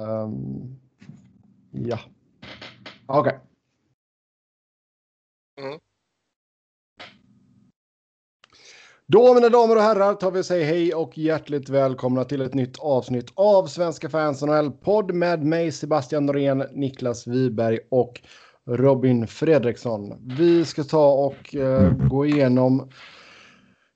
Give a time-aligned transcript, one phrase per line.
[0.00, 0.78] Um,
[1.70, 1.98] ja.
[3.06, 3.20] Okej.
[3.20, 3.38] Okay.
[5.60, 5.80] Mm.
[9.06, 12.54] Då mina damer och herrar tar vi och säger hej och hjärtligt välkomna till ett
[12.54, 18.20] nytt avsnitt av Svenska fans NHL-podd med mig Sebastian Norén, Niklas Wiberg och
[18.66, 20.14] Robin Fredriksson.
[20.38, 22.90] Vi ska ta och uh, gå igenom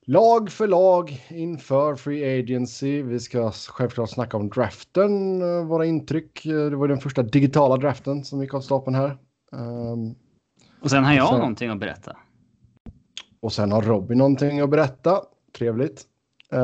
[0.06, 3.02] lag för lag inför Free Agency.
[3.02, 6.46] Vi ska självklart snacka om draften, uh, våra intryck.
[6.46, 9.18] Uh, det var den första digitala draften som gick av stapeln här.
[9.52, 10.14] Um,
[10.82, 12.16] och sen har jag sen, någonting att berätta.
[13.40, 15.22] Och sen har Robin någonting att berätta.
[15.58, 16.04] Trevligt.
[16.52, 16.60] Uh,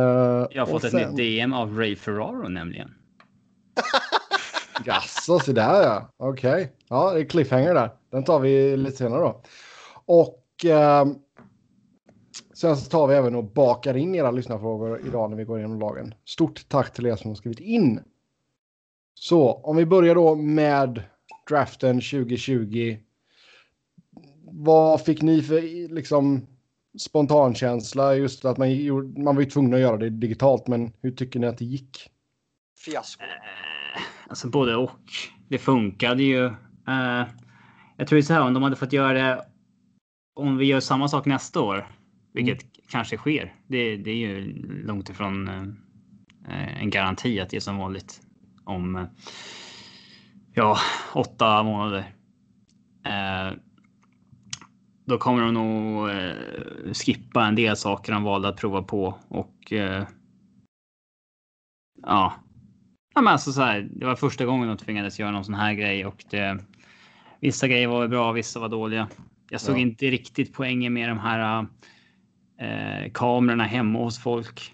[0.50, 1.08] jag har fått ett sen...
[1.08, 2.94] nytt DM av Ray Ferraro nämligen.
[4.84, 6.12] Jaså, så där ja.
[6.16, 6.52] Okej.
[6.52, 6.68] Okay.
[6.88, 7.90] Ja, det är cliffhanger där.
[8.10, 9.42] Den tar vi lite senare då.
[10.06, 11.16] Och uh,
[12.56, 15.80] sen så tar vi även och bakar in era lyssnarfrågor idag när vi går igenom
[15.80, 16.14] lagen.
[16.24, 18.00] Stort tack till er som har skrivit in.
[19.14, 21.02] Så om vi börjar då med
[21.48, 22.98] draften 2020.
[24.44, 26.46] Vad fick ni för liksom
[26.98, 28.68] spontankänsla just att man,
[29.24, 30.66] man var ju tvungen att göra det digitalt.
[30.66, 32.10] Men hur tycker ni att det gick?
[32.84, 33.22] Fiasko.
[33.22, 35.00] Eh, alltså både och.
[35.48, 36.46] Det funkade ju.
[36.88, 37.24] Eh,
[37.96, 39.44] jag tror så här om de hade fått göra det.
[40.34, 41.95] Om vi gör samma sak nästa år,
[42.36, 42.72] vilket mm.
[42.88, 43.54] kanske sker.
[43.66, 44.52] Det, det, är ju
[44.86, 45.48] långt ifrån
[46.48, 48.20] eh, en garanti att det är som vanligt
[48.64, 49.06] om eh,
[50.54, 50.78] ja,
[51.14, 52.04] åtta månader.
[53.04, 53.58] Eh,
[55.04, 59.72] då kommer de nog eh, skippa en del saker de valde att prova på och
[59.72, 60.04] eh,
[62.02, 62.34] ja.
[63.14, 65.74] ja men alltså så här, det var första gången de tvingades göra någon sån här
[65.74, 66.58] grej och det,
[67.40, 69.08] vissa grejer var bra, vissa var dåliga.
[69.50, 69.80] Jag såg ja.
[69.80, 71.66] inte riktigt poängen med de här
[72.58, 74.72] eh, kamerorna hemma hos folk.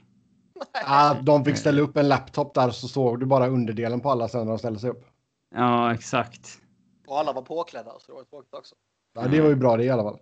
[0.87, 4.29] Ja, de fick ställa upp en laptop där så såg du bara underdelen på alla
[4.29, 5.07] sen när de ställde sig upp.
[5.55, 6.61] Ja, exakt.
[7.07, 8.75] Och alla var påklädda så det var tråkigt också.
[9.15, 10.19] Ja, det var ju bra det i alla fall.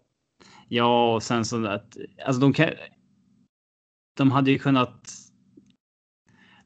[0.68, 2.70] Ja, och sen så att alltså de kan.
[4.16, 5.10] De hade ju kunnat.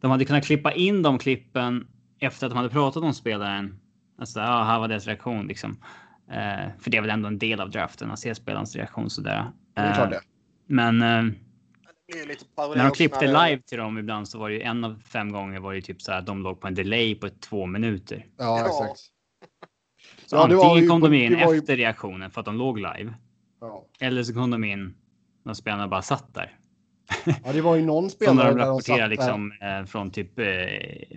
[0.00, 1.86] De hade kunnat klippa in de klippen
[2.18, 3.80] efter att de hade pratat om spelaren.
[4.18, 5.70] Alltså, ja, här var deras reaktion liksom.
[6.28, 9.38] Uh, för det är väl ändå en del av draften att se spelarens reaktion sådär.
[9.38, 10.20] Uh, det är klart det.
[10.66, 11.02] Men.
[11.02, 11.32] Uh,
[12.56, 15.60] när de klippte live till dem ibland så var det ju en av fem gånger
[15.60, 18.26] var det typ så här att de låg på en delay på två minuter.
[18.38, 19.00] Ja, exakt.
[20.26, 21.58] Så ja, antingen kom de in ju...
[21.58, 23.14] efter reaktionen för att de låg live.
[23.60, 23.86] Ja.
[24.00, 24.94] Eller så kom de in
[25.42, 26.58] när spelarna bara satt där.
[27.44, 28.48] Ja, det var ju någon spelare.
[28.48, 30.44] Som de rapporterade liksom eh, från typ eh,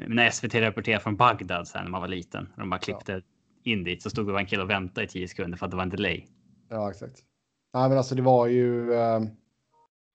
[0.08, 2.50] när SVT rapporterade från Bagdad sen när man var liten.
[2.58, 3.22] De bara klippte ja.
[3.72, 5.78] in dit så stod det en kille och väntade i tio sekunder för att det
[5.78, 6.26] var en delay.
[6.70, 7.24] Ja, exakt.
[7.78, 8.94] Nej, men alltså det var ju.
[8.94, 9.20] Eh,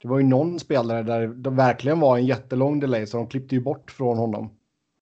[0.02, 3.54] det var ju någon spelare där det verkligen var en jättelång delay så de klippte
[3.54, 4.50] ju bort från honom.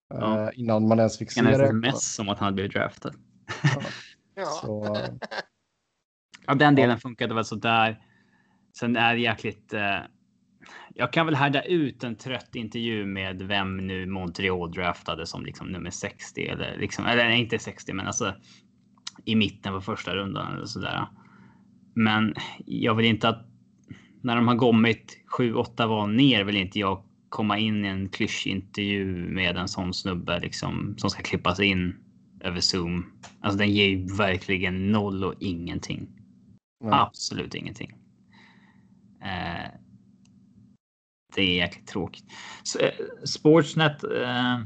[0.09, 0.43] Ja.
[0.43, 1.73] Eh, innan man ens fick se det.
[1.73, 3.13] Mess som att han hade blivit draftad.
[4.35, 4.45] Ja.
[4.63, 5.11] Så, eh,
[6.47, 7.99] Ja, den delen funkade väl så där.
[8.79, 9.73] Sen är det jäkligt.
[9.73, 9.99] Eh,
[10.95, 15.67] jag kan väl härda ut en trött intervju med vem nu Montreal draftade som liksom
[15.67, 18.35] nummer 60 eller liksom, eller inte 60, men alltså
[19.25, 21.07] i mitten på första rundan eller så där.
[21.95, 22.35] Men
[22.67, 23.47] jag vill inte att
[24.23, 29.05] när de har kommit 7-8 val ner vill inte jag komma in i en klyschintervju
[29.29, 31.97] med en sån snubbe liksom som ska klippas in
[32.41, 33.13] över Zoom.
[33.41, 36.09] Alltså den ger ju verkligen noll och ingenting.
[36.85, 36.93] Mm.
[36.93, 37.95] Absolut ingenting.
[39.23, 39.71] Eh,
[41.35, 42.25] det är jäkligt tråkigt.
[42.63, 42.91] Så, eh,
[43.25, 44.05] Sportsnet.
[44.05, 44.59] Eh,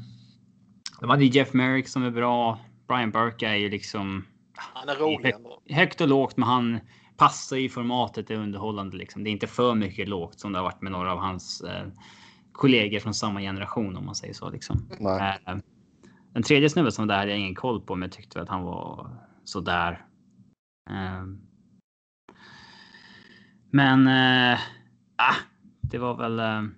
[1.01, 2.61] de hade Jeff Merrick som är bra.
[2.89, 4.25] Brian Burke är ju liksom.
[4.57, 5.35] Han är rolig.
[5.71, 6.81] Högt och lågt, men han
[7.17, 8.31] passar i formatet.
[8.31, 9.25] Är underhållande liksom.
[9.25, 11.87] Det är inte för mycket lågt som det har varit med några av hans eh,
[12.53, 14.89] kollegor från samma generation om man säger så liksom.
[15.01, 15.57] Eh,
[16.33, 18.63] den tredje snubben som det här jag ingen koll på, men jag tyckte att han
[18.63, 19.11] var
[19.45, 20.07] så där.
[20.91, 21.25] Eh,
[23.71, 24.59] men äh,
[25.83, 26.39] det var väl.
[26.39, 26.71] Äh,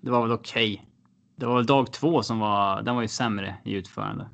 [0.00, 0.72] det var väl okej.
[0.72, 0.86] Okay.
[1.36, 2.82] Det var väl dag två som var.
[2.82, 4.28] Den var ju sämre i utförande.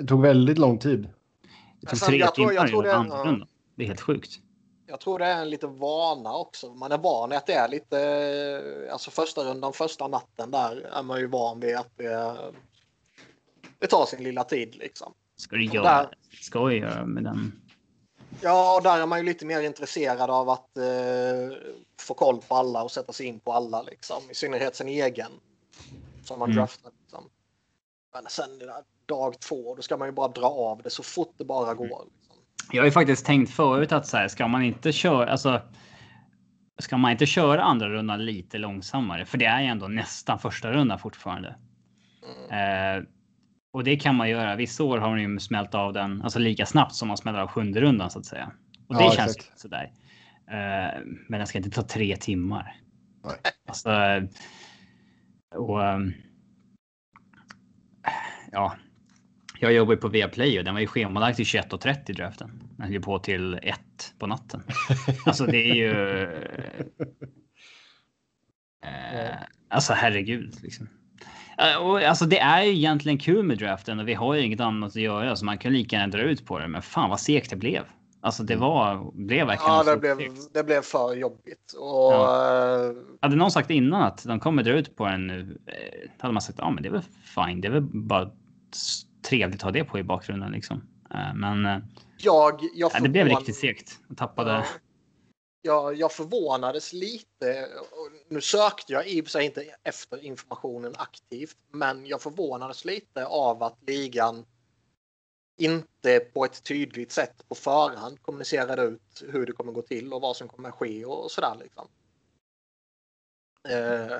[0.00, 1.08] Det tog väldigt lång tid.
[1.80, 3.46] Det tog tre jag timmar jag tror det, ja.
[3.74, 4.40] Det är helt sjukt.
[4.86, 6.74] Jag tror det är en lite vana också.
[6.74, 8.88] Man är van att det är lite.
[8.92, 12.36] Alltså första rundan, första natten där är man ju van vid att det.
[13.78, 15.14] Det tar sin lilla tid liksom.
[15.36, 15.84] Ska du göra?
[15.84, 16.08] Där,
[16.40, 17.52] ska jag göra med den?
[18.40, 21.56] Ja, och där är man ju lite mer intresserad av att eh,
[22.00, 23.82] få koll på alla och sätta sig in på alla.
[23.82, 24.22] Liksom.
[24.30, 25.32] I synnerhet sin egen.
[26.24, 26.56] Som man mm.
[26.56, 26.90] draftar.
[27.02, 27.24] Liksom.
[28.12, 28.58] Men sen
[29.08, 31.84] dag två, då ska man ju bara dra av det så fort det bara går.
[31.86, 32.36] Liksom.
[32.72, 35.62] Jag har ju faktiskt tänkt förut att så här, ska man inte köra, alltså.
[36.80, 39.24] Ska man inte köra andra rundan lite långsammare?
[39.24, 41.56] För det är ju ändå nästan första rundan fortfarande.
[42.50, 43.06] Mm.
[43.72, 44.56] och det kan man göra.
[44.56, 47.48] Vissa år har man ju smält av den alltså lika snabbt som man smäller av
[47.48, 48.52] sjunde rundan så att säga.
[48.88, 49.60] Och det Ja, känns exakt.
[49.60, 49.92] sådär.
[50.50, 52.76] Eh, men den ska inte ta tre timmar.
[53.24, 53.36] Nej.
[53.68, 53.90] Alltså.
[55.54, 55.84] Och.
[55.84, 56.12] ehm,
[58.52, 58.76] ja.
[59.60, 62.62] Jag jobbar ju på Viaplay och den var ju schemalagd till 21.30 draften.
[62.76, 63.80] Den höll på till 1
[64.18, 64.62] på natten.
[65.26, 66.22] Alltså det är ju.
[68.84, 69.36] Eh,
[69.68, 70.88] alltså herregud liksom.
[71.80, 74.88] Och alltså det är ju egentligen kul med draften och vi har ju inget annat
[74.88, 76.68] att göra så man kan lika gärna dra ut på det.
[76.68, 77.82] Men fan vad segt det blev.
[78.20, 80.16] Alltså det var, blev verkligen Ja, det blev,
[80.54, 81.72] det blev för jobbigt.
[81.78, 86.10] Och, eh, Hade någon sagt innan att de kommer dra ut på den nu, eh,
[86.18, 87.02] hade man sagt ja, men det är väl
[87.34, 87.60] fine.
[87.60, 88.30] Det är väl bara
[89.28, 90.88] trevligt att ha det på i bakgrunden liksom.
[91.14, 91.78] Eh, Men eh,
[92.18, 93.98] jag, jag nej, det blev förvån- riktigt segt.
[94.08, 94.50] Jag tappade.
[94.50, 94.64] Ja.
[95.62, 97.68] Jag, jag förvånades lite.
[98.28, 103.26] Nu sökte jag i och för sig inte efter informationen aktivt, men jag förvånades lite
[103.26, 104.44] av att ligan
[105.60, 110.20] inte på ett tydligt sätt på förhand kommunicerade ut hur det kommer gå till och
[110.20, 111.56] vad som kommer ske och sådär.
[111.62, 111.88] Liksom.
[113.68, 114.16] Eh,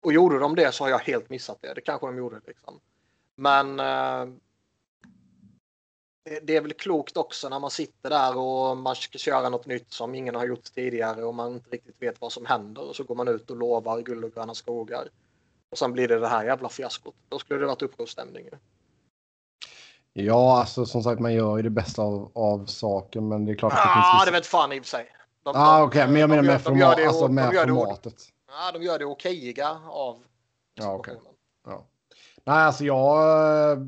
[0.00, 1.74] och gjorde de det så har jag helt missat det.
[1.74, 2.40] Det kanske de gjorde.
[2.46, 2.80] Liksom.
[3.40, 4.26] Men eh,
[6.24, 9.66] det- det är väl klokt också när man sitter där och man ska köra något
[9.66, 12.96] nytt som ingen har gjort tidigare och man inte riktigt vet vad som händer och
[12.96, 15.08] så går man ut och lovar guld och gröna skogar.
[15.70, 17.14] Och sen blir det det här jävla fiaskot.
[17.28, 18.48] Då skulle det varit upprorsstämning.
[20.12, 23.56] Ja, alltså som sagt, man gör ju det bästa av, av saken, men det är
[23.56, 24.24] klart det Ah, finns...
[24.26, 25.08] det vet fan i och för sig.
[25.42, 28.14] De, ah, okej, men jag menar med, format, det- alltså det- formatet.
[28.48, 30.24] Ja, de gör det okejiga av
[30.74, 31.14] Ja, okej.
[32.48, 33.72] Nej, alltså jag...
[33.72, 33.78] eh,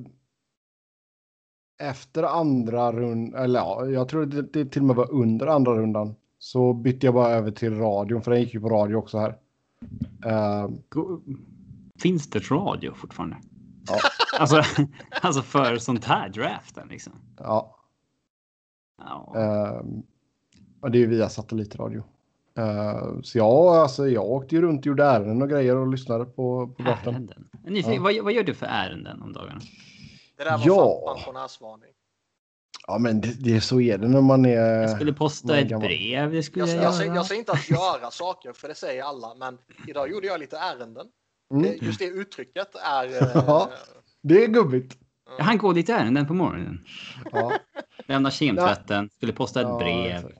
[1.82, 5.72] Efter andra rundan, eller ja, jag tror det, det till och med var under andra
[5.76, 9.18] rundan, så bytte jag bara över till radion, för den gick ju på radio också
[9.18, 9.36] här.
[10.88, 11.20] Go-
[12.02, 13.36] Finns det radio fortfarande?
[13.88, 13.96] Ja.
[14.40, 14.62] Alltså,
[15.22, 17.12] alltså för sånt här draften liksom.
[17.38, 17.76] ja,
[18.98, 19.82] Ja.
[20.80, 22.02] och det är ju via satellitradio.
[22.58, 26.24] Eh, så ja, alltså jag åkte ju runt och gjorde ärenden och grejer och lyssnade
[26.24, 27.14] på, på draften.
[27.14, 27.48] Ärenden.
[27.64, 28.00] Nyfiken, Ja.
[28.02, 29.60] vad, vad gör du för ärenden om dagarna?
[30.36, 31.14] Det där var Ja.
[31.14, 31.90] pensionärsvarning.
[32.86, 34.80] Ja, men det, det är så är det när man är...
[34.80, 35.86] Jag skulle posta ett gammal?
[35.88, 36.32] brev.
[36.32, 39.02] Det skulle Jag, jag, jag, säger, jag säger inte att göra saker, för det säger
[39.02, 39.58] alla, men
[39.88, 41.06] idag gjorde jag lite ärenden.
[41.50, 43.04] Mm, Det- Just det uttrycket är...
[43.22, 43.70] eh, Ja.
[44.22, 44.96] det är gubbigt.
[45.38, 46.84] Jag hann gå lite ärenden på morgonen.
[47.32, 47.52] Ja,
[48.06, 49.10] Lämna kemtvätten.
[49.10, 50.32] Skulle posta ett ja, brev.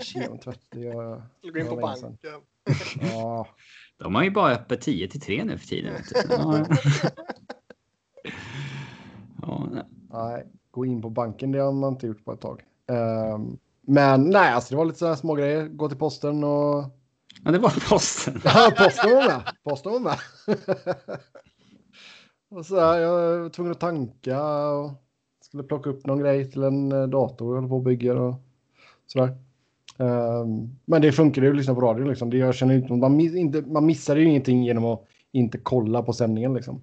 [0.00, 1.22] kemtvätt, det gör
[1.52, 2.16] Gå in på banken.
[3.00, 3.46] Ja,
[3.96, 5.94] De har ju bara öppet 10 till 3 nu för tiden.
[6.30, 6.66] Ja.
[9.42, 9.68] Ja,
[10.10, 12.62] nej, gå in på banken, det har man inte gjort på ett tag.
[12.86, 15.68] Ehm, men nej, alltså det var lite sådana små grejer.
[15.68, 16.84] Gå till posten och...
[17.44, 18.40] Ja, det var posten.
[18.44, 19.42] Ja, posten var med.
[19.64, 20.18] Posten var med.
[22.58, 24.90] och så här, jag var tvungen att tanka och
[25.40, 28.34] skulle plocka upp någon grej till en eh, dator jag håller på och bygger och
[29.06, 29.36] sådär.
[29.98, 32.30] Ehm, men det funkade ju att lyssna på radio liksom.
[32.30, 36.02] Det, jag känner inte, man, miss, inte, man missar ju ingenting genom att inte kolla
[36.02, 36.82] på sändningen liksom.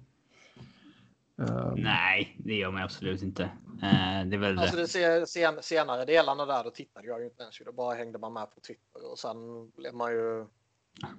[1.38, 3.42] Ehm, Nej, det gör man absolut inte.
[3.82, 7.24] Eh, Det är väl Alltså det se- sen, senare delarna där, då tittade jag ju
[7.26, 7.58] inte ens.
[7.66, 10.46] Då bara hängde man med på Twitter och sen blev man ju...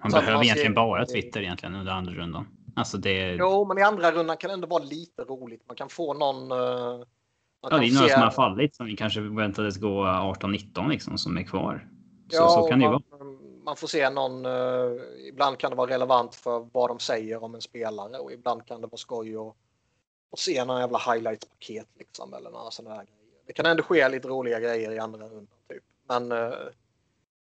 [0.02, 2.48] Man behöver man egentligen bara Twitter egentligen under andra rundan.
[2.76, 5.62] Alltså det, Jo, men i andra rundan kan det ändå vara lite roligt.
[5.68, 6.52] Man kan få någon...
[7.72, 11.18] ja, det är se- några som har fallit som vi kanske väntades gå 18-19 liksom
[11.18, 11.88] som är kvar.
[12.30, 13.24] Så, Ja, så kan det ju man, vara.
[13.66, 14.46] Man får se någon...
[14.46, 18.66] eh, ibland kan det vara relevant för vad de säger om en spelare och ibland
[18.66, 19.56] kan det vara skoj att,
[20.32, 23.20] att se någon jävla highlights-paket liksom eller några sådana här grejer.
[23.48, 25.84] Det kan ändå ske lite roliga grejer i andra rundan typ.
[26.08, 26.54] Men eh,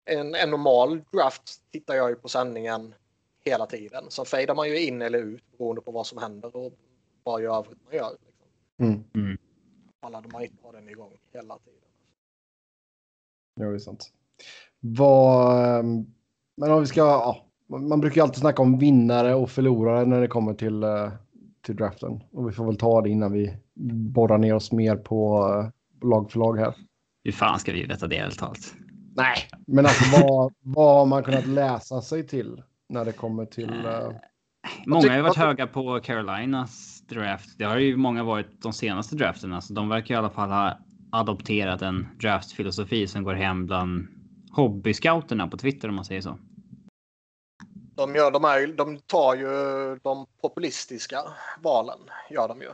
[0.05, 2.95] en, en normal draft tittar jag ju på sändningen
[3.45, 4.05] hela tiden.
[4.09, 6.73] Så fejdar man ju in eller ut beroende på vad som händer och
[7.25, 8.11] vad i övrigt man gör.
[8.11, 8.47] Liksom.
[8.81, 9.37] mm, Alla
[10.11, 11.79] de har inte har den igång hela tiden.
[13.61, 14.13] ja, det är sant.
[14.81, 16.07] Vad, ehm,
[16.57, 20.05] men om vi ska, ja, man man brukar ju alltid snacka om vinnare och förlorare
[20.05, 21.13] när det kommer till, eh,
[21.63, 22.21] till draften.
[22.33, 23.57] Och vi får väl ta det innan vi
[24.15, 26.75] borrar ner oss mer på eh, lag för lag här.
[27.25, 28.75] Hur fan ska vi veta det helt talat?
[29.17, 33.85] Nej, men alltså vad, vad har man kunnat läsa sig till när det kommer till...
[33.87, 34.11] eh,
[34.87, 37.59] Många har ju varit höga på Carolinas draft.
[37.59, 39.61] Det har ju många varit de senaste drafterna.
[39.61, 40.79] Så de verkar i alla fall ha
[41.13, 44.09] adopterat en draftfilosofi som går hem bland
[44.53, 46.39] hobbyscouterna på Twitter om man säger så.
[47.95, 49.49] De, gör, de, är, de tar ju
[50.03, 51.23] de populistiska
[51.63, 51.99] valen.
[52.31, 52.71] Gör de ju.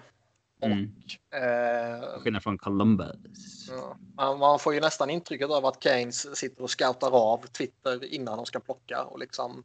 [0.63, 0.93] Mm.
[1.35, 3.69] Eh, Skillnad från Columbus.
[3.71, 3.97] ja.
[4.17, 8.37] man, man får ju nästan intrycket av att Keynes sitter och scoutar av Twitter innan
[8.37, 9.65] de ska plocka och liksom.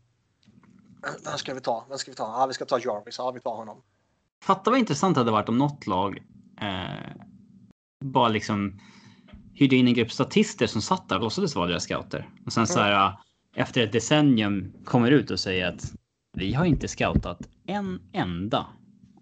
[1.26, 1.86] Vem ska vi ta?
[1.90, 2.24] Vem ska vi ta?
[2.24, 3.18] Ja, vi ska ta Jarvis.
[3.18, 3.82] Ja, vi tar honom.
[4.44, 6.18] Fatta vad intressant det hade varit om något lag
[6.62, 7.12] eh,
[8.06, 8.80] bara liksom
[9.54, 12.30] hyrde in en grupp statister som satt där och låtsades vara deras scouter.
[12.46, 13.18] Och sen så här
[13.56, 15.94] efter ett decennium kommer ut och säger att
[16.38, 18.68] vi har inte scoutat en enda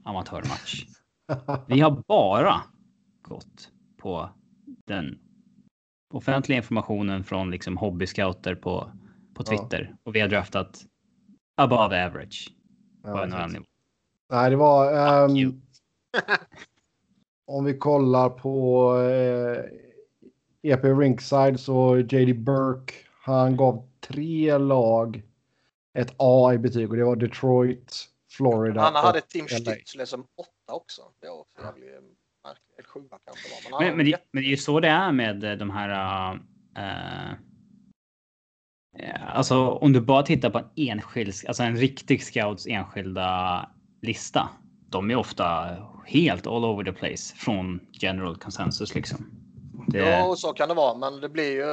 [0.04, 0.86] amatörmatch.
[1.68, 2.62] Vi har bara
[3.22, 4.30] gått på
[4.88, 5.20] den
[6.14, 8.92] offentliga informationen från liksom hobbyscouter på,
[9.34, 9.98] på Twitter ja.
[10.04, 10.86] och vi har draftat
[11.58, 12.54] above average.
[13.04, 13.26] Ja,
[14.32, 15.24] Nej, det var.
[15.24, 15.62] Um,
[17.48, 22.94] om vi kollar på eh, EP Rinkside så JD Burke.
[23.24, 25.22] Han gav tre lag
[25.94, 28.82] ett A i betyg och det var Detroit, Florida.
[28.82, 31.02] Han hade Tim Stützle som åtta också.
[31.22, 31.90] Det var också jävligt
[32.44, 32.88] märkligt.
[32.88, 33.80] Sjua kanske var.
[33.80, 36.34] Men, men, men, det, men, det, är ju så det är med de här.
[36.34, 37.34] Uh,
[39.28, 43.70] alltså om du bara tittar på en enskild, alltså en riktig scouts enskilda
[44.02, 44.50] lista.
[44.90, 49.32] De är ofta helt all over the place från general consensus liksom.
[49.88, 50.00] Det...
[50.00, 51.66] Ja, så kan det vara, men det blir ju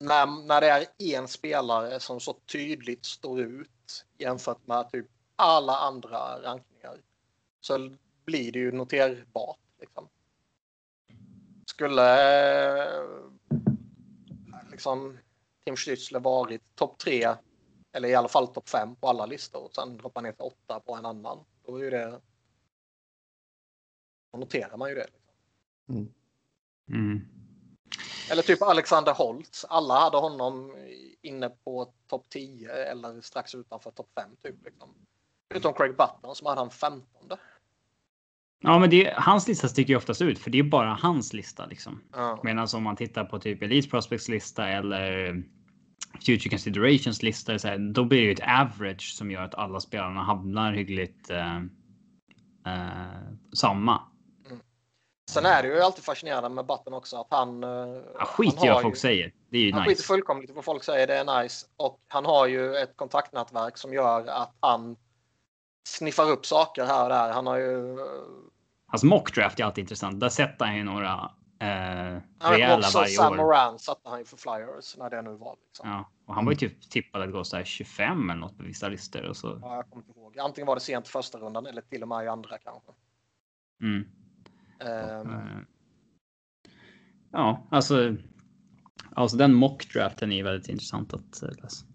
[0.00, 5.06] när, när det är en spelare som så tydligt står ut jämfört med typ
[5.36, 6.96] alla andra rankningar
[7.60, 7.90] så
[8.24, 9.58] blir det ju noterbart.
[9.80, 10.08] Liksom.
[11.66, 12.18] Skulle
[14.70, 15.18] liksom
[15.64, 17.34] Tim Stützle varit topp tre
[17.98, 20.80] eller i alla fall topp fem på alla listor och sen droppa ner till åtta
[20.80, 21.44] på en annan.
[21.66, 22.20] Då är ju det.
[24.32, 25.06] Då noterar man ju det.
[25.12, 25.34] Liksom.
[25.88, 26.12] Mm.
[26.90, 27.28] Mm.
[28.30, 29.64] Eller typ Alexander Holtz.
[29.64, 30.76] Alla hade honom
[31.22, 34.64] inne på topp 10 eller strax utanför topp 5 typ.
[34.64, 34.94] Liksom.
[35.54, 37.06] Utom Craig Button som hade han 15.
[38.60, 41.66] Ja, men det, hans lista sticker ju oftast ut för det är bara hans lista
[41.66, 42.02] liksom.
[42.12, 42.40] Ja.
[42.42, 45.42] Medan om man tittar på typ Elite Prospects lista eller
[46.14, 49.80] Future Considerations lista, så här, då blir det ju ett average som gör att alla
[49.80, 51.56] spelarna hamnar hyggligt eh,
[52.66, 54.02] eh, samma.
[55.30, 57.64] Sen är det ju alltid fascinerande med Button också att han...
[57.64, 57.68] Eh,
[58.18, 59.32] han skiter i vad folk säger.
[59.50, 59.90] Det är ju han nice.
[59.90, 61.06] skiter fullkomligt i vad folk säger.
[61.06, 61.66] Det är nice.
[61.76, 64.96] Och han har ju ett kontaktnätverk som gör att han
[65.88, 67.32] sniffar upp saker här och där.
[67.32, 68.00] Han har ju...
[68.00, 68.06] Eh,
[68.86, 70.20] Hans mockdraft är alltid intressant.
[70.20, 73.36] Där sätter han ju några eh, rejäla också varje Sam år.
[73.36, 75.56] Moran satte han ju för Flyers när det nu var.
[75.66, 75.88] Liksom.
[75.88, 78.62] Ja, och han var ju typ tippad att gå så här 25 eller något på
[78.62, 79.22] vissa listor.
[79.22, 79.58] Och så...
[79.62, 80.38] Ja, jag kommer inte ihåg.
[80.38, 82.92] Antingen var det sent första rundan eller till och med i andra kanske.
[83.82, 84.04] Mm.
[85.20, 85.66] Um...
[87.32, 88.16] Ja, alltså.
[89.14, 91.86] Alltså den mockdraften är väldigt intressant att eh, läsa.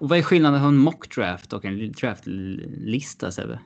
[0.00, 3.60] Och vad är skillnaden mellan en mockdraft och en draftlista Sebbe?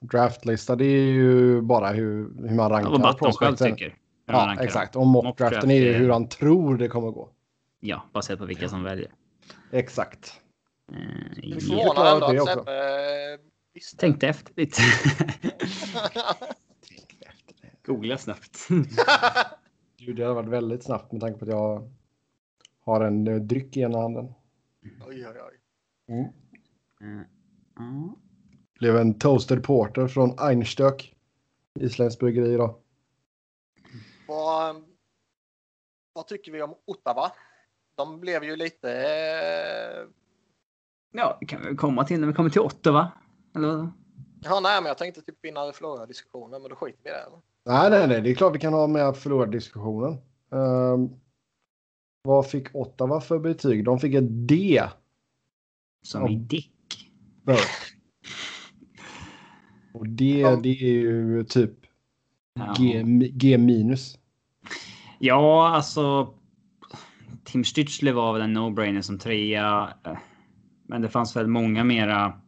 [0.00, 2.86] Draftlista det är ju bara hur, hur man rankar.
[2.86, 3.94] Ja, vad Batton själv tycker.
[4.26, 4.96] Ja, exakt.
[4.96, 7.30] Och mockdraften är ju hur han tror det kommer gå.
[7.80, 9.10] Ja, baserat på vilka som väljer.
[9.70, 10.40] Exakt.
[10.92, 10.96] Eh,
[11.52, 13.38] det förvånar ändå att Sebbe
[13.72, 13.98] Visst.
[13.98, 14.82] Tänkte efter lite.
[17.86, 18.68] Googla snabbt.
[19.96, 21.90] du, det har varit väldigt snabbt med tanke på att jag
[22.80, 24.34] har en uh, dryck i ena handen.
[25.06, 25.58] Oj, oj, oj.
[26.08, 26.28] Mm.
[27.00, 28.14] Mm.
[28.80, 31.14] Blev en toasted porter från Einstök.
[31.80, 32.74] Isländskt bryggeri idag.
[34.28, 34.84] Vad,
[36.12, 37.32] vad tycker vi om Ottawa?
[37.94, 38.92] De blev ju lite...
[38.92, 40.08] Eh...
[41.12, 43.12] Ja, det kan vi komma till när vi kommer till Ottawa.
[43.56, 43.92] Eller?
[44.42, 47.18] Ja, nej, men jag tänkte typ vinna förlora diskussionen, men då skiter vi i det.
[47.18, 47.40] Eller?
[47.64, 50.18] Nej, nej, nej, det är klart vi kan ha med förlora diskussionen.
[50.48, 51.20] Um,
[52.22, 53.84] vad fick Ottawa för betyg?
[53.84, 54.82] De fick ett D.
[56.02, 56.72] Som i Dick.
[57.46, 57.54] Och
[60.20, 61.72] det, det är ju typ
[62.54, 62.74] ja.
[62.78, 64.18] G, G minus.
[65.18, 66.34] Ja, alltså.
[67.44, 69.88] Tim Stützle var väl en no-brainer som trea.
[70.88, 72.40] Men det fanns väl många mera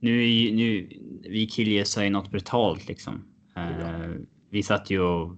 [0.00, 0.10] nu,
[0.52, 0.88] nu
[1.30, 3.24] vi killgissar ju något brutalt liksom.
[3.54, 3.62] Ja.
[3.62, 4.16] Uh,
[4.50, 5.36] vi satt ju och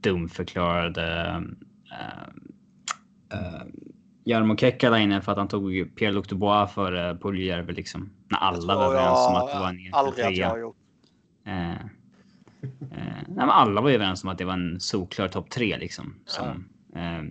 [0.00, 1.42] dumförklarade
[1.92, 2.28] uh,
[3.38, 3.62] uh,
[4.24, 8.10] Jarmo Kekkala inne för att han tog Pierre-Luc Dubois för uh, Puljärvi liksom.
[8.28, 10.76] När alla var överens om att det var en Aldrig att jag har gjort.
[12.94, 16.14] Uh, nej, alla var överens om att det var en solklar topp tre liksom.
[16.26, 17.22] Som, ja.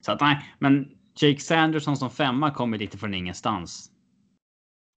[0.00, 3.90] så att nej, men Jake Sanderson som femma kommer lite från ingenstans.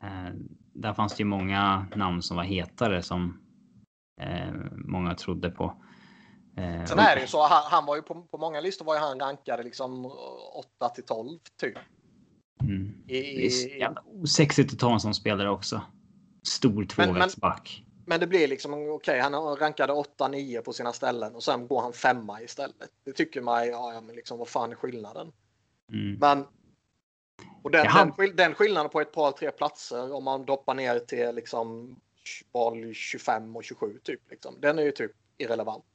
[0.04, 0.34] Eh,
[0.74, 3.42] där fanns det ju många namn som var hetare som
[4.22, 5.64] eh, många trodde på.
[6.58, 8.96] Eh, Sen är det ju så, han, han var ju på, på, många listor var
[8.96, 10.06] ju han rankade liksom
[10.80, 11.78] 8 till 12 typ.
[12.62, 13.04] Mm.
[13.08, 15.82] I, det är jävla osexigt att ta en sån spelare också.
[16.48, 17.84] Stor tvåvägsback.
[18.02, 21.68] Men, men, det blir liksom okej, okay, han rankade 8-9 på sina ställen och sen
[21.68, 22.90] går han femma istället.
[23.06, 25.32] Det tycker man, ja, men liksom vad fan är skillnaden?
[25.94, 26.18] Mm.
[26.20, 26.46] Men
[27.64, 31.36] Och den, den, den skillnaden på ett par, tre platser om man doppar ner till
[31.36, 31.96] liksom
[32.52, 34.22] val 25 och 27 typ.
[34.30, 34.56] Liksom.
[34.60, 35.86] Den är ju typ irrelevant.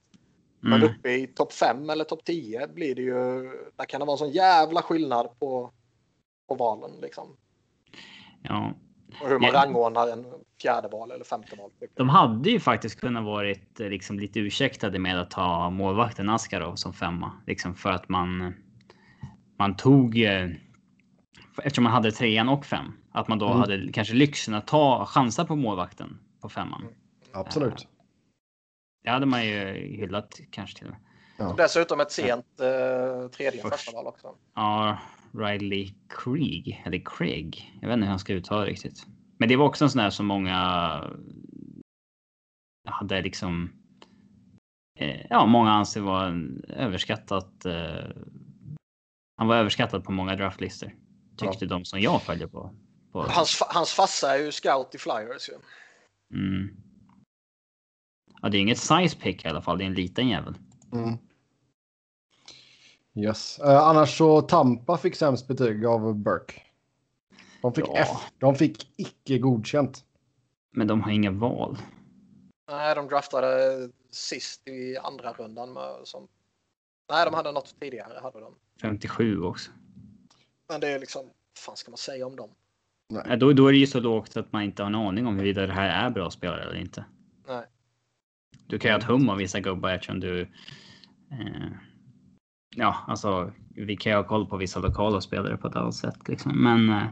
[0.61, 0.95] Men Mm.
[0.95, 3.43] uppe i topp 5 eller topp 10 blir det ju,
[3.77, 5.73] där kan det vara en sån jävla skillnad på,
[6.49, 7.37] på valen liksom.
[8.43, 8.75] Ja.
[9.23, 9.63] Och hur man Ja.
[9.63, 10.27] rangordnar en
[10.63, 11.71] fjärde val eller femte val.
[11.95, 16.75] De hade ju faktiskt kunnat varit eh, liksom lite ursäktade med att ta målvakten Askarov
[16.75, 17.33] som femma.
[17.47, 18.55] Liksom för att man
[19.59, 20.49] man tog eh,
[21.63, 22.93] eftersom man hade trean och fem.
[23.13, 23.59] Att man då Mm.
[23.59, 26.83] hade kanske lyxen att ta chansa på målvakten på femman.
[27.33, 27.89] Absolut.
[29.05, 29.57] Det hade man ju
[29.97, 31.01] hyllat kanske till och med.
[31.39, 31.55] Ja.
[31.57, 33.75] Dessutom ett sent eh, tredje Först.
[33.75, 34.35] första val också.
[34.55, 34.99] Ja,
[35.37, 37.79] Riley Krieg eller Craig.
[37.81, 39.07] Jag vet inte hur han ska uttala det riktigt.
[39.39, 40.57] Men det var också en sån där som många
[42.89, 43.71] hade liksom.
[44.99, 47.65] Eh, ja, många anser var en överskattat.
[47.65, 48.11] Eh,
[49.37, 50.95] han var överskattad på många draftlistor.
[51.37, 52.75] Tyckte de som jag följer på.
[53.13, 55.55] på Hans, hans farsa är ju scout i Flyers ju.
[56.39, 56.77] mm.
[58.43, 59.79] Ja, det är inget size pick i alla fall.
[59.79, 60.55] Det är en liten jävel.
[60.93, 61.19] Mm.
[63.17, 63.59] Yes.
[63.59, 66.63] Eh, annars så Tampa fick sämst betyg av Burke.
[67.63, 67.97] De fick Ja.
[67.97, 68.09] F.
[68.39, 70.05] De fick icke godkänt.
[70.73, 71.79] Men de har inga val.
[72.71, 75.73] Nej, de draftade sist i andra rundan.
[75.73, 76.29] Med, som...
[77.11, 78.21] Nej, de hade något tidigare.
[78.23, 78.55] Hade de.
[78.83, 79.71] 57 också.
[80.69, 82.51] Men det är liksom, vad fan ska man säga om dem?
[83.09, 85.37] Ja, då, då är det ju så lågt att man inte har en aning om
[85.37, 87.05] huruvida det här är bra spelare eller inte.
[87.49, 87.65] Nej.
[88.67, 90.41] Du kan ju ha ett hum om vissa gubbar eftersom du...
[91.31, 91.71] Eh,
[92.77, 96.29] ja, alltså vi kan ju ha koll på vissa lokala spelare på ett annat sätt
[96.29, 96.63] liksom.
[96.63, 96.89] Men...
[96.89, 97.09] Eh,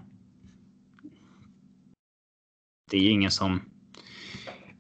[2.91, 3.61] det är ju ingen som...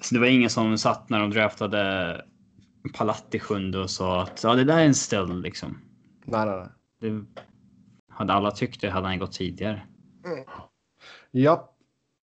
[0.00, 2.24] Så det var ingen som satt när de draftade
[2.94, 5.78] Palatti sjunde och sa att ja, det där är en ställ liksom.
[6.24, 6.68] Nej, nej, nej.
[7.00, 7.42] Det
[8.08, 9.82] hade alla tyckt det hade han gått tidigare.
[11.30, 11.74] Ja.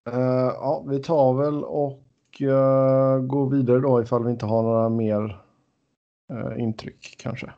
[0.10, 2.03] Eh, ja, vi tar väl och
[2.41, 5.42] uh, går vidare då ifall vi inte har några mer
[6.33, 7.53] eh, intryck kanske.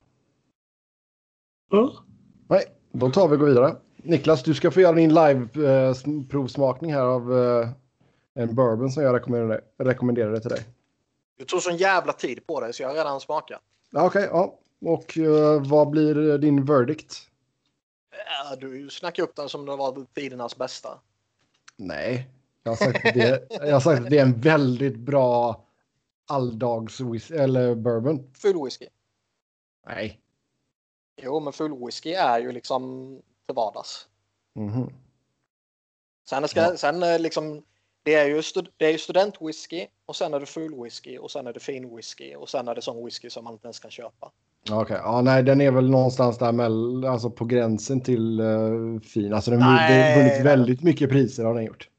[2.47, 3.75] Nej, då tar vi och går vidare.
[3.95, 7.69] Niklas, du ska få göra din live-provsmakning här av eh,
[8.33, 10.65] en bourbon som jag rekommenderade, rekommenderade till dig.
[11.37, 13.61] Du tog sån jävla tid på dig så jag har redan smakat.
[13.91, 14.59] Ja, Okej, ja.
[14.81, 17.17] Och eh, vad blir din verdict?
[18.27, 20.99] Ja, du snackar upp den som det var tidernas bästa.
[21.77, 22.29] Nej,
[22.63, 25.63] jag har sagt att det, jag har sagt att det är en väldigt bra
[26.27, 28.33] alldags eller bourbon.
[28.33, 28.87] Full whisky.
[29.87, 30.22] Nej.
[31.21, 32.81] Jo, men full whisky är ju liksom
[33.45, 34.07] till vardags.
[34.55, 34.93] Mhm.
[36.29, 36.77] Sen, ska, Ja.
[36.77, 37.63] sen eh, liksom,
[38.03, 41.31] det är ju, stud, det är ju studentwhisky och sen är det full whisky och
[41.31, 43.79] sen är det fin whisky och sen är det sån whisky som man inte ens
[43.79, 44.31] kan köpa.
[44.71, 49.33] Okej, ja, nej, den är väl någonstans där mellan, alltså på gränsen till uh, fin.
[49.33, 51.89] Alltså den har vunnit väldigt mycket priser har den gjort.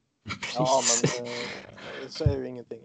[0.55, 1.31] Ja, men eh,
[2.05, 2.81] det säger ju ingenting.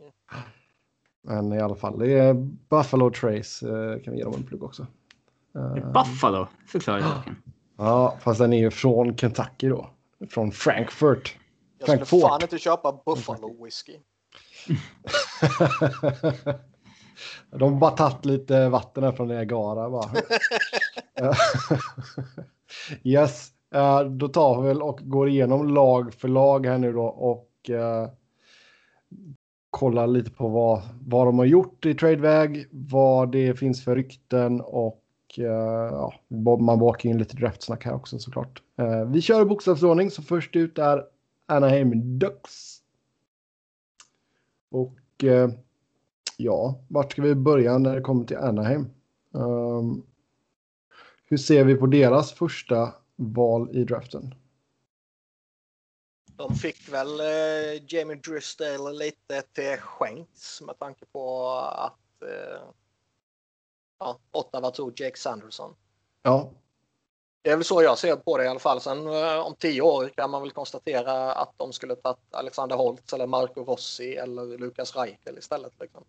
[1.22, 2.34] Men i alla fall, det är
[2.68, 3.66] Buffalo Trace
[4.04, 4.86] kan vi ge dem en plugg också.
[5.54, 7.22] Eh, Buffalo, förklara det.
[7.76, 9.90] ja, fast den är ju från Kentucky då.
[10.30, 11.36] Från Frankfurt.
[11.78, 12.20] Jag skulle Frankfurt.
[12.20, 13.96] fan inte köpa Buffalo whisky.
[17.50, 20.10] De har bara tagit lite vatten här från Niagara bara.
[23.02, 27.04] yes, eh, då tar vi väl och går igenom lag för lag här nu då
[27.04, 28.08] och eh,
[29.70, 34.60] kollar lite på vad, vad de har gjort i tradeväg, vad det finns för rykten
[34.60, 34.99] och
[35.30, 36.14] och eh, ja,
[36.58, 38.62] man bakar in lite draftsnack här också såklart.
[38.78, 41.04] Eh, vi kör i bokstavsordning så först ut är
[41.46, 42.82] Anaheim Ducks.
[44.70, 45.50] Och eh,
[46.36, 48.86] ja, vart ska vi börja när det kommer till Anaheim?
[49.34, 50.02] Ehm,
[51.24, 54.34] hur ser vi på deras första val i draften?
[56.36, 62.62] De fick väl eh, Jamie Drysdale lite till skänks med tanke på att eh,
[64.00, 65.74] ja, Ottawa tog Jake Sanderson.
[66.22, 66.50] Ja,
[67.42, 68.80] Det är väl så jag ser på det i alla fall.
[68.80, 73.12] Sen eh, om tio år kan man väl konstatera att de skulle tagit Alexander Holtz
[73.12, 75.72] eller Marco Rossi eller Lukas Reichel istället.
[75.80, 76.04] Liksom.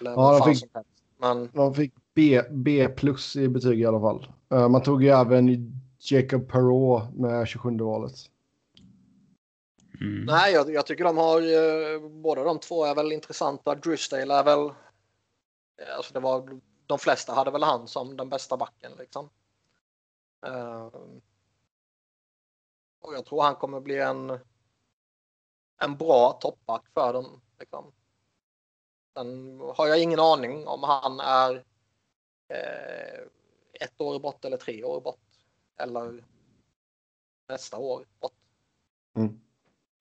[0.00, 0.70] Eller Ja, de fick-.
[1.18, 4.26] Men de fick B, B plus i betyg i alla fall.
[4.52, 8.14] Eh, man tog ju även Jacob Perrault med 27 valet.
[10.00, 10.24] Mm.
[10.24, 13.74] nej, jag, jag tycker de har eh, båda de två är väl intressanta.
[13.74, 14.70] Drysdale är väl.
[15.96, 19.30] Alltså det var, de flesta hade väl han som den bästa backen liksom.
[20.46, 20.90] Eh,
[23.00, 24.38] och jag tror han kommer bli en.
[25.80, 27.40] En bra toppback för dem.
[27.58, 27.92] Liksom.
[29.14, 31.54] Sen har jag ingen aning om han är
[32.48, 33.22] eh,
[33.80, 35.20] ett år bort eller tre år bort.
[35.76, 36.24] Eller
[37.48, 38.06] nästa år.
[39.16, 39.40] Mm.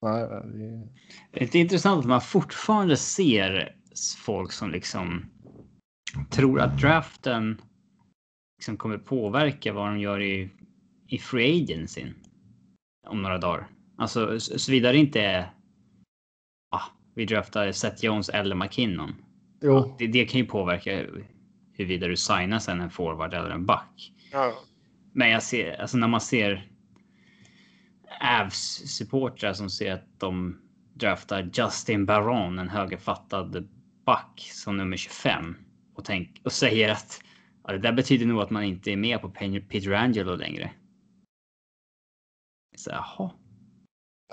[0.02, 0.90] Nej, det...
[1.32, 3.78] Det är intressant att man fortfarande ser
[4.18, 5.32] folk som liksom
[6.30, 7.62] tror att draften
[8.58, 10.50] liksom kommer påverka vad de gör i,
[11.08, 12.06] i free agency
[13.08, 13.68] om några dagar.
[13.98, 15.54] Alltså såvida det inte är
[16.72, 16.84] ah,
[17.16, 19.16] vi draftar Seth Jones eller McKinnon.
[19.62, 19.96] Jo.
[20.00, 21.06] Det, det kan ju påverka
[21.74, 24.14] huruvida du signar sen en forward eller en back.
[24.32, 24.54] Ja.
[25.14, 26.68] Men jag ser, alltså när man ser
[28.22, 30.62] Avs supportrar som ser att de
[30.94, 33.70] draftar Justin Baron, en högerfattad
[34.06, 35.56] back som nummer 25
[36.02, 37.22] och, tänk, och säger att
[37.64, 40.72] ja, det där betyder nog att man inte är med på Peter Angelo längre.
[42.78, 43.32] Så, jaha.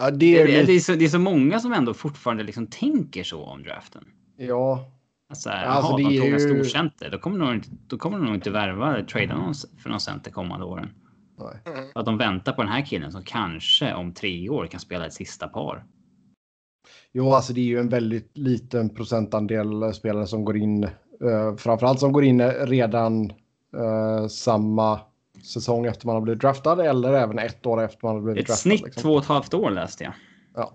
[0.01, 2.67] Ja, det är, det, det, är så, det är så många som ändå fortfarande liksom
[2.67, 4.05] tänker så om draften.
[4.37, 4.93] Ja,
[5.31, 7.11] Alltså, jaha, Alltså, de tog en ju- stor center.
[7.11, 10.31] Då kommer de inte, då kommer de nog inte värva trada någon för någon center
[10.31, 10.91] kommande åren.
[11.39, 11.91] nej.
[11.95, 15.13] Att de väntar på den här killen som kanske om tre år kan spela ett
[15.13, 15.85] sista par.
[17.13, 20.89] Jo, alltså det är ju en väldigt liten procentandel spelare som går in.
[21.23, 23.33] Uh, framförallt som går in redan
[23.77, 25.01] eh, samma
[25.43, 28.47] säsong efter man har blivit draftad eller även ett år efter man har blivit Ett
[28.47, 28.61] draftad.
[28.63, 29.03] snitt liksom.
[29.03, 30.13] två och ett halvt år läste jag.
[30.55, 30.73] Ja.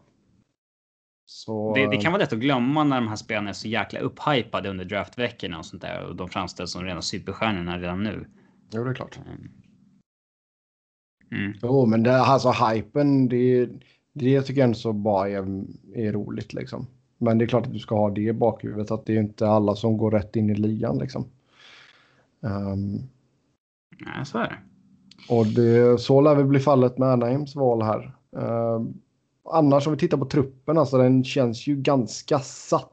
[1.25, 3.99] Så, Det, det kan vara lätt att glömma när de här spelarna är så jäkla
[3.99, 8.27] upphypade under draftveckorna och sånt där och de framställs som rena superstjärnorna redan nu.
[8.73, 9.19] Jo, det är klart.
[11.31, 11.53] Mm.
[11.61, 13.69] Jo, men det, alltså hypen, det,
[14.13, 15.63] det tycker jag ändå så bara är,
[15.95, 16.87] är roligt liksom.
[17.23, 19.47] Men det är klart att du ska ha det i bakhuvudet att det är inte
[19.47, 21.25] alla som går rätt in i ligan liksom.
[22.43, 22.99] Ehm,
[24.05, 24.57] Nej, så är det.
[25.29, 28.15] och det, så lär väl bli fallet med Anaheims val här.
[28.37, 28.93] Ehm,
[29.51, 32.89] annars om vi tittar på truppen, alltså den känns ju ganska satt.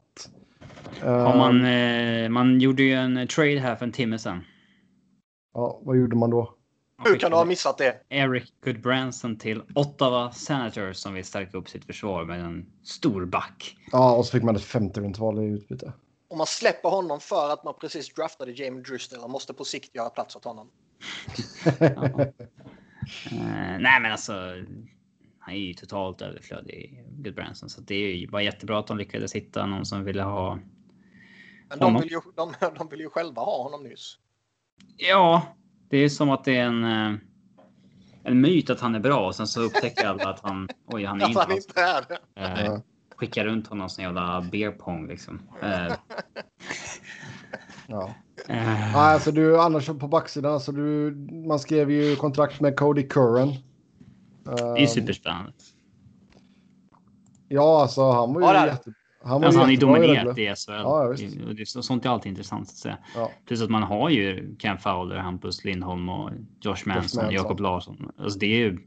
[1.03, 4.41] Har man, Ehm, eh, man gjorde ju en trade här för en timme sedan.
[5.55, 6.55] ja, vad gjorde man då?
[7.01, 8.01] Man Hur kan du ha missat det?
[8.09, 13.77] Eric Goodbranson till Ottawa Senators som vill stärka upp sitt försvar med en stor back.
[13.93, 15.93] Ja, och så fick man ett femte rundsval i utbyte.
[16.29, 19.95] Om man släpper honom för att man precis draftade Jamie Drysdale och måste på sikt
[19.95, 20.71] göra plats åt honom.
[23.33, 24.33] Eh, nej, men alltså.
[25.39, 29.35] Han är ju totalt överflödig, Goodbranson, så det är ju bara jättebra att de lyckades
[29.35, 30.55] hitta någon som ville ha.
[31.69, 32.03] Men de Honom.
[32.03, 34.19] vill, ju, de, de vill ju själva ha honom nyss.
[34.97, 35.57] Ja,
[35.91, 36.85] det är som att det är en.
[36.85, 37.19] eh,
[38.23, 40.69] En myt att han är bra och sen så upptäcker alla att han.
[40.87, 42.05] Oj, han är inte han inte är.
[42.37, 42.83] Eh, Ja.
[43.17, 45.41] skickar runt honom som jävla beer pong liksom.
[45.63, 45.93] Eh,
[47.89, 48.15] Ja.
[48.49, 51.11] Nej, alltså du, annars på backsidan, alltså du,
[51.49, 53.49] man skrev ju kontrakt med Cody Curran.
[54.45, 55.53] det är ju Ehm, superspännande.
[57.49, 58.93] Ja, alltså han var ju Ja, jätte,
[59.25, 60.73] han Alltså, han i dominerat i SHL.
[60.73, 61.15] Ja,
[61.67, 62.99] så- sånt är alltid intressant att säga.
[63.15, 63.31] Ja.
[63.47, 66.31] Plus att man har ju Ken Fowler, Hampus Lindholm och
[66.61, 67.31] Josh Manson, Manson.
[67.31, 68.11] Jakob Larsson.
[68.19, 68.79] Alltså det är ju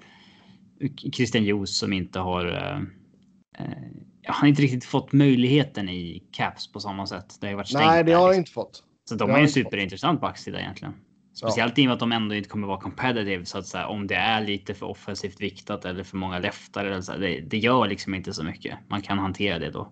[1.14, 2.46] Christian Joos som inte har.
[2.46, 2.78] Eh,
[3.66, 3.78] eh,
[4.26, 7.38] han har inte riktigt fått möjligheten i Caps på samma sätt.
[7.40, 7.86] Det har ju varit stängt.
[7.86, 8.40] Nej, det där, har han liksom.
[8.40, 8.84] inte fått.
[9.10, 10.94] Så de har ju en superintressant backsida egentligen.
[11.34, 13.88] Speciellt i och med att de ändå inte kommer vara competitive så att säga.
[13.88, 17.42] Om det är lite för offensivt viktat eller för många leftare eller så här, det,
[17.42, 18.78] det gör liksom inte så mycket.
[18.88, 19.92] Man kan hantera det då.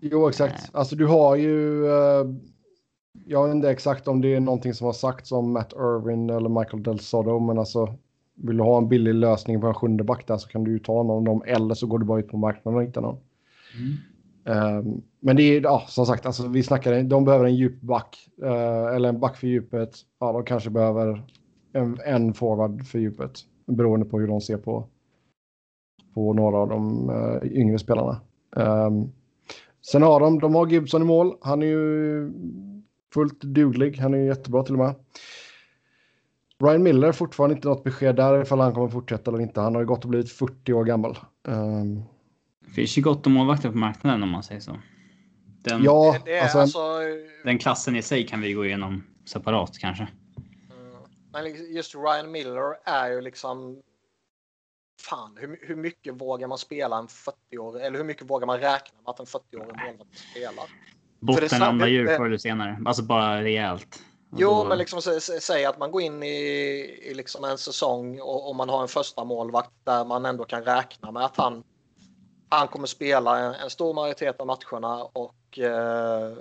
[0.00, 0.70] Jo, exakt.
[0.72, 1.86] Alltså du har ju...
[1.86, 2.26] eh,
[3.26, 6.48] jag vet inte exakt om det är någonting som har sagts om Matt Irwin eller
[6.48, 7.94] Michael Del Soto, men alltså
[8.34, 10.78] vill du ha en billig lösning på en sjunde back där så kan du ju
[10.78, 13.18] ta någon av dem eller så går du bara ut på marknaden och hittar någon.
[14.44, 18.28] Ehm, men det är, ja, som sagt, alltså, vi snackar, de behöver en djup back
[18.42, 19.94] eh, eller en back för djupet.
[20.20, 21.24] Ja, de kanske behöver
[21.72, 23.32] en, en forward för djupet
[23.66, 24.88] beroende på hur de ser på,
[26.14, 28.20] på några av de eh, yngre spelarna.
[28.56, 29.12] Ehm,
[29.82, 31.36] sen har de, de har Gibson i mål.
[31.40, 32.32] Han är ju
[33.14, 33.96] fullt duglig.
[33.98, 34.94] Han är ju jättebra till och med.
[36.62, 39.60] Ryan Miller, fortfarande inte något besked där ifall han kommer fortsätta eller inte.
[39.60, 41.18] Han har ju gått och blivit 40 år gammal.
[41.48, 42.02] Ehm,
[42.64, 44.76] Det finns ju gott om målvakter på marknaden om man säger så.
[45.62, 46.78] Den, ja, det, det är alltså, alltså...
[47.44, 50.02] den klassen i sig kan vi gå igenom separat kanske.
[50.02, 51.02] Mm.
[51.32, 53.82] Men liksom just Ryan Miller är ju liksom...
[55.00, 57.84] Fan, hur, hur mycket vågar man spela en 40-årig...
[57.84, 60.64] Eller hur mycket vågar man räkna med att en 40-årig målvakt spelar?
[61.20, 62.78] Botten ramlar ju det- förr eller senare.
[62.86, 64.02] Alltså bara rejält.
[64.32, 66.28] Och Jo, då- men liksom sä- sä- säg att man går in i,
[67.02, 70.62] i liksom en säsong och, och man har en första målvakt där man ändå kan
[70.64, 71.64] räkna med att han,
[72.48, 76.36] han kommer spela en, en stor majoritet av matcherna och eh,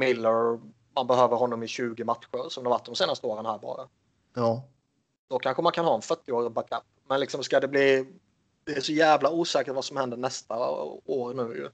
[0.00, 0.60] Miller,
[0.94, 3.88] man behöver honom i 20 matcher som det varit de senaste åren här bara.
[4.34, 4.62] ja.
[5.30, 6.82] Då kanske man kan ha en 40-årig backup.
[7.08, 8.06] Men liksom ska det bli...
[8.64, 10.56] Det är så jävla osäkert vad som händer nästa
[11.04, 11.70] år nu ju.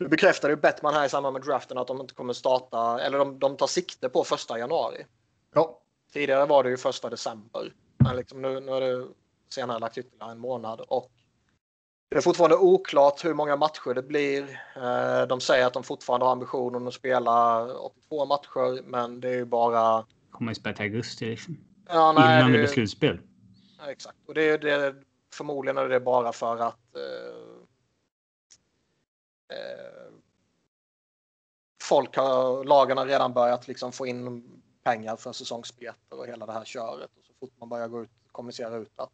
[0.00, 3.18] Nu bekräftade ju Bettman här i samband med draften att de inte kommer starta, eller
[3.18, 5.06] de, de tar sikte på första januari.
[5.54, 5.80] ja.
[6.12, 7.72] Tidigare var det ju första december.
[7.98, 9.06] Men liksom nu, nu är det
[9.50, 10.80] senare lagt ytterligare en månad.
[10.80, 11.10] Och
[12.10, 14.42] det är fortfarande oklart hur många matcher det blir.
[14.76, 19.34] Eh, de säger att de fortfarande har ambitionen att spela 82 matcher, men det är
[19.34, 20.04] ju bara...
[20.30, 21.58] Kommer ju spela till augusti liksom.
[21.88, 23.18] Ja, nej, Innan det det- blir slutspel.
[23.78, 24.18] Ja, exakt.
[24.26, 27.62] Och det är det, förmodligen är det bara för att eh,
[29.58, 30.12] eh,
[31.82, 36.52] folk har, lagen har redan börjat liksom få in pengar för säsongsbiljetter och hela det
[36.52, 37.10] här köret.
[37.18, 39.10] Och så fort man börjar gå ut kommunicera ut att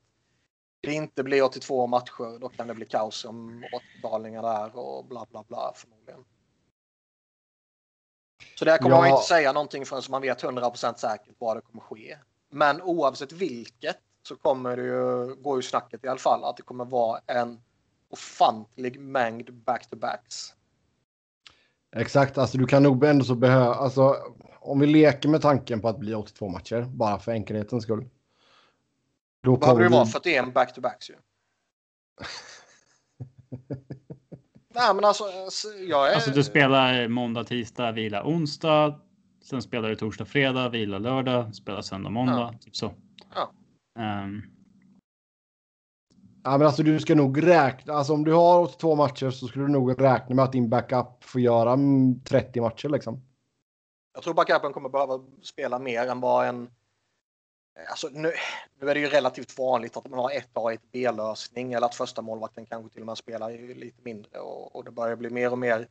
[0.80, 5.26] det inte blir 82 matcher, då kan det bli kaos om återbetalningar där och bla
[5.30, 6.24] bla bla förmodligen.
[8.58, 9.00] Så där kommer Ja.
[9.00, 12.18] man inte säga någonting förrän man vet 100% säkert vad det kommer ske.
[12.50, 16.62] Men oavsett vilket så kommer det ju, går ju snacket i alla fall, att det
[16.62, 17.60] kommer vara en
[18.10, 20.54] ofantlig mängd back-to-backs.
[21.96, 24.16] Exakt, alltså du kan nog ändå så behöva, alltså
[24.60, 28.08] om vi leker med tanken på att bli 82 matcher, bara för enkelhetens skull.
[29.42, 31.14] Då Behöver kommer det vara vi, 41 back-to-backs ju.
[34.74, 35.24] Nej men alltså,
[35.88, 36.14] jag är...
[36.14, 39.00] Alltså du spelar måndag, tisdag, vila onsdag.
[39.42, 42.54] Sen spelar du torsdag, fredag, vila lördag, spelar söndag, måndag.
[42.60, 42.92] Typ så.
[43.34, 43.52] Ja.
[43.98, 44.42] Ehm,
[46.44, 49.64] ja men alltså du ska nog räkna, alltså om du har 82 matcher så skulle
[49.64, 53.20] du nog räkna med att din backup får göra mm, 30 matcher liksom.
[54.14, 56.70] Jag tror backupen kommer behöva spela mer än vad en...
[57.90, 58.32] Alltså nu,
[58.80, 61.94] nu är det ju relativt vanligt att man har ett A, ett B-lösning eller att
[61.94, 65.30] första målvakten kanske till och med spelar ju lite mindre och, och det börjar bli
[65.30, 65.88] mer och mer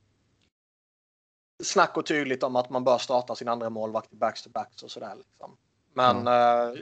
[1.64, 5.16] snack och tydligt om att man bör starta sin andra målvakt i backs-to-backs och sådär.
[5.16, 5.58] Liksom.
[5.94, 6.80] Men eh,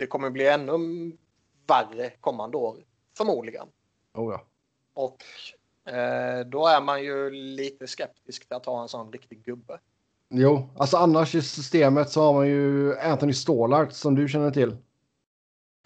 [0.00, 0.72] det kommer bli ännu
[1.66, 2.76] värre kommande år,
[3.16, 3.66] förmodligen.
[4.14, 4.44] Oh, ja.
[4.94, 5.24] Och
[5.92, 9.80] eh, då är man ju lite skeptisk till att ha en sån riktig gubbe.
[10.28, 14.76] Jo, alltså annars i systemet så har man ju Anthony Stålart som du känner till.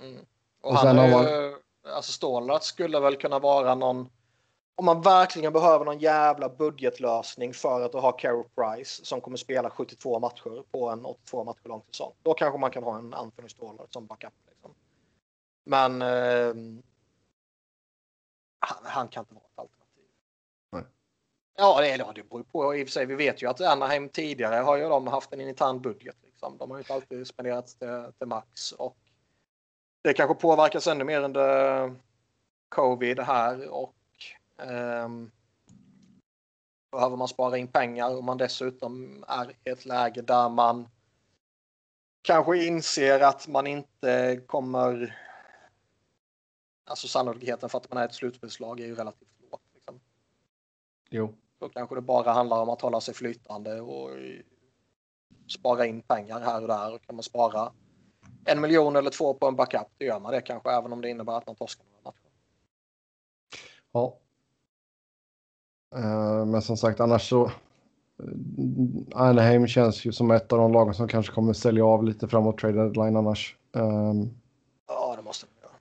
[0.03, 0.21] Mm.
[0.61, 1.55] Och Och, han sen har ju,
[1.95, 4.09] alltså Stålart skulle väl kunna vara någon,
[4.77, 9.71] om man verkligen behöver någon jävla budgetlösning för att ha Carey Price som kommer spela
[9.71, 12.13] 72 matcher på en 82 matcher lång säsong.
[12.23, 14.33] Då kanske man kan ha en Anthony Stålart som backup.
[14.49, 14.75] Liksom.
[15.65, 16.55] Men eh,
[18.59, 20.05] han, han kan inte vara ett alternativ.
[20.73, 20.83] Nej.
[21.57, 22.75] Ja, det, ja, det beror på.
[22.75, 25.41] I och för sig, vi vet ju att Anaheim tidigare har ju de haft en
[25.41, 26.17] intern budget.
[26.23, 26.59] Liksom.
[26.59, 28.73] De har ju inte alltid spenderat till, till max.
[28.73, 28.97] Och
[30.03, 31.95] det kanske påverkas ännu mer under
[32.69, 33.95] covid här och
[34.59, 35.31] ehm,
[36.93, 40.89] behöver man spara in pengar och man dessutom är i ett läge där man
[42.23, 45.17] kanske inser att man inte kommer
[46.87, 49.63] Alltså sannolikheten för att man är ett slutspelslag är ju relativt lågt.
[49.75, 50.01] Liksom.
[51.11, 51.35] Jo.
[51.59, 54.11] Då kanske det bara handlar om att hålla sig flytande och
[55.59, 56.95] spara in pengar här och där.
[56.95, 57.73] Och kan man spara
[58.45, 61.09] en miljon eller två på en backup, då gör man det kanske även om det
[61.09, 62.31] innebär att man torskar några matcher.
[63.93, 64.19] Ja.
[65.97, 67.45] Eh, men som sagt, annars så.
[67.45, 67.51] eh,
[69.15, 72.59] Anaheim känns ju som ett av de lagen som kanske kommer sälja av lite framåt
[72.59, 73.57] trade deadline annars.
[73.77, 74.31] Ehm,
[74.89, 75.79] Ja, det måste man göra.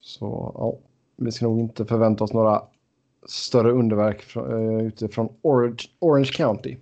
[0.00, 0.74] så ja,
[1.16, 2.62] vi ska nog inte förvänta oss några
[3.26, 6.76] större underverk uh, utifrån Orange, Orange County.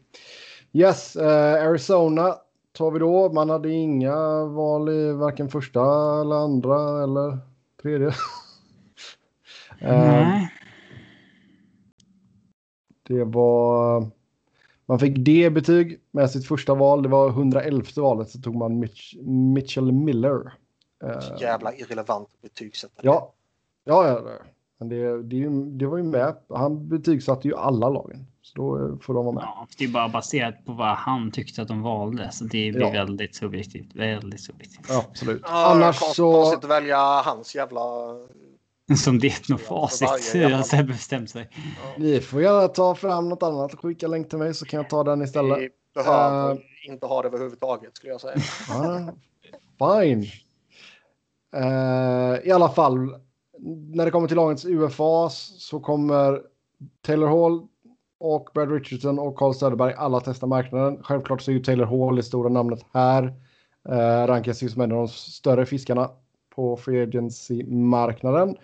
[0.73, 2.35] Yes, eh, Arizona
[2.73, 3.33] tar vi då.
[3.33, 5.81] Man hade inga val i varken första
[6.21, 7.39] eller andra eller
[7.83, 8.09] tredje.
[9.81, 10.52] Ehm, nej.
[13.19, 14.07] Det var...
[14.87, 17.03] Man fick D-betyg med sitt första val.
[17.03, 19.15] Det var 111 valet så tog man Mitch,
[19.55, 20.53] Mitchell Miller.
[21.05, 23.07] Eh, Så jävla irrelevant betygsättare.
[23.07, 23.33] ja,
[23.85, 24.15] ja, ja.
[24.21, 24.43] det-
[24.79, 25.49] Men det, det,
[25.79, 26.35] det var ju med.
[26.49, 28.27] Han betygsatte ju alla lagen.
[28.43, 29.43] Så då eh, får de vara med.
[29.43, 32.29] Ja, det är bara baserat på vad han tyckte att de valde.
[32.33, 32.91] Så det blir Ja.
[32.91, 33.95] väldigt subjektivt.
[33.95, 34.87] Väldigt subjektivt.
[34.89, 35.43] Ja, absolut.
[35.45, 36.33] Ja, Annars så...
[36.33, 37.81] Konstigt att välja hans jävla...
[38.97, 40.35] Som det är något facit.
[40.35, 41.49] jävla- har bestämt sig.
[41.97, 44.91] Ni får gärna ta fram något annat och skicka länk till mig så kan jag
[44.91, 45.59] ta den istället.
[45.59, 46.59] Vi behöver Eh.
[46.89, 48.35] inte ha det överhuvudtaget skulle jag säga.
[49.79, 50.27] Fine.
[51.57, 52.97] Eh, I alla fall,
[53.95, 56.41] när det kommer till lagens UFA så kommer
[57.07, 57.67] Taylor Hall
[58.21, 61.03] och Brad Richardson och Carl Söderberg alla testa marknaden.
[61.03, 63.35] Självklart så är ju Taylor Hall det stora namnet här.
[63.89, 66.11] Eh, rankas ju som en av de större fiskarna
[66.55, 68.57] på free agency-marknaden.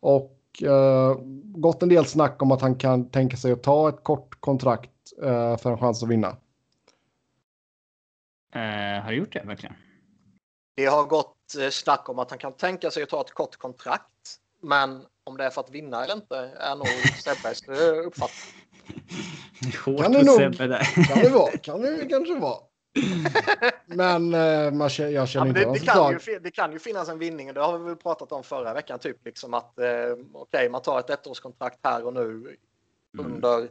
[0.00, 4.04] Och eh, gått en del snack om att han kan tänka sig att ta ett
[4.04, 4.90] kort kontrakt
[5.22, 6.36] eh, för en chans att vinna.
[8.54, 9.74] Eh, har du gjort det verkligen?
[10.76, 13.56] Det har gått eh, snack om att han kan tänka sig att ta ett kort
[13.56, 14.38] kontrakt.
[14.60, 16.86] Men om det är för att vinna eller inte är nog
[17.22, 18.62] Sebbes eh, uppfattning.
[19.60, 20.36] Det är hårt Kan det nog.
[20.36, 21.04] Sebbe där.
[21.04, 22.58] Kan det vara, kan det kanske vara.
[23.86, 26.50] Men eh, man, jag Ja, känner men inte det, vad det, som kan ju, det
[26.50, 28.98] kan ju finnas en vinning och det har vi väl pratat om förra veckan.
[28.98, 29.86] Typ liksom att eh,
[30.32, 32.56] okej, man tar ett ettårskontrakt här och nu
[33.18, 33.34] Mm.
[33.34, 33.68] under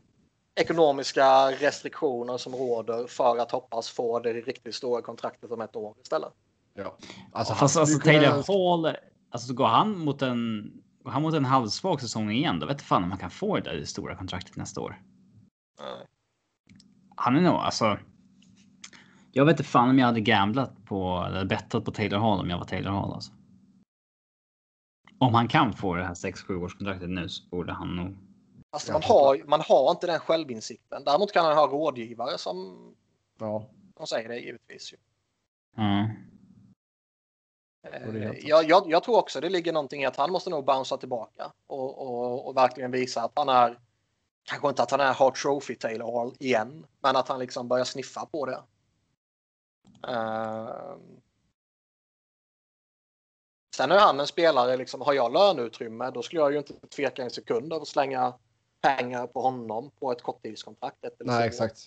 [0.55, 5.95] ekonomiska restriktioner som råder för att hoppas få det riktigt stora kontraktet om ett år
[6.01, 6.33] istället.
[6.73, 6.97] Ja.
[7.31, 8.97] Alltså, Fast han alltså skulle kunna- Taylor Hall,
[9.29, 10.71] alltså går han mot en
[11.03, 13.61] går han mot en halvsvag säsong igen, då vet fan om man kan få det
[13.77, 15.01] där stora kontraktet nästa år.
[15.79, 16.07] Nej.
[17.15, 17.97] Han är nog alltså.
[19.31, 22.49] Jag vet inte fan om jag hade gamblat på eller bettat på Taylor Hall om
[22.49, 23.31] jag var Taylor Hall alltså.
[25.17, 28.17] Om han kan få det här 6-7 års kontraktet nu så borde han nog.
[28.69, 31.03] Alltså, man, har, man har inte den självinsikten.
[31.03, 32.77] Däremot kan han ha rådgivare som
[33.41, 33.65] Ja,
[33.97, 34.93] de säger det givetvis.
[34.93, 34.97] Ju.
[37.83, 40.97] Helt Jag, jag, jag tror också det ligger någonting i att han måste nog bouncea
[40.97, 43.79] tillbaka och, och, och verkligen visa att han är
[44.43, 47.85] kanske inte att han är Hart Trophy Taylor Hall igen, men att han liksom börjar
[47.85, 48.63] sniffa på det.
[50.07, 50.95] Eh,
[53.75, 57.23] sen är han en spelare, liksom, har jag löneutrymme då skulle jag ju inte tveka
[57.23, 58.33] en sekund av att slänga
[58.81, 61.05] pengar på honom på ett korttidskontrakt.
[61.05, 61.47] Ett nej år.
[61.47, 61.77] exakt.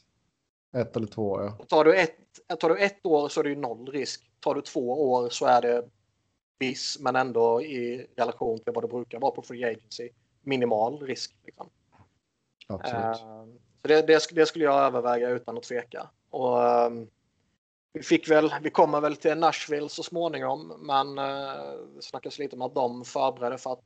[0.76, 1.56] Ett eller två, ja.
[1.58, 2.16] Och Tar du, ett,
[2.60, 4.30] tar du ett år så är det ju noll risk.
[4.40, 5.88] Tar du två år så är det
[6.58, 10.10] viss, men ändå i relation till vad det brukar vara på free agency,
[10.42, 11.36] minimal risk.
[11.44, 11.68] Liksom.
[12.68, 13.04] Absolut.
[13.04, 13.14] Eh,
[13.82, 16.10] så det, det, det skulle jag överväga utan att tveka.
[16.30, 17.08] Och, ehm,
[17.94, 21.24] vi, fick väl, vi kommer väl till Nashville så småningom, men uh,
[21.96, 23.80] det snackas lite om att de förbereder för att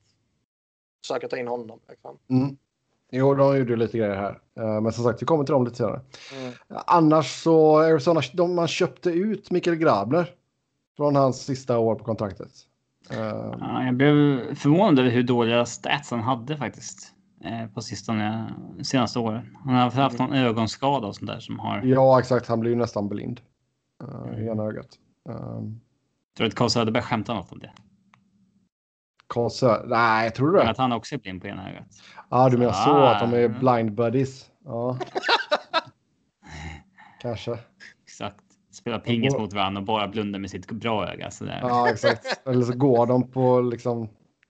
[1.02, 1.80] försöka ta in honom.
[1.88, 2.18] Liksom.
[2.30, 2.56] Mm.
[3.10, 4.38] Jo, de gjorde lite grejer här.
[4.58, 6.00] Eh, Men som sagt, vi kommer till dem lite senare.
[6.40, 6.52] Mm.
[6.68, 10.30] Annars så, Arizona, de, man köpte ut Mikael Grabner
[10.96, 12.50] från hans sista år på kontraktet.
[13.10, 13.18] Eh,
[13.60, 17.12] Ja, jag blev förvånad över hur dåliga stats han hade faktiskt
[17.44, 19.56] eh, på sistone senaste åren.
[19.64, 21.82] Han har haft någon ögonskada och sånt där som har.
[21.82, 22.48] Ja, exakt.
[22.48, 23.40] Han blir ju nästan blind
[24.02, 24.88] uh, i ena ögat.
[25.28, 25.80] Um,
[26.36, 27.72] Tror du att Carl Söderberg skämtar något om det?
[29.26, 30.70] Carl Sö- Nej, tror du det?
[30.70, 31.86] Att han också är blind på ena ögat.
[32.30, 33.14] Ja, du menar så Ah.
[33.14, 34.50] att de är blind buddies?
[34.64, 34.98] Ja.
[37.22, 37.58] Kanske.
[38.04, 38.44] Exakt.
[38.72, 41.30] Spela pingis går- mot varandra och bara blunda med sitt bra öga.
[41.30, 41.58] Så där.
[41.62, 42.46] Ja, exakt.
[42.48, 44.08] Eller så går de på liksom,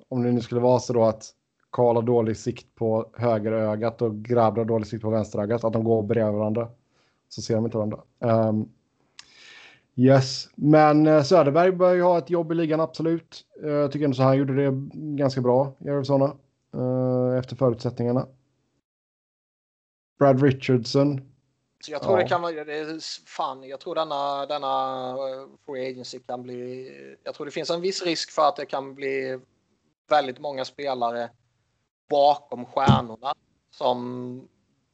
[0.09, 1.25] om det nu skulle vara så då att
[1.71, 5.85] Karl har dålig sikt på högerögat och Grabner har dålig sikt på vänsterögat, att de
[5.85, 6.69] går bredvid varandra.
[7.29, 7.99] Så ser de inte varandra.
[8.21, 8.69] Um,
[9.99, 13.45] yes, men eh, Söderberg bör ju ha ett jobb i ligan, absolut.
[13.65, 16.37] Eh, Jag tycker ändå så han gjorde det ganska bra i Arizona
[16.75, 18.27] eh, efter förutsättningarna.
[20.19, 21.21] Brad Richardson.
[21.85, 22.23] Så jag tror Ja.
[22.23, 25.17] det kan vara, det är, fan, jag tror denna, denna
[25.67, 26.91] free agency kan bli,
[27.25, 29.39] jag tror det finns en viss risk för att det kan bli
[30.09, 31.31] väldigt många spelare
[32.11, 33.33] bakom stjärnorna
[33.71, 34.49] som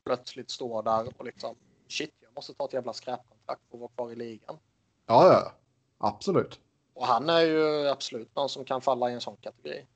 [0.04, 1.54] plötsligt står där och liksom
[1.88, 4.58] shit, jag måste ta ett jävla skräpkontrakt för att vara kvar i ligan.
[5.06, 5.52] Ja, ja,
[5.98, 6.60] absolut.
[6.94, 9.86] Och han är ju absolut någon som kan falla i en sån kategori.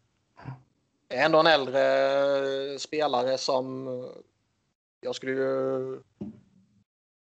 [1.09, 3.87] Det är ändå en äldre spelare som
[5.01, 6.03] jag skulle ju...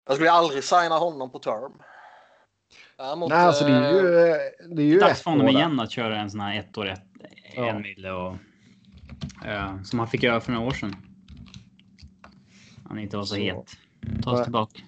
[0.07, 1.73] Jag skulle ju aldrig signa honom på term.
[2.97, 4.37] Däremot, Nej, alltså det är ju, eh,
[4.69, 7.03] det är ju Dags för honom igen att köra en sån här ett år ett,
[7.57, 7.67] Ja.
[7.67, 8.35] en mille och
[9.47, 10.97] eh, som han fick göra för några år sedan.
[12.89, 13.41] Han inte var så, Så.
[13.41, 13.71] het.
[14.23, 14.81] Ta oss tillbaka.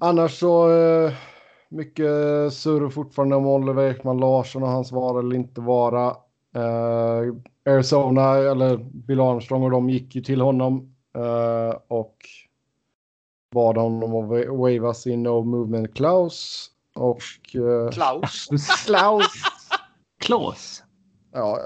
[0.00, 1.12] Annars så eh,
[1.68, 2.06] mycket
[2.52, 6.06] surr fortfarande om Oliver Ekman Larsson och hans vara eller inte vara.
[6.54, 7.34] Eh,
[7.66, 12.16] Arizona eller Bill Armstrong och de gick ju till honom eh, och
[13.54, 17.20] bad honom att wa- waiva sin no movement clause och
[17.54, 18.48] eh, Klaus.
[18.86, 19.32] Klaus.
[20.20, 20.82] Klaus.
[21.32, 21.60] Ja,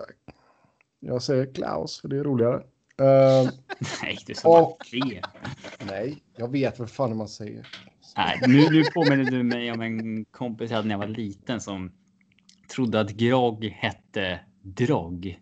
[1.01, 2.63] jag säger Klaus för det är roligare.
[3.01, 3.51] Eh,
[4.03, 5.23] Nej, du sa bara Och- fel.
[5.87, 7.69] nej, jag vet vad fan man säger.
[8.17, 11.61] Nej, nu, nu påminner du mig om en kompis jag hade när jag var liten
[11.61, 11.93] som
[12.75, 15.39] trodde att grogg hette drog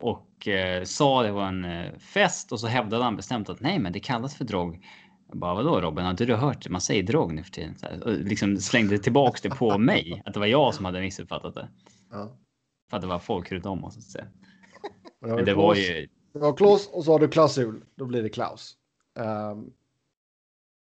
[0.00, 3.78] och eh, sa det var en eh, fest och så hävdade han bestämt att nej,
[3.78, 4.84] men det kallas för drog.
[5.28, 6.70] Jag bara vadå Robin, har inte du hört det?
[6.70, 7.78] Man säger drog nu för tiden.
[7.78, 11.00] Så här, och liksom slängde tillbaks det på mig att det var jag som hade
[11.00, 11.68] missuppfattat det
[12.10, 12.36] Ja.
[12.90, 13.94] för att det var folk runt om oss.
[13.94, 14.26] så att säga.
[15.20, 17.84] Men Men det var ju Det var Klaus och så har du klausul.
[17.94, 18.76] Då blir det Klaus.
[19.18, 19.70] Ehm,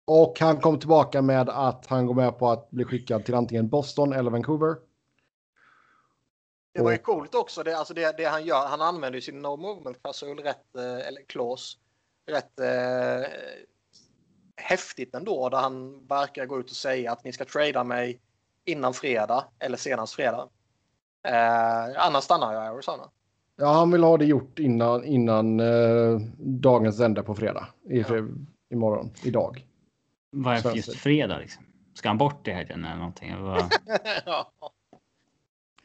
[0.09, 3.69] och han kom tillbaka med att han går med på att bli skickad till antingen
[3.69, 4.77] Boston eller Vancouver.
[6.75, 7.63] Det var ju coolt också.
[7.63, 8.67] Det, alltså det, det han gör.
[8.67, 11.79] Han använder ju sin no movement klausul rätt, eh, eller clause,
[12.27, 13.31] rätt eh,
[14.57, 15.49] häftigt ändå.
[15.49, 18.21] Där han verkar gå ut och säga att ni ska trada mig
[18.65, 20.49] innan fredag eller senast fredag.
[21.29, 23.11] Eh, annars stannar jag i Arizona.
[23.57, 27.69] Ja, han vill ha det gjort innan, innan eh, dagens ände på fredag.
[27.91, 28.07] I, Ja.
[28.71, 29.65] Imorgon, idag.
[30.31, 31.63] Varför just fredag liksom.
[31.95, 33.43] Ska han bort i helgen eller någonting?
[33.43, 33.59] Vad-
[34.27, 34.53] ja.
[34.61, 34.71] Ja,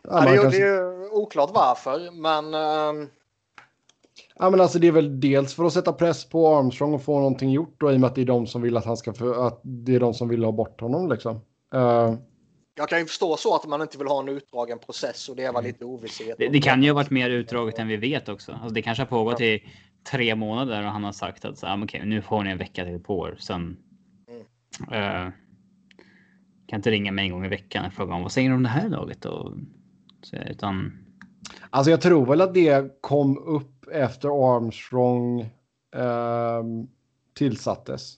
[0.03, 3.09] Ja, det, är, ju- kanske- det är ju oklart varför, men ehm,
[4.35, 7.17] Ja, men alltså det är väl dels för att sätta press på Armstrong och få
[7.17, 9.13] någonting gjort då, i och med att det är de som vill att han ska
[9.13, 11.35] för, att det är de som vill ha bort honom liksom.
[11.73, 12.13] Eh,
[12.75, 15.51] jag kan ju förstå så att man inte vill ha en utdragen process och det
[15.51, 16.35] var lite ovisshet.
[16.37, 18.51] Det, det kan ju ha varit mer utdraget än vi vet också.
[18.51, 19.63] Alltså det kanske har pågått i
[20.11, 22.85] tre månader och han har sagt att så, ah, okej, nu får ni en vecka
[22.85, 23.35] till på er.
[23.39, 23.77] Sen.
[24.79, 25.29] Eh,
[26.67, 28.63] kan inte ringa mig en gång i veckan och fråga om vad säger du om
[28.63, 29.25] det här laget?
[29.25, 29.51] Och,
[30.21, 30.91] så, utan
[31.69, 35.41] alltså jag tror väl att det kom upp efter Armstrong
[35.95, 36.87] ehm,
[37.33, 38.15] tillsattes.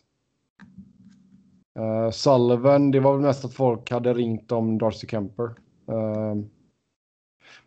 [1.79, 5.49] Uh, Sullivan, det var väl mest att folk hade ringt om Darcy Kemper.
[5.87, 6.49] Ehm,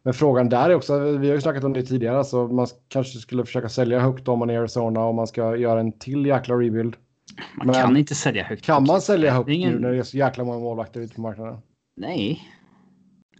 [0.02, 3.18] men frågan där är också, vi har ju snackat om det tidigare, så man kanske
[3.18, 6.26] skulle försöka sälja högt om man är i Arizona om man ska göra en till
[6.26, 6.96] jäkla rebuild
[7.54, 8.64] man Men kan inte sälja högt.
[8.64, 11.20] Kan man sälja högt ingen- nu när det är så jäkla många målvakter ute på
[11.20, 11.58] marknaden?
[11.96, 12.48] Nej.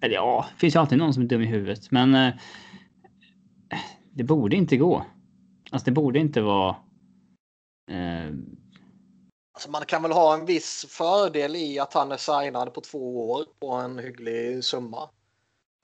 [0.01, 2.15] Eller ja, det finns ju alltid någon som är dum i huvudet, men.
[2.15, 2.33] Eh,
[4.13, 5.05] det borde inte gå.
[5.71, 6.77] Alltså, det borde inte vara.
[7.91, 8.33] Eh,
[9.55, 13.31] Alltså man kan väl ha en viss fördel i att han är signad på två
[13.31, 15.09] år på en hygglig summa.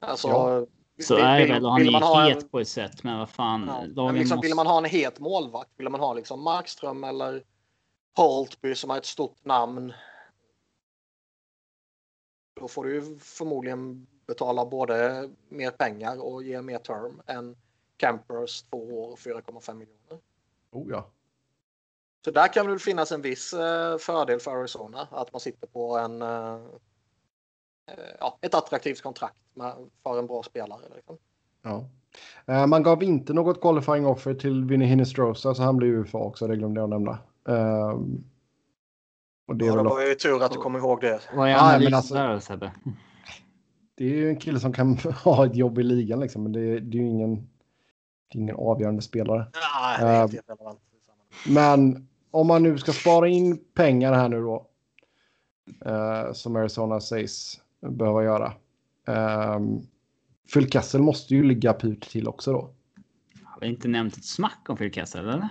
[0.05, 0.65] Alltså, Ja,
[1.03, 3.03] så vill- är det väl han vill är man ha het en- på ett sätt.
[3.03, 3.71] Men vad fan.
[3.95, 4.47] Ja, men liksom, måste...
[4.47, 5.69] Vill man ha en het målvakt?
[5.77, 7.43] Vill man ha liksom Markström eller
[8.15, 9.93] Holtby som har ett stort namn?
[12.53, 17.55] Då får du ju förmodligen betala både mer pengar och ge mer term än
[17.97, 20.19] Campers två år och 4,5 miljoner.
[20.71, 21.11] Oh ja.
[22.25, 25.97] Så där kan väl finnas en viss eh, fördel för Arizona att man sitter på
[25.97, 26.59] en eh,
[27.87, 30.81] eh, ja, ett attraktivt kontrakt med, för en bra spelare.
[30.95, 31.17] Liksom.
[31.61, 31.87] ja.
[32.67, 36.55] Man gav inte något qualifying offer till Vinny Hinestrosa så han blev UFA också, det
[36.55, 37.19] glömde jag nämna.
[37.49, 38.23] Ehm,
[39.47, 41.19] och det Ja, var ju tur att du kom ihåg det.
[41.35, 42.71] Vad är analysen alltså- där Sebbe?
[43.95, 46.79] det är ju en kille som kan ha ett jobb i ligan liksom, men det,
[46.79, 49.39] det är ju ingen, det är ingen avgörande spelare.
[49.39, 50.79] Nej, det är helt Eh, irrelevant.
[51.47, 54.67] Men om man nu ska spara in pengar här nu då,
[55.85, 58.53] eh, som Arizona sägs behöva göra.
[59.55, 59.87] Um,
[60.53, 62.59] Phil Kessel måste ju ligga pyrt till också då.
[63.43, 65.49] Har vi inte nämnt ett smack om Phil Kessel eller?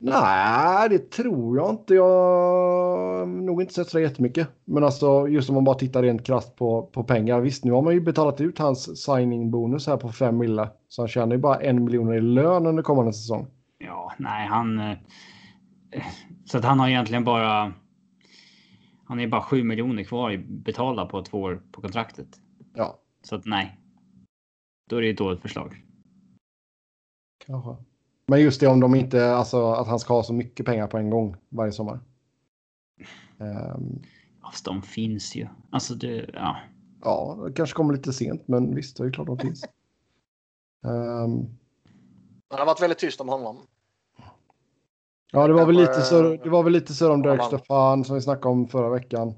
[0.00, 1.94] Nej, det tror jag inte.
[1.94, 4.48] Jag har nog inte sett så jättemycket.
[4.64, 7.40] Men alltså just om man bara tittar rent krasst på, på pengar.
[7.40, 10.70] Visst, nu har man ju betalat ut hans signing bonus här på 5 mille.
[10.88, 13.46] Så han tjänar ju bara en miljon i lön under kommande säsong.
[13.78, 14.78] Ja, nej, han.
[14.78, 14.96] eh,
[16.44, 17.72] Så att han har egentligen bara.
[19.04, 22.28] Han är bara 7 miljoner kvar betalda på två år på kontraktet.
[22.74, 23.78] Ja, Så att nej.
[24.90, 25.84] Då är det ett dåligt förslag.
[27.46, 27.84] kanske.
[28.30, 30.98] Men just det om de inte, alltså att han ska ha så mycket pengar på
[30.98, 32.00] en gång varje sommar.
[33.40, 34.02] Ehm,
[34.42, 35.48] Fast de finns ju.
[35.70, 36.56] Alltså det, ja.
[37.04, 39.64] ja, det kanske kommer lite sent, men visst, det är klart de finns.
[40.84, 41.48] Ehm, Men
[42.50, 43.56] det har varit väldigt tyst om honom.
[45.32, 48.14] ja, det var, väl lite så, det var väl lite så om Dirk Stefan som
[48.14, 49.34] vi snackade om förra veckan.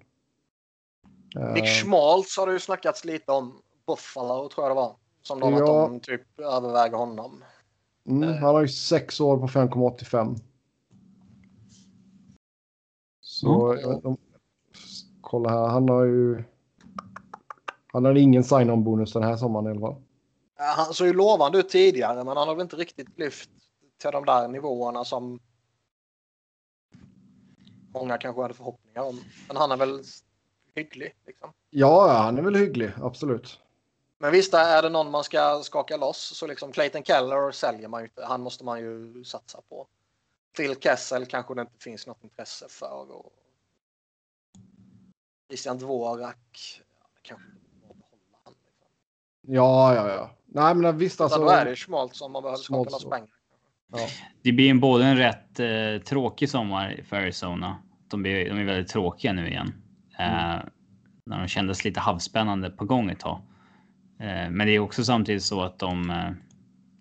[1.36, 3.60] Ehm, Nick Schmaltz har det ju snackats lite om.
[3.86, 4.96] Buffalo tror jag det var.
[5.22, 5.66] Som de att Ja.
[5.66, 7.44] de typ överväger honom.
[8.06, 10.36] Mm, han har ju sex år på 5,85.
[13.20, 13.80] Så Mm.
[13.80, 14.16] jag vet inte om-
[15.20, 16.44] kolla här, han har ju.
[17.92, 20.02] Han har ingen sign-on bonus den här sommaren i alla fall.
[20.58, 23.50] Ja, Han såg ju lovande ut tidigare men han har väl inte riktigt lyft
[23.98, 25.40] till de där nivåerna som
[27.94, 29.20] många kanske hade förhoppningar om.
[29.48, 30.02] Men han är väl
[30.74, 31.14] hygglig.
[31.26, 31.52] Liksom.
[31.70, 33.60] Ja, ja, han är väl hygglig, absolut.
[34.22, 38.00] Men visst är det någon man ska skaka loss så liksom Clayton Keller säljer man
[38.00, 38.24] ju inte.
[38.24, 39.86] Han måste man ju satsa på.
[40.56, 43.12] Phil Kessel kanske det inte finns något intresse för.
[43.12, 43.32] Och...
[45.48, 46.82] Christian Dvorak.
[47.00, 47.46] Ja, kanske
[47.80, 48.04] behålla
[48.44, 48.54] han.
[48.66, 48.88] Liksom.
[49.40, 50.30] Ja, ja, ja.
[50.46, 51.54] Nej, men visst Alltså, alltså.
[51.54, 53.28] då är det Schmaltz som man behöver skaka loss pengar.
[53.92, 54.08] Ja,
[54.42, 57.82] Det blir en både en rätt eh, tråkig sommar för Arizona.
[58.08, 59.72] De, blir, de är väldigt tråkiga nu igen.
[60.18, 60.58] Eh,
[61.26, 63.42] när de kändes lite halvspännande på gång ett tag.
[64.20, 66.10] Eh, men det är också samtidigt så att de.
[66.10, 66.30] Eh,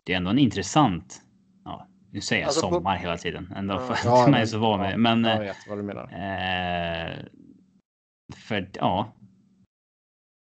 [0.05, 1.21] det är ändå en intressant.
[1.65, 3.53] Ja, nu säger jag Alltså, på- sommar hela tiden.
[3.55, 3.79] Ändå Ja.
[3.79, 4.97] för att Ja, man är men- så van det.
[4.97, 6.03] Men jag vet vad du menar.
[6.03, 7.15] eh,
[8.35, 9.13] för ja,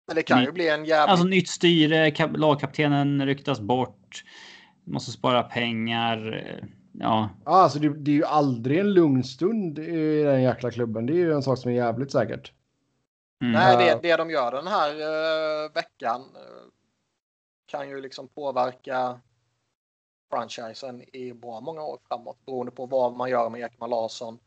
[0.06, 1.10] Men det kan ju bli en jävligt...
[1.10, 2.10] alltså nytt styre.
[2.10, 4.24] Kap, lagkaptenen ryktas bort.
[4.84, 6.32] Måste spara pengar.
[6.32, 10.70] eh, Ja, Ja, alltså det, det är ju aldrig en lugn stund i den jäkla
[10.70, 11.06] klubben.
[11.06, 12.52] Det är ju en sak som är jävligt säkert.
[13.40, 13.52] Mm.
[13.52, 16.68] Nej, det, det de gör den här eh, veckan eh,
[17.66, 19.20] kan ju liksom påverka
[20.30, 24.38] franchisen i bra många år framåt beroende på vad man gör med Ekman Larsson.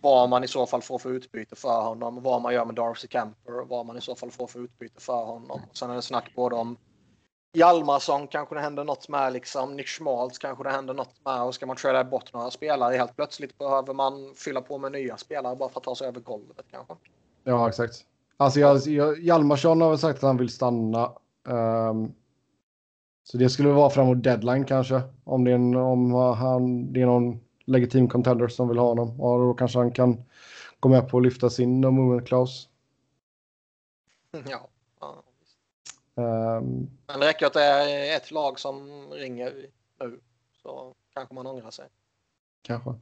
[0.00, 3.08] vad man i så fall får för utbyte för honom, vad man gör med Darcy
[3.08, 5.60] Camper och vad man i så fall får för utbyte för honom.
[5.72, 6.76] Sen är det snack både om
[7.54, 11.54] Hjalmarsson kanske det händer något med, liksom Nick Schmaltz kanske det händer något med och
[11.54, 15.56] ska man trada bort några spelare helt plötsligt behöver man fylla på med nya spelare
[15.56, 16.94] bara för att ta sig över golvet kanske.
[17.44, 18.06] Ja, exakt.
[18.36, 21.12] Alltså jag, jag, Hjalmarsson har väl sagt att han vill stanna.
[21.48, 22.14] Um,
[23.24, 25.02] så det skulle vara framåt deadline kanske.
[25.24, 29.20] Om det är, en, om han, det är någon legitim contender som vill ha honom.
[29.20, 30.24] Och då kanske han kan
[30.80, 32.68] gå med på att lyfta sin no movement clause.
[34.30, 34.68] Ja.
[35.00, 35.22] ja.
[36.14, 39.70] Um, Men det räcker att det är ett lag som ringer
[40.00, 40.20] nu
[40.62, 41.88] så kanske man ångrar sig.
[42.62, 42.94] kanske.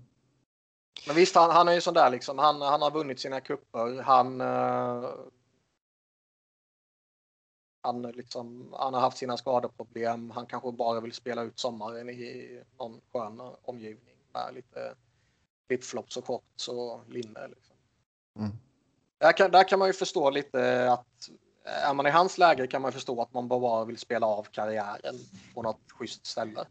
[1.07, 2.39] Men visst, han, han är ju sån där liksom.
[2.39, 4.03] Han, han har vunnit sina kupper.
[4.03, 5.11] Han, eh,
[7.83, 10.31] han, liksom, han har haft sina skadeproblem.
[10.31, 14.95] Han kanske bara vill spela ut sommaren i någon skön omgivning med lite
[15.67, 17.49] flipflops och shorts och linne.
[17.49, 17.77] Liksom.
[18.39, 18.53] Mm.
[19.19, 21.31] Där, kan, där kan man ju förstå lite att
[21.65, 25.15] är man i hans läge kan man förstå att man bara vill spela av karriären
[25.55, 26.67] på något schysst ställe.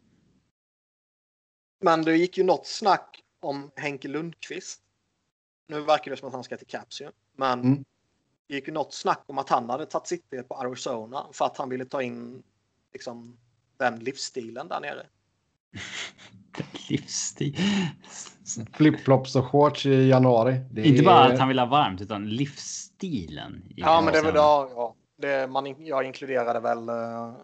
[1.80, 4.80] Men det gick ju något snack om Henke Lundqvist.
[5.68, 7.10] Nu verkar det som att han ska till Caps ju.
[7.36, 7.84] Men Mm.
[8.48, 11.56] det gick ju något snack om att han hade tagit sikte på Arizona för att
[11.56, 12.42] han ville ta in
[12.92, 13.36] liksom,
[13.76, 15.06] den livsstilen där nere.
[16.88, 17.56] Livsstil.
[18.72, 20.60] Flipflops och shorts i januari.
[20.70, 23.64] Det Inte bara är- att han vill ha varmt utan livsstilen.
[23.76, 24.38] Ja, men det var då,
[24.74, 27.36] ja, det, man, jag inkluderade väl uh,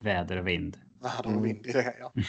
[0.00, 0.78] Väder och vind.
[1.00, 1.38] väder Mm.
[1.38, 1.96] och vind i det.
[2.00, 2.12] Ja.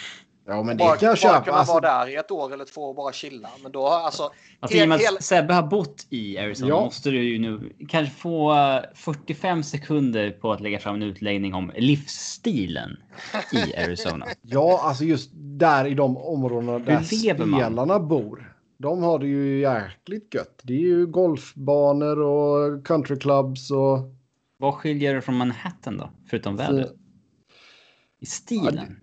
[0.46, 1.44] Ja, men det Bara, kan jag bara köpa.
[1.46, 3.50] kunna Alltså, vara där i ett år eller två och bara chilla.
[3.64, 6.86] Men då, alltså, Alltså, hel- att Sebbe har bott i Arizona Ja.
[6.86, 11.54] måste du ju nu kanske få eh, 45 sekunder på att lägga fram en utläggning
[11.54, 12.98] om livsstilen
[13.54, 14.26] i Arizona.
[14.42, 18.50] ja, alltså just där i de områdena där spelarna bor.
[18.78, 20.60] De har det ju jäkligt gött.
[20.64, 24.00] Det är ju golfbanor och countryclubs och...
[24.58, 26.10] Vad skiljer det från Manhattan då?
[26.30, 26.94] Förutom vädret?
[28.20, 29.00] I stilen?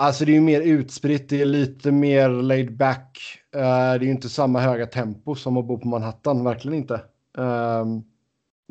[0.00, 3.18] Alltså det är ju mer utspritt, det är lite mer laid back.
[3.54, 6.94] Eh, det är ju inte samma höga tempo som att bo på Manhattan, verkligen inte.
[7.38, 8.02] Ehm,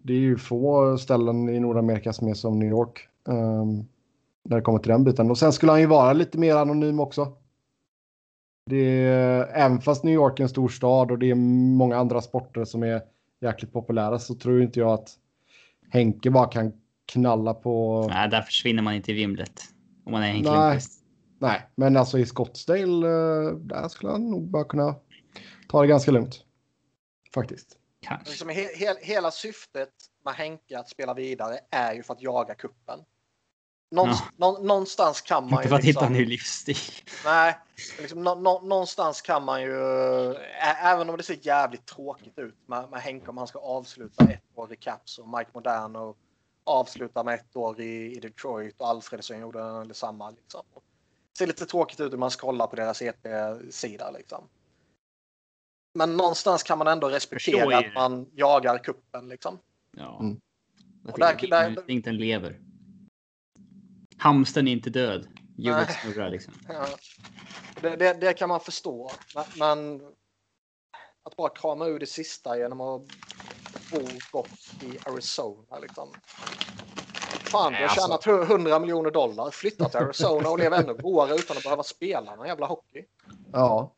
[0.03, 3.07] det är ju få ställen i Nordamerika som är som New York.
[3.27, 3.85] ehm,
[4.43, 5.31] när det kommer till den biten.
[5.31, 7.33] Och sen skulle han ju vara lite mer anonym också.
[8.65, 11.35] Det är, även fast New York är en stor stad och det är
[11.75, 13.01] många andra sporter som är
[13.41, 15.09] jäkligt populära så tror inte jag att
[15.89, 16.73] Henke bara kan
[17.05, 18.05] knalla på...
[18.09, 19.61] Nej, där försvinner man inte i vimlet.
[20.05, 20.53] Om man är Henk Nej.
[20.53, 20.98] Lundqvist.
[21.39, 24.95] Nej, men alltså i Scottsdale, eh, där skulle han nog bara kunna
[25.69, 26.43] ta det ganska lugnt.
[27.33, 27.77] Faktiskt.
[28.01, 28.29] Kanske.
[28.29, 29.89] liksom, he, he, hela syftet
[30.25, 32.99] med Henke att spela vidare är ju för att jaga kuppen.
[33.91, 35.69] Någonst, nå, någonstans kan man Inte ju...
[35.69, 36.75] för att hitta en Liksom, ny livsstil.
[37.25, 37.57] nej,
[37.99, 39.75] liksom, nå, nå, någonstans kan man ju...
[40.83, 44.43] Även om det ser jävligt tråkigt ut med, med Henke om han ska avsluta ett
[44.55, 46.15] år i Caps och Mike Moderno
[46.63, 50.29] avsluta med ett år i, i Detroit och Alfredsson gjorde detsamma.
[50.29, 50.61] Liksom.
[50.73, 50.79] Det
[51.39, 54.11] ser lite tråkigt ut om man scrollar på deras EP-sida.
[54.11, 54.43] Liksom.
[55.93, 59.59] Men någonstans kan man ändå respektera att man jagar kuppen liksom.
[59.97, 60.19] Ja.
[60.19, 60.39] Mm.
[61.07, 62.59] Och där- där- Instinkten lever.
[64.17, 65.27] Hamsten är inte död.
[65.57, 66.53] Hjulet snurrar liksom.
[66.67, 66.87] Ja.
[67.81, 69.11] Det, det, det kan man förstå.
[69.35, 70.01] Men, men
[71.23, 73.01] att bara krama ur det sista genom att
[73.91, 75.79] bo gott i Arizona.
[75.79, 76.13] Liksom.
[77.49, 81.35] Fan, du har alltså- tjänat 100 miljoner dollar, flyttat till Arizona och lever ännu godare
[81.35, 83.03] utan att behöva spela någon jävla hockey.
[83.51, 83.93] Ja.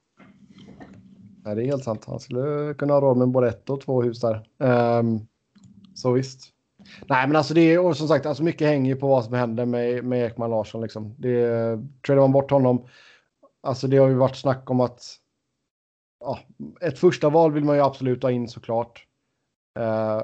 [1.43, 2.05] Nej, det är helt sant.
[2.05, 4.47] Han skulle kunna ha råd med både ett och två hus där.
[4.59, 5.19] Ehm,
[5.95, 6.49] så visst.
[7.05, 9.65] Nej, men alltså det är och som sagt, alltså mycket hänger på vad som händer
[9.65, 10.81] med, med Ekman Larsson.
[10.81, 11.15] Liksom.
[11.17, 12.87] Det, tradar man bort honom,
[13.63, 15.03] alltså det har ju varit snack om att
[16.19, 16.39] ja,
[16.81, 19.05] ett första val vill man ju absolut ha in såklart.
[19.79, 20.21] Eh,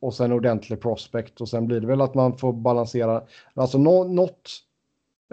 [0.00, 3.26] och sen ordentlig prospect och sen blir det väl att man får balansera.
[3.54, 4.50] Alltså nå, något,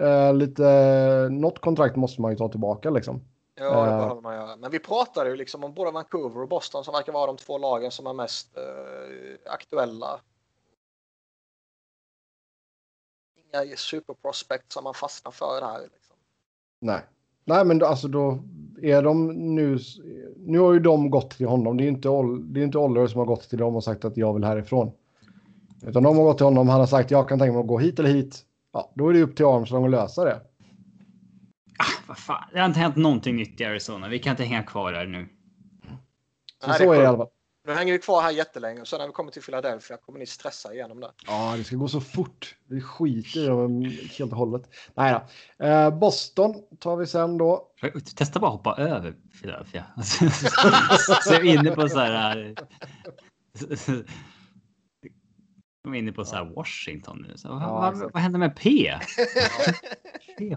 [0.02, 3.20] eh, lite, något kontrakt måste man ju ta tillbaka liksom.
[3.54, 3.98] Ja, det Eh.
[3.98, 4.56] behöver man göra.
[4.56, 7.58] Men vi pratade ju liksom om både Vancouver och Boston som verkar vara de två
[7.58, 10.20] lagen som är mest eh, aktuella.
[13.54, 15.80] Inga superprospect som man fastnar för det här.
[15.82, 16.16] Liksom.
[16.80, 17.00] Nej.
[17.44, 18.38] Nej, men alltså då
[18.82, 19.78] är de nu.
[20.46, 21.76] Nu har ju de gått till honom.
[21.76, 22.08] Det är inte,
[22.52, 24.92] det är inte Oliver som har gått till dem och sagt att jag vill härifrån.
[25.82, 26.68] Utan de har gått till honom.
[26.68, 28.42] Han har sagt jag kan tänka mig att gå hit eller hit.
[28.72, 30.40] Ja, då är det upp till Armstrong att lösa det.
[31.78, 32.44] Ah, vad fan.
[32.52, 34.08] Det har inte hänt någonting nytt i Arizona.
[34.08, 35.28] Vi kan inte hänga kvar där nu.
[36.62, 37.28] Så, Nej, så är det i alla fall.
[37.66, 40.26] Nu hänger vi kvar här jättelänge och sen när vi kommer till Philadelphia kommer ni
[40.26, 41.10] stressa igenom det.
[41.26, 42.56] Ja, det ska gå så fort.
[42.68, 43.84] Vi skiter i dem
[44.18, 44.62] helt och hållet.
[44.94, 45.12] Nej
[45.58, 45.64] då.
[45.64, 47.68] Eh, Boston tar vi sen då.
[48.16, 49.84] Testa bara hoppa över Philadelphia.
[51.24, 52.54] så är vi inne på så här.
[55.84, 57.36] De är inne på så här Washington nu.
[57.36, 58.94] Så vad, Ja, vad, vad händer med P?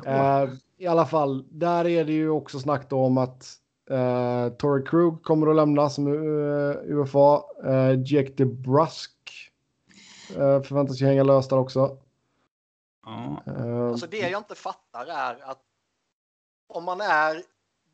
[0.05, 3.57] Eh, I alla fall, där är det ju också snack då om att
[3.89, 7.43] eh, Torrey Krug kommer att lämna som uh, UFA.
[7.65, 9.11] Eh, Jake DeBrusk
[10.29, 11.97] eh, förväntas ju hänga löst där också.
[13.05, 15.61] Ja, Eh, Alltså det jag inte fattar är att
[16.67, 17.43] om man är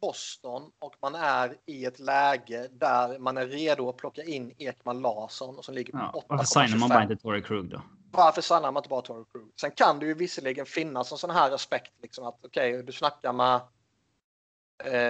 [0.01, 5.01] Boston och man är i ett läge där man är redo att plocka in Ekman
[5.01, 6.11] Larsson som ligger på ja.
[6.19, 6.25] 8,25.
[6.29, 7.81] Varför signar man bara inte Torrey Krug då?
[8.11, 9.51] Varför signar man inte bara Torrey Krug?
[9.61, 13.33] Sen kan det ju visserligen finnas en sån här aspekt liksom att okej, du snackar
[13.33, 13.61] med eh,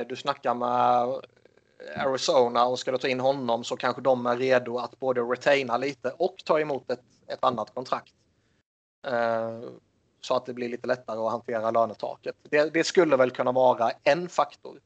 [0.10, 1.22] du snackar med
[1.98, 5.78] Arizona och ska du ta in honom så kanske de är redo att både retaina
[5.78, 8.14] lite och ta emot ett, ett annat kontrakt.
[9.08, 9.62] Eh,
[10.22, 12.36] så att det blir lite lättare att hantera lönetaket.
[12.50, 14.80] Det, det skulle väl kunna vara en faktor.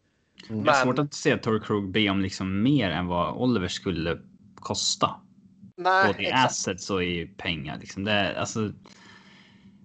[0.49, 4.21] Det är svårt att se Torrey Krug be om liksom mer än vad Oliver skulle
[4.55, 5.15] kosta.
[5.75, 7.77] Nej, Både i assets och i pengar.
[7.79, 8.03] Liksom.
[8.03, 8.71] Det, är- alltså,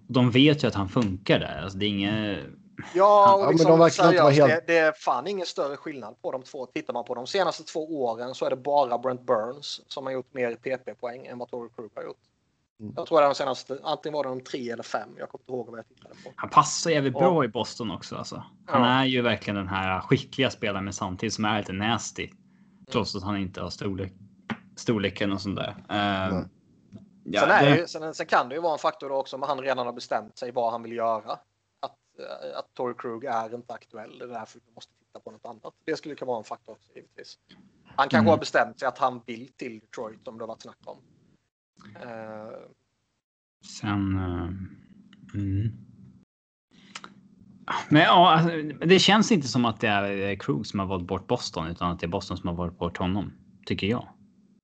[0.07, 1.61] de vet ju att han funkar där.
[1.63, 2.39] Alltså, det är inget...
[2.77, 5.27] Ja, Ja, och men liksom, de verkar inte vara seriöst, helt- det, det är fan
[5.27, 6.65] ingen större skillnad på de två.
[6.65, 10.13] Tittar man på de senaste två åren så är det bara Brent Burns som har
[10.13, 12.17] gjort mer PP-poäng än vad Torrey Krug har gjort.
[12.79, 12.93] Mm.
[12.97, 15.09] Jag tror det är de senaste, antingen var det de tre eller fem.
[15.19, 16.31] Jag kommer inte ihåg vad jag tittade på.
[16.35, 17.19] Han passar jävligt Ja.
[17.19, 18.15] bra i Boston också.
[18.15, 18.43] Alltså.
[18.67, 18.87] Han Ja.
[18.87, 22.29] är ju verkligen den här skickliga spelaren men samtidigt som är lite nasty.
[22.91, 24.13] Trots att han inte har storlek,
[24.75, 25.69] storleken och sånt där.
[25.69, 26.43] Uh, Nej.
[27.23, 29.41] ja, sen, det, ju- sen, sen kan det ju vara en faktor då också om
[29.41, 31.39] han redan har bestämt sig vad han vill göra.
[32.13, 34.17] Att, eh, att Torrey Krug är inte aktuell.
[34.19, 35.73] Det är därför vi måste titta på något annat.
[35.85, 37.39] Det skulle kunna vara en faktor också givetvis.
[37.85, 38.27] Han kanske Mm.
[38.29, 40.97] har bestämt sig att han vill till Detroit om det har varit snack om.
[42.01, 42.59] Eh,
[43.81, 44.15] Sen...
[44.17, 44.49] eh,
[45.41, 45.71] mm.
[47.89, 51.27] Men ja, alltså, det känns inte som att det är Krug som har valt bort
[51.27, 53.33] Boston utan att det är Boston som har valt bort honom.
[53.65, 54.07] Tycker jag.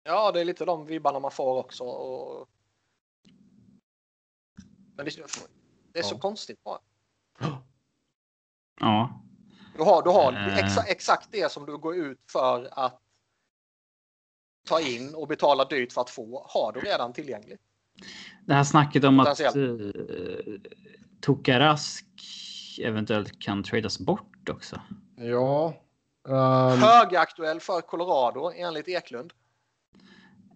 [0.03, 1.83] Ja, det är lite de vibbarna man får också.
[1.83, 2.47] Och...
[4.95, 5.11] Men det,
[5.93, 6.19] det är så Ja.
[6.19, 6.79] konstigt bara.
[8.79, 9.23] Ja,
[9.77, 10.57] Du har, du har Eh.
[10.57, 13.01] exa, exakt det som du går ut för att
[14.67, 17.61] ta in och betala dyrt för att få har du redan tillgängligt.
[18.45, 19.91] det här snacket om att uh,
[21.21, 22.05] Tokarask
[22.81, 24.81] eventuellt kan tradas bort också.
[25.15, 25.73] ja.
[26.27, 29.33] ehm, Högaktuell för Colorado enligt Eklund.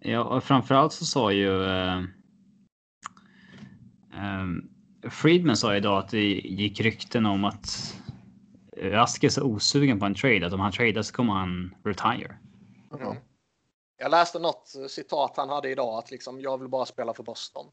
[0.00, 2.02] Ja, och framförallt så sa ju eh,
[4.14, 4.73] ehm,
[5.10, 7.94] Friedman sa idag att det gick rykten om att
[8.76, 12.38] Rask är så osugen på en trade att om han tradar så kommer han retire.
[13.00, 13.16] Mm.
[13.96, 17.66] Jag läste något citat han hade idag att liksom jag vill bara spela för Boston.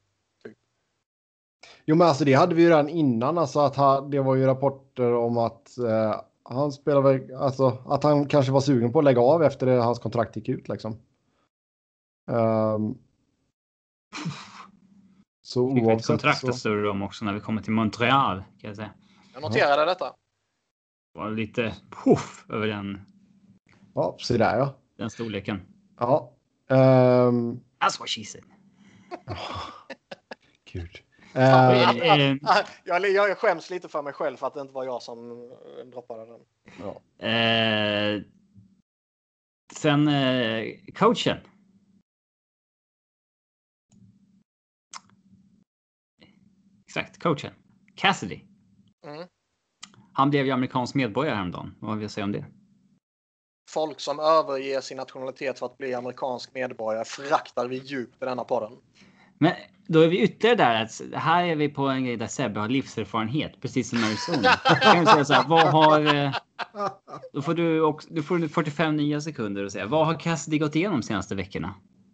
[1.85, 3.37] Jo, men alltså det hade vi ju redan innan.
[3.37, 8.03] Alltså att han, det var ju rapporter om att eh, han spelar väl, alltså att
[8.03, 10.97] han kanske var sugen på att lägga av efter det hans kontrakt gick ut liksom.
[12.31, 12.97] Ehm,
[15.51, 16.49] så Fick vi ett oavsett kontrakt så.
[16.49, 18.91] att större om också när vi kommer till Montreal kan jag säga.
[19.33, 20.05] Jag noterade detta.
[21.13, 23.01] Det var lite puff över den,
[23.95, 24.73] Ja, se där ja.
[24.97, 25.61] den storleken.
[25.99, 26.31] Ja.
[26.67, 28.43] Um, That's what she said.
[30.71, 30.89] gud.
[31.33, 34.73] Ja, Ehm, Eh, eh, Jag, jag skäms lite för mig själv för att det inte
[34.73, 36.39] var jag som eh, droppade den.
[36.79, 37.25] ja.
[37.27, 38.21] Eh,
[39.75, 41.37] sen eh, coachen.
[46.91, 47.51] Exakt, coachen.
[47.95, 48.39] Cassidy.
[49.07, 49.27] Mm.
[50.13, 51.75] Han blev ju amerikansk medborgare häromdagen.
[51.79, 52.45] Vad vill jag säga om det?
[53.69, 58.43] Folk som överger sin nationalitet för att bli amerikansk medborgare föraktar vi djupt i denna
[58.43, 58.77] podden.
[59.37, 59.53] Men
[59.87, 62.69] då är vi ytterligare där att här är vi på en grej där Sebbe har
[62.69, 64.49] livserfarenhet, precis som Arizona.
[64.81, 66.15] kan vi säga så här, vad har...
[66.15, 66.35] eh,
[67.33, 70.75] Då får du, också, du får 45 nya sekunder och säga vad har Cassidy gått
[70.75, 71.73] igenom de senaste veckorna?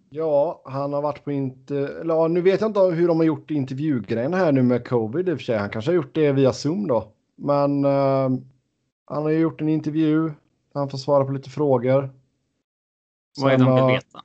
[0.09, 2.01] Ja, han har varit på inte...
[2.05, 5.31] Ja, nu vet jag inte hur de har gjort intervjugrejen här nu med covid i
[5.31, 5.57] och för sig.
[5.57, 7.11] Han kanske har gjort det via Zoom då.
[7.35, 8.29] Men eh,
[9.05, 10.31] han har ju gjort en intervju.
[10.73, 12.09] Han får svara på lite frågor.
[13.41, 14.19] Vad är Sen de vill har- veta?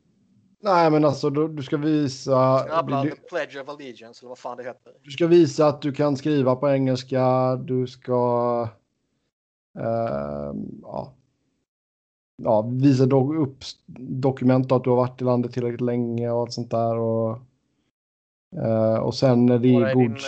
[0.65, 2.65] Nej, men alltså du, du ska visa...
[2.69, 4.93] Grabblar, Du, the pledge of allegiance eller vad fan det heter.
[5.03, 7.57] du ska visa att du kan skriva på engelska.
[7.57, 8.69] Du ska...
[9.79, 10.53] eh,
[10.83, 11.13] ja.
[12.45, 13.57] Ja, visa do, upp
[13.99, 16.97] dokument då, att du har varit i landet tillräckligt länge och allt sånt där.
[16.99, 17.39] Och,
[18.63, 20.23] eh, och sen när det Och det är godkänt.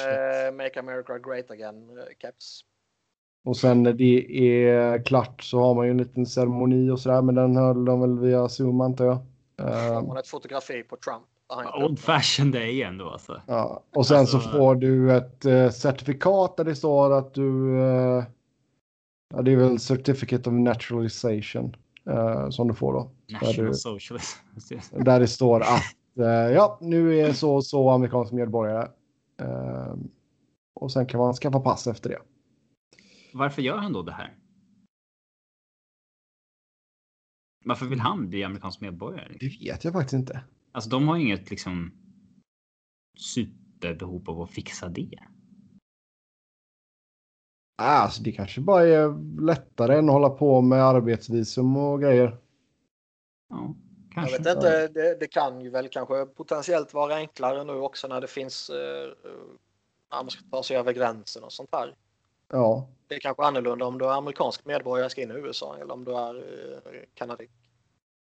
[0.49, 2.61] eh, Make America Great Again eh, keps.
[3.45, 7.23] Och sen när det är klart så har man ju en liten ceremoni och sådär.
[7.23, 9.19] Men den höll de väl via Zoom antar jag.
[9.59, 11.23] Får Um, man ett fotografi på Trump.
[11.85, 13.41] Old fashion det är ändå alltså.
[13.47, 13.83] ja.
[13.95, 17.79] Och sen så Alltså- får du ett eh, certifikat där det står att du...
[17.81, 18.25] eh,
[19.35, 21.77] ja, det är väl Certificate of Naturalization
[22.11, 23.11] eh, som du får då.
[23.27, 24.39] Där, National du, socialism.
[25.05, 26.25] där det står att eh,
[26.55, 28.89] ja, nu är så och så amerikansk medborgare.
[29.41, 29.95] Eh,
[30.75, 32.19] och sen kan man skaffa pass efter det.
[33.33, 34.39] Varför gör han då det här?
[37.65, 39.37] Varför vill han bli amerikansk medborgare?
[39.41, 40.45] Det vet jag faktiskt inte.
[40.73, 41.93] Alltså de har inget liksom
[43.19, 45.19] superbehov av att fixa det.
[47.77, 52.37] Alltså, det kanske bara är lättare än att hålla på med arbetsvisum och grejer.
[53.51, 54.39] Ja, Jag kanske.
[54.39, 58.27] vet inte, det, det kan ju väl kanske potentiellt vara enklare nu också när det
[58.27, 59.09] finns eh,
[60.11, 61.95] när man ska ta sig över gränsen och sånt där.
[62.53, 65.77] Ja, Det är kanske annorlunda om du är amerikansk medborgare och ska in i USA
[65.81, 67.51] eller om du är eh, kanadier.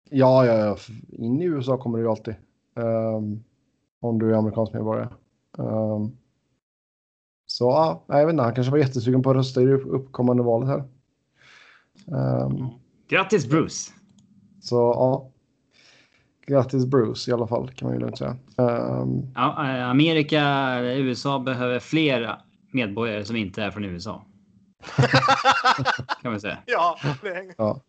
[0.10, 0.78] ja, ja, ja.
[1.10, 2.36] In i USA kommer du ju alltid.
[2.76, 3.44] Ehm,
[4.00, 5.10] om du är amerikansk medborgare.
[5.58, 6.18] Ehm,
[7.48, 10.44] så ja, jag vet inte, han kanske var jättesugen på att rösta i det uppkommande
[10.44, 10.84] valet här.
[12.18, 12.68] Ehm,
[13.08, 13.92] Grattis Bruce!
[14.62, 15.30] så ja.
[16.48, 18.38] Grattis Bruce i alla fall kan man ju lugnt säga.
[18.58, 20.42] Ehm, Ja, eh, Amerika,
[20.84, 22.42] USA behöver fler
[22.72, 24.22] medborgare som inte är från USA.
[26.22, 26.58] Kan man säga.
[26.66, 27.82] ja, det ja.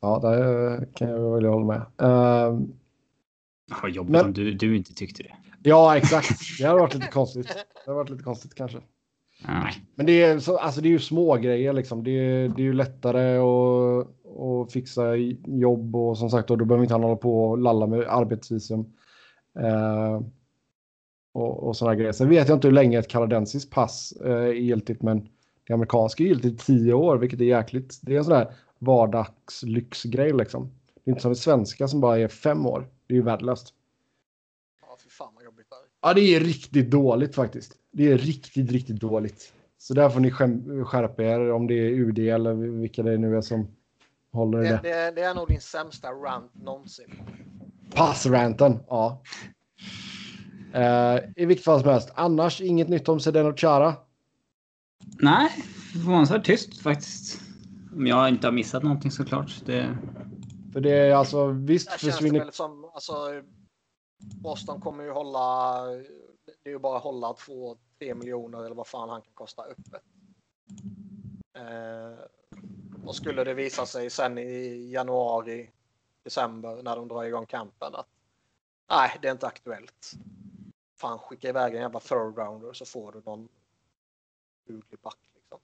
[0.00, 1.82] ja, där kan jag väl hålla med.
[2.10, 2.72] Ehm,
[3.82, 5.34] Vad jobbigt Men- om du, du inte tyckte det.
[5.64, 6.58] Ja, exakt.
[6.58, 7.48] Det hade varit lite konstigt.
[7.48, 8.78] Det hade varit lite konstigt kanske.
[9.46, 9.72] Nej.
[9.94, 12.04] Men det är, så, alltså det är ju små grejer liksom.
[12.04, 14.06] Det är, det är ju lättare att,
[14.40, 17.86] att fixa jobb och som sagt då, då behöver inte han hålla på och lalla
[17.86, 18.80] med arbetsvisum.
[19.58, 20.20] Eh,
[21.32, 22.12] och, och sådana grejer.
[22.12, 25.28] Sen vet jag inte hur länge ett kanadensiskt pass eh, är giltigt, men
[25.66, 28.00] det amerikanska är giltigt i tio år, vilket är jäkligt.
[28.02, 30.70] Det är en sån här vardagslyxgrej liksom.
[30.94, 32.88] Det är inte som det svenska som bara är fem år.
[33.06, 33.74] Det är ju värdelöst.
[34.80, 35.93] Ja, fy fan vad jobbigt det är.
[36.04, 37.72] Ja, det är riktigt dåligt faktiskt.
[37.92, 39.52] Det är riktigt, riktigt dåligt.
[39.78, 40.30] Så där får ni
[40.84, 43.68] skärpa er om det är UD eller vilka det nu är som
[44.32, 44.82] håller i Det, det.
[44.82, 47.22] det, det är nog din sämsta rant någonsin.
[47.94, 49.22] Passranten, ja.
[50.74, 52.12] Eh, I vilket fall som helst.
[52.14, 53.94] Annars inget nytt om Sedeno Chara.
[55.18, 55.48] Nej,
[55.92, 57.40] förvånansvärt tyst faktiskt.
[57.96, 59.52] Om jag inte har missat någonting såklart.
[59.66, 59.98] Det...
[60.72, 62.38] För det är alltså visst det försvinner.
[62.40, 63.12] väl som, alltså,
[64.42, 65.84] Boston kommer ju hålla,
[66.44, 69.62] det är ju bara att hålla två, tre miljoner eller vad fan han kan kosta
[69.62, 70.02] öppet.
[71.52, 72.24] Eh,
[73.04, 75.70] och skulle det visa sig sen i januari,
[76.22, 78.08] december när de drar igång campen att
[78.90, 80.12] nej, det är inte aktuellt.
[80.96, 83.48] Fan, skicka iväg en jävla third rounder så får du någon
[84.66, 85.18] duglig back.
[85.34, 85.58] Liksom.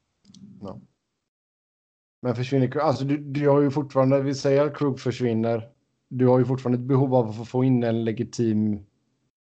[2.23, 5.73] Men försvinner alltså du, du har ju fortfarande, vi säger att Krug försvinner.
[6.13, 8.87] Du har ju fortfarande ett behov av att få- in en legitim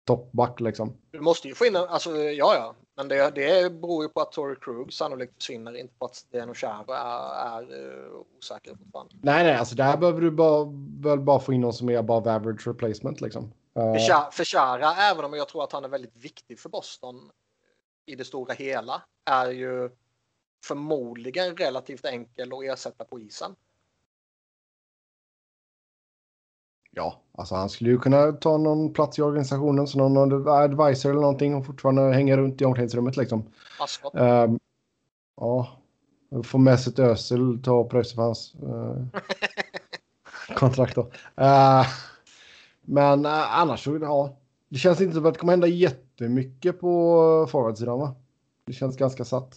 [0.05, 0.97] toppback liksom.
[1.11, 4.21] Du måste ju få in en, alltså ja ja, men det, det beror ju på
[4.21, 9.13] att Tory Krug sannolikt försvinner, inte på att Deno Charo är, är uh, osäker fortfarande.
[9.21, 10.65] Nej, nej, alltså där behöver du bara,
[10.99, 13.53] väl bara få in någon som är above average replacement liksom.
[13.75, 17.15] Eh, För Chara, även om jag tror att han är väldigt viktig för Boston
[18.05, 19.89] i det stora hela, är ju
[20.65, 23.55] förmodligen relativt enkel att ersätta på isen.
[26.91, 31.21] Ja, alltså han skulle ju kunna ta någon plats i organisationen som någon advisor eller
[31.21, 33.43] någonting och fortfarande hänga runt i omklädningsrummet liksom.
[33.79, 34.15] Ascot.
[34.15, 34.59] Ehm,
[35.37, 35.67] ja,
[36.43, 39.05] få med sig ett Ösel, ta och pröjsa för hans uh,
[40.55, 41.11] kontrakt då.
[41.43, 41.85] Eh,
[42.81, 44.37] men eh, annars så, ja,
[44.69, 48.15] det känns inte som att det kommer hända jättemycket på forwardsidan va?
[48.65, 49.55] Det känns ganska satt.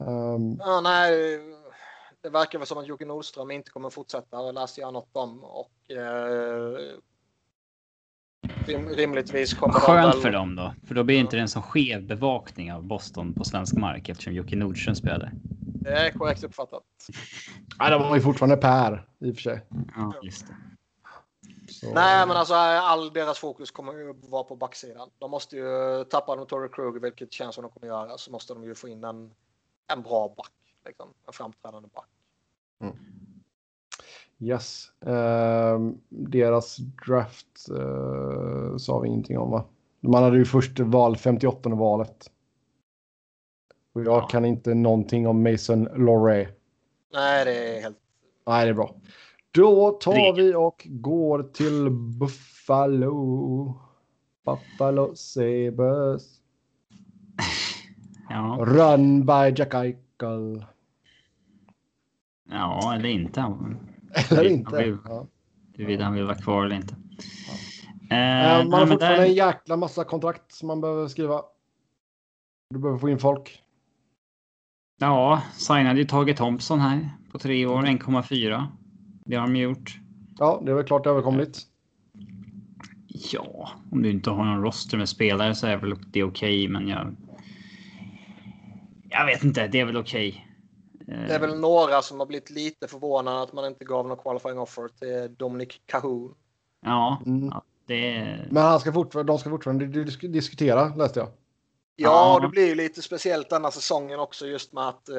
[0.00, 1.40] Ehm, Ja, nej,
[2.22, 5.44] det verkar väl som att Jocke Nordström inte kommer fortsätta, det läste jag något om.
[5.44, 6.76] Och, eh,
[8.66, 10.74] rim, rimligtvis kommer de Skönt väl- för dem då.
[10.86, 14.32] För då blir det inte en så skev bevakning av Boston på svensk mark eftersom
[14.32, 15.32] Jocke Nordström spelade.
[15.82, 16.82] Det är korrekt uppfattat.
[17.78, 19.66] ja, de har ju fortfarande Per i och för sig.
[19.96, 20.54] Ja, just det.
[21.68, 25.10] Så, Nej, men alltså all deras fokus kommer ju vara på backsidan.
[25.18, 28.54] De måste ju tappa de Torrey Krug, vilket känns som de kommer göra, så måste
[28.54, 29.30] de ju få in en,
[29.92, 30.50] en bra back.
[30.86, 32.08] Liksom, en framträdande back.
[34.38, 34.92] Yes.
[35.06, 39.64] Ehm, deras draft uh, sa vi ingenting om va?
[40.00, 42.30] Man hade ju först val 58 valet.
[43.92, 44.26] Och jag Ja.
[44.26, 46.48] kan inte någonting om Mason Lorre.
[47.12, 47.98] Nej, det är helt...
[48.46, 48.94] Nej, det är bra.
[49.50, 53.74] Då tar vi och går till Buffalo.
[54.44, 56.40] Buffalo Sabres.
[58.32, 59.74] Ja, Run by Jack
[60.26, 60.64] Eichel.
[62.50, 63.40] ja eller inte.
[64.30, 64.76] Eller inte.
[64.76, 65.26] han vill- Ja.
[65.74, 66.94] Huruvida han vill vara kvar eller inte.
[68.10, 71.42] Eh, Eh, man har fortfarande där- en jäkla massa kontrakt som man behöver skriva.
[72.70, 73.62] Du behöver få in folk.
[74.98, 78.68] Ja, signade ju Tage Thompson här på tre år, 1,4.
[79.24, 79.98] Det har de gjort.
[80.38, 81.58] Ja, det är väl klart överkomligt.
[83.32, 86.88] Ja, om du inte har någon roster med spelare så är väl det okej, men
[86.88, 87.16] jag.
[89.10, 90.46] Jag vet inte, det är väl okej.
[91.08, 94.16] Eh, Det är väl några som har blivit lite förvånade att man inte gav någon
[94.16, 96.34] qualifying offer till Dominic Cahoon.
[96.80, 97.48] Ja, Mm.
[97.48, 98.48] ja, det är.
[98.50, 101.28] Men han ska fortfarande, de ska fortfarande disk- diskutera, läste jag.
[101.96, 102.40] Ja, Ja.
[102.40, 105.16] det blir ju lite speciellt denna säsongen också just med att eh,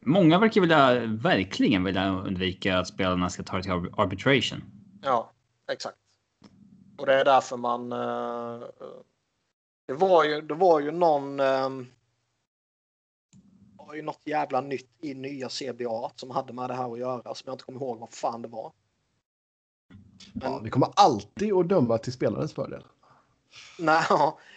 [0.00, 4.64] Många verkar vilja verkligen vilja undvika att spelarna ska ta det till ar- arbitration.
[5.02, 5.30] Ja,
[5.72, 5.96] exakt.
[6.98, 7.92] Och det är därför man...
[7.92, 8.60] eh,
[9.86, 11.40] det, var ju, det var ju någon...
[11.40, 11.68] eh,
[13.88, 17.34] var ju något jävla nytt i nya CBA som hade med det här att göra
[17.34, 18.72] som jag inte kommer ihåg vad fan det var.
[20.32, 22.84] Men, Ja, vi kommer alltid att döma till spelarens fördel.
[23.78, 24.04] nej,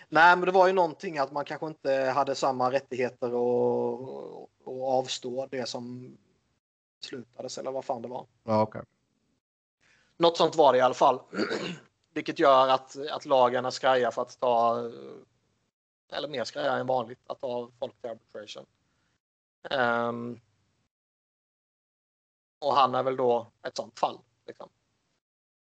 [0.09, 4.99] nej, men det var ju någonting att man kanske inte hade samma rättigheter och, och
[4.99, 6.17] avstå det som
[7.01, 8.25] beslutades eller vad fan det var.
[8.43, 8.81] Ja, okej.
[10.17, 11.19] Något sånt var det i alla fall.
[12.13, 14.89] Vilket gör att, att lagen är skraja för att ta,
[16.11, 18.65] eller mer skraja än vanligt, att ta folk till arbitration.
[19.69, 20.39] Ehm,
[22.59, 24.19] och han är väl då ett sånt fall.
[24.47, 24.69] Liksom.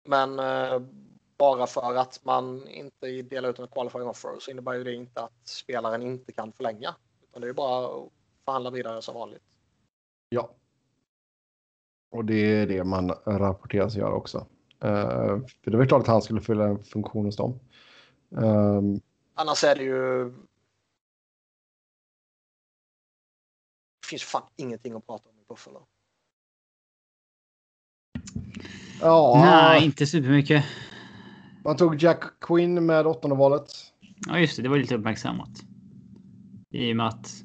[0.08, 0.82] Men eh,
[1.38, 5.22] bara för att man inte delar ut en qualifying offer så innebär ju det inte
[5.22, 6.96] att spelaren inte kan förlänga.
[7.24, 8.10] Utan det är bara att
[8.46, 9.44] förhandla vidare som vanligt.
[10.30, 10.50] Ja.
[12.12, 14.48] Och det är det man rapporteras göra också.
[14.80, 17.60] Eh, för det var klart att han skulle fylla en funktion hos dem.
[18.38, 19.02] Ehm,
[19.34, 20.34] Annars är det ju...
[24.12, 25.88] finns fan ingenting att prata om i Buffalo.
[29.02, 30.66] ja, Nej, inte supermycket.
[31.64, 33.72] man tog Jack Quinn med åttonde valet.
[34.28, 34.64] Ja, just det.
[34.64, 35.50] Det var lite uppmärksammat.
[36.74, 37.44] I och med att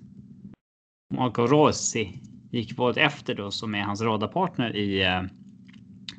[1.14, 5.22] Marco Rossi gick valet efter då som är hans radarpartner i eh,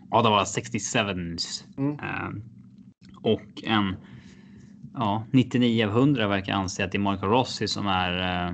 [0.09, 1.63] ja, det var 67s.
[1.77, 1.99] Mm.
[1.99, 2.29] Eh,
[3.21, 3.95] och en
[4.93, 8.53] ja, 99 av 100 verkar anse att det är Marco Rossi som är eh.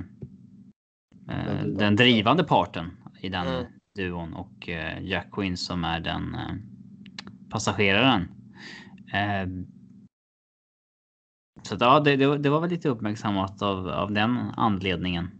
[1.66, 3.64] Den drivande parten i den Mm.
[3.94, 6.54] duon och eh, Jack Quinn som är den eh,
[7.50, 8.22] passageraren.
[9.12, 9.48] Eh,
[11.62, 15.30] så att, ja, det, det, var- det var väl lite uppmärksammat av, av den anledningen.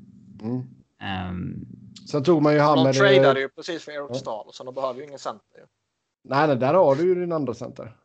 [0.42, 0.62] Mm.
[1.00, 1.66] Ehm,
[2.10, 2.94] Sen tog man ju han De med...
[2.94, 4.14] tradade ju precis för Eric Ja.
[4.14, 5.58] Stahl så de behöver ju ingen center.
[5.58, 5.66] ju.
[6.28, 7.96] Nej, nej, där har du ju din andra center.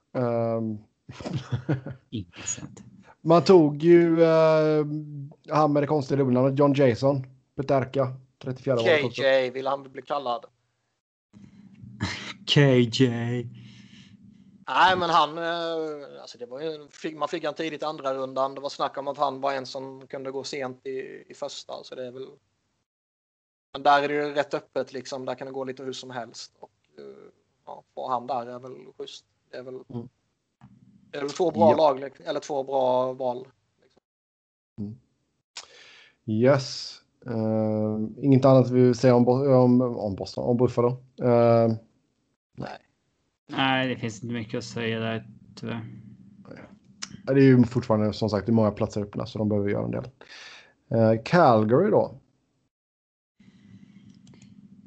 [2.45, 2.83] Sånt.
[3.21, 4.85] man tog ju uh,
[5.49, 7.23] han med det konstiga dubbelnamnet, John Jason.
[7.59, 9.21] Peterka, 34 valet också.
[9.21, 10.45] KJ vill han bli kallad.
[12.47, 13.07] KJ.
[14.67, 15.37] Nej, men han...
[15.37, 18.55] eh, Alltså det var ju, man fick han tidigt andra rundan.
[18.55, 21.83] Det var snack om att han var en som kunde gå sent i, i första.
[21.83, 22.27] Så det är väl...
[23.73, 25.25] Men där är det ju rätt öppet liksom.
[25.25, 26.55] Där kan det gå lite hur som helst.
[26.59, 27.03] Och eh,
[27.65, 29.25] ja, få han där är väl schysst.
[29.51, 30.09] Det är väl, Mm.
[31.11, 31.77] det är väl två bra Ja.
[31.77, 33.47] lag, liksom, eller två bra val.
[36.25, 36.98] Yes.
[37.25, 40.89] Ehm, inget annat vi vill säga om, om, om Boston, om Buffalo.
[41.21, 41.75] Ehm,
[42.57, 42.77] Nej.
[43.51, 45.81] Nej, det finns inte mycket att säga där tyvärr.
[47.25, 49.85] det är ju fortfarande som sagt det är många platser öppna så de behöver göra
[49.85, 50.07] en del.
[50.95, 52.19] Uh, Calgary då?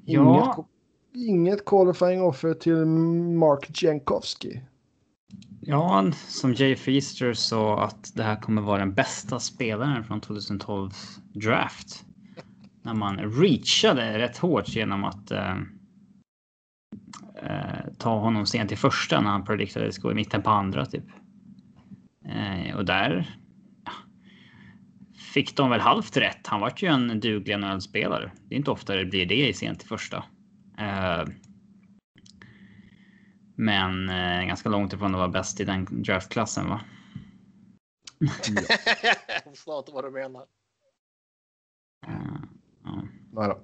[0.05, 0.67] Ja.
[1.15, 2.87] Inget, inget qualifying offer till
[3.37, 4.61] Mark Jankowski.
[5.61, 10.91] Ja, som Jay Feaster sa att det här kommer vara den bästa spelaren från 2012
[11.33, 12.05] draft.
[12.83, 15.57] När man reachade rätt hårt genom att eh,
[17.43, 21.05] eh, ta honom sent i första när han prediktades gå i mitten på andra typ.
[22.25, 23.37] Eh, och där
[23.85, 23.93] ja,
[25.35, 26.47] fick de väl halvt rätt.
[26.47, 28.33] Han var ju en duglig NHL-spelare.
[28.49, 30.25] Det är inte ofta det blir det i sent i första.
[30.79, 31.25] Eh,
[33.57, 36.81] men eh, ganska långt ifrån att vara bäst i den draftklassen va?
[39.45, 40.47] Jag förstår inte vad du menar.
[42.07, 42.42] Eh.
[43.33, 43.61] Nej då.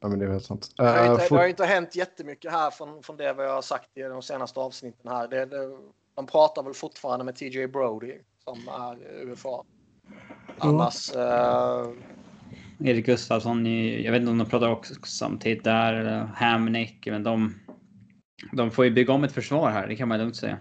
[0.00, 0.72] Ja, men det är helt sant.
[0.76, 3.62] Det har, Uh, inte, det har inte hänt jättemycket här från, från det vi har
[3.62, 5.28] sagt i de senaste avsnitten här.
[5.28, 5.78] Det, det,
[6.14, 9.64] de pratar väl fortfarande med TJ Brody som är UFA.
[10.58, 11.14] Annars...
[11.14, 11.90] eh,
[12.84, 13.66] Erik Gustafsson,
[14.02, 17.54] jag vet inte om de pratar också samtidigt där eller Hamnick, men de,
[18.52, 20.58] de får ju bygga om ett försvar här, det kan man lugnt säga.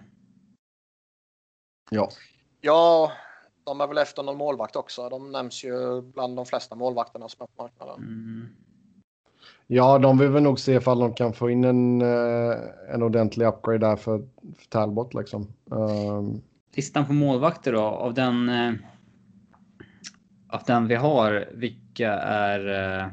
[1.91, 2.09] ja.
[2.61, 3.11] ja,
[3.69, 5.09] de är väl efter någon målvakt också.
[5.09, 7.97] De nämns ju bland de flesta målvakterna som är på marknaden.
[7.97, 8.47] Mm.
[9.67, 12.57] Ja, de vill väl nog se ifall de kan få in en, eh,
[12.93, 14.17] en ordentlig upgrade där för,
[14.57, 15.53] för Talbot liksom.
[15.65, 16.41] Um,
[16.75, 18.49] Listan på målvakter då av den.
[18.49, 18.73] Eh,
[20.49, 21.49] av den vi har.
[21.53, 22.99] Vilka är?
[22.99, 23.07] Eh,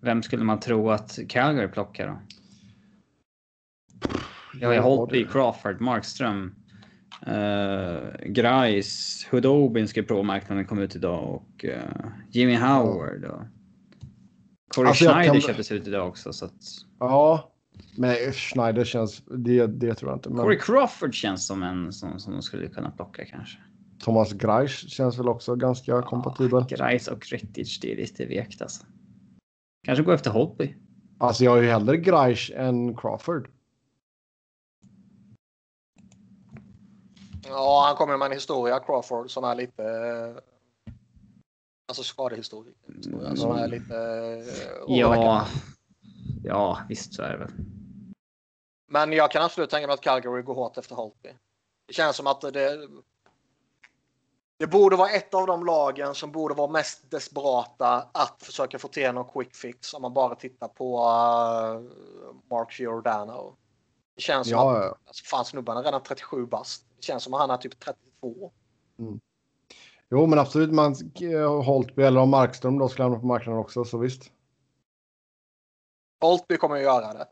[0.00, 2.18] vem skulle man tro att Calgary plockar då?
[4.60, 6.54] Jag har ju Holtby, Crawford, Markström.
[7.26, 11.70] Uh, Grice, Hudobin ska på marknaden kom ut idag och uh,
[12.30, 13.24] Jimmy Howard.
[13.24, 13.42] Och
[14.74, 16.32] Corey Alltså, Schneider kan- köptes ut idag också.
[16.32, 16.54] Så att...
[17.00, 17.52] ja,
[17.96, 20.30] men Schneider känns, det, det tror jag inte.
[20.30, 23.58] Men Corey Crawford känns som en som, som de skulle kunna plocka kanske.
[23.98, 26.64] Thomas Greisch känns väl också ganska kompatibel.
[26.68, 28.86] Grice och Rittich, det är lite vekt alltså.
[29.86, 30.74] Kanske gå efter Holtby.
[31.18, 33.48] Alltså jag har ju hellre Greisch än Crawford.
[37.48, 39.84] Ja, han kommer med en historia, Crawford, som är lite...
[39.84, 40.42] eh,
[41.88, 42.74] Alltså skadehistoria.
[42.96, 43.96] historia, Som är lite...
[43.96, 45.46] eh, Ja.
[46.44, 47.50] Ja, visst så är det väl.
[48.88, 51.28] Men jag kan absolut tänka mig att Calgary går hårt efter Holtby.
[51.86, 52.88] Det känns som att det...
[54.58, 58.88] Det borde vara ett av de lagen som borde vara mest desperata att försöka få
[58.88, 63.56] till någon quick fix om man bara tittar på uh, Mark Giordano.
[64.14, 64.94] Det känns som att Ja, ja.
[65.06, 66.84] alltså, fan, snubben är redan 37 bast.
[67.04, 68.52] Känns som att han är typ 32.
[70.10, 70.72] Jo, men absolut.
[70.72, 74.32] Man eh, Holtby eller om Markström då skulle hamna på marknaden också, så visst.
[76.20, 77.28] Holtby kommer att göra det.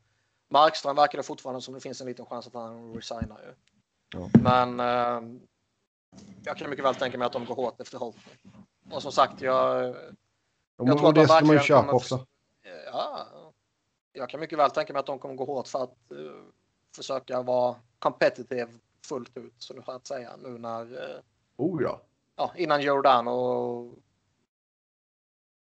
[0.51, 3.55] Markström verkar det fortfarande som det finns en liten chans att han resignar ju.
[4.15, 4.29] Ja.
[4.43, 5.39] Men eh,
[6.45, 8.31] jag kan mycket väl tänka mig att de går hårt efter Holtby.
[8.91, 9.97] Och som sagt, jag,
[10.77, 12.27] Jag tror att det de ska man ju köpa kommer- också.
[12.93, 13.27] ja,
[14.13, 16.17] jag kan mycket väl tänka mig att de kommer gå hårt för att eh,
[16.97, 18.69] försöka vara competitive
[19.07, 21.21] fullt ut, så nu att säga, nu när eh,
[21.57, 22.01] Oh ja.
[22.37, 23.95] ja, innan Giordano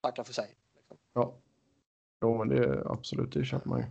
[0.01, 0.55] tackar för sig.
[0.75, 0.97] Liksom.
[1.13, 1.33] Ja.
[2.21, 3.85] Jo, men det är absolut, det köper man ju.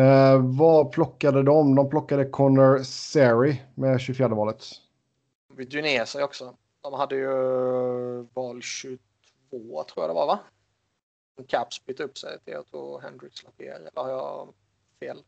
[0.00, 1.74] Eh, vad plockade de?
[1.74, 4.64] De plockade Connor Seri med 24 valet.
[5.70, 6.56] Dunesa också.
[6.80, 7.28] De hade ju
[8.34, 9.00] val 22
[9.50, 10.38] tror jag det var va?
[11.48, 13.76] Caps bytte upp sig till tror Hendrix Lapierre.
[13.76, 14.54] Eller har jag
[15.00, 15.22] fel?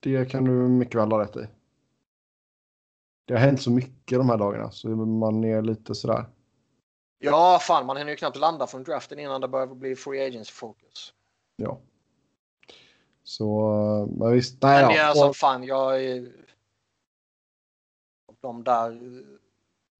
[0.00, 1.46] Det kan du mycket väl ha rätt i.
[3.24, 6.26] Det har hänt så mycket de här dagarna så man är lite sådär.
[7.18, 10.50] Ja, fan man hinner ju knappt landa från draften innan det börjar bli free agents
[10.50, 11.14] fokus.
[11.56, 11.80] Ja.
[13.22, 13.70] Så,
[14.10, 14.62] men visst.
[14.62, 15.04] Nej, Men ja.
[15.04, 16.32] alltså fan jag är...
[18.40, 19.22] De där,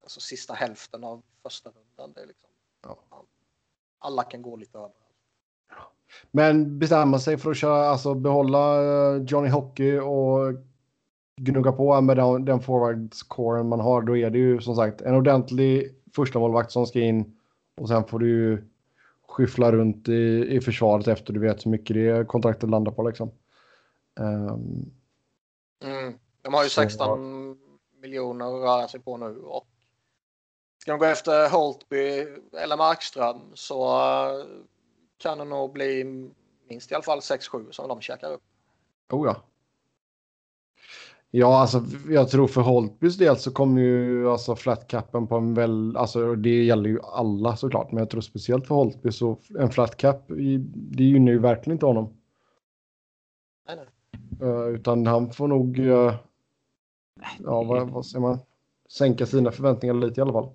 [0.03, 2.49] alltså sista hälften av första rundan, det är liksom...
[2.81, 2.97] Ja.
[3.99, 4.98] Alla kan gå lite överallt.
[6.31, 10.53] Men bestämma sig för att köra, alltså behålla eh, Johnny Hockey och
[11.41, 14.01] gnugga på med den, den forwardscoren man har.
[14.01, 17.37] Då är det ju som sagt en ordentlig första målvakt som ska in
[17.77, 18.63] och sen får du ju
[19.27, 23.31] skyffla runt i, i försvaret efter du vet hur mycket det kontraktet landar på liksom.
[24.19, 24.91] Ehm,
[25.83, 26.13] Mm.
[26.41, 27.57] De har ju Så- 16
[28.01, 29.67] miljoner att röra sig på nu och
[30.81, 32.25] ska de gå efter Holtby
[32.63, 34.45] eller Markström så eh,
[35.19, 36.03] kan det nog bli
[36.69, 38.41] minst i alla fall 6-7 som de käkar upp.
[39.11, 39.35] oh ja.
[41.31, 45.97] Ja, alltså jag tror för Holtbys del så kommer ju alltså flatcapen på en väl,
[45.97, 50.31] alltså det gäller ju alla såklart, men jag tror speciellt för Holtby så en flatcap,
[50.31, 52.13] i- det gynnar ju verkligen inte honom.
[53.67, 54.49] Nej, nej.
[54.49, 56.15] Eh, utan han får nog, eh,
[57.39, 58.39] ja vad, vad säger man,
[58.89, 60.49] sänka sina förväntningar lite i alla fall.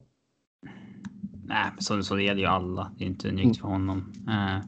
[1.46, 2.92] Nej, så, så det gäller ju alla.
[2.98, 3.54] Det är inte unikt Mm.
[3.54, 4.12] för honom.
[4.28, 4.64] Eh,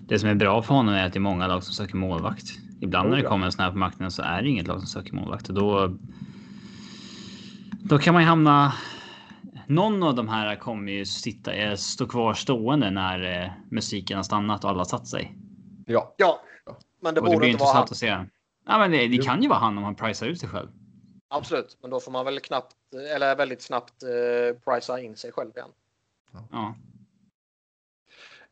[0.00, 2.46] det som är bra för honom är att det är många lag som söker målvakt.
[2.80, 3.28] Ibland Oh, när det ja.
[3.28, 5.54] kommer en sån här på marknaden så är det inget lag som söker målvakt och
[5.54, 5.96] då.
[7.82, 8.72] Då kan man ju hamna.
[9.66, 14.22] Någon av de här kommer ju sitta, eh, stå kvar stående när eh, musiken har
[14.24, 15.36] stannat och alla satt sig.
[15.86, 16.40] Ja, Ja,
[17.02, 17.82] men det och det borde blir inte vara han.
[17.82, 18.06] att se.
[18.66, 20.68] Ja, men det, det kan ju vara han om han prisar ut sig själv.
[21.28, 22.74] Absolut, men då får man väl knappt
[23.14, 25.68] eller väldigt snabbt eh, prisa in sig själv igen.
[26.32, 26.74] Ja,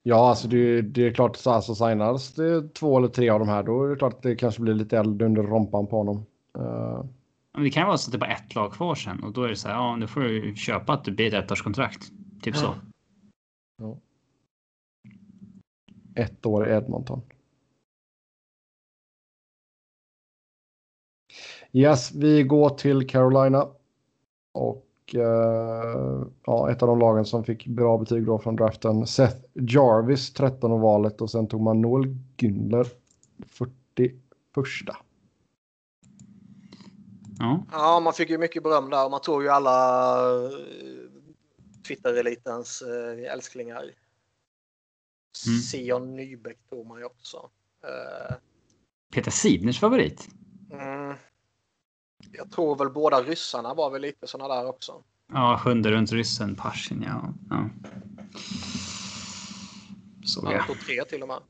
[0.02, 3.48] ja alltså det, det är klart så alltså signas det två eller tre av de
[3.48, 6.26] här, då är det klart att det kanske blir lite eld under rompan på honom.
[6.58, 7.04] Eh,
[7.52, 9.42] men det kan vara så att det bara är ett lag kvar sen och då
[9.42, 9.74] är det så här.
[9.74, 12.12] Ja, nu får du köpa att det blir ett ettårskontrakt.
[12.42, 12.74] Typ så.
[16.18, 17.22] ett år i Edmonton.
[21.72, 23.68] Yes, vi går till Carolina.
[24.52, 29.06] Och eh, ja, ett av de lagen som fick bra betyg då från draften.
[29.06, 32.86] Seth Jarvis, 13 valet och sen tog man Noel Gündler,
[33.46, 34.14] 41.
[37.38, 40.50] Ja, Ja, man fick ju mycket beröm där och man tog ju alla eh,
[41.88, 43.82] Twitter-elitens eh, älsklingar.
[45.46, 45.60] Mm.
[45.60, 47.50] Sion Nybäck tror man ju också.
[49.14, 50.28] Peter Sidners favorit.
[50.72, 51.14] mm,
[52.32, 55.02] jag tror väl båda ryssarna var väl lite såna där också.
[55.32, 57.02] Ja, sjunde runt ryssen Pashin.
[57.02, 57.34] Ja.
[57.50, 57.68] ja.
[60.24, 60.64] Så Han ja.
[60.66, 61.42] tog tre till och med.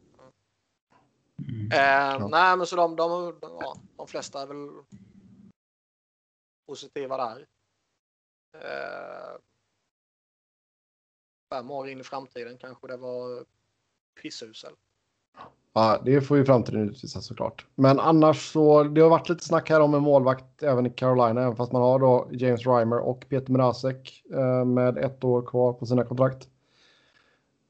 [1.49, 1.73] Mm.
[1.73, 4.69] Eh, Nej, men så de, de, ja, de flesta är väl
[6.67, 7.47] positiva där.
[8.55, 9.41] Eh,
[11.53, 13.45] fem år in i framtiden kanske det var
[14.23, 14.73] pissusel.
[15.73, 17.67] Ja, det får ju framtiden utvisa såklart.
[17.75, 21.43] Men annars så, det har varit lite snack här om en målvakt även i Carolina,
[21.43, 25.73] även fast man har då James Reimer och Peter Mrazek eh, med ett år kvar
[25.73, 26.49] på sina kontrakt.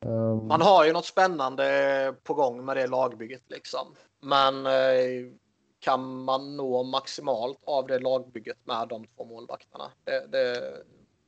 [0.01, 3.87] Um, Man har ju något spännande på gång med det lagbygget liksom.
[4.21, 5.33] Men eh,
[5.81, 9.85] kan man nå maximalt av det lagbygget med de två målvakterna?
[10.05, 10.73] Det, det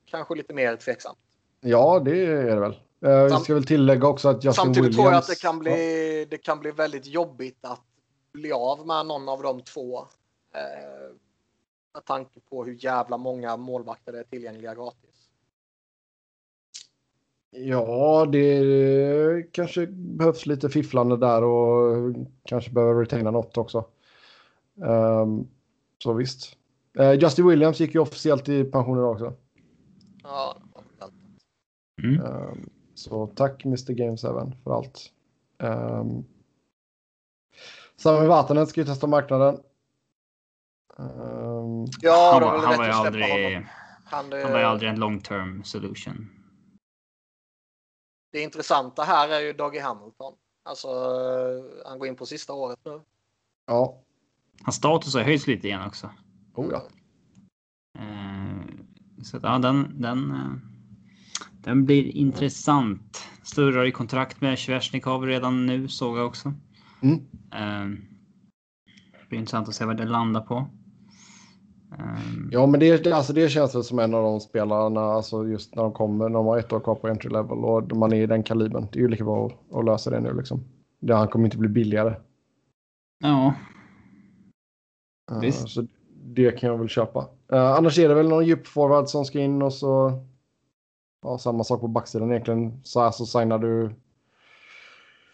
[0.07, 1.19] kanske lite mer tveksamt.
[1.61, 2.77] Ja, det är det väl.
[3.05, 4.97] Eh, vi Sam- ska väl tillägga också att Justin Samtidigt Williams...
[4.97, 5.61] tror jag att det kan, Ja.
[5.61, 7.83] bli, det kan bli väldigt jobbigt att
[8.33, 9.99] bli av med någon av de två.
[10.55, 11.15] Eh,
[11.95, 15.31] med tanke på hur jävla många målvakter det är tillgängliga gratis.
[17.51, 23.85] Ja, det kanske behövs lite fifflande där och kanske behöver retaina något också.
[24.85, 25.47] Ehm,
[26.03, 26.57] så visst.
[26.99, 29.33] Eh, Justin Williams gick ju officiellt i pension idag också.
[30.23, 31.11] Ja, det var väl
[32.03, 32.27] Mm.
[32.27, 32.71] Ehm,
[33.01, 35.13] så tack Mr Game 7 för allt.
[35.59, 36.25] Um,
[37.97, 39.55] Sami Vatanen ska ju testa marknaden.
[40.99, 43.67] Ehm, Ja, Han det var, han var ju aldrig.
[44.05, 46.31] Han, eh, han var ju aldrig en long term solution.
[48.33, 50.35] Det intressanta här är ju Dougie Hamilton.
[50.63, 53.01] Alltså, eh, han går in på sista året nu.
[53.67, 53.99] ja,
[54.63, 56.11] Hans status har höjts lite igen också.
[56.55, 56.83] oh ja.
[57.99, 58.65] Eh,
[59.23, 60.70] Så att, ja, den, den, eh,
[61.65, 63.19] den blir intressant.
[63.43, 66.53] Sturrar i kontrakt med Svesjnikov redan nu såg jag också.
[67.03, 67.15] Mm.
[67.53, 67.99] Eh,
[69.13, 70.55] Det blir intressant att se vad det landar på.
[71.99, 72.05] Eh,
[72.51, 75.83] Ja, men det, alltså det känns väl som en av de spelarna, alltså just när
[75.83, 78.27] de kommer, när de har ett år kvar på entry level och man är i
[78.27, 78.87] den kalibern.
[78.93, 80.65] Det är ju lika bra att, att lösa det nu liksom.
[81.01, 82.15] Det, han kommer inte bli billigare.
[83.23, 83.55] Ja,
[85.31, 85.69] Eh, Visst.
[85.69, 85.87] Så
[86.25, 87.29] det kan jag väl köpa.
[87.53, 90.23] Eh, annars är det väl någon djupforward som ska in och så...
[91.23, 92.81] Ja, samma sak på backsidan egentligen.
[92.85, 93.95] Så här så signar du...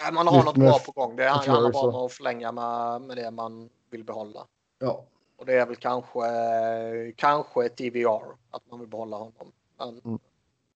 [0.01, 1.17] Nej, Man har något med bra på gång.
[1.17, 4.47] Det handlar bara om att förlänga med, med det man vill behålla.
[4.79, 5.05] Ja,
[5.37, 6.23] Och det är väl kanske,
[7.17, 9.53] kanske ett TVR, att man vill behålla honom.
[9.79, 10.19] Men Mm.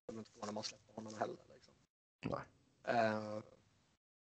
[0.06, 1.36] jag inte när man släpper honom heller.
[1.54, 1.74] Liksom.
[2.20, 2.40] Nej.
[2.96, 3.38] Eh,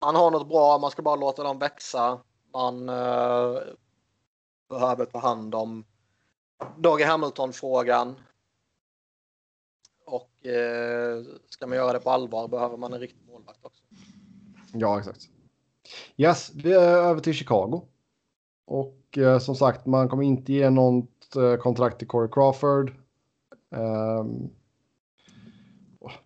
[0.02, 2.20] man har något bra, man ska bara låta dem växa.
[2.54, 3.58] Man eh,
[4.70, 5.86] behöver ta hand om
[6.78, 8.16] Dougie Hamilton-frågan.
[10.40, 13.84] Och eh, ska man göra det på allvar behöver man en riktig målvakt också.
[14.74, 15.30] ja exakt.
[16.18, 17.82] Yes, vi är över till Chicago.
[18.66, 22.94] Och eh, som sagt, man kommer inte ge något eh, kontrakt till Corey Crawford.
[23.72, 24.50] Um,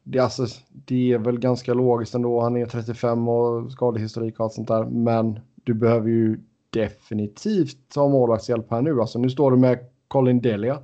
[0.04, 2.42] det, är alltså, det är väl ganska logiskt ändå.
[2.42, 4.86] Han är 35 och skadehistorik och allt sånt där.
[4.86, 6.40] Men du behöver ju
[6.70, 9.02] definitivt ha målvaktshjälp här nu.
[9.02, 10.84] Alltså, nu står du med Colin Delia.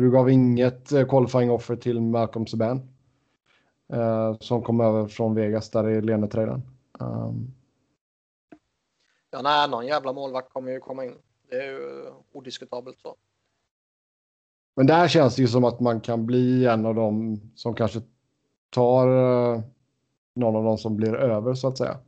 [0.00, 2.88] Du gav inget eh, qualifying offer till Malcolm Subban.
[3.92, 6.62] Eh, som kom över från Vegas där i Lenetraden.
[7.00, 7.54] Um,
[9.30, 11.18] Ja, nej, någon jävla målvakt kommer ju komma in.
[11.50, 13.16] Det är ju odiskutabelt så.
[14.76, 18.00] men där känns det ju som att man kan bli en av dem som kanske
[18.70, 19.60] tar eh,
[20.34, 21.98] någon av dem som blir över så att säga.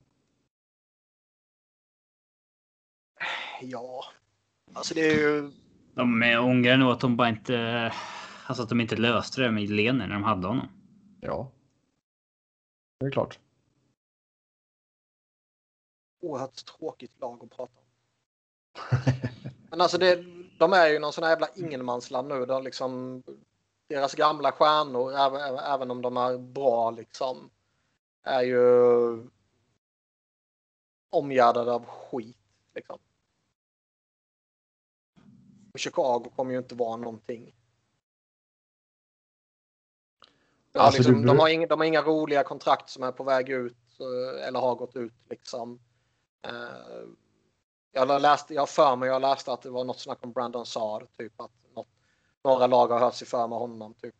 [3.62, 4.04] Ja,
[4.72, 5.52] alltså det är ju...
[5.98, 7.92] de eh, ångrar nog att de bara inte...
[8.46, 10.68] Alltså att de inte löste det med Lener när de hade honom.
[11.20, 11.50] Ja.
[13.00, 13.38] Det är klart.
[16.20, 17.84] oerhört tråkigt lag att prata om.
[19.70, 20.24] Men alltså det,
[20.58, 22.46] de är ju någon sån här jävla ingenmansland nu.
[22.46, 23.22] De liksom,
[23.88, 27.50] deras gamla stjärnor, även, även- även om de är bra, liksom,
[28.22, 28.60] är ju
[31.10, 32.36] omgärdade av skit.
[32.74, 32.98] Liksom.
[35.78, 37.54] Och Chicago kommer ju inte vara någonting.
[40.72, 43.24] Ja, Alltså, liksom, du de, har inga, de har inga roliga kontrakt som är på
[43.24, 45.14] väg ut eh, eller har gått ut.
[45.30, 45.80] Liksom.
[46.46, 46.52] Eh,
[47.92, 51.06] jag läste, jag för mig jag läste att det var något snack om Brandon Saar,
[51.18, 51.88] typ att något,
[52.44, 53.94] några lag har hört sig för med honom.
[53.94, 54.14] Typ.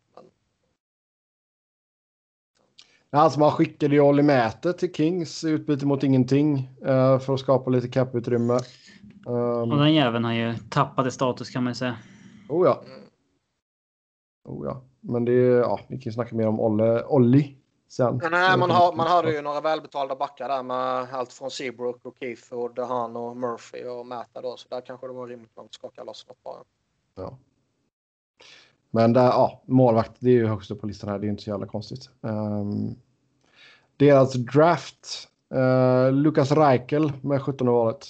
[3.11, 7.33] Men, som han skickade ju Olli Mäte till Kings i utbyte mot ingenting eh, för
[7.33, 8.59] att skapa lite caputrymme.
[9.25, 11.97] Um, Och den jäveln har ju tappat i status kan man ju säga.
[12.49, 12.83] oh ja,
[14.43, 14.81] oh ja.
[15.01, 18.17] Men det är, ja, vi kan ju snacka mer om Olle, Olli sen.
[18.17, 22.05] Men nej, man, har, man hade ju några välbetalda backar där med allt från Seabrook
[22.05, 24.57] och Keith och Dehan och Murphy och Mata då.
[24.57, 26.63] Så där kanske det var rimligt att skaka loss något bara.
[27.15, 27.37] Ja.
[28.91, 31.19] Men där, ja, målvakt, det är ju högst upp på listan här.
[31.19, 32.09] Det är inte så jävla konstigt.
[32.21, 32.95] Um,
[33.97, 38.07] deras draft, uh, Lukas Reichel med 17 valet.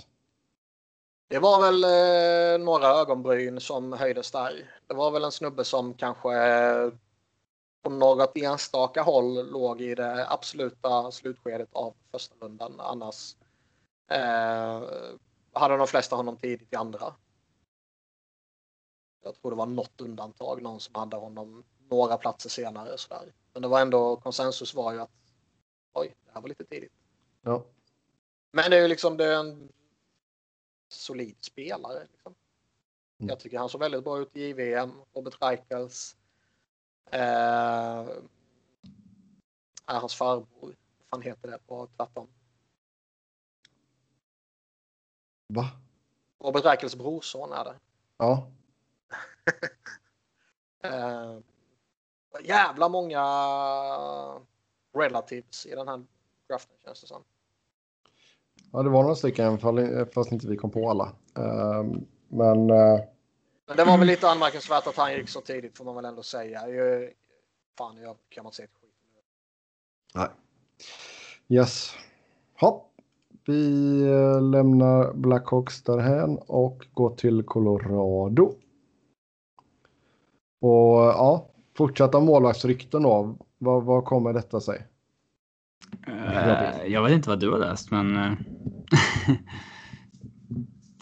[1.29, 4.71] Det var väl eh, några ögonbryn som höjdes där.
[4.87, 6.93] Det var väl en snubbe som kanske eh,
[7.81, 12.79] på något enstaka håll låg i det absoluta slutskedet av första rundan.
[12.79, 13.35] Annars
[14.11, 14.81] eh,
[15.53, 17.13] hade de flesta honom tidigt i andra.
[19.23, 22.97] Jag tror det var något undantag, någon som hade honom några platser senare.
[22.97, 23.33] Sådär.
[23.53, 25.33] Men det var ändå konsensus var ju att
[25.93, 26.93] oj, det här var lite tidigt.
[27.41, 27.63] Ja.
[28.51, 29.69] Men det är ju liksom det är en
[30.89, 32.07] solid spelare.
[32.11, 32.35] Liksom.
[33.19, 33.29] Mm.
[33.29, 34.91] Jag tycker han såg väldigt bra ut i JVM.
[35.13, 36.17] Robert Reichels.
[37.11, 38.07] Eh,
[39.85, 40.47] är hans farbror.
[40.61, 40.75] Vad
[41.09, 42.27] fan heter det på tvärtom?
[45.47, 45.69] Va?
[46.39, 47.79] Robert Reichels brorson är det.
[48.17, 48.51] Ja.
[50.81, 51.39] Eh,
[52.43, 53.21] jävla många
[54.93, 56.05] relatives i den här
[56.47, 57.23] draften känns det som.
[58.71, 59.59] Ja, det var några stycken
[60.13, 61.15] fast inte vi kom på alla.
[61.33, 62.99] Um, men uh,
[63.67, 66.23] Men det var väl lite anmärkningsvärt att han gick så tidigt får man väl ändå
[66.23, 66.61] säga.
[67.77, 68.89] Fan, jag kan man säga ett skit.
[70.15, 70.27] nej.
[71.47, 71.93] Yes.
[72.59, 72.85] Hopp.
[73.45, 78.53] Vi eh, lämnar Blackhawks därhän och går till Colorado.
[80.61, 83.37] Och ja, fortsätta målvaktsrykten då.
[83.57, 84.85] Vad, vad kommer detta sig?
[86.07, 88.31] Eh, jag vet inte vad du har läst, men eh,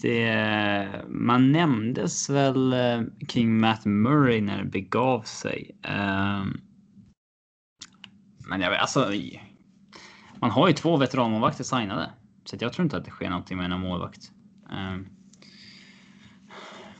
[0.01, 5.80] det, man nämndes väl eh, kring Matt Murray när det begav sig.
[5.84, 6.43] Eh,
[8.49, 9.11] Men jag vet, alltså.
[10.39, 12.09] Man har ju två veteranmålvakter signade,
[12.45, 14.31] så jag tror inte att det sker någonting med en målvakt.
[14.72, 14.97] Eh,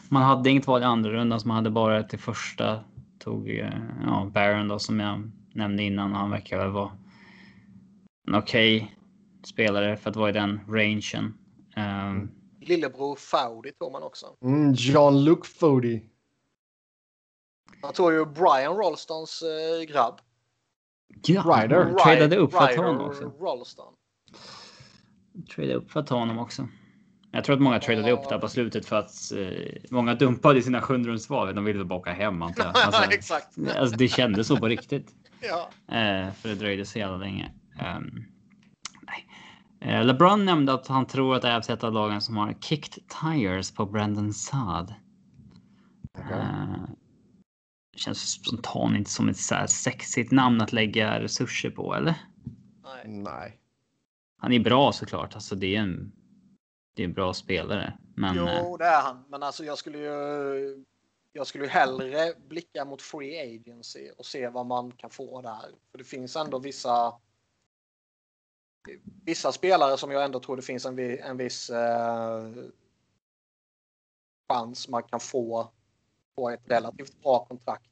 [0.10, 2.80] Man hade inget val i andra rundan, så man hade bara i första.
[3.20, 3.50] Tog
[4.06, 6.14] ja, Baron då som jag nämnde innan.
[6.14, 6.92] Han verkar väl vara
[8.28, 8.98] en okej
[9.46, 11.34] spelare för att vara i den rangen.
[11.78, 12.32] Um,
[12.62, 14.26] Lillebror Fowdy tog man också.
[14.42, 16.02] Mm, Jean-Luc Fody.
[17.82, 20.20] Han tog ju Brian Rolstons eh, grabb.
[21.28, 21.84] ja, Ryder.
[21.84, 23.24] han Tradade upp för att ta Ryder honom också.
[23.40, 23.94] Rolston.
[25.56, 26.68] Tradade upp för att ta honom också.
[27.32, 30.82] Jag tror att många tradade upp där på slutet för att eh, många dumpade sina
[30.82, 31.56] sjunderumsval.
[31.56, 32.78] De ville bara åka hem antar jag.
[32.86, 33.58] Alltså, Exakt.
[33.76, 35.12] alltså, det kändes så på riktigt.
[35.42, 35.70] Ja.
[35.96, 37.52] Eh, för det dröjde så jävla länge.
[37.80, 38.24] Ehm,
[39.02, 39.28] nej.
[39.82, 43.04] Eh, LeBron nämnde att han tror att Avs är ett av lagen som har kicked
[43.08, 44.94] tires på Brandon Saad.
[46.18, 46.90] Eh,
[47.96, 52.16] känns spontant inte som ett så här sexigt namn att lägga resurser på, eller?
[53.06, 53.60] Nej.
[54.38, 55.36] Han är bra såklart.
[55.36, 56.12] Alltså, det är en,
[56.96, 57.98] det är en bra spelare.
[58.16, 59.24] Men eh, Jo, det är han.
[59.30, 60.86] Men alltså jag skulle ju...
[61.32, 65.70] Jag skulle ju hellre blicka mot Free Agency och se vad man kan få där.
[65.92, 67.14] För det finns ändå vissa...
[69.26, 72.44] Vissa spelare som jag ändå tror det finns en, vi- en viss eh,
[74.50, 75.72] chans man kan få
[76.36, 77.90] på ett relativt bra kontrakt.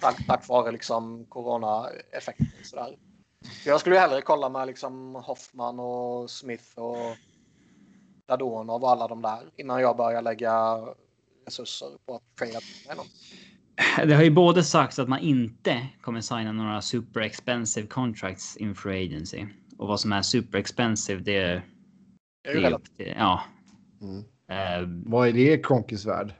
[0.00, 2.46] Tack, tack vare liksom corona-effekten.
[2.62, 2.96] Sådär.
[3.62, 7.16] Så jag skulle ju hellre kolla med liksom Hoffman och Smith och
[8.26, 10.84] Dadonov och alla de där innan jag börjar lägga
[11.46, 13.06] resurser på att trada med någon.
[14.08, 18.90] det har ju både sagts att man inte kommer signa några super expensive contracts inför
[18.90, 19.46] agency.
[19.78, 21.62] Och vad som är super expensive, det är...
[22.44, 22.88] Det är ju relativt.
[22.90, 23.42] upp till- ja.
[24.00, 24.18] Mm.
[24.50, 26.34] Eh, Vad är det Kronkis värld?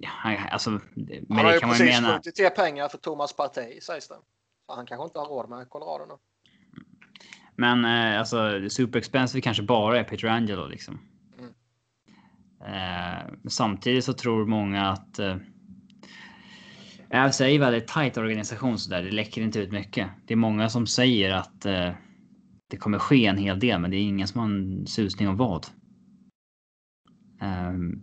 [0.00, 0.80] ja, alltså, med
[1.28, 2.14] Han har det ju kan man precis mena.
[2.14, 4.14] skjutit till pengar för Thomas Partey sägs det.
[4.66, 6.14] Så han kanske inte har råd med Colorado nu.
[7.56, 10.98] Men eh, alltså super expensive kanske bara är Petrangelo liksom.
[11.38, 11.52] Mm.
[12.74, 15.18] Eh, samtidigt så tror många att.
[15.18, 15.36] Eh,
[17.10, 19.02] Avs är ju väldigt tight organisation så där.
[19.02, 20.08] Det läcker inte ut mycket.
[20.26, 21.90] Det är många som säger att eh,
[22.70, 25.36] det kommer ske en hel del, men det är ingen som har en susning om
[25.36, 25.66] vad.
[27.42, 28.02] Um,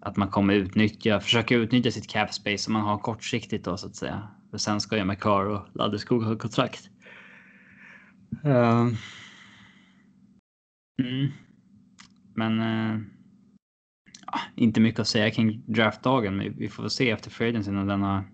[0.00, 3.86] att man kommer utnyttja, försöka utnyttja sitt cap space som man har kortsiktigt då så
[3.86, 4.28] att säga.
[4.50, 6.90] För sen ska ju McCarr och Ladderskog ha kontrakt.
[8.44, 8.96] Um,
[10.98, 11.28] Mm.
[12.34, 13.00] Men uh,
[14.26, 16.36] ja, inte mycket att säga kring draftdagen.
[16.36, 18.24] Men vi får väl se efter free när den har,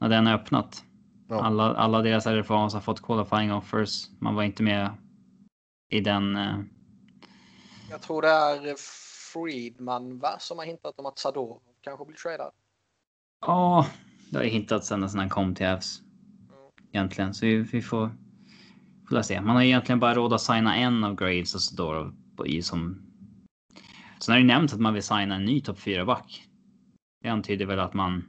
[0.00, 0.84] när den har öppnat.
[1.30, 1.42] Ja.
[1.42, 4.08] Alla, alla deras RFAs har fått qualifying offers.
[4.18, 4.90] Man var inte med
[5.90, 6.36] i den.
[6.36, 6.58] Eh,
[7.90, 8.76] Jag tror det är
[9.32, 12.52] Friedman va, som har hintat om att Sadorov kanske blir tradad.
[13.46, 13.86] Ja,
[14.30, 16.02] det har ända sedan han kom till Avs.
[16.92, 18.10] egentligen, så vi, vi får,
[19.08, 19.40] får se.
[19.40, 22.14] Man har egentligen bara råd att signa en av Graves och Sedorov
[22.46, 23.02] i som.
[24.20, 26.46] Sen har det nämnt att man vill signa en ny topp 4 back.
[27.22, 28.24] Det antyder väl att man.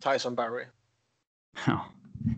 [0.00, 0.64] Tyson Barry.
[1.66, 1.86] Ja,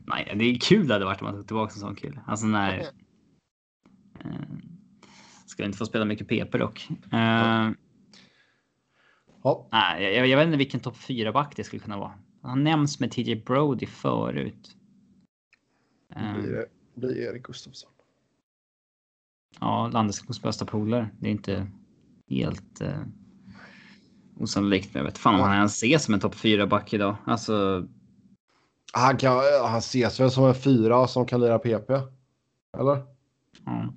[0.07, 2.21] nej, det är kul det hade varit om man tog tillbaka en sån kille.
[2.27, 2.79] Alltså när.
[4.21, 4.31] Eh,
[5.47, 6.89] ska inte få spela mycket PP dock.
[7.13, 7.71] Eh,
[9.43, 9.69] Ja.
[9.73, 12.13] nej, jag, jag vet inte vilken topp 4 back det skulle kunna vara.
[12.43, 14.77] Han nämns med TJ Brody förut.
[16.17, 17.91] Eh, Blir, det, blir Erik Gustafsson.
[19.61, 21.09] Ja, landets bästa polare.
[21.21, 21.67] Det är inte
[22.29, 23.03] helt eh,
[24.37, 24.95] osannolikt.
[24.95, 27.17] Men jag vet fan om han ens ses som en topp 4 back idag.
[27.25, 27.87] Alltså,
[28.99, 31.91] Han, kan, han ses väl som en fyra som kan lira PP?
[32.79, 33.03] Eller?
[33.65, 33.95] ja.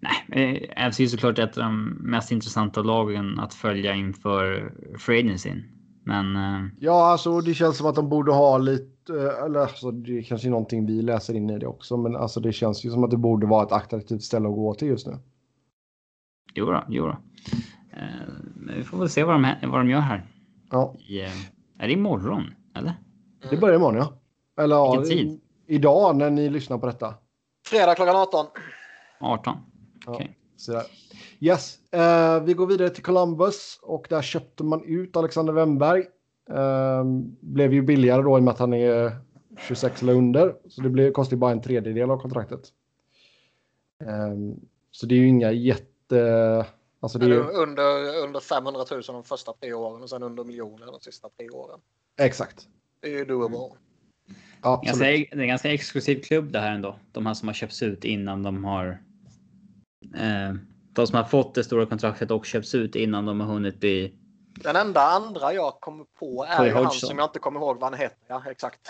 [0.00, 5.18] Nej, eh, FC är såklart ett av de mest intressanta lagen att följa inför free
[5.18, 5.64] agencyn.
[6.04, 9.90] Men eh, Ja, alltså det känns som att de borde ha lite, eh, eller alltså,
[9.90, 12.84] det är kanske är någonting vi läser in i det också, men alltså det känns
[12.84, 15.18] ju som att det borde vara ett attraktivt ställe att gå till just nu.
[16.54, 17.16] jo då, jo då.
[17.92, 20.26] Eh, vi får väl se vad de, vad de gör här.
[20.70, 21.20] Ja, I,
[21.78, 22.44] är det imorgon?
[22.74, 22.94] Eller?
[23.50, 24.17] det börjar imorgon ja.
[24.58, 25.40] Eller ja, tid?
[25.66, 27.14] idag när ni lyssnar på detta.
[27.66, 28.46] Fredag klockan 18.
[29.20, 29.56] 18?
[30.06, 30.38] Ja, Okej.
[30.56, 30.84] så där.
[31.40, 36.04] Yes, eh, vi går vidare till Columbus och där köpte man ut Alexander Wennberg.
[36.50, 37.04] Eh,
[37.40, 39.16] blev ju billigare då i och med att han är
[39.58, 40.56] 26 eller under.
[40.68, 42.60] Så det blev, kostar ju bara en tredjedel av kontraktet.
[44.04, 44.34] Eh,
[44.90, 46.66] så det är ju inga jätte...
[47.00, 50.44] Alltså det är ju, Under, under 500 000 de första tre åren och sen under
[50.44, 51.80] miljoner de sista tre åren.
[52.20, 52.68] exakt.
[53.00, 53.58] Det är ju doable.
[54.62, 56.96] Ganska, det är en ganska exklusiv klubb det här ändå.
[57.12, 59.02] De här som har köpts ut innan de har.
[60.14, 60.54] Eh,
[60.92, 64.14] de som har fått det stora kontraktet och köpts ut innan de har hunnit bli.
[64.62, 67.90] Den enda andra jag kommer på är Corey han som jag inte kommer ihåg vad
[67.90, 68.18] han heter.
[68.26, 68.80] Ja, exakt.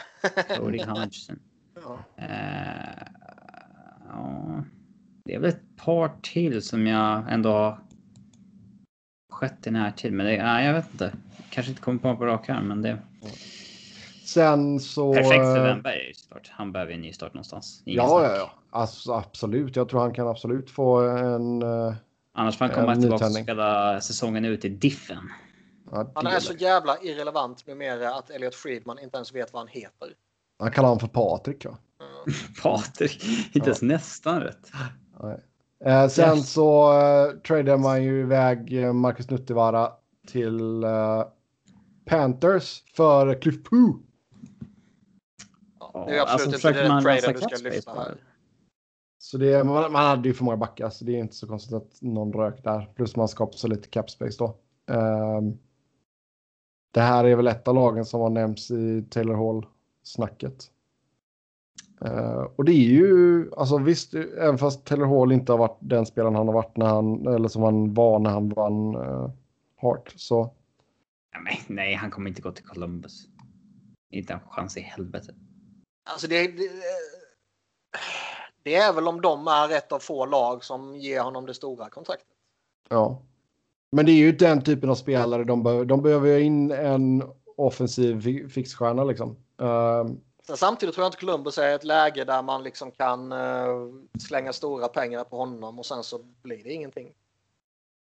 [0.57, 1.39] Cody Hodgson.
[1.75, 1.99] ja.
[2.17, 3.07] Eh,
[4.09, 4.65] ja,
[5.25, 7.79] det är väl ett par till som jag ändå har.
[9.33, 11.13] Skett i närtid, men det, nej, jag vet inte.
[11.51, 12.99] Kanske inte kommer på på rak arm, men det
[14.29, 15.13] Sen så...
[15.15, 16.51] perfekt för eh, Wennberg är ju såklart.
[16.55, 17.83] Han behöver en ny start någonstans.
[17.85, 18.31] Ingen Ja, snack.
[18.31, 18.51] ja, ja.
[18.71, 19.77] Alltså, absolut.
[19.77, 21.63] Jag tror han kan absolut få en...
[21.63, 21.95] eh,
[22.35, 25.31] Annars får han komma tillbaka och spela säsongen ut i diffen.
[25.91, 29.69] ja, Han är så jävla irrelevant numera att Elliot Friedman inte ens vet vad han
[29.69, 30.09] heter.
[30.59, 31.65] Han kallar honom för Patrik.
[31.65, 31.79] Ja.
[31.99, 32.33] Ja.
[32.63, 34.71] Patrik, inte ens nästan rätt.
[35.85, 36.53] Eh, sen Yes.
[36.53, 39.93] så eh, tradade man ju iväg eh, Marcus Nuttivaara
[40.27, 41.25] till eh,
[42.07, 44.03] Panthers för Cliff Poo.
[45.95, 48.11] Ja, det är absolut alltså, inte man traden du ska lyfta på här.
[48.11, 48.19] det?
[49.19, 51.75] Så det, man, man hade ju för många backar så det är inte så konstigt
[51.75, 52.93] att någon rök där.
[52.95, 54.57] Plus man skapade så lite cap space då.
[54.95, 55.59] Ehm,
[56.91, 60.71] det här är väl ett av lagen som har nämnts i Taylor Hall-snacket.
[62.01, 66.07] Eh, och det är ju, alltså visst, även fast Taylor Hall inte har varit den
[66.07, 69.31] spelaren han har varit när han, eller som han var när han vann uh,
[69.77, 70.53] Hart, så
[71.45, 73.29] men, nej, han kommer inte gå till Columbus.
[74.11, 75.35] Inte en chans i helvete.
[76.09, 76.71] Alltså det, det,
[78.63, 81.91] det är väl om de är ett av få lag som ger honom det stora
[81.91, 82.29] kontraktet.
[82.89, 83.23] ja.
[83.91, 85.85] Men det är ju den typen av spelare de behöver.
[85.85, 87.23] De behöver ju in en
[87.57, 89.37] offensiv fi- fixstjärna liksom.
[90.47, 93.69] Sen samtidigt tror jag inte Columbus är ett läge där man liksom kan eh,
[94.21, 97.13] slänga stora pengar på honom och sen så blir det ingenting.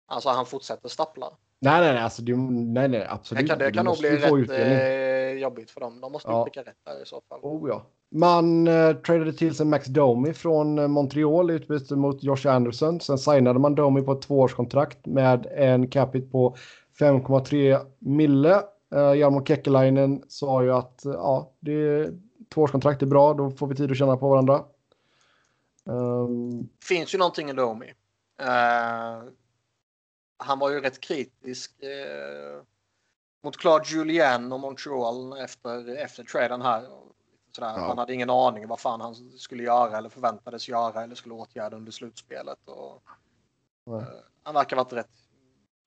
[0.06, 1.30] Alltså han fortsätter stappla.
[1.60, 3.42] Nej, nej, nej, alltså, det, nej, nej, absolut.
[3.44, 4.78] Det kan, det kan nog bli rätt utdelning.
[4.78, 6.00] eh, jobbigt för dem.
[6.00, 6.44] De måste Ja.
[6.44, 7.40] pricka rätt där i så fall.
[7.42, 7.82] Oh, ja.
[8.10, 13.00] Man eh, tradade till sig Max Domi från eh, Montreal i utbyte mot Josh Anderson.
[13.00, 16.56] Sen signade man Domi på ett tvåårskontrakt med en capita på
[17.00, 18.54] 5,3 mille.
[18.94, 22.12] Eh, Jarmo Kekkelainen sa ju att eh, ja, det är,
[22.54, 24.64] tvåårskontrakt är bra, då får vi tid att känna på varandra.
[25.88, 27.86] Ehm, finns ju någonting i Domi.
[28.40, 29.22] Eh,
[30.38, 32.62] han var ju rätt kritisk eh,
[33.44, 36.82] mot Claude Julien och Montreal efter, efter traden här.
[37.56, 37.74] Sådär.
[37.76, 37.86] Ja.
[37.88, 41.76] Han hade ingen aning vad fan han skulle göra eller förväntades göra eller skulle åtgärda
[41.76, 42.58] under slutspelet.
[42.66, 43.02] Och,
[43.96, 44.02] eh,
[44.42, 45.10] han verkar ha varit rätt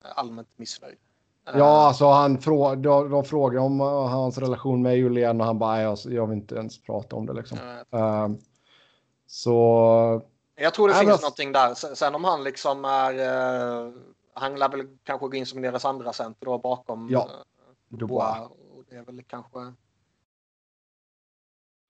[0.04, 0.98] allmänt missnöjd.
[1.48, 5.48] Eh, ja, alltså han frå de, de frågade om eh, hans relation med Julien och
[5.48, 7.58] han bara, "Nej, jag, jag vill inte ens prata om det liksom.
[7.92, 8.38] eh, Ehm,
[9.28, 10.22] så
[10.56, 11.74] Jag tror det Nej, men finns alltså- någonting där.
[11.74, 13.14] Sen, sen om han liksom är...
[14.34, 18.50] Han lär väl kanske gå in som deras andra center då bakom Ja, eh, Dubois.
[18.76, 19.74] Och det är väl kanske...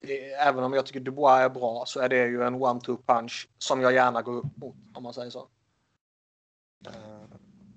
[0.01, 3.49] Det, även om jag tycker Dubois är bra så är det ju en one-two punch
[3.57, 5.47] som jag gärna går upp mot om man säger så.
[6.85, 6.93] Eh,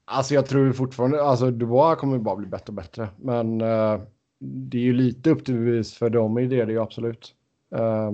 [0.06, 3.08] Alltså jag tror fortfarande, alltså Dubois kommer bara bli bättre och bättre.
[3.16, 4.00] Men eh,
[4.38, 7.34] det är ju lite upp till bevis för dem i det, det är ju absolut.
[7.74, 8.12] Eh,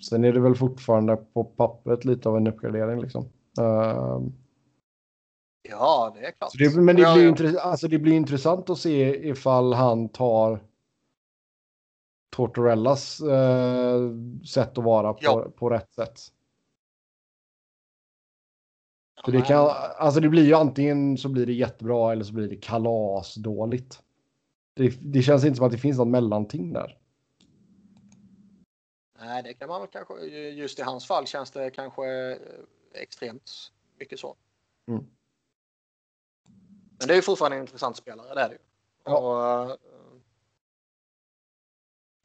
[0.00, 3.28] Sen är det väl fortfarande på pappret lite av en uppgradering liksom.
[3.60, 4.20] Uh,
[5.70, 6.52] ja, det är klart.
[6.58, 10.60] Det, men det blir, ja, alltså det blir intressant att se ifall han tar
[12.30, 14.12] Tortorellas uh,
[14.44, 15.50] sätt att vara på, ja.
[15.56, 16.20] på rätt sätt.
[19.24, 22.48] För det, kan, alltså det blir ju antingen så blir det jättebra eller så blir
[22.48, 24.02] det kalasdåligt.
[24.74, 26.98] Det, det känns inte som att det finns något mellanting där.
[29.20, 30.14] Nej, det kan man väl kanske.
[30.48, 32.38] Just i hans fall känns det kanske eh,
[32.94, 34.36] extremt mycket så.
[34.88, 35.06] Mm.
[36.98, 38.60] Men det är ju fortfarande en intressant spelare, det är det ju.
[39.04, 39.18] Ja.
[39.18, 39.68] Och,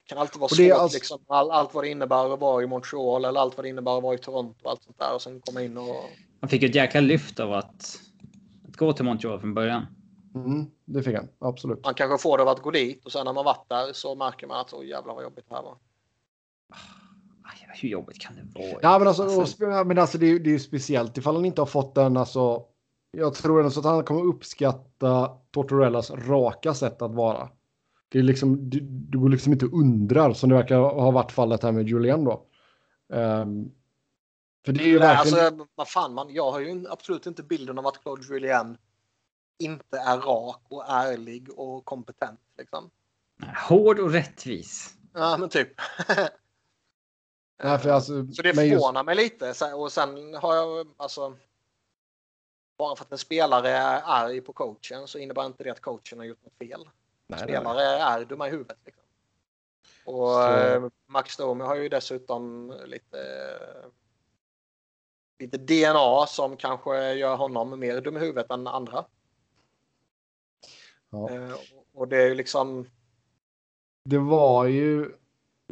[0.04, 0.96] det kan alltid vara svårt, alltså...
[0.96, 3.98] liksom, all, allt vad det innebär att vara i Montreal eller allt vad det innebär
[3.98, 6.10] att vara i Toronto och allt sånt där och sen komma in och
[6.44, 8.00] han fick ett jäkla lyft av att,
[8.68, 9.86] att gå till Montreal från början.
[10.36, 11.84] Mm, det fick han, absolut.
[11.84, 14.16] Man kanske får det av att gå dit och sen när man varit där så
[14.16, 15.78] märker man att så jävlar vad jobbigt det här var.
[17.82, 18.80] Hur jobbigt kan det vara?
[18.82, 19.66] Ja, men alltså, alltså...
[19.66, 22.18] Och, men alltså det, är, det är ju speciellt ifall han inte har fått den.
[22.18, 22.66] Alltså,
[23.18, 27.50] jag tror ändå så att han kommer uppskatta Tortorellas raka sätt att vara.
[28.10, 31.64] Det är liksom, du, du går liksom inte undrar som det verkar ha varit fallet
[31.64, 32.48] här med Julian då.
[33.10, 33.72] Um,
[34.66, 35.46] för det är ju Nej, verkligen...
[35.46, 38.78] alltså, vad fan, man, jag har ju absolut inte bilden av att Claude Julien
[39.60, 42.40] inte är rak och ärlig och kompetent.
[42.58, 42.90] Liksom.
[43.70, 44.94] Hård och rättvis.
[45.14, 45.70] Ja, men typ.
[47.64, 49.06] Nej, för alltså, så det förvånar just...
[49.06, 49.74] mig lite.
[49.74, 51.38] Och sen har jag alltså.
[52.78, 56.18] Bara för att en spelare är arg på coachen så innebär inte det att coachen
[56.18, 56.90] har gjort något fel.
[57.28, 58.02] Nej, spelare nej.
[58.02, 58.78] är dumma i huvudet.
[58.86, 59.04] Liksom.
[60.06, 60.50] Och så...
[60.50, 63.18] Eh, Max Domi har ju dessutom lite
[65.40, 69.06] lite DNA som kanske gör honom mer dum i huvudet än andra.
[71.10, 71.30] Ja.
[71.30, 71.56] Eh,
[71.94, 72.86] och det är ju liksom.
[74.06, 75.12] Det var ju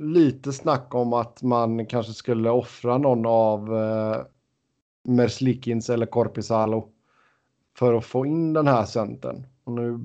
[0.01, 4.25] lite snack om att man kanske skulle offra någon av eh,
[5.03, 6.89] Merslikins eller Korpisalo
[7.77, 9.47] för att få in den här centern.
[9.63, 9.99] Och nu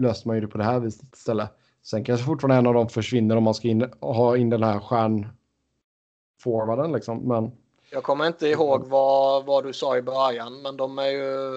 [0.00, 1.50] löste man ju det på det här viset istället.
[1.82, 4.80] Sen kanske fortfarande en av dem försvinner om man ska in, ha in den här
[4.80, 7.18] stjärnforwarden liksom.
[7.18, 7.52] Men
[7.90, 11.54] jag kommer inte ihåg vad, vad du sa i början, men de är ju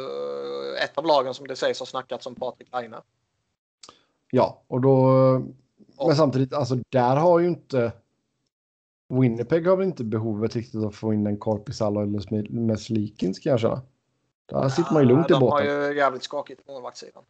[0.83, 2.95] ett av lagen som det sägs har snackat som Patrik Laine.
[4.31, 5.11] Ja, och då...
[6.05, 7.91] Men samtidigt, alltså där har ju inte...
[9.07, 13.81] Winnipeg har väl inte behovet riktigt att få in en Korpisalo eller Meslikins känna.
[14.45, 15.67] Där ja, sitter man ju lugnt i båten.
[15.67, 17.23] De har ju jävligt skakigt på målvaktssidan.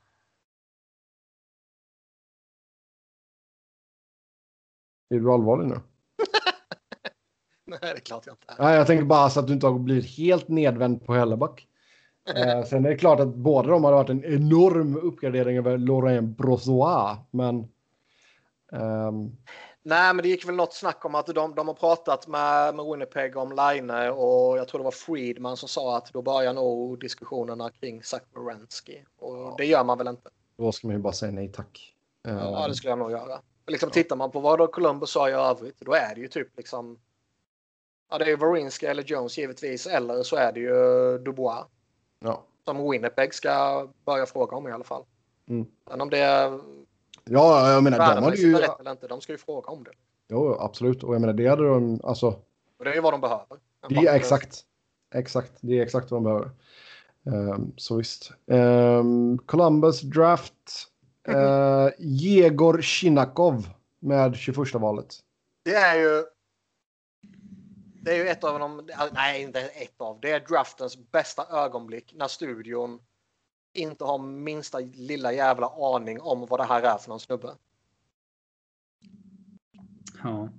[5.09, 5.75] Är du allvarlig nu?
[7.65, 8.63] Nej, det är klart jag inte är.
[8.63, 11.67] Nej, jag tänker bara så att du inte har blivit helt nedvänd på Helleback.
[12.35, 16.37] eh, sen är det klart att båda de hade varit en enorm uppgradering över Laurent
[16.37, 17.67] Brossois, men...
[18.71, 19.37] Um...
[19.87, 22.85] Nej, men det gick väl något snack om att de, de har pratat med, med
[22.85, 26.99] Winnipeg om Line och jag tror det var Friedman som sa att då börjar nog
[26.99, 29.03] diskussionerna kring Zach Baranski.
[29.19, 30.29] Och det gör man väl inte.
[30.57, 31.95] Då ska man ju bara säga nej tack.
[32.21, 33.41] Ja, det skulle jag nog göra.
[33.67, 36.57] Liksom, Tittar man på vad då Columbus sa i övrigt, då är det ju typ
[36.57, 36.99] liksom
[38.09, 39.87] Ja, det är ju Varinska eller Jones givetvis.
[39.87, 41.65] Eller så är det ju Dubois.
[42.19, 42.43] Ja.
[42.65, 45.03] Som Winnipeg ska börja fråga om i alla fall.
[45.49, 45.65] Mm.
[45.89, 46.59] Men om det.
[47.29, 48.57] Ja, jag menar de hade ju...
[48.57, 49.91] Rätt eller inte, de ska ju fråga om det.
[50.29, 51.03] Jo, absolut.
[51.03, 52.01] Och jag menar det hade de...
[52.03, 52.27] Alltså...
[52.79, 53.57] Och det är ju vad de behöver.
[53.89, 54.63] Det är exakt.
[55.15, 55.51] Exakt.
[55.61, 56.49] Det är exakt vad de behöver.
[57.23, 58.31] Um, så visst.
[58.45, 60.87] Um, Columbus draft.
[61.29, 65.19] Uh, Jegor Shinakov med 21 valet.
[65.63, 66.23] Det är ju
[68.07, 72.13] det är ju ett av de, nej inte ett av, det är draftens bästa ögonblick
[72.15, 72.99] när studion
[73.77, 77.55] inte har minsta lilla jävla aning om vad det här är för någon snubbe.
[80.23, 80.49] Ja.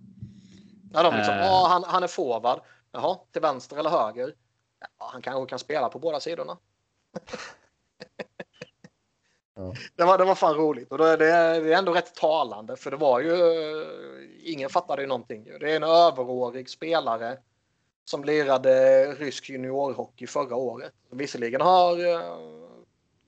[0.93, 1.67] När de liksom, äh...
[1.69, 2.61] han, han är forward.
[2.93, 4.35] Jaha, till vänster eller höger?
[4.81, 6.57] Ja, han kanske kan spela på båda sidorna.
[9.55, 9.75] ja.
[9.97, 11.27] det, var, det var fan roligt och det, det,
[11.61, 13.37] det, är ändå rätt talande för det var ju
[14.45, 15.45] ingen fattade ju någonting.
[15.45, 17.39] Det är en överårig spelare
[18.05, 20.93] som lirade rysk juniorhockey förra året.
[21.11, 21.97] Visserligen har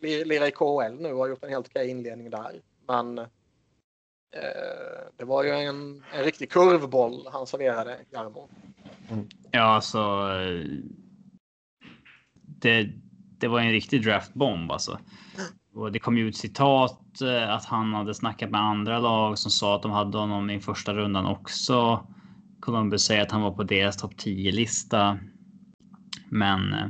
[0.00, 2.60] lirat i KHL nu och har gjort en helt okej inledning där.
[2.88, 3.24] Men uh,
[5.16, 8.48] det var ju en, en riktig kurvboll han serverade, Jarmo.
[9.10, 9.28] Mm.
[9.50, 10.28] Ja, alltså.
[12.44, 12.88] Det,
[13.38, 14.98] det var en riktig draftbomb alltså.
[15.74, 19.50] Och det kom ju ut citat eh, att han hade snackat med andra lag som
[19.50, 22.06] sa att de hade honom i första rundan också.
[22.60, 25.18] Columbus säger att han var på deras topp 10 lista.
[26.28, 26.86] Men eh,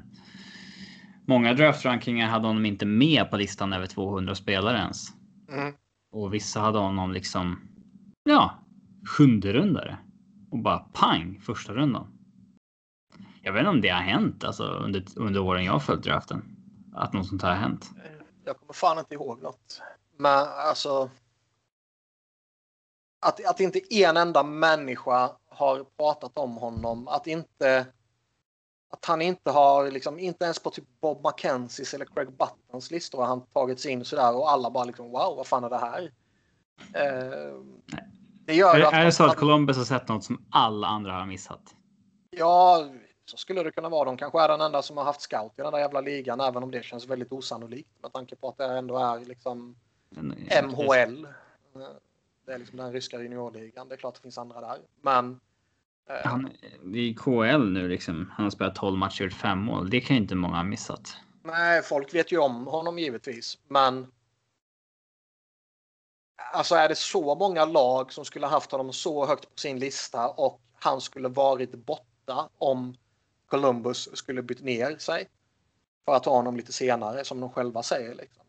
[1.31, 5.09] många draftrankningar hade honom inte med på listan över 200 spelare ens.
[5.49, 5.75] Mm.
[6.13, 7.61] Och vissa hade honom liksom.
[8.25, 8.59] Ja,
[9.17, 9.99] sjunde rundare.
[10.51, 12.07] och bara pang första rundan.
[13.43, 16.43] Jag vet inte om det har hänt alltså under, under åren jag har följt draften.
[16.95, 17.91] Att något sånt här har hänt.
[18.45, 19.83] Jag kommer fan inte ihåg något.
[20.17, 21.11] Men alltså.
[23.27, 27.09] Att, att inte en enda människa har pratat om honom.
[27.09, 27.87] Att inte.
[28.91, 33.19] Att han inte har, liksom, inte ens på typ Bob McKenzies eller Craig Buttons listor
[33.19, 36.13] har han tagits in sådär och alla bara liksom wow, vad fan är det här?
[36.95, 37.61] Eh,
[38.45, 41.27] det gör är, är det så att Columbus har sett något som alla andra har
[41.27, 41.75] missat?
[42.31, 42.89] Ja,
[43.25, 44.05] så skulle det kunna vara.
[44.05, 46.63] De kanske är den enda som har haft scout i den där jävla ligan, även
[46.63, 49.77] om det känns väldigt osannolikt med tanke på att det ändå är liksom
[50.63, 51.27] MHL.
[52.47, 53.89] Det är liksom den ryska juniorligan.
[53.89, 55.41] Det är klart det finns andra där, men.
[56.25, 56.51] Han,
[56.83, 58.31] han i KL nu liksom.
[58.37, 59.91] Han har spelat 12 matcher och gjort 5 mål.
[59.91, 61.17] Det kan ju inte många ha missat.
[61.43, 64.07] Nej, folk vet ju om honom givetvis, men.
[66.53, 70.29] Alltså är det så många lag som skulle haft honom så högt på sin lista
[70.29, 72.97] och han skulle varit borta om
[73.47, 75.29] Columbus skulle bytt ner sig
[76.05, 78.15] för att ta honom lite senare som de själva säger.
[78.15, 78.45] Liksom.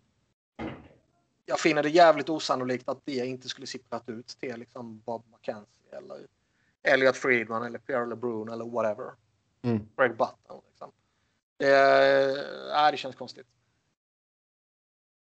[1.46, 5.98] Jag finner det jävligt osannolikt att det inte skulle sipprat ut till liksom Bob McKenzie
[5.98, 6.28] eller
[6.84, 9.12] Elliot Friedman eller Pierre LeBrun eller whatever.
[9.62, 9.90] Mm.
[9.98, 10.62] Greg Button.
[10.70, 10.92] Liksom.
[11.58, 11.68] Det,
[12.86, 13.48] äh, det känns konstigt.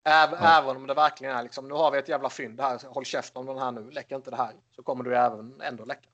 [0.04, 0.60] Även, ja.
[0.60, 3.40] även om det verkligen är liksom, nu har vi ett jävla fynd här, håll käften
[3.40, 6.10] om den här nu, läcker inte det här, så kommer du även ändå läcka.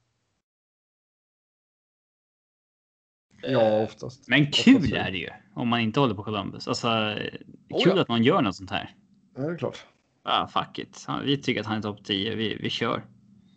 [3.42, 4.28] Ja, eh, oftast.
[4.28, 4.94] Men kul oftast.
[4.94, 6.68] är det ju om man inte håller på Columbus.
[6.68, 8.02] Alltså, oh, kul ja.
[8.02, 8.96] att man gör något sånt här.
[9.36, 9.86] Ja, det är klart.
[10.24, 11.08] Ah, fuck it.
[11.24, 12.36] Vi tycker att han är topp 10.
[12.36, 13.06] Vi, vi kör.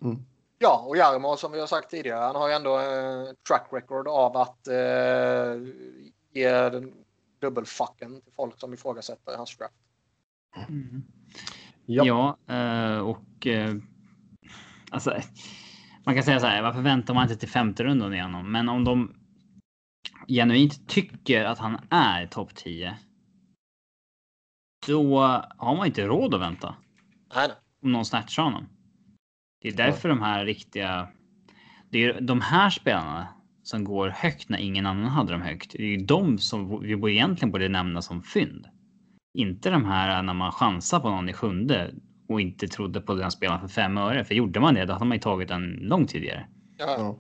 [0.03, 0.25] Mm.
[0.59, 4.09] Ja, och Jarmo som vi har sagt tidigare, han har ju ändå eh, track record
[4.09, 5.55] av att eh,
[6.33, 6.71] ge
[7.41, 9.75] dubbelfucken till folk som ifrågasätter hans draft.
[10.69, 11.03] Mm.
[11.87, 12.05] Ja,
[12.47, 13.75] ja eh, och eh,
[14.91, 15.21] alltså,
[16.05, 18.53] man kan säga så här, varför väntar man inte till femte rundan igenom?
[18.53, 19.15] Men om de
[20.29, 22.99] genuint tycker att han är topp 10.
[24.87, 25.21] Då
[25.57, 26.75] har man inte råd att vänta.
[27.35, 27.49] Nej.
[27.83, 28.69] Om någon snatchar honom.
[29.61, 30.15] Det är därför ja.
[30.15, 31.09] de här riktiga.
[31.91, 33.29] Det är de här spelarna
[33.63, 35.73] som går högt när ingen annan hade dem högt.
[35.73, 38.67] Det är de som vi egentligen borde nämna som fynd.
[39.35, 41.95] Inte de här när man chansar på någon i sjunde
[42.29, 44.25] och inte trodde på den spelaren för fem öre.
[44.25, 46.47] För gjorde man det, då hade man ju tagit den långt tidigare.
[46.77, 47.17] Ja.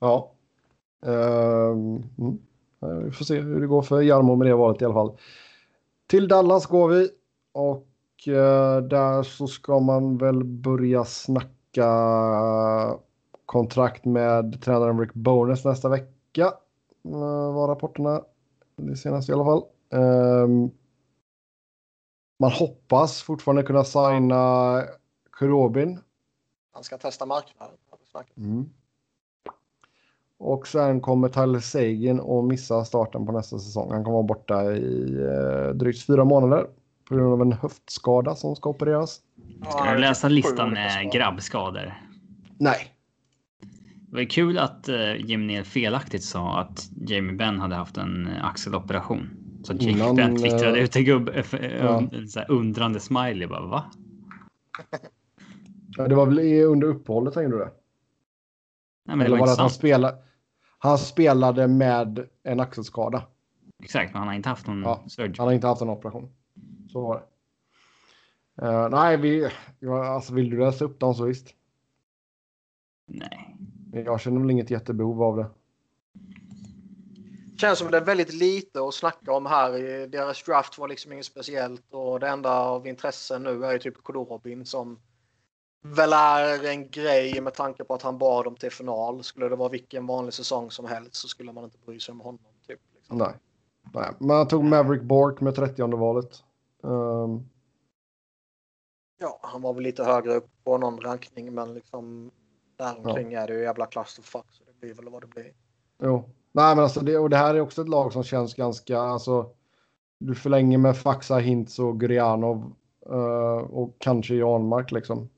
[0.00, 0.32] Ja.
[1.06, 2.00] Uh,
[3.04, 5.18] vi får se hur det går för Jarmo med det valet i alla fall.
[6.06, 7.08] Till Dallas går vi
[7.52, 7.87] och
[8.88, 11.88] där så ska man väl börja snacka
[13.46, 16.52] kontrakt med tränaren Rick Bonus nästa vecka.
[17.06, 18.22] Uh, var rapporterna
[18.76, 19.62] det senaste i alla fall.
[19.94, 20.68] Uh,
[22.38, 24.82] man hoppas fortfarande kunna signa
[25.32, 26.00] Kurobin.
[26.72, 27.76] Han ska testa marknaden.
[28.36, 28.70] Mm.
[30.38, 33.90] Och sen kommer Tyler Sagan att missa starten på nästa säsong.
[33.90, 36.66] Han kommer vara borta i eh, drygt fyra månader
[37.08, 39.20] på grund av en höftskada som ska opereras.
[39.70, 41.94] Ska du läsa listan med grabbskador?
[42.58, 42.94] Nej.
[44.10, 48.26] Det var kul att uh, Jim Neal felaktigt sa att Jamie Benn hade haft en
[48.26, 49.30] uh, axeloperation.
[49.62, 51.64] Så Jamie Innan, Benn twittrade uh, ut en gubb, uh,
[52.34, 52.44] ja.
[52.48, 53.46] undrande smiley.
[53.46, 53.84] Bara, va?
[55.96, 57.70] ja, det var väl under uppehållet tänkte du det?
[59.06, 60.16] Nej, men Eller var det att han spelade?
[60.78, 63.22] Han spelade med en axelskada.
[63.82, 65.34] Exakt, men han har inte haft någon ja, surgery.
[65.38, 66.30] Han har inte haft en operation.
[66.92, 67.24] Så var det.
[68.66, 71.54] Uh, nej, vi, ja, alltså vill du läsa upp dem så visst.
[73.06, 73.56] Nej.
[73.92, 75.46] Jag känner väl inget jättebehov av det.
[77.60, 79.72] Känns som det är väldigt lite att snacka om här.
[80.06, 84.02] Deras draft var liksom inget speciellt och det enda av intresse nu är ju typ
[84.02, 84.98] Kodorobin som
[85.82, 89.24] väl är en grej med tanke på att han bad dem till final.
[89.24, 92.20] Skulle det vara vilken vanlig säsong som helst så skulle man inte bry sig om
[92.20, 92.40] honom.
[92.66, 93.18] Typ, liksom.
[93.18, 93.32] Nej.
[93.94, 96.44] Nej, man tog Maverick Bork med 30 valet.
[96.82, 97.48] Um...
[99.20, 102.30] Ja, han var väl lite högre upp på någon rankning, men liksom
[102.76, 103.40] däromkring ja.
[103.40, 105.52] är det ju jävla clusterfuck så det blir väl vad det blir.
[106.02, 108.98] Jo, nej, men alltså det och det här är också ett lag som känns ganska
[108.98, 109.50] alltså.
[110.18, 112.72] Du förlänger med Faxa, Hintz och Gurianov
[113.10, 115.28] uh, och kanske Janmark liksom.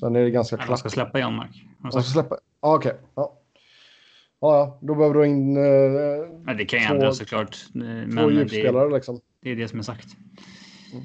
[0.00, 0.68] Sen är det ganska klart.
[0.68, 1.64] De ska släppa Janmark.
[1.82, 2.38] De ska släppa?
[2.60, 2.92] Ah, Okej.
[2.92, 3.04] Okay.
[3.14, 3.38] Ja.
[4.40, 5.56] Ja, då behöver du in.
[5.56, 7.56] Eh, det kan ju ändras såklart.
[7.74, 9.20] Eh, men två djupspelare det, liksom.
[9.42, 10.16] Det är det som är sagt.
[10.92, 11.04] Mm.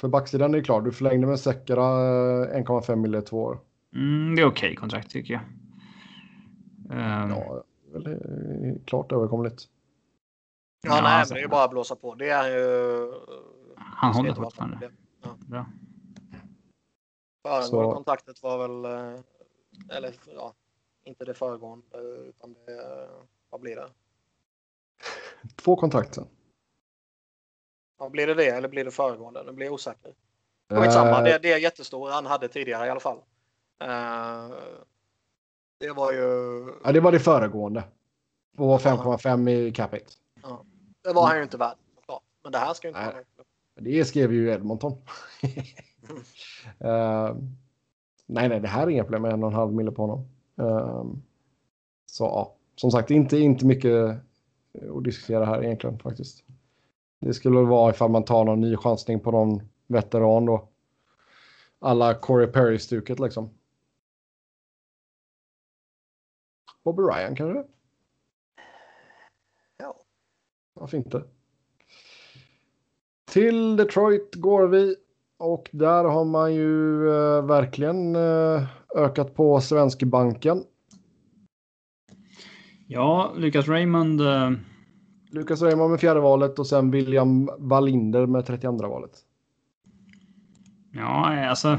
[0.00, 0.84] För backsidan är det klart.
[0.84, 3.60] Du förlängde med Sekera 1,5 miljoner två år.
[3.94, 5.42] Mm, det är okej okay, kontrakt tycker jag.
[6.90, 7.30] Um...
[7.30, 9.68] Ja, väl eh, klart överkomligt.
[10.82, 12.14] Ja, ja nej, alltså, men det är bara att blåsa på.
[12.14, 13.12] Det är ju.
[13.76, 14.90] Han håller fortfarande.
[15.22, 15.36] Ja.
[15.46, 15.66] Bra.
[17.42, 19.20] Föregående Så- kontraktet var väl, eh,
[19.96, 20.54] eller ja,
[21.04, 21.98] inte det föregående
[22.28, 23.10] utan det, eh,
[23.50, 23.88] vad blir det?
[25.56, 26.26] Två kontrakt sen.
[27.98, 29.42] Ja, blir det det eller blir det föregående?
[29.42, 30.12] Nu blir jag osäker.
[30.70, 33.18] Skitsamma, Eh, det, det är jättestor han hade tidigare i alla fall.
[33.80, 34.56] Eh,
[35.80, 36.20] det var ju,
[36.84, 37.84] Ja, det var det föregående.
[38.56, 40.06] På 5,5 i capita.
[41.02, 41.76] det var han ju inte värd.
[41.96, 42.22] såklart.
[42.42, 43.24] Men det här ska ju inte vara
[43.74, 44.92] Det skrev ju Edmonton.
[46.80, 47.36] Eh,
[48.26, 50.28] nej, nej, det här är inga problem med en och en halv mille på honom.
[50.58, 51.04] Eh,
[52.06, 54.16] så ja, som sagt, inte, inte mycket
[54.96, 56.44] att diskutera här egentligen faktiskt.
[57.20, 60.68] Det skulle vara ifall man tar någon ny chansning på någon veteran då.
[61.78, 63.50] Alla Corey Perry-stuket liksom.
[66.84, 67.64] Bobby Ryan kanske?
[69.76, 69.96] Ja.
[70.74, 71.22] Varför inte?
[73.24, 74.96] Till Detroit går vi
[75.38, 78.62] och där har man ju eh, verkligen eh,
[78.96, 80.64] ökat på svenskbanken.
[82.86, 84.20] Ja, Lucas Raymond.
[84.20, 84.50] eh,
[85.30, 89.12] Lukas Raymond med fjärde valet och sen William Wallinder med 32 valet.
[90.92, 91.78] Ja, alltså.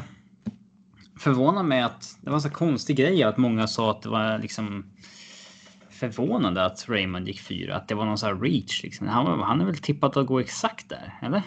[1.20, 4.86] Förvånar mig att det var så konstig grej att många sa att det var liksom
[5.90, 9.08] förvånande att Raymond gick fyra, att det var någon sån här reach liksom.
[9.08, 11.42] Han, han är väl tippat att gå exakt där, eller?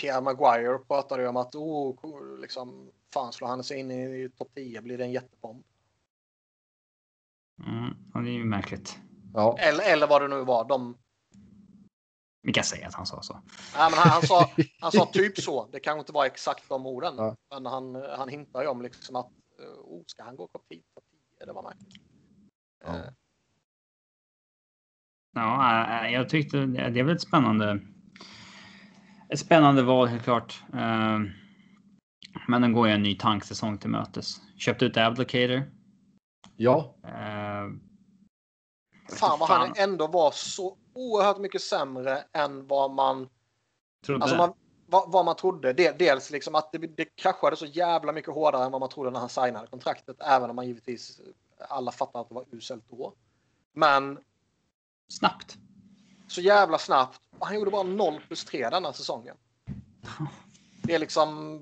[0.00, 4.24] Pierre Maguire pratade ju om att oh, cool, liksom, fan slår han sig in i,
[4.24, 5.64] i topp 10 blir det en jättebomb.
[7.66, 8.98] Mm, det är ju märkligt.
[9.34, 10.68] Ja, Eller, eller vad det nu var.
[10.68, 10.98] De,
[12.42, 13.34] Vi kan säga att han sa så.
[13.76, 14.50] nej, men han, han, sa,
[14.80, 15.66] han sa typ så.
[15.72, 17.14] Det kanske inte var exakt de orden.
[17.16, 17.36] Ja.
[17.50, 19.30] Men han, han hintar ju om liksom att
[19.60, 20.82] eh, oh, ska han gå 10?
[20.94, 21.04] Topp
[21.38, 21.46] 10?
[21.46, 22.02] Det var märkligt.
[22.84, 22.94] Ja.
[22.96, 23.10] Eh,
[25.38, 27.80] Ja, äh, jag tyckte det väl ett spännande.
[29.28, 30.62] Ett spännande val helt klart.
[30.72, 31.18] Eh,
[32.48, 34.40] Men den går ju en ny tanksäsong till mötes.
[34.58, 35.62] Köpte ut Ablocator.
[36.56, 37.70] Ja, Eh,
[39.08, 43.28] Fan vad han ändå var så oerhört mycket sämre än vad man,
[44.04, 44.22] trodde.
[44.22, 44.52] alltså man,
[44.86, 45.72] vad, vad man trodde.
[45.72, 49.20] Dels liksom att det, det kraschade så jävla mycket hårdare än vad man trodde när
[49.20, 50.16] han signade kontraktet.
[50.20, 51.20] Även om man givetvis
[51.68, 53.12] alla fattar att det var uselt då.
[53.72, 54.18] Men
[55.08, 55.56] Snabbt.
[56.28, 57.20] så jävla snabbt.
[57.40, 59.36] Han gjorde bara 0 plus 3 denna säsongen.
[60.82, 61.60] Det är liksom...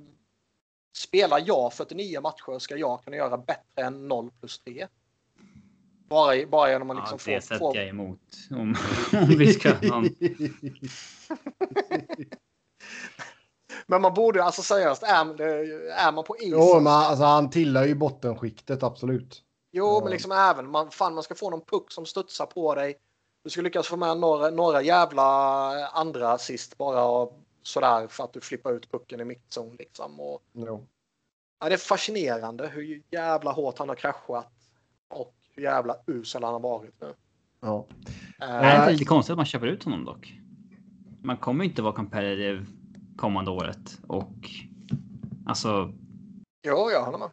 [0.96, 4.86] Spelar jag 49 matcher ska jag kunna göra bättre än 0 plus 3.
[6.08, 7.46] Bara, bara genom att liksom ja, det få...
[7.46, 8.20] sätter få jag emot.
[8.50, 8.76] Om,
[9.12, 10.04] om vi ska någon...
[13.86, 15.40] men man borde alltså seriöst, är,
[15.90, 16.50] är man på isen...
[16.50, 19.42] jo, men alltså, han tillhör ju bottenskiktet, absolut.
[19.72, 22.96] Jo, men liksom även man, fan, man ska få någon puck som studsar på dig.
[23.44, 25.22] Du ska lyckas få med några, några jävla
[25.88, 30.20] andra assist bara och sådär för att du flippar ut pucken i mittzon liksom.
[30.20, 30.86] Och, Jo.
[31.60, 34.52] ja, det är fascinerande hur jävla hårt han har kraschat
[35.08, 37.14] och hur jävla usel han har varit nu.
[37.60, 37.86] Ja.
[38.38, 38.50] Det Eh,
[38.86, 40.40] är lite konstigt att man köper ut honom dock.
[41.22, 42.66] Man kommer inte vara competitive
[43.16, 44.50] kommande året och
[45.46, 45.92] alltså.
[46.66, 47.30] jo, jag håller med.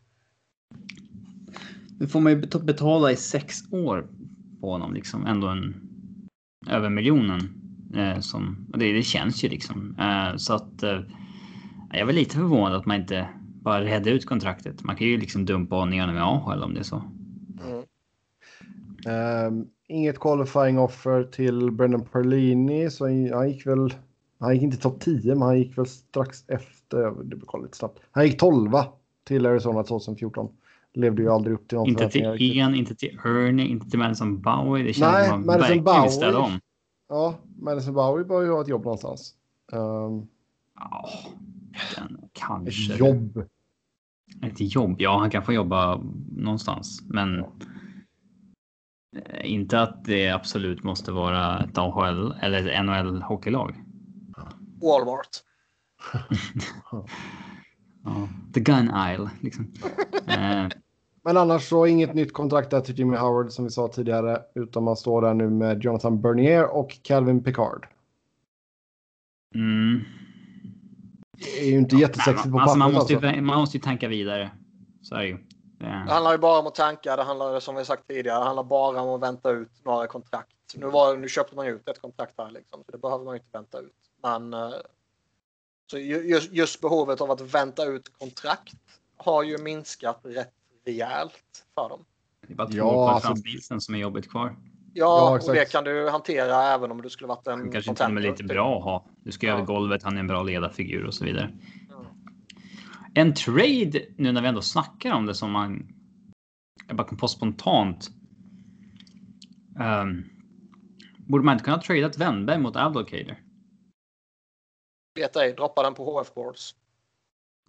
[2.00, 4.08] Nu får man ju bet- betala i sex år
[4.62, 5.88] på honom liksom ändå en
[6.68, 7.61] över miljonen
[8.20, 10.84] som och det, det känns ju liksom eh, så att.
[10.84, 11.00] Eh,
[11.94, 13.28] jag väl lite förvånad att man inte
[13.62, 14.84] bara redde ut kontraktet.
[14.84, 17.04] Man kan ju liksom dumpa honom i AHL om det är så.
[17.68, 17.84] Mm.
[19.06, 23.06] Ehm, inget qualifying offer till Brendan Perlini, så
[23.36, 23.94] han gick väl...
[24.40, 27.24] Han gick inte topp 10, men han gick väl strax efter.
[27.24, 28.00] Det kolla lite snabbt.
[28.12, 28.72] Han gick 12
[29.28, 30.48] till Arizona 2014.
[30.94, 32.36] Levde ju aldrig upp till de Inte till.
[32.40, 34.84] Ian, inte till Ernie, inte till Madison Bowie.
[34.84, 36.36] Det känns Nej, som Madison Bowie.
[36.36, 36.60] om.
[37.12, 39.36] Ja, Madison Bowie bör ju ha ett jobb någonstans.
[39.74, 40.28] Ehm,
[40.76, 41.10] Ja,
[41.98, 42.94] den ett kanske.
[42.96, 43.50] jobb.
[44.44, 44.96] Ett jobb.
[45.02, 46.02] Ja, han kan få jobba
[46.38, 47.40] någonstans, men.
[49.16, 53.84] eh, Inte att det absolut måste vara ett AHL eller ett NHL hockeylag.
[54.82, 55.30] Walmart.
[58.04, 59.74] Ja, the gun isle liksom.
[60.28, 60.68] Eh,
[61.24, 64.42] Men annars så inget nytt kontrakt där till Jimmy Howard som vi sa tidigare.
[64.56, 67.88] Utan man står där nu med Jonathan Bernier och Calvin Picard.
[69.56, 70.00] mm.
[71.34, 73.30] Det är ju inte jättesexigt på alltså, man, måste alltså.
[73.30, 74.52] ju, man måste ju tänka vidare.
[75.02, 75.38] Så är det ju.
[75.38, 77.16] Det- Det handlar ju bara om att tanka.
[77.16, 78.40] Det handlar som vi sagt tidigare.
[78.40, 80.56] Det handlar bara om att vänta ut några kontrakt.
[80.76, 83.34] Nu, var, nu köpte man ju ut ett kontrakt här liksom, så det behöver man
[83.36, 83.94] ju inte vänta ut.
[84.24, 84.70] Men eh,
[85.92, 88.74] så ju- just, just behovet av att vänta ut kontrakt
[89.18, 90.54] har ju minskat rätt
[90.86, 92.06] rejält för dem.
[92.48, 94.56] Det är bara två Ja, på alltså- Frans Nielsen som är jobbigt kvar.
[94.94, 97.92] Ja, Ja, och det kan du hantera även om du skulle varit en Han kanske
[97.92, 99.06] inte är contender, lite bra att ha.
[99.24, 99.54] Du ska Ja.
[99.54, 101.58] över golvet, han är en bra ledarfigur och så vidare.
[101.90, 102.06] Ja.
[103.14, 105.88] En trade, nu när vi ändå snackar om det som man...
[106.88, 108.10] Jag bara kom på spontant.
[109.80, 110.30] Um,
[111.18, 113.36] borde man inte kunna trada ett Wennberg mot Ablocator?
[115.16, 116.76] Vet ej, droppa den på HF Boards.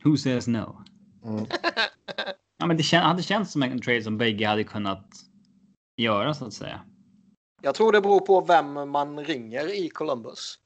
[0.05, 0.82] Who says no?
[1.24, 1.47] Mm.
[2.62, 5.06] Ja, men det kän hade känts som en trade som bägge hade kunnat
[5.97, 6.80] göra så att säga.
[7.62, 10.59] Jag tror det beror på vem man ringer i Columbus.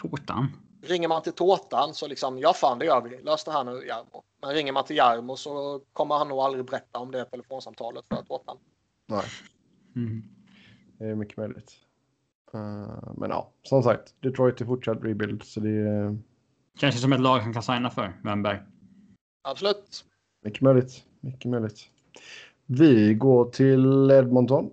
[0.00, 0.46] Tårtan.
[0.82, 3.86] Ringer man till Tårtan så liksom, ja fan det gör vi, lös det här nu
[3.86, 4.22] Jarmo.
[4.42, 8.22] Men ringer man till Jarmo så kommer han nog aldrig berätta om det telefonsamtalet för
[8.22, 8.56] Tårtan.
[9.06, 9.24] Nej,
[9.96, 10.22] Mm.
[10.98, 11.72] det är mycket möjligt.
[12.54, 16.18] Eh, men ja, som sagt, Detroit är fortsatt rebuild så det är
[16.78, 18.60] Kanske som ett lag han kan signa för, Wennberg.
[19.42, 20.04] Absolut.
[20.48, 21.04] Mycket möjligt.
[21.20, 21.88] Mycket möjligt.
[22.66, 24.70] Vi går till Edmonton.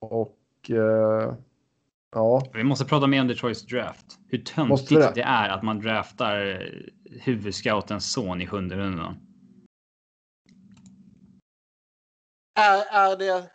[0.00, 1.34] Och eh,
[2.12, 4.18] ja, Vi måste prata mer om Detroits draft.
[4.28, 5.12] Hur töntigt det?
[5.14, 6.62] det är att man draftar
[7.20, 9.16] huvudscoutens son i sjunde rundan.
[12.58, 13.50] Är, är det,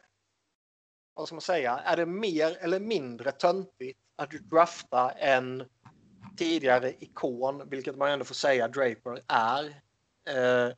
[1.13, 5.63] vad ska man säga, är det mer eller mindre töntigt att du draftar en
[6.37, 9.81] tidigare ikon, vilket man ändå får säga Draper är,
[10.37, 10.73] eh,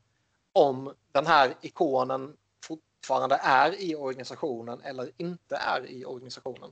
[0.54, 2.34] om den här ikonen
[2.66, 6.70] fortfarande är i organisationen eller inte är i organisationen?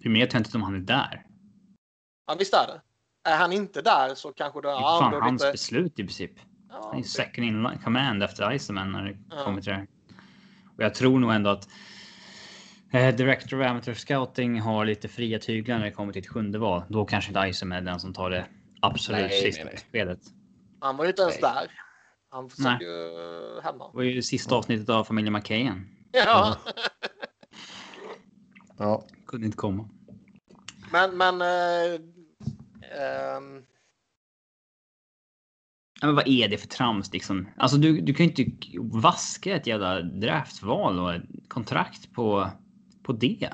[0.00, 1.26] Det är mer töntigt om han är där.
[2.26, 2.80] Ja, visst är det.
[3.30, 6.02] Är han inte där så kanske det Det är ja, fan det hans beslut i
[6.02, 6.30] princip.
[6.68, 9.44] Ja, Han är second in command efter Iceman när det Ja.
[9.44, 9.86] kommer till det här.
[10.76, 11.68] Och jag tror nog ändå att
[12.92, 16.58] eh, Director of Amateur Scouting har lite fria tyglar när det kommer till ett sjunde
[16.58, 16.82] val.
[16.88, 18.46] Då kanske inte Iceman är den som tar det
[18.80, 19.76] absolut Nej, nej, sista nej.
[19.76, 20.20] spelet.
[20.80, 21.52] han var ju inte ens Nej.
[21.54, 21.70] där.
[22.32, 22.50] Han Nej.
[22.50, 23.90] satt ju hemma.
[23.90, 25.88] Det var ju det sista avsnittet av familjen McKayen.
[26.12, 26.56] Ja.
[28.78, 29.06] ja.
[29.26, 29.88] Kunde inte komma.
[30.92, 31.40] Men, men...
[31.40, 32.00] Eh,
[36.00, 37.48] Ja, Men vad är det för trams liksom?
[37.56, 42.50] Alltså du, du kan ju inte vaska ett jävla draftval och ett kontrakt på,
[43.02, 43.50] på det.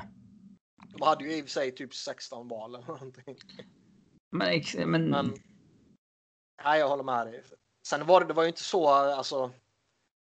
[0.88, 3.36] de hade ju i och för sig typ 16 val eller någonting.
[4.30, 5.34] Men, men, Men...
[6.64, 7.44] Nej, jag håller med dig.
[7.88, 9.50] Sen var det, det var ju inte så, alltså.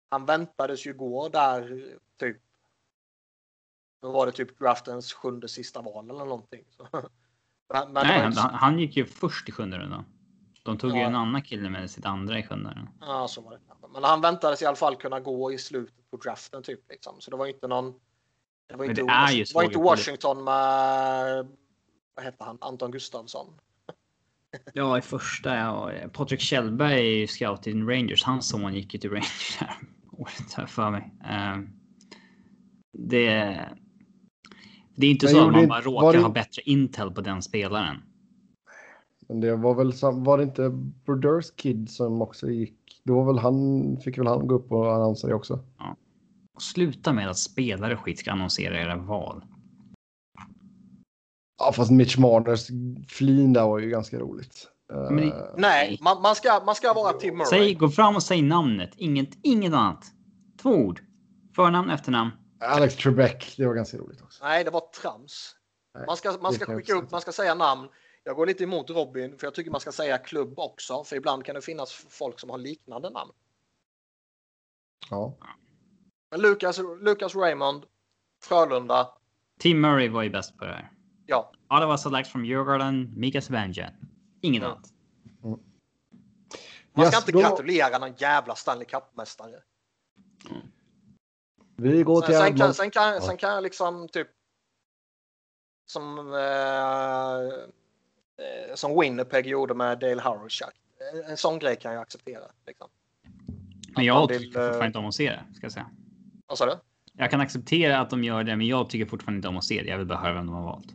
[0.09, 1.85] Han väntades ju gå där
[2.19, 2.37] typ.
[4.01, 6.63] Då var det typ draftens sjunde sista val eller någonting.
[6.77, 6.87] Så.
[7.73, 10.05] Men, nej, ju han, han gick ju först i sjunde rundan.
[10.63, 11.07] De tog ju Ja.
[11.07, 12.89] en annan kille med sitt andra i sjunde rundan.
[13.01, 13.59] ja, så var det.
[13.93, 16.89] Men han väntades i alla fall kunna gå i slutet på draften typ.
[16.89, 17.21] Liksom.
[17.21, 17.99] Så det var ju inte någon.
[18.67, 19.77] Det var inte, det ju var inte.
[19.79, 21.47] Washington med.
[22.15, 22.57] Vad heter han?
[22.61, 23.59] Anton Gustafsson.
[24.73, 25.55] Ja, i första.
[25.55, 25.91] Ja.
[26.13, 28.23] Patrik Kjellberg är ju scout i Rangers.
[28.23, 29.75] Hans son gick ju till Rangers här
[30.11, 31.13] året jag för mig.
[31.25, 31.69] Ehm,
[32.93, 33.29] det,
[34.95, 37.41] det är inte Men så att man bara råkar det- ha bättre intel på den
[37.41, 37.97] spelaren.
[39.29, 39.93] Men det var väl
[40.23, 40.69] var det inte
[41.05, 43.01] Brodeurs kid som också gick?
[43.03, 45.59] Det var väl han, fick väl han gå upp och annonsera det också?
[46.55, 49.45] Och sluta med att spelare skit ska annonsera era val.
[51.57, 52.67] Ja, fast Mitch Marners
[53.07, 54.67] flin där var ju ganska roligt.
[54.89, 57.49] Men Eh, Nej, man, man, ska, man ska vara Tim Murray.
[57.49, 58.91] Säg, gå fram och säg namnet.
[58.95, 60.05] Inget, inget annat.
[60.61, 61.01] Två ord.
[61.55, 62.31] Förnamn, efternamn.
[62.59, 64.43] Alex Trebek, det var ganska roligt också.
[64.43, 65.55] Nej, det var trams.
[65.95, 67.87] Nej, Man ska, man ska skicka upp, man ska säga namn.
[68.23, 71.03] Jag går lite emot Robin, för jag tycker man ska säga klubb också.
[71.03, 73.31] För ibland kan det finnas folk som har liknande namn.
[75.09, 75.37] Ja.
[76.31, 77.83] Men Lucas, Lucas Raymond,
[78.43, 79.07] Frölunda,
[79.59, 80.91] Tim Murray var ju bäst på det här.
[81.27, 81.51] Ja.
[81.69, 83.89] Ottawa select from Djurgården, Mika Svenja.
[84.41, 84.71] Inget Mm.
[84.71, 84.93] annat.
[86.93, 89.61] Man ska Yes, inte då- gratulera någon jävla Stanley Cup-mästare.
[91.75, 92.73] Vi går Sen, till sen, kan, Edmonton.
[92.73, 94.27] sen, kan, sen kan jag liksom typ
[95.85, 97.37] som, eh,
[98.45, 100.73] eh, som Winnipeg gjorde med Dale Harushak.
[101.13, 102.43] En- En sån grej kan jag acceptera.
[102.67, 102.87] Liksom.
[103.95, 105.43] Men jag vill, tycker eh, fortfarande inte om att se det.
[105.55, 105.89] Ska jag säga.
[106.47, 106.75] Vad sa du?
[107.13, 109.81] Jag kan acceptera att de gör det, men jag tycker fortfarande inte om att se
[109.81, 109.89] det.
[109.89, 110.87] Jag vill bara höra vem de har valt.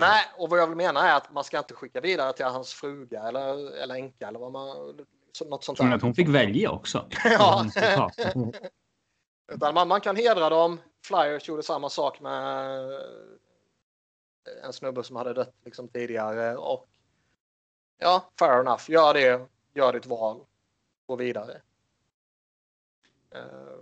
[0.00, 2.72] Nej, och vad jag vill mena är att man ska inte skicka vidare till hans
[2.72, 4.96] fruga eller, eller änka eller vad man...
[5.46, 5.94] Något sånt där.
[5.94, 7.08] att hon fick välja också?
[7.24, 7.64] Ja.
[9.52, 10.80] Utan man, man kan hedra dem.
[11.04, 12.90] Flyers gjorde samma sak med
[14.64, 16.56] en snubbe som hade dött liksom tidigare.
[16.56, 16.88] Och
[17.98, 18.90] ja, fair enough.
[18.90, 19.46] Gör det.
[19.74, 20.40] Gör ditt val.
[21.06, 21.60] Gå vidare.
[23.36, 23.80] Uh,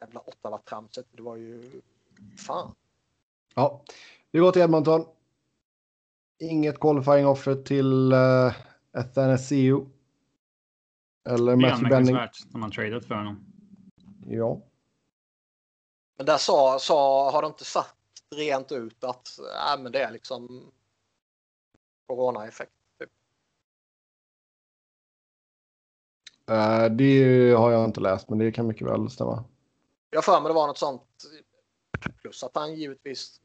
[0.00, 1.06] jävla Ottawa-tramset.
[1.10, 1.80] Det var ju...
[2.46, 2.74] Fan.
[3.54, 3.82] Ja,
[4.32, 5.06] vi går till Edmonton.
[6.38, 8.52] Inget qualifying offer till uh,
[8.92, 9.90] Athanasio.
[11.28, 12.14] Eller Det är Matthew Benning.
[12.14, 13.44] anmärkningsvärt när man tradat för honom.
[14.26, 14.60] Ja.
[16.16, 17.94] Men där sa, sa, har de inte sagt
[18.34, 20.72] rent ut att äh, men det är liksom
[22.06, 22.72] corona-effekt.
[22.98, 23.10] Typ.
[26.50, 29.44] Eh, det har jag inte läst, men det kan mycket väl stämma.
[30.10, 31.02] Jag för mig det var något sånt.
[32.16, 33.41] Plus att han givetvis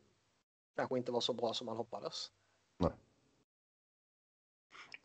[0.77, 2.27] kanske inte var så bra som man hoppades.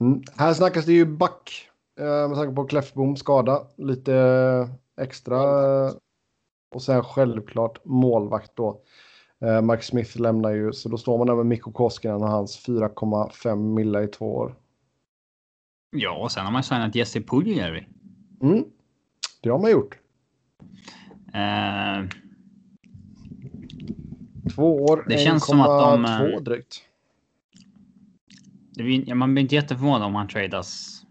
[0.01, 0.23] Mm.
[0.37, 3.67] Här snackas det ju back eh, med tanke på Kläffbom skada.
[3.77, 4.15] Lite
[5.01, 5.37] extra.
[5.87, 5.93] eh,
[6.75, 8.81] Och sen självklart målvakt då.
[9.41, 12.67] Eh, Mark Smith lämnar ju, så då står man där med Mikko Koskinen och hans
[12.67, 14.55] 4,5 milla i två år.
[15.91, 17.87] Ja, och sen har man signat Jesse Puljujärvi.
[18.43, 18.65] Mm.
[19.43, 19.99] Det har man gjort.
[21.35, 22.22] Eh,
[24.51, 26.83] Två år, Det känns som att de, 1,2 eh, drygt.
[29.07, 31.03] det man blir inte jätteförvånad om han tradas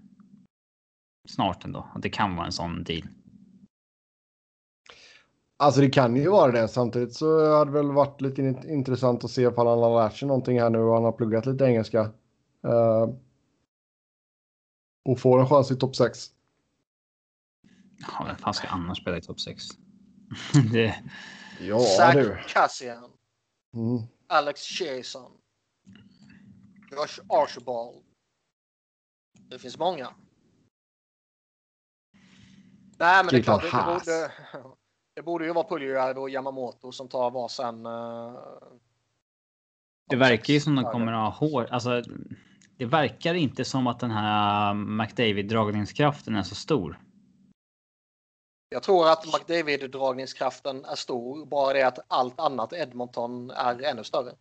[1.29, 1.87] snart ändå.
[1.95, 3.07] Att det kan vara en sån deal.
[5.57, 6.67] Alltså det kan ju vara det.
[6.67, 10.15] Samtidigt så hade det väl varit lite in- intressant att se ifall han har lärt
[10.17, 11.99] sig någonting här nu och han har pluggat lite engelska.
[12.63, 13.09] Eh,
[15.09, 16.27] och får en chans i topp 6.
[17.97, 19.63] Ja, vem fan ska annars spela i topp 6?
[20.71, 20.95] det,
[21.61, 22.37] Ja Zach du.
[22.47, 23.10] Cassian.
[23.73, 24.01] Mm.
[24.27, 25.31] Alex Chason.
[26.91, 28.03] Josh Archibald.
[29.49, 30.13] Det finns många.
[32.97, 33.61] Nej, men det är klart.
[33.61, 34.31] Det, det, borde,
[35.15, 37.85] det borde ju vara Puljujärvi och Yamamoto som tar varsin.
[37.85, 38.39] Uh,
[40.09, 41.67] det verkar ju som de kommer att ha hår.
[41.71, 42.03] Alltså,
[42.77, 46.99] det verkar inte som att den här McDavid dragningskraften är så stor.
[48.73, 51.45] Jag tror att McDavid dragningskraften är stor.
[51.45, 54.31] Bara det att allt annat Edmonton är ännu större.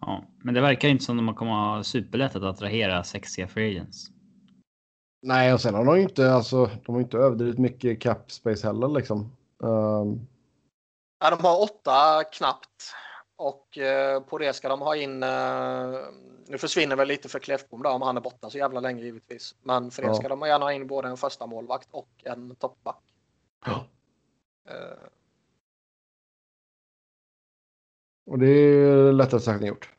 [0.00, 3.70] Ja, men det verkar inte som de kommer att ha superlätt att attrahera sexiga free
[3.70, 4.06] agents.
[5.22, 8.66] Nej, och sen har de ju inte, alltså, de har inte överdrivit mycket cap space
[8.66, 9.32] heller liksom.
[9.58, 10.26] Um,
[11.20, 12.94] Ja, de har åtta knappt.
[13.38, 15.22] Och eh, på det ska de ha in...
[15.22, 16.08] Eh,
[16.46, 19.54] nu försvinner väl lite för Kläffbom då om han är borta så jävla länge givetvis.
[19.62, 20.14] Men för det Ja.
[20.14, 23.02] ska de gärna ha in både en första målvakt och en toppback.
[23.64, 23.86] Ja.
[24.68, 24.98] Eh,
[28.26, 29.94] och det är lättare sagt än gjort.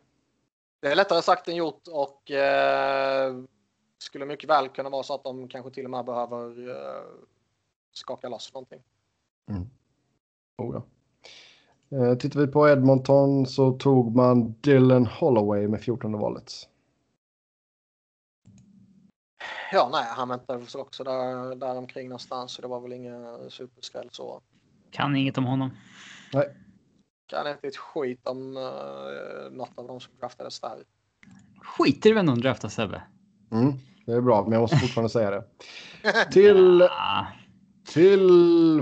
[0.81, 3.35] det är lättare sagt än gjort och eh,
[3.97, 7.03] skulle mycket väl kunna vara så att de kanske till och med behöver eh,
[7.91, 8.83] skaka loss någonting.
[10.57, 10.83] Oh, ja.
[11.91, 16.51] Eh, tittar vi på Edmonton så tog man Dylan Holloway med 14 valet.
[19.71, 23.37] Ja, nej, han väntade väl också där, där omkring någonstans så det var väl inga
[23.49, 24.41] superskräll så.
[24.91, 25.71] Kan inget om honom.
[27.27, 30.83] Kan inte ett skit om uh, något av dem som draftades där.
[31.61, 33.01] Skiter du väl någon draftar Sebbe?
[33.51, 33.73] Mm,
[34.05, 35.43] det är bra, men jag måste fortfarande säga det.
[36.31, 36.87] Till,
[37.93, 38.29] till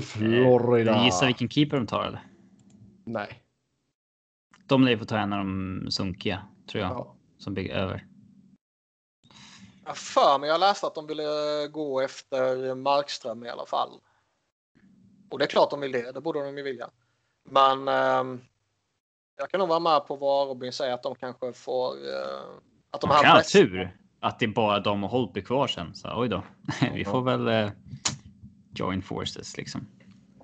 [0.02, 0.96] Florida.
[0.96, 2.24] eh, Gissa vilken keeper de tar eller?
[3.08, 3.44] Nej.
[4.66, 6.92] De lär ju få ta en av de sunkiga, tror jag.
[6.92, 7.16] Ja.
[7.38, 8.08] Som bygger över.
[9.84, 11.24] Jag har för mig jag läste att de ville
[11.72, 13.90] gå efter Markström i alla fall.
[15.30, 16.90] Och det är klart de vill det, det borde de ju vilja.
[17.50, 18.42] Men ehm,
[19.38, 21.94] jag kan nog vara med på vad Robin säger att de kanske får...
[21.94, 22.60] eh,
[22.92, 25.96] att de De kan ha tur att det är bara de och Holtby kvar sen.
[25.96, 26.44] Så oj då.
[26.94, 27.72] Vi får väl eh,
[28.76, 29.88] join forces liksom.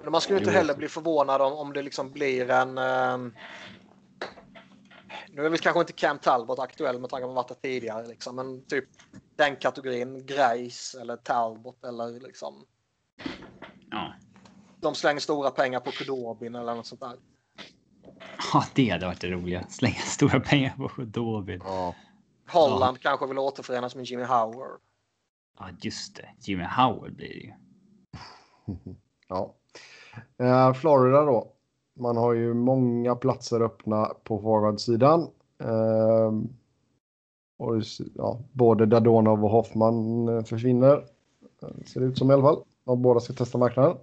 [0.03, 2.77] Men man skulle inte heller bli förvånad om, om det liksom blir en...
[2.77, 3.33] ehm,
[5.29, 8.07] nu är väl kanske inte Cam Talbot aktuell med tanke på vad där tidigare.
[8.07, 8.85] Liksom, men typ
[9.35, 12.65] den kategorin, Greis eller Talbot eller liksom...
[13.91, 14.13] Ja.
[14.81, 17.17] De slänger stora pengar på Kudobin eller något sånt där.
[18.53, 19.67] ja, det hade varit det roliga.
[19.69, 21.61] Slänga stora pengar på Khudobin.
[21.65, 21.95] Ja.
[22.49, 24.79] Holland kanske vill återförenas med Jimmy Howard.
[25.59, 26.29] Ja, just det.
[26.39, 27.53] Jimmy Howard blir det ju.
[29.27, 29.55] ja.
[30.37, 31.47] Eh, Florida då.
[31.99, 35.27] Man har ju många platser öppna på forwardsidan.
[37.57, 37.81] Och
[38.15, 41.05] ja, både Dadonov och Hoffman eh, försvinner.
[41.61, 42.63] Eh, Ser det ut som i alla fall.
[42.85, 43.97] De båda ska testa marknaden.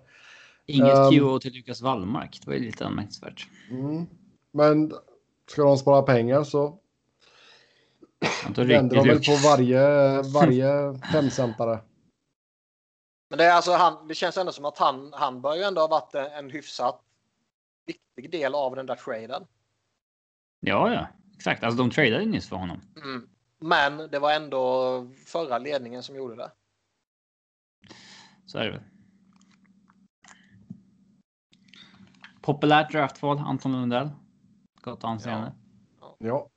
[0.66, 1.10] Inget Ehm.
[1.10, 2.40] QO till Lukas Wallmark.
[2.42, 3.48] Det var ju lite anmärkningsvärt.
[3.70, 4.06] Mm.
[4.52, 4.92] Men
[5.50, 6.78] ska de spara pengar så
[8.56, 9.82] vänder de väl på varje,
[10.34, 11.78] varje femcentare.
[13.30, 15.80] Men det, är alltså han, det känns ändå som att han, han bör ju ändå
[15.80, 17.02] ha varit en, en hyfsat
[17.86, 19.46] viktig del av den där traden.
[20.60, 21.62] Ja, ja, exakt.
[21.62, 22.80] Alltså de tradade nyss för honom.
[22.96, 23.28] Mm.
[23.58, 26.52] Men det var ändå förra ledningen som gjorde det.
[28.46, 28.82] Så är det väl.
[32.40, 34.10] Populärt draftval, Anton Lundell.
[34.80, 35.52] Gott anseende.
[36.18, 36.48] Ja,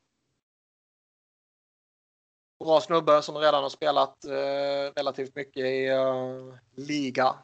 [2.63, 7.35] Bra snubbe som redan har spelat eh, relativt mycket i eh, liga.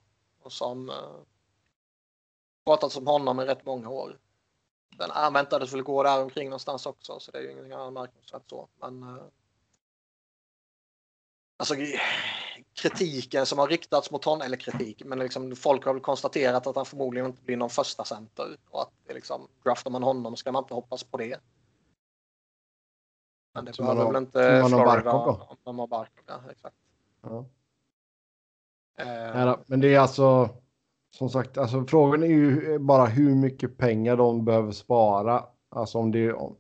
[0.43, 0.95] Och som eh,
[2.65, 4.19] pratat om honom i rätt många år.
[4.97, 8.49] Den han väntades väl gå där omkring någonstans också så det är ju ingenting anmärkningsvärt
[8.49, 8.67] så.
[8.81, 9.23] Men eh,
[11.57, 11.75] alltså,
[12.73, 16.75] kritiken som har riktats mot honom, eller kritik, men liksom folk har väl konstaterat att
[16.75, 20.63] han förmodligen inte blir någon första center och att liksom, draftar man honom ska man
[20.63, 21.39] inte hoppas på det.
[23.53, 26.23] Men det Som behöver väl inte man Florida Barkov om de har Barkov.
[26.27, 26.75] Ja, exakt.
[27.21, 27.45] Ja.
[28.99, 30.49] Eh, Men det är alltså,
[31.15, 35.43] som sagt, alltså frågan är ju bara hur mycket pengar de behöver spara.
[35.69, 36.55] Alltså om det om,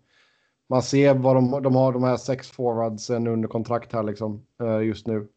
[0.69, 4.79] man ser vad de, de har, de här sex forwardsen under kontrakt här liksom eh,
[4.79, 5.27] just nu.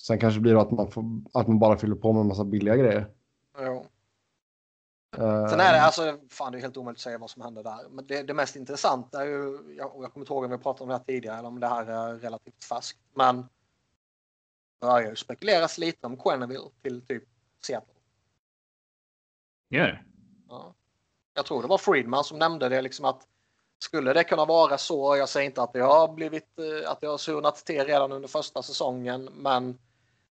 [0.00, 2.44] Sen kanske blir det att man, får, att man bara fyller på med en massa
[2.44, 3.06] billiga grejer.
[5.16, 7.88] Sen är det alltså, fan det är helt omöjligt att säga vad som händer där.
[7.88, 10.82] Men det, det mest intressanta är ju, jag, jag kommer inte ihåg om vi pratade
[10.82, 12.98] om det här tidigare eller om det här är relativt färskt.
[13.14, 13.46] Men det
[14.80, 17.24] börjar ju spekuleras lite om Quenneville till typ
[17.62, 17.94] Seattle.
[19.70, 20.04] Gör det?
[20.48, 20.74] Ja.
[21.34, 23.26] Jag tror det var Friedman som nämnde det liksom att
[23.78, 27.06] skulle det kunna vara så, jag säger inte att det har blivit eh, att det
[27.06, 29.78] har surnat till redan under första säsongen, men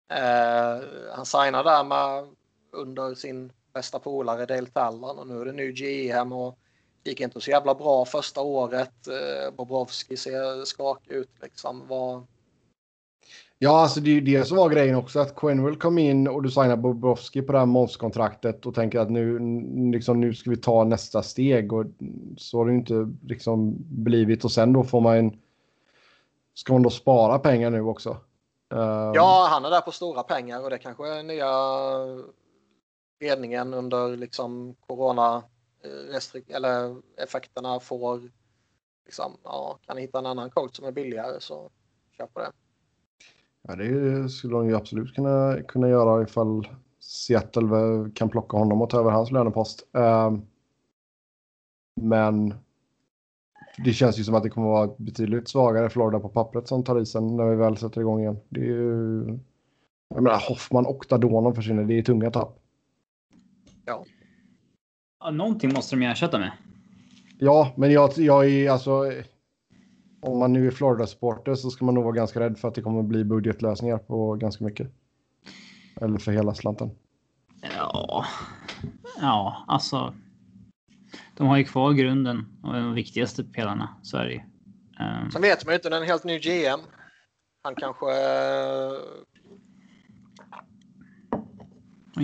[0.09, 0.85] eh,
[1.15, 2.35] han signade där med
[2.73, 6.59] under sin bästa polare Dale Talon och nu är det ny GM och
[7.03, 9.09] det gick inte så jävla bra första året.
[9.09, 11.83] Eh, Bobrovski ser skakig ut liksom.
[11.89, 12.27] Vad,
[13.59, 15.21] Ja, alltså det är ju det som var grejen också.
[15.21, 19.11] Att Quenville kom in och du signar Bobrovski på det här monsterkontraktet och tänker att
[19.11, 19.39] nu,
[19.93, 21.73] liksom, nu ska vi ta nästa steg.
[21.73, 21.85] Och
[22.37, 24.45] så har det ju inte liksom blivit.
[24.45, 25.39] Och sen då får man...
[26.55, 28.17] Ska man då spara pengar nu också?
[29.15, 31.49] Ja, han är där på stora pengar och det kanske är nya
[33.21, 35.43] ledningen under liksom corona
[35.85, 38.31] eh, eller effekterna får
[39.05, 41.71] liksom, ja, kan hitta en annan coach som är billigare så
[42.17, 42.53] kör på det.
[43.63, 46.69] Ja, det skulle de ju absolut kunna, kunna göra ifall
[47.01, 49.89] Seattle kan plocka honom och ta över hans lönepost.
[49.95, 50.33] Eh,
[52.01, 52.55] men
[53.85, 57.01] det känns ju som att det kommer vara betydligt svagare Florida på pappret som tar
[57.01, 58.39] isen när vi väl sätter igång igen.
[58.49, 59.39] Det är ju...
[60.09, 61.85] Jag menar, Hoffman och Dadonov försvinner.
[61.85, 62.64] Det är tunga tapp.
[63.87, 64.05] Ja,
[65.33, 66.53] någonting måste de ersätta med.
[67.39, 69.13] Ja, men jag, jag är alltså...
[70.21, 72.83] Om man nu är Florida-supporter så ska man nog vara ganska rädd för att det
[72.83, 74.91] kommer bli budgetlösningar på ganska mycket.
[76.01, 76.91] Eller för hela slanten.
[77.77, 78.25] Ja,
[79.21, 80.15] ja, alltså.
[81.37, 83.89] De har ju kvar grunden och de viktigaste pelarna.
[84.03, 84.41] Så är det ju.
[85.01, 86.81] Ehm, Sen vet man ju inte, det är en helt ny GM.
[87.63, 88.07] Han kanske...
[88.07, 88.93] eh,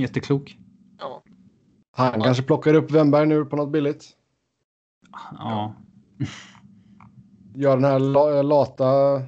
[0.01, 0.59] jätteklok.
[2.05, 4.05] Ja, Han kanske plockar upp Wemberg nu på något billigt.
[5.39, 5.74] Ja,
[7.55, 9.22] Gör den här la- lata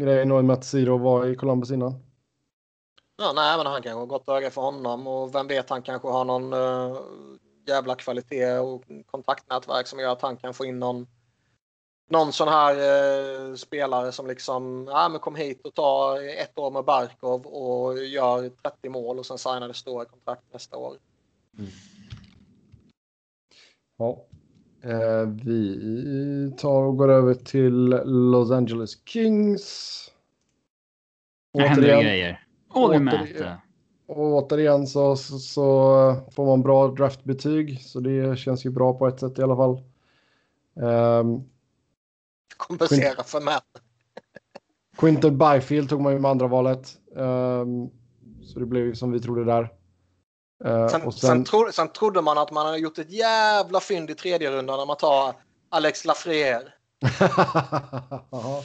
[0.00, 1.94] grejen och med att Siro var i Columbus innan.
[3.18, 6.08] ja nej, men han kanske har gått öga för honom och vem vet, han kanske
[6.08, 6.96] har någon eh,
[7.66, 11.06] jävla kvalitet och kontaktnätverk som gör att han kan få in någon
[12.10, 16.70] någon sån här eh, spelare som liksom, ja men kom hit och ta ett år
[16.70, 20.96] med Barkov och gör 30 mål och sen signar det stora kontrakt nästa år.
[24.00, 24.26] Ja.
[24.82, 27.74] Eh, vi tar och går över till
[28.04, 30.10] Los Angeles Kings.
[31.52, 32.44] det händer Återigen, grejer.
[32.74, 33.58] Återigen.
[34.06, 37.80] återigen så, så, så får man bra draftbetyg.
[37.80, 39.82] Så det känns ju bra på ett sätt i alla fall.
[40.74, 41.44] Um,
[42.56, 43.60] Kompensera för män.
[44.98, 46.98] Quinton Byfield tog man ju med andra valet.
[47.16, 47.90] Ehm,
[48.42, 49.79] så det blev ju som vi trodde där.
[50.64, 51.28] Eh, Sen, och sen...
[51.30, 54.78] sen, tro, sen trodde man att man hade gjort ett jävla fynd i tredje rundan
[54.78, 55.34] när man tar
[55.68, 56.72] Alex Lafreniere.
[58.30, 58.64] Ja.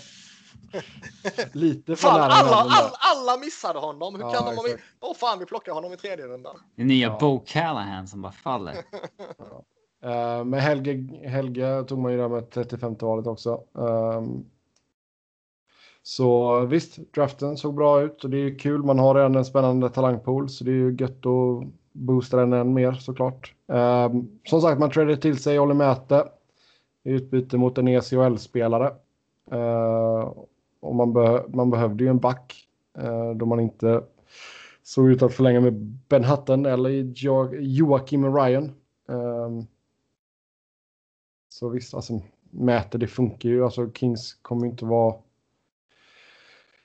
[1.51, 4.15] Lite för Fan, nära alla, alla, alla missade honom.
[4.15, 4.77] Hur Ja, kan de.
[4.99, 6.55] Åh fan, vi plockar honom i tredje rundan.
[6.76, 7.17] Det är nya Ja.
[7.19, 8.76] Bo Callahan som bara faller.
[10.03, 13.63] Eh, med Helge, Helge tog man ju där med 35 valet också.
[13.77, 14.45] Ehm,
[16.03, 18.84] så visst, draften såg bra ut och det är ju kul.
[18.84, 22.73] Man har redan en spännande talangpool så det är ju gött att boosta den än
[22.73, 23.53] mer såklart.
[23.67, 26.27] Ehm, som sagt, man tradade till sig Olli Mäte
[27.03, 28.93] i utbyte mot en ECHL-spelare.
[29.51, 30.30] Ehm,
[30.80, 32.67] och man, be man behövde ju en back
[32.97, 34.03] eh, då man inte
[34.84, 35.73] såg ut att förlänga med
[36.09, 38.72] Ben Hutton eller jo Joakim Ryan.
[39.09, 39.65] Ehm,
[41.49, 43.63] så visst, alltså mäter det funkar ju.
[43.63, 45.15] Alltså Kings kommer inte vara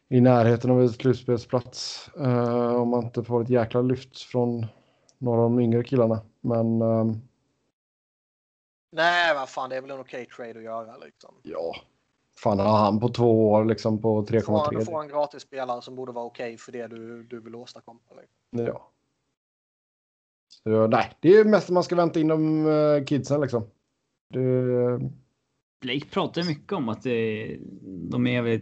[0.09, 4.67] i närheten av ett slutspelsplats uh, om man inte får ett jäkla lyft från
[5.21, 6.21] några av de yngre killarna.
[6.41, 7.21] Men ehm,
[8.93, 11.35] Nej, vad fan, det är väl en okej trade att göra liksom.
[11.43, 11.75] ja,
[12.43, 14.85] fan har han på två år liksom på Du får, du 3,3.
[14.85, 18.01] får en gratis spelare som borde vara okej för det du, du vill åstadkomma.
[18.11, 18.67] Liksom.
[18.67, 18.91] Ja.
[20.49, 23.63] Så, nej, det är mest man ska vänta in de uh, kidsen liksom.
[24.31, 24.41] Det,
[25.81, 27.57] Blake pratar mycket om att det,
[28.11, 28.61] de är väl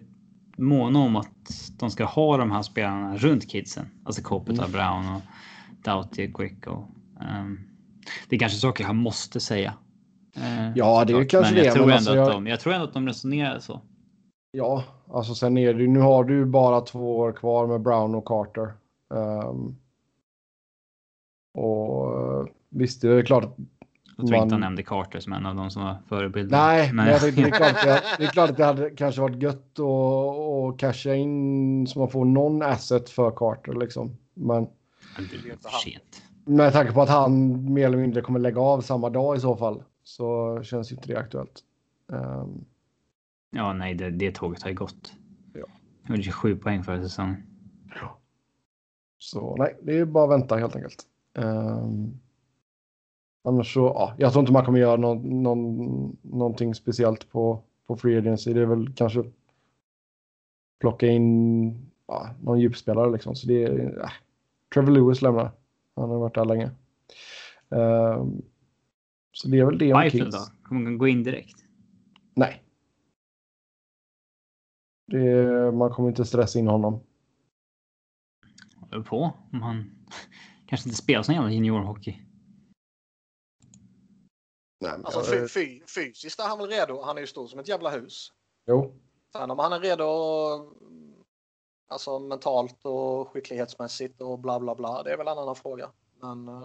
[0.56, 1.48] måna om att
[1.78, 3.86] de ska ha de här spelarna runt kidsen.
[4.04, 4.72] Alltså Kopeta, Mm.
[4.72, 5.22] Brown och
[5.84, 6.84] Doughty, Quick och...
[7.20, 7.58] ehm,
[8.28, 9.74] det är kanske saker han måste säga.
[10.36, 12.72] Eh, Ja, det är kanske men jag det, Tror men alltså jag- de, jag tror
[12.72, 13.80] ändå att de resonerar så.
[14.50, 18.24] Ja, alltså sen är det nu har du bara två år kvar med Brown och
[18.24, 18.72] Carter.
[19.14, 19.76] Ehm,
[21.54, 23.56] och eh, visst, det är klart att
[24.16, 26.56] Jag tror inte han nämnde Carter som en av de som var förebilder.
[26.58, 29.20] Nej, men jag tänkte, det, är klart att det, är klart att det hade kanske
[29.20, 29.84] varit gött att,
[30.74, 34.16] att casha in så man får någon asset för Carter liksom.
[34.34, 34.66] Men
[35.16, 36.22] Men det är för sent.
[36.44, 39.56] med tanke på att han mer eller mindre kommer lägga av samma dag i så
[39.56, 41.64] fall så känns ju inte det aktuellt.
[42.12, 42.64] Ehm,
[43.50, 45.12] Ja, nej, det, det tåget har ju gått.
[45.52, 45.60] Ja.
[46.02, 47.36] Jag gjorde 27 poäng förra säsongen.
[49.18, 51.02] så nej, det är bara att vänta helt enkelt.
[51.34, 52.18] Ehm,
[53.44, 57.96] annars så, ja, jag tror inte man kommer göra någon, någon, någonting speciellt på, på
[57.96, 58.52] Free Agency.
[58.52, 59.24] Det är väl kanske
[60.80, 63.34] plocka in ja, någon djupspelare liksom.
[63.34, 64.10] Så det är, äh,
[64.74, 65.52] Trevor Lewis lämnar.
[65.96, 66.70] Han har varit där länge.
[67.70, 68.42] Ehm,
[69.32, 70.34] så det är väl det om Kings.
[70.34, 70.52] då?
[70.68, 71.64] Kommer han gå in direkt?
[72.34, 72.62] Nej.
[75.06, 77.00] Det, man kommer inte stressa in honom.
[78.76, 79.90] Håller på om han
[80.66, 82.22] kanske inte spelar sån jävla juniorhockey.
[84.80, 87.02] Nej, men Alltså jag- fy, fy, fysiskt är han väl redo.
[87.02, 88.32] Han är ju stor som ett jävla hus.
[88.66, 88.94] Jo,
[89.32, 90.04] Sen om han är redo
[91.88, 95.02] alltså mentalt och skicklighetsmässigt och bla bla bla.
[95.02, 95.90] Det är väl en annan fråga.
[96.20, 96.62] Men eh,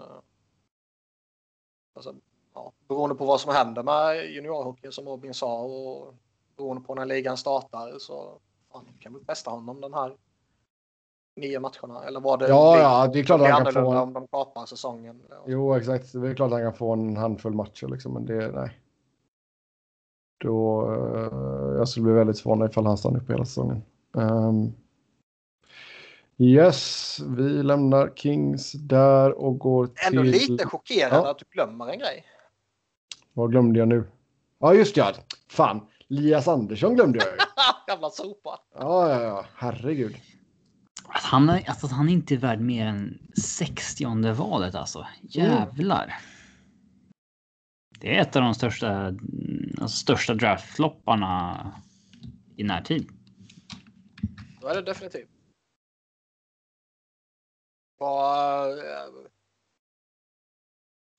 [1.94, 2.14] alltså,
[2.54, 6.14] ja, beroende på vad som händer med juniorhockey som Robin sa och
[6.56, 8.38] beroende på när ligan startar så
[8.72, 10.16] fan, kan vi testa honom den här
[11.36, 12.04] nio matcherna.
[12.04, 12.82] Eller vad det Ja, blir.
[12.82, 15.22] ja, det är klart att han kan få en- om de kapar säsongen.
[15.46, 16.12] Jo, exakt.
[16.12, 18.80] Det är klart att han kan få en handfull matcher liksom, men det, nej.
[20.40, 23.82] Då, eh, jag skulle bli väldigt förvånad ifall han stannar upp hela säsongen.
[24.18, 24.72] Ehm,
[26.38, 29.96] yes, vi lämnar Kings där och går till...
[30.06, 31.30] Ändå lite chockerande Ja.
[31.30, 32.24] att du glömmer en grej.
[33.32, 34.04] Vad glömde jag nu?
[34.58, 35.12] Ja, just ja.
[35.50, 37.38] Fan, Lias Andersson glömde jag ju.
[37.92, 38.58] Jävla sopa.
[38.74, 39.44] Ja, ja, ja.
[39.54, 40.16] Herregud.
[41.08, 45.06] Att han, är- alltså, att han inte är värd mer än 60 valet alltså.
[45.22, 46.14] Jävlar.
[48.00, 51.72] Det är ett av de största, mm, alltså, största draftflopparna
[52.56, 53.08] i närtid.
[54.60, 55.28] Då är det definitivt.
[58.00, 59.30] Eh,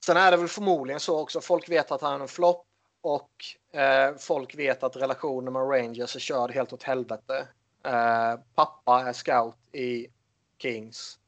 [0.05, 1.41] Sen är det väl förmodligen så också.
[1.41, 2.67] Folk vet att han är en flopp
[3.01, 3.31] och
[3.79, 7.47] eh, folk vet att relationen med Rangers är körd helt åt helvete.
[7.83, 10.07] Eh, pappa är scout i
[10.57, 11.19] Kings.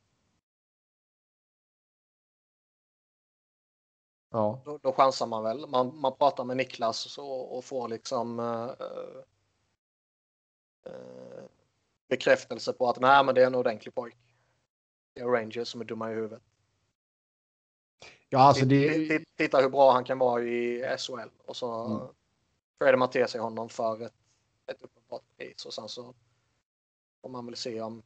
[4.29, 5.67] Ja, Då, då chansar man väl.
[5.67, 8.69] Man, man pratar med Niklas och, så, och får liksom eh,
[10.93, 11.43] eh,
[12.09, 14.17] bekräftelse på att nej, men det är en ordentlig pojk.
[15.17, 16.41] Det Rangers som är dumma i huvudet.
[18.29, 18.89] ja alltså det...
[19.07, 22.07] titt- Titta hur bra han kan vara i SHL och så Mm.
[22.79, 24.13] tradar man till sig honom för ett,
[24.67, 26.13] ett uppenbart pris och sen så
[27.21, 28.03] får man väl se om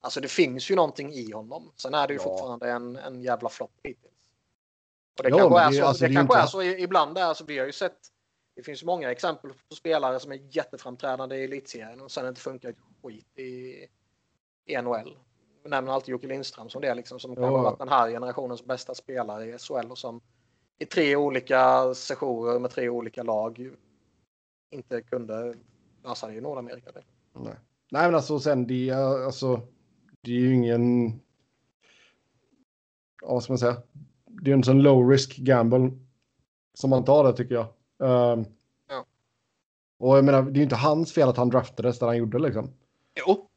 [0.00, 1.72] Alltså det finns ju någonting i honom.
[1.76, 2.24] Sen är det ju Ja.
[2.24, 4.12] fortfarande en, en jävla flopp hittills.
[5.18, 5.84] Och det Ja, kanske men är det- så.
[5.86, 7.18] alltså, det det kanske inte- är så ibland.
[7.18, 7.98] Är, alltså, vi har ju sett.
[8.54, 12.74] Det finns många exempel på spelare som är jätteframträdande i elitserien och sen inte funkar
[13.02, 13.86] skit i,
[14.64, 15.16] i NHL.
[15.64, 18.94] Nämner alltid Jocke Lindström som det liksom som kan ha varit den här generationens bästa
[18.94, 20.20] spelare i SHL och som
[20.78, 23.70] i tre olika sessioner med tre olika lag
[24.70, 25.54] inte kunde
[26.04, 26.90] lösa det i Nordamerika.
[27.32, 27.54] Nej.
[27.90, 29.60] Nej, men alltså sen det, är- alltså,
[30.20, 31.08] det är ju ingen...
[33.22, 33.76] Ja, vad ska man säga?
[34.24, 35.90] Det är en sån low risk gamble
[36.74, 37.66] som man tar det tycker jag.
[38.10, 38.44] Ehm,
[38.88, 39.04] Ja.
[39.98, 42.38] Och jag menar, det är ju inte hans fel att han draftades där han gjorde
[42.38, 42.70] liksom.
[43.14, 43.48] Jo,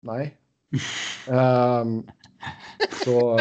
[0.00, 0.38] Nej.
[1.30, 2.02] Ehm,
[3.04, 3.38] så...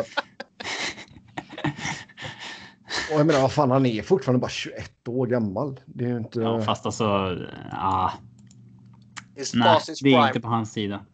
[3.14, 5.80] Och jag menar, vad fan, han är fortfarande bara 21 år gammal.
[5.86, 6.40] Det är ju inte...
[6.40, 7.06] Ja, fast alltså.
[7.72, 8.12] Ah,
[9.36, 10.28] it's nej, det är prime.
[10.28, 11.06] inte på hans sida.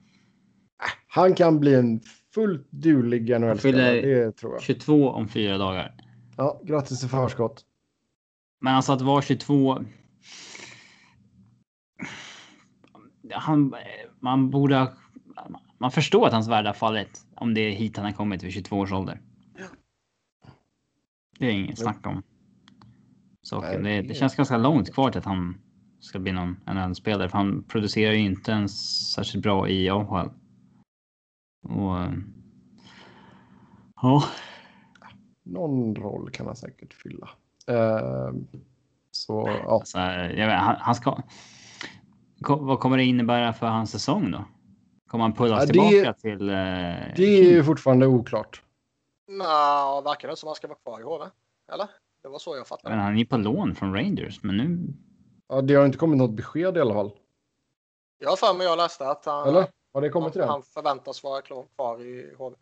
[1.07, 2.01] Han kan bli en
[2.33, 4.61] fullt dulig Han NHL-spelare, det tror jag.
[4.61, 5.95] 22 om fyra dagar.
[6.37, 7.65] Ja, grattis i förskott.
[8.61, 9.83] Men alltså att vara 22.
[13.33, 13.75] Han,
[14.19, 14.93] man borde ha,
[15.79, 18.53] Man förstår att hans värde har fallit om det är hit han har kommit vid
[18.53, 19.21] 22 års ålder.
[21.39, 22.23] Det är inget snack om.
[23.51, 25.61] Nej, Det, det känns ganska långt kvar till att han
[25.99, 27.29] ska bli någon NHL-spelare.
[27.29, 28.71] För han producerar ju inte ens
[29.13, 30.29] särskilt bra i AHL.
[31.63, 31.97] Och...
[34.01, 34.23] Ja.
[35.43, 37.29] Någon roll kan han säkert fylla.
[37.67, 38.47] Ehm,
[39.11, 41.21] så ja, Alltså, vet, han, han ska...
[42.47, 44.45] Vad kommer det innebära för hans säsong då?
[45.09, 46.49] Kommer han pullas Ja, det- tillbaka till...
[46.49, 46.55] Eh,
[47.15, 48.63] Det är ju fortfarande oklart.
[49.27, 51.25] Nå, verkar det som han ska vara kvar i HV?
[51.73, 51.87] Eller?
[52.23, 52.95] Det var så jag fattade.
[52.95, 54.93] Men han är ju på lån från Rangers, men nu...
[55.47, 57.11] Ja, det har inte kommit något besked i alla fall.
[58.19, 59.67] Jag har för mig jag läste att han, Eller?
[59.93, 60.53] Har det kommit till han, det?
[60.53, 62.55] han förväntas vara kvar i HV.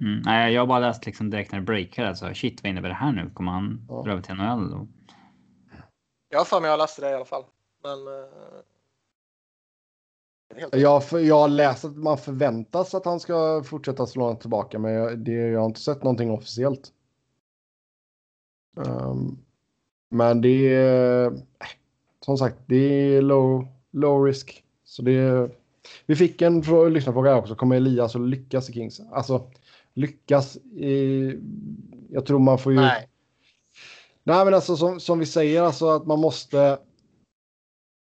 [0.00, 2.08] Mm, nej, jag har bara läst liksom direkt när det breakade.
[2.08, 3.30] Alltså, shit, vad innebär det här nu?
[3.34, 4.02] Kommer han Ja.
[4.02, 4.74] dra över till NHL?
[4.74, 4.86] Och...
[6.28, 7.44] Jag har för mig jag läste det i alla fall.
[7.82, 7.98] Men...
[10.56, 15.18] Jag, jag har läst att man förväntas att han ska fortsätta slå tillbaka, men jag,
[15.18, 16.92] det, jag har inte sett någonting officiellt.
[18.86, 19.38] Ehm,
[20.10, 21.32] men det är äh,
[22.24, 24.64] som sagt, det är low, low risk.
[24.84, 25.50] Så det är,
[26.06, 27.54] vi fick en frå- lyssnarfråga här också.
[27.54, 29.00] Kommer Elias att lyckas i Kings?
[29.12, 29.50] Alltså
[29.94, 31.32] lyckas i...
[32.10, 32.78] Jag tror man får ju...
[32.80, 33.08] Nej.
[34.22, 36.78] Nej, men alltså som, som vi säger, alltså att man måste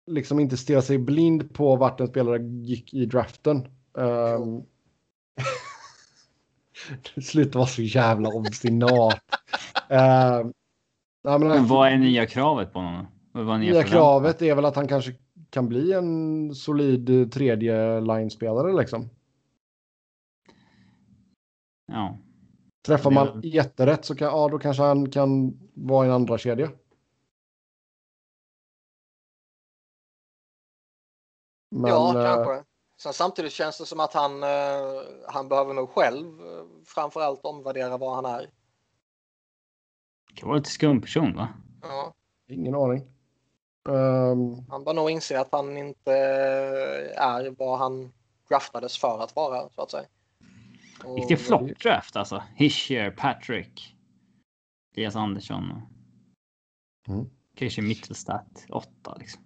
[0.07, 3.67] liksom inte stirra sig blind på vart en spelare gick i draften.
[3.93, 4.63] Um,
[7.21, 9.19] Sluta vara så jävla obstinat.
[9.89, 10.43] nej,
[11.23, 13.07] men Men vad är nya kravet på honom?
[13.31, 15.13] Vad nya nya kravet är väl att han kanske
[15.49, 19.09] kan bli en solid tredje line-spelare liksom.
[21.91, 22.17] Ja.
[22.85, 26.69] Träffar man jätterätt så kan, ja, då kanske han kan vara en andra kedja.
[31.81, 32.63] Men, ja, eh, kanske.
[32.97, 37.97] Sen samtidigt känns det som att han, eh, han behöver nog själv eh, framförallt omvärdera
[37.97, 38.41] vad han är.
[40.29, 41.47] Det kan vara lite skum person, va?
[41.81, 42.13] Ja,
[42.47, 42.99] Ingen aning.
[43.89, 46.13] Ehm, han bör nog inse att han inte
[47.17, 48.13] är vad han
[48.49, 50.07] draftades för att vara, så att säga.
[51.03, 52.43] Och- Riktig floppdraft alltså.
[52.55, 53.95] Hischier, Patrick,
[54.95, 55.81] Elias Andersson och
[57.13, 57.29] Mm.
[57.55, 59.41] kanske Mittelstadt 8 liksom.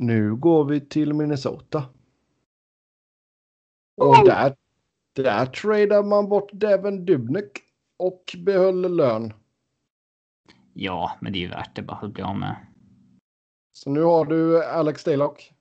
[0.00, 1.84] Nu går vi till Minnesota.
[3.96, 4.54] Och där,
[5.14, 7.50] där tradar man bort Devin Dubnik
[7.98, 9.32] och behöll lön.
[10.74, 12.56] Ja, men det är ju värt det bara att bli av med.
[13.72, 15.52] Så nu har du Alex Daylock.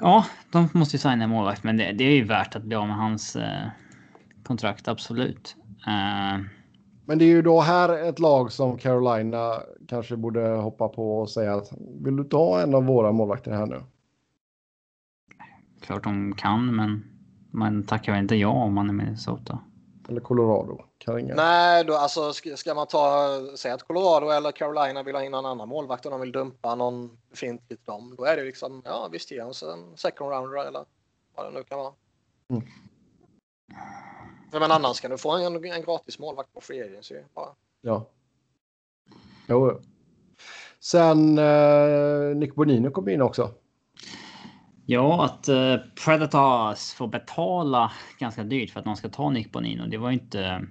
[0.00, 2.86] Ja, de måste ju signa målvakt, men det, det är ju värt att bli av
[2.86, 3.68] med hans eh,
[4.42, 5.56] kontrakt, absolut.
[5.86, 6.57] Eh,
[7.08, 11.30] Men det är ju då här ett lag som Carolina kanske borde hoppa på och
[11.30, 11.72] säga att
[12.04, 13.82] vill du ta en av våra målvakter här nu?
[15.80, 17.04] klart de kan, men
[17.50, 19.58] man tackar väl inte ja om man är Minnesota.
[20.08, 20.84] Eller Colorado?
[20.98, 21.34] Kan ringa.
[21.34, 25.34] Nej, då, alltså, ska, ska man ta, säga att Colorado eller Carolina vill ha in
[25.34, 29.08] en annan målvakt och de vill dumpa någon befintlig dem, då är det liksom, ja
[29.12, 30.84] visst ge oss en second rounder eller
[31.36, 31.92] vad det nu kan vara.
[32.50, 32.62] Mm.
[34.50, 37.14] För men annars kan du få en, en gratis målvakt på free agency.
[37.34, 37.48] Bara.
[37.80, 38.08] Ja.
[39.48, 39.80] Jo.
[40.80, 43.54] Sen eh, Nick Bonino kom in också.
[44.86, 49.86] Ja, att eh, Predators får betala ganska dyrt för att någon ska ta Nick Bonino.
[49.86, 50.66] Det var ju inte...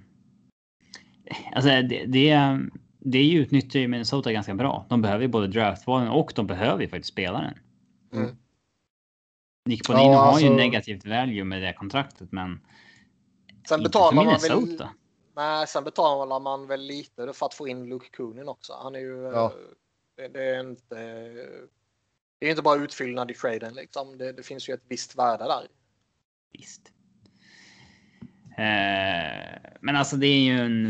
[1.54, 2.58] Alltså det, det,
[2.98, 4.86] det utnyttjar ju Minnesota ganska bra.
[4.88, 7.54] De behöver ju både draftvalen och de behöver ju faktiskt spelaren.
[8.12, 8.36] Mm.
[9.64, 12.60] Nick Bonino Ja, har ju alltså- negativt value med det kontraktet, men
[13.68, 14.88] Sen inte betalar för man väl,
[15.36, 18.72] nej, sen betalar man väl lite för att få in Luke Kunin också.
[18.82, 19.44] Han är ju, Ja.
[19.44, 19.50] eh,
[20.16, 20.94] det, det är inte,
[22.38, 24.18] det är inte bara utfyllnad i traden liksom.
[24.18, 25.66] Det, det finns ju ett visst värde där.
[26.52, 26.92] Visst.
[28.58, 30.82] Eh, men alltså det är ju en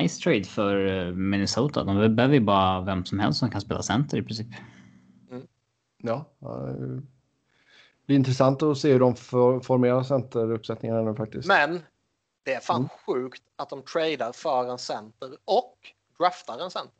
[0.00, 1.84] nice trade för eh, Minnesota.
[1.84, 4.46] De behöver ju bara vem som helst som kan spela center i princip.
[6.02, 6.24] Ja.
[6.42, 7.02] eh,
[8.08, 11.48] Det är intressant att se hur de for- formerar centeruppsättningarna nu faktiskt.
[11.48, 11.80] Men
[12.44, 12.88] det är fan Mm.
[13.06, 15.74] sjukt att de tradar för en center och
[16.18, 16.94] draftar en center.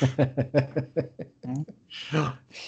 [1.44, 1.64] Mm.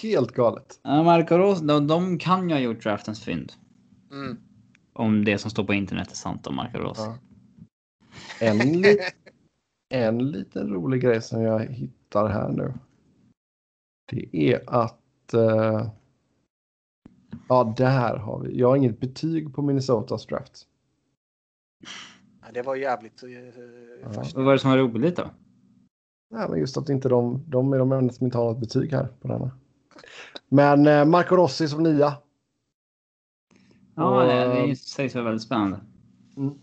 [0.03, 0.81] Helt galet.
[0.83, 3.53] Ja, Marco Ros, de, de kan ju ha gjort draftens fynd.
[4.11, 4.39] Mm.
[4.93, 6.99] Om det som står på internet är sant om Marco Ros.
[6.99, 7.19] Ja.
[8.41, 8.99] En, li-
[9.89, 12.75] en liten rolig grej som jag hittar här nu.
[14.13, 15.35] Det är att...
[15.35, 15.89] eh,
[17.49, 18.59] ja, där har vi.
[18.59, 20.67] Jag har inget betyg på Minnesotas draft.
[22.43, 23.31] Ja, Det var jävligt eh,
[24.03, 24.25] Ja.
[24.35, 25.31] Vad var det som var roligt då?
[26.31, 28.93] Nej, men just att inte de, de är de enda som inte har något betyg
[28.93, 29.51] här på denna.
[30.49, 32.15] Men eh, Marco Rossi som nia.
[33.95, 35.81] Ja, Och- det, det sägs vara väldigt spännande.
[36.37, 36.55] Mm.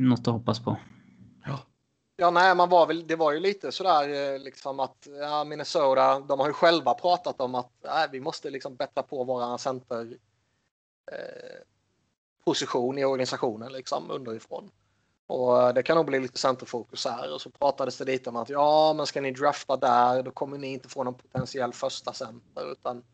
[0.00, 0.76] Något att hoppas på.
[2.20, 6.20] Ja, nej, man var väl, det var ju lite sådär eh, liksom att ja, Minnesota,
[6.20, 10.18] de har ju själva pratat om att nej, vi måste liksom bättra på våra center
[11.12, 11.60] eh,
[12.44, 14.70] position i organisationen liksom underifrån.
[15.26, 17.34] Och eh, det kan nog bli lite centerfokus här.
[17.34, 20.58] Och så pratades det lite om att ja, men ska ni drafta där, då kommer
[20.58, 22.72] ni inte få någon potentiell första center.
[22.72, 23.04] Utan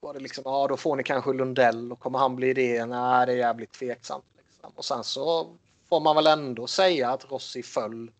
[0.00, 2.86] var det liksom, ja, då får ni kanske Lundell och kommer han bli det?
[2.86, 4.24] Nej, det är jävligt tveksamt.
[4.36, 4.72] Liksom.
[4.76, 5.56] Och sen så
[5.88, 8.10] får man väl ändå säga att Rossi föll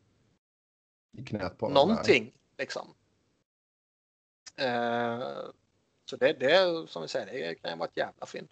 [1.19, 2.33] i knät på någonting.
[2.59, 2.95] Liksom.
[4.57, 5.21] Eh,
[6.05, 8.49] så det, det, som vi säger, det kan vara ett jävla fynd.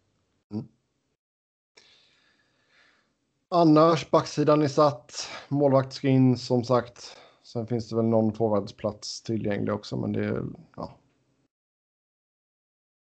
[3.49, 5.29] Annars, backsidan är satt.
[5.49, 7.17] Målvakt ska in som sagt.
[7.43, 10.43] Sen finns det väl någon forwardsplats tillgänglig också, men det är
[10.77, 10.99] ja.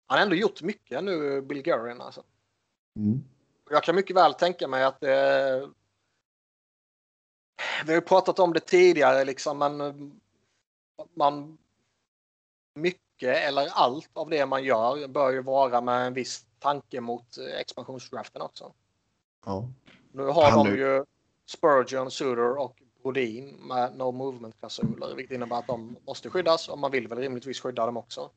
[0.06, 2.00] Han har ändå gjort mycket nu, Bill Guerin.
[2.00, 2.22] Alltså.
[2.96, 3.24] Mm.
[3.70, 5.68] Jag kan mycket väl tänka mig att eh,
[7.86, 10.20] vi har ju pratat om det tidigare, liksom, men
[11.14, 11.58] man
[12.74, 17.38] mycket eller allt av det man gör bör ju vara med en viss tanke mot
[17.58, 18.72] expansionsdraften också.
[19.46, 19.68] Ja.
[20.12, 21.04] Nu har Han de nu- ju
[21.46, 26.90] Spurgeon, Suter och Brodin med no movement-klausuler, vilket innebär att de måste skyddas och man
[26.90, 28.30] vill väl rimligtvis skydda dem också.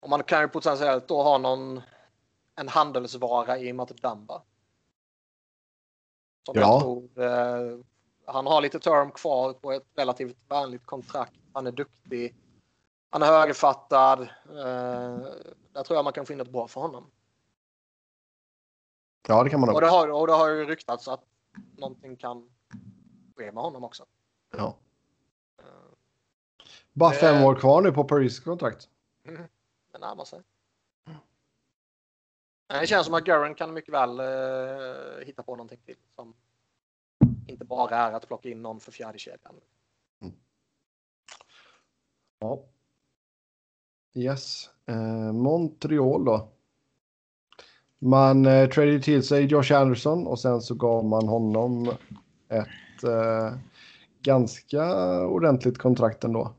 [0.00, 1.80] Och man kan ju potentiellt då ha någon
[2.56, 4.42] en handelsvara i Matt Damba.
[6.46, 6.60] Som Ja.
[6.60, 7.78] jag tror, eh,
[8.26, 11.34] han har lite term kvar på ett relativt vänligt kontrakt.
[11.52, 12.36] Han är duktig.
[13.10, 14.20] Han är högerfattad.
[14.20, 14.26] Eh,
[15.72, 17.10] där tror jag man kan finna ett bra för honom.
[19.28, 21.24] ja, det kan man Och det har, och det har ju ryktats att
[21.76, 22.50] någonting kan
[23.36, 24.06] ske med honom också.
[24.56, 24.76] Ja.
[26.92, 28.88] Bara Det- fem år kvar nu på Paris kontrakt.
[29.92, 30.40] Det närmar sig.
[32.70, 36.34] Men Det känns som att Gurren kan mycket väl eh, hitta på någonting till som
[37.46, 39.54] inte bara är att plocka in någon för fjärde kedjan.
[42.38, 42.62] Ja.
[44.14, 44.70] Yes.
[44.86, 46.48] Eh, Montreal då.
[47.98, 51.88] Man eh, tradade till sig Josh Anderson och sen så gav man honom
[52.48, 53.54] ett eh,
[54.22, 54.84] ganska
[55.26, 56.54] ordentligt kontrakt ändå.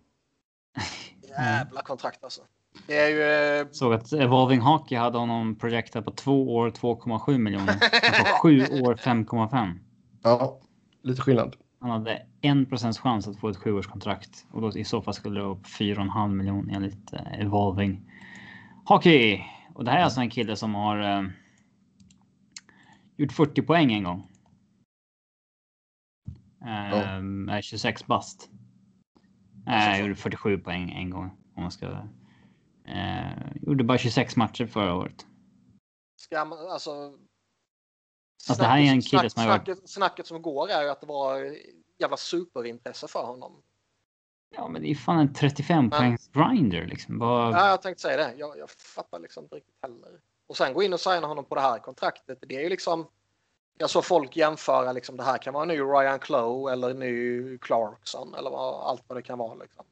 [1.29, 2.41] Jävla kontrakt alltså.
[2.91, 3.61] Det är ju...
[3.61, 7.75] eh, Såg att Evolving Hockey hade honom projektat på två år 2,7 miljoner.
[7.75, 9.79] Och på sju år 5,5.
[10.23, 10.59] Ja,
[11.01, 11.55] lite skillnad.
[11.79, 15.39] Han hade en procents chans att få ett sjuårskontrakt och då i så fall skulle
[15.39, 18.11] det upp 4,5 miljoner enligt eh, Evolving
[18.85, 19.41] Hockey.
[19.73, 21.23] Och det här är alltså en kille som har eh,
[23.17, 24.27] gjort 40 poäng en gång.
[26.65, 28.49] Eh, Är 26 bast.
[29.65, 32.07] Nej, jag gjorde 47 poäng en gång om man ska.
[32.91, 35.25] Eh, gjorde bara 26 matcher förra året.
[36.21, 37.17] Ska man, alltså,
[38.49, 41.01] Alltså, det här är en kille som har varit- snacket, snacket som går är att
[41.01, 41.55] det var
[41.99, 43.61] jävla superintresse för honom.
[44.55, 47.19] Ja, men det är fan en 35 poängs grinder liksom.
[47.19, 48.33] Bara, Ja, jag tänkte säga det.
[48.37, 50.19] Jag, jag fattar liksom inte riktigt heller.
[50.47, 52.37] Och sen gå in och signa honom på det här kontraktet.
[52.47, 53.07] Det är ju liksom.
[53.77, 56.99] Jag såg folk jämföra liksom det här kan vara en ny Ryan Clough eller en
[56.99, 59.53] ny Clarkson eller vad, allt vad det kan vara.
[59.55, 59.85] Liksom.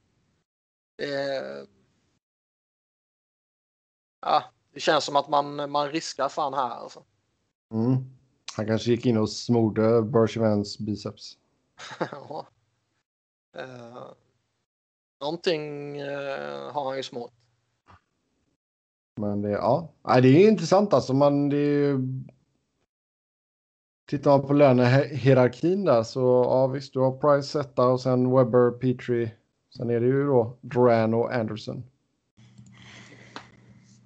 [0.97, 1.41] Det,
[4.21, 4.43] ja,
[4.73, 6.69] det känns som att man, man riskar fan här.
[6.69, 7.03] Alltså.
[7.73, 7.95] Mm.
[8.55, 11.37] Han kanske gick in och smorde Bergevins biceps.
[12.11, 12.47] Ja.
[13.57, 14.03] Eh,
[15.21, 17.31] någonting eh, har han ju smort.
[19.15, 19.89] Men det, ja.
[20.03, 21.13] Nej, det är intressant alltså.
[21.13, 21.99] Man, det är.
[24.07, 28.71] Tittar man på lönehierarkin där så ja visst, du har Price etta och sen Webber,
[28.71, 29.31] Petrie.
[29.77, 31.83] Sen är det ju då Duran och Anderson.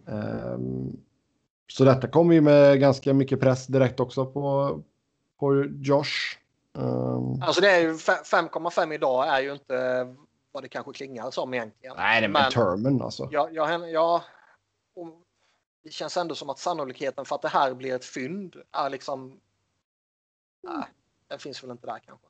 [0.07, 0.97] Ehm,
[1.67, 4.81] så detta kommer ju med ganska mycket press direkt också på,
[5.39, 6.37] på Josh.
[6.77, 10.15] Ehm, Alltså det är ju fe- 5,5 idag är ju inte
[10.51, 11.95] vad det kanske klingar som egentligen.
[11.97, 13.29] nej, det är med Men- termen alltså.
[13.31, 14.23] Ja, ja, ja,
[15.83, 19.39] det känns ändå som att sannolikheten för att det här blir ett fynd är liksom...
[20.63, 20.83] Nej,
[21.27, 22.27] den finns väl inte där kanske.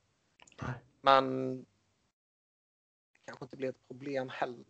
[0.62, 0.74] Nej.
[1.02, 4.64] Men det kanske inte blir ett problem heller.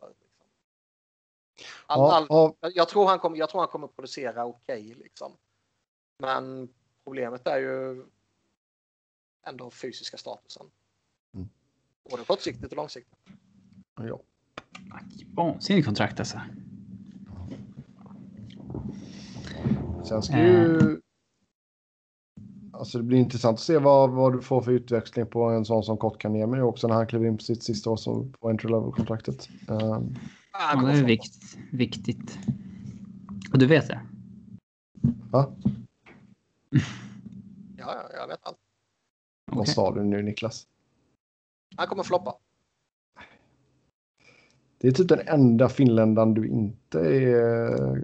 [1.87, 4.95] All, Ja, all, ja, jag, tror han kommer, jag tror han kommer producera okej.
[4.97, 5.31] liksom.
[6.19, 6.69] Men
[7.03, 8.05] problemet är ju
[9.47, 10.65] ändå fysiska statusen.
[11.33, 11.49] Mm.
[12.09, 13.19] Både kortsiktigt och långsiktigt.
[13.95, 14.19] ja.
[15.35, 16.39] Vansinnigt kontrakt alltså.
[20.05, 20.99] Sen ska ju...
[22.73, 25.83] Alltså det blir intressant att se vad, vad du får för utväxling på en sån
[25.83, 29.49] som Kotkaniemi också när han kliver in på sitt sista år som på entry level-kontraktet.
[29.67, 30.19] Um, han
[30.53, 32.39] Ja, det är vikt, viktigt.
[33.51, 34.01] Och du vet det?
[35.31, 35.55] va?
[37.77, 38.57] Ja, ja, jag vet allt.
[39.51, 39.73] Vad Okej.
[39.73, 40.67] sa du nu Niklas?
[41.75, 42.35] Han kommer floppa.
[44.77, 48.03] Det är typ den enda finländaren du inte är uh,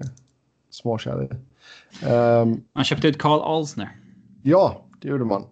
[0.70, 1.30] småkär i.
[2.06, 4.00] Ehm, Man köpte ut Carl Alsner.
[4.44, 5.46] ja, det gjorde man.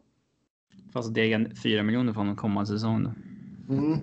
[0.92, 3.04] Fast det är 4 miljoner från kommande säsong.
[3.04, 3.74] Då.
[3.74, 4.00] Mm.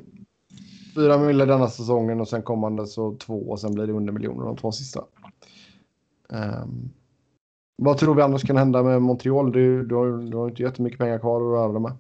[0.95, 4.47] Fyra miljoner denna säsongen och sen kommande så två och sen blir det under miljoner
[4.47, 5.05] de två sista.
[6.29, 6.93] Um,
[7.77, 9.53] vad tror vi annars kan hända med Montreal?
[9.53, 11.93] Du, du, har, du har inte jättemycket pengar kvar att röra dig med.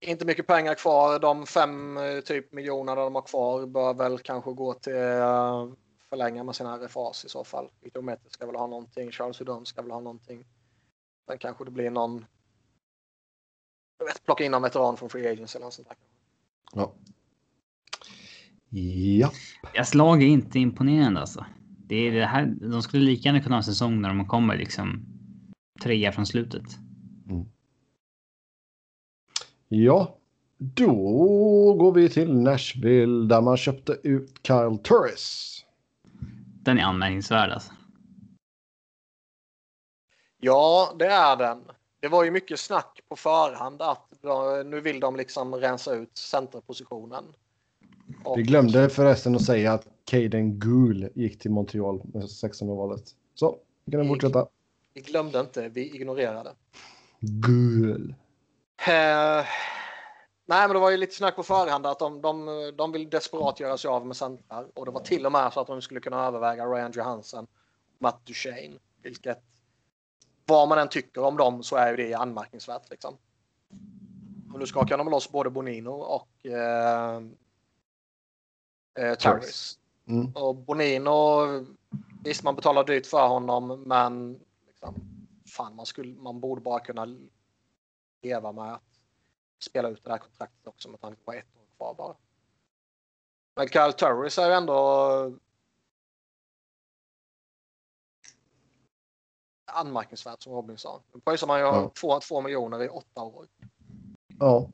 [0.00, 1.18] Inte mycket pengar kvar.
[1.18, 5.68] De fem eh, typ miljonerna de har kvar bör väl kanske gå till uh,
[6.08, 7.70] förlänga med sina RFAs i så fall.
[7.80, 9.10] Victor ska väl ha någonting.
[9.10, 10.44] Charles Hudon ska väl ha någonting.
[11.28, 12.24] Sen kanske det blir någon.
[13.98, 15.96] Jag vet, plocka in någon veteran från Free Agents eller något sånt där.
[16.74, 16.94] Ja.
[19.18, 19.32] Ja.
[19.72, 21.46] Deras lag är inte imponerande alltså.
[21.86, 22.46] Det är det här.
[22.46, 25.06] De skulle lika gärna kunna ha en säsong när de kommer liksom
[25.82, 26.78] trea från slutet.
[27.28, 27.46] Mm.
[29.68, 30.18] Ja,
[30.58, 30.92] då
[31.74, 35.54] går vi till Nashville där man köpte ut Kyle Turris.
[36.62, 37.72] Den är anmärkningsvärd alltså.
[40.40, 41.62] Ja, det är den.
[42.00, 44.06] Det var ju mycket snack på förhand att
[44.64, 47.24] nu vill de liksom rensa ut centerpositionen.
[48.24, 48.38] Och...
[48.38, 53.02] Vi glömde förresten att säga att Caden Gould gick till Montreal med 16 valet.
[53.34, 54.46] Så, vi kan fortsätta.
[54.94, 56.52] Vi glömde inte, vi ignorerade.
[57.20, 58.10] Gould.
[58.88, 59.44] Uh,
[60.46, 63.60] nej, men det var ju lite snack på förhand att de, de, de vill desperat
[63.60, 64.66] göra sig av med centrar.
[64.74, 67.46] Och det var till och med så att de skulle kunna överväga Ryan Johansson,
[67.98, 68.78] Matt Duchene.
[69.02, 69.42] Vilket,
[70.48, 72.90] vad man än tycker om dem så är ju det anmärkningsvärt.
[72.90, 73.18] Liksom.
[74.52, 77.22] Och nu skakar de loss både Bonino och eh,
[78.98, 79.78] eh, Turris.
[80.06, 80.32] Mm.
[80.34, 81.46] Och Bonino,
[82.24, 84.94] visst man betalar dyrt för honom men liksom,
[85.56, 87.16] fan man, skulle, man borde bara kunna
[88.22, 88.82] leva med att
[89.58, 92.14] spela ut det här kontraktet också med tanke på ett år kvar bara.
[93.56, 95.38] Men Kyle Turris är ju ändå
[99.68, 101.00] anmärkningsvärt som Robin sa.
[101.14, 102.20] Nu pröjsar man ju ja.
[102.28, 103.46] 2 miljoner i åtta år.
[104.38, 104.68] Ja.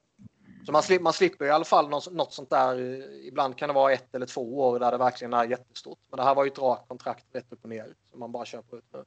[0.66, 2.78] Så man, slipper, man slipper i alla fall något, något sånt där.
[3.26, 5.98] Ibland kan det vara ett eller två år där det verkligen är jättestort.
[6.10, 8.44] Men det här var ju ett rakt kontrakt rätt upp och ner som man bara
[8.44, 9.04] köper ut nu.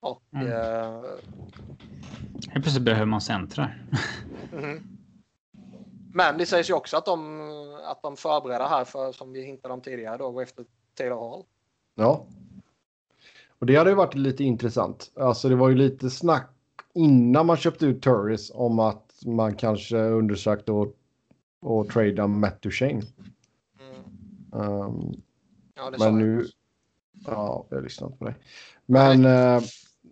[0.00, 0.46] Och, mm.
[0.46, 1.02] eh...
[2.48, 3.86] Helt plötsligt behöver man centrar.
[4.52, 4.82] mm.
[6.14, 7.40] Men det sägs ju också att de,
[7.84, 10.64] att de förbereder här för, som vi hintade om tidigare, då, gå efter
[10.94, 11.44] Taylor Hall.
[11.94, 12.26] Ja.
[13.60, 15.12] Och det hade ju varit lite intressant.
[15.16, 16.50] Alltså det var ju lite snack
[16.94, 20.94] innan man köpte ut Turris om att man kanske undersökte och,
[21.60, 23.02] och trada Matt Duchene.
[23.80, 24.70] Mm.
[24.70, 25.22] Um,
[25.74, 26.46] ja, men nu...
[27.26, 28.34] Ja, jag lyssnar på dig.
[28.86, 29.62] Men uh,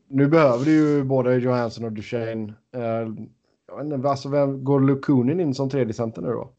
[0.08, 2.54] nu behöver du ju både Johansson och Duchene.
[2.76, 2.82] Uh,
[3.66, 6.50] jag vet inte, alltså vem, går Lukunin in som tredje center nu då?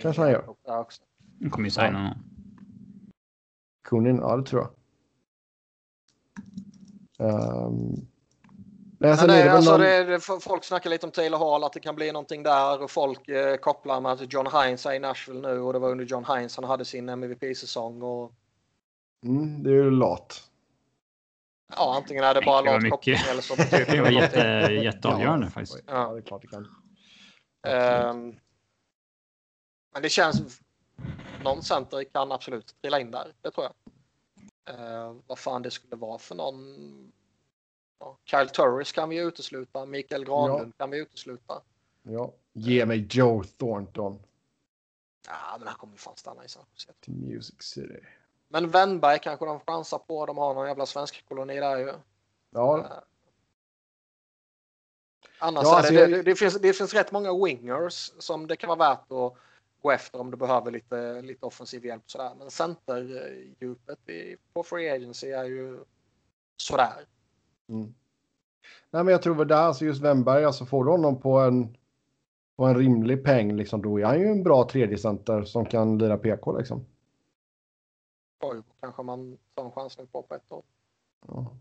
[0.00, 0.44] Kanske han gör.
[1.40, 2.18] Han kommer ju signa honom.
[3.84, 4.70] Kunin, ja det tror jag.
[7.22, 8.06] Um,
[9.02, 9.80] Nej, men det, alltså någon...
[9.80, 13.28] det, folk snackar lite om Taylor Hall, att det kan bli någonting där och folk
[13.28, 16.24] eh, kopplar med att John Hines är i Nashville nu och det var under John
[16.24, 18.02] Hines han hade sin MVP-säsong.
[18.02, 18.32] Och...
[19.24, 20.42] Mm, det är ju lat.
[21.76, 24.38] Ja, antingen är det bara lat koppling eller så det Det var jätte,
[24.72, 25.84] jätteavgörande ja, faktiskt.
[25.86, 26.64] Ja, det är klart det kan.
[28.10, 28.36] Um,
[29.92, 30.60] men det känns...
[31.44, 33.72] Någon center kan absolut trilla in där, det tror jag.
[34.70, 37.12] Uh, vad fan det skulle vara för någon
[38.02, 39.86] Ja, Kyle Turris kan vi utesluta.
[39.86, 40.78] Mikael Granlund ja.
[40.78, 41.62] kan vi utesluta.
[42.02, 44.22] Ja, ge mig Joe Thornton.
[45.26, 46.92] Ja, men han kommer fan stanna i San Jose.
[47.00, 48.00] Till Music City.
[48.48, 50.26] Men Wennberg kanske de chansar på.
[50.26, 51.92] De har någon jävla svensk koloni där ju.
[52.50, 52.78] Ja.
[52.78, 52.86] Uh,
[55.38, 58.68] annars ja, alltså, det, det, det, finns, det finns rätt många wingers som det kan
[58.68, 59.36] vara värt att
[59.82, 62.10] gå efter om du behöver lite, lite offensiv hjälp.
[62.10, 62.34] Sådär.
[62.38, 63.98] Men centerdjupet
[64.52, 65.84] på Free Agency är ju
[66.56, 67.06] sådär.
[67.68, 67.94] Mm.
[68.90, 71.76] Nej, men jag tror väl där, alltså just Wemberg, alltså får du honom på en,
[72.56, 75.98] på en rimlig peng, liksom, då är han ju en bra tredje center som kan
[75.98, 76.86] lira PK liksom.
[78.40, 80.62] Oj, kanske man tar en chansning på på ett år.
[81.26, 81.56] Ja.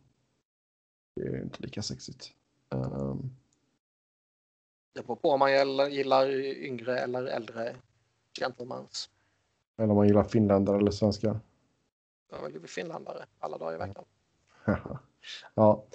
[1.15, 2.31] Det är ju inte lika sexigt.
[2.69, 3.35] Um...
[4.93, 7.76] Det beror på om man gillar, gillar yngre eller äldre
[8.40, 9.10] gentlemans.
[9.78, 11.40] Eller om man gillar finländare eller svenskar.
[12.32, 14.06] Jag vill finländare alla dagar i veckan.
[15.53, 15.84] Ja.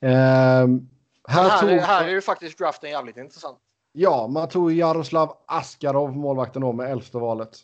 [0.00, 0.88] Um,
[1.28, 1.70] här, här, tog...
[1.70, 3.58] här är ju faktiskt draften jävligt intressant.
[3.92, 7.58] Ja, man tog Jaroslav Askarov, målvakten då, med elfte valet.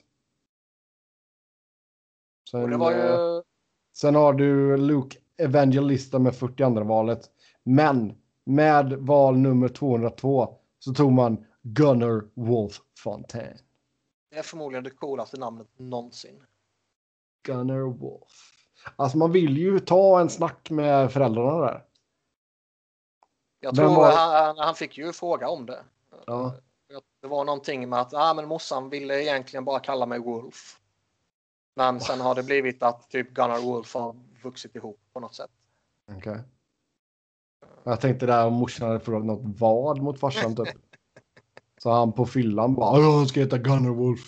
[2.50, 2.84] Sen, ju...
[2.84, 3.40] Eh,
[3.96, 7.30] sen har du Luke Evangelista med 42 valet.
[7.62, 13.58] Men med val nummer 202 så tog man Gunnar Wolf Fontaine.
[14.32, 16.46] Det är förmodligen det coolaste namnet någonsin.
[17.42, 18.52] Gunnar Wolf.
[18.96, 21.84] Alltså man vill ju ta en snack med föräldrarna där.
[23.60, 25.84] Jag tror var- han, han fick ju fråga om det.
[26.26, 26.54] Ja.
[27.20, 30.80] Det var någonting med att ah, men morsan ville egentligen bara kalla mig Wolf.
[31.74, 35.50] Men sen har det blivit att typ Gunnar Wolf har vuxit ihop på något sätt.
[36.16, 36.40] Okej.
[37.84, 40.91] Jag tänkte där om morsan hade förlorat något vad mot farsan typ.
[41.82, 44.20] Så han på fyllan bara "Ja, han ska heta Gunner Wolf.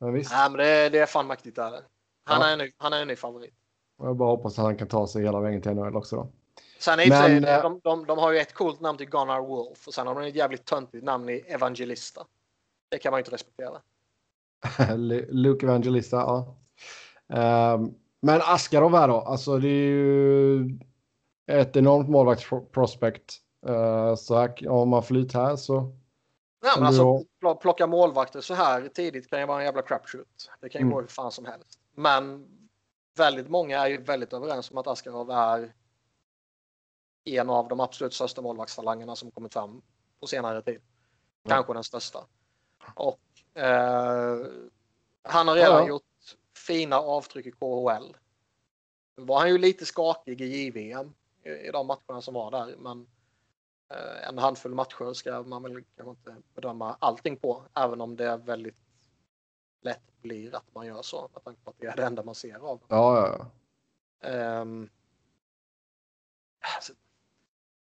[0.00, 1.72] Men visst, Nej, men det, det är fan mäktigt där.
[2.24, 2.46] Han, Ja.
[2.48, 3.54] är en ny, han är en ny favorit.
[3.98, 6.28] jag bara hoppas att han kan ta sig hela vägen till NHL också då.
[6.78, 9.10] Sen och för sig, Men, eh, de, de, de har ju ett coolt namn till
[9.10, 12.26] Gunnar Wolf och sen har de ett jävligt töntigt namn i Evangelista.
[12.88, 13.80] Det kan man ju inte respektera.
[14.96, 16.56] Lu- Luke Evangelista, ja.
[17.36, 20.78] Ehm, men Askarov här då, alltså det är ju
[21.50, 23.34] ett enormt målvaktsprospect.
[23.68, 27.02] Uh, så här, om man flyt här så Kan men alltså,
[27.42, 30.50] pl- plocka målvakter så här tidigt kan ju vara en jävla crapshoot.
[30.60, 30.94] Det kan ju Mm.
[30.94, 31.78] gå hur fan som helst.
[31.94, 32.46] Men
[33.16, 35.72] väldigt många är ju väldigt överens om att Askarov är
[37.24, 39.82] en av de absolut största målvaktstalangerna som kommit fram
[40.20, 40.80] på senare tid.
[41.42, 41.50] Ja.
[41.54, 42.18] Kanske den största.
[42.94, 43.20] Och
[43.62, 44.46] eh,
[45.22, 45.88] han har redan Ja, ja.
[45.88, 46.02] gjort
[46.66, 48.16] fina avtryck i KHL.
[49.14, 51.14] Var han ju lite skakig i JVM
[51.44, 52.76] i, i de matcherna som var där.
[52.78, 53.06] Men
[54.28, 57.62] en handfull matcher ska man väl kanske inte bedöma allting på.
[57.74, 58.76] Även om det är väldigt
[59.82, 61.30] lätt blir att man gör så.
[61.32, 62.86] Med tanke på att det är det enda man ser av dem.
[62.88, 63.46] ja, ja.
[64.28, 64.88] Ehm,
[66.76, 66.92] alltså,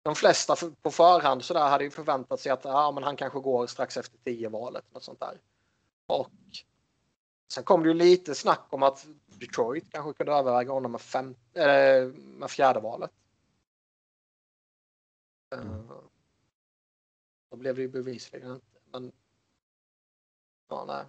[0.04, 3.40] de flesta på förhand så där hade ju förväntat sig att ja, men han kanske
[3.40, 4.84] går strax efter 10 valet.
[4.94, 5.40] Något sånt där.
[6.06, 6.30] Och
[7.54, 11.36] sen kom det ju lite snack om att Detroit kanske kunde överväga honom med, fem,
[11.54, 13.12] äh, med fjärde valet.
[15.54, 15.88] Ehm,
[17.50, 18.78] då blev det ju bevisligen inte.
[18.92, 19.12] Men
[20.70, 21.06] ja, nej.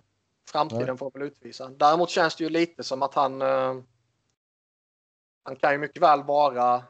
[0.48, 0.96] Framtiden Nej.
[0.96, 1.68] får väl utvisa.
[1.68, 3.74] Däremot känns det ju lite som att han eh,
[5.42, 6.84] han kan ju mycket väl vara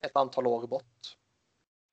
[0.00, 1.16] ett antal år bort.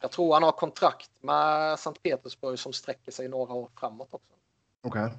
[0.02, 4.34] Jag tror han har kontrakt med Sankt Petersburg som sträcker sig några år framåt också.
[4.82, 5.12] Okej.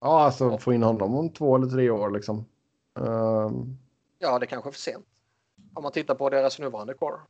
[0.00, 2.44] Ja, alltså få in honom om två eller tre år liksom.
[2.98, 3.78] Ehm,
[4.18, 5.06] Ja, det kanske är för sent.
[5.74, 7.20] Om man tittar på deras nuvarande core.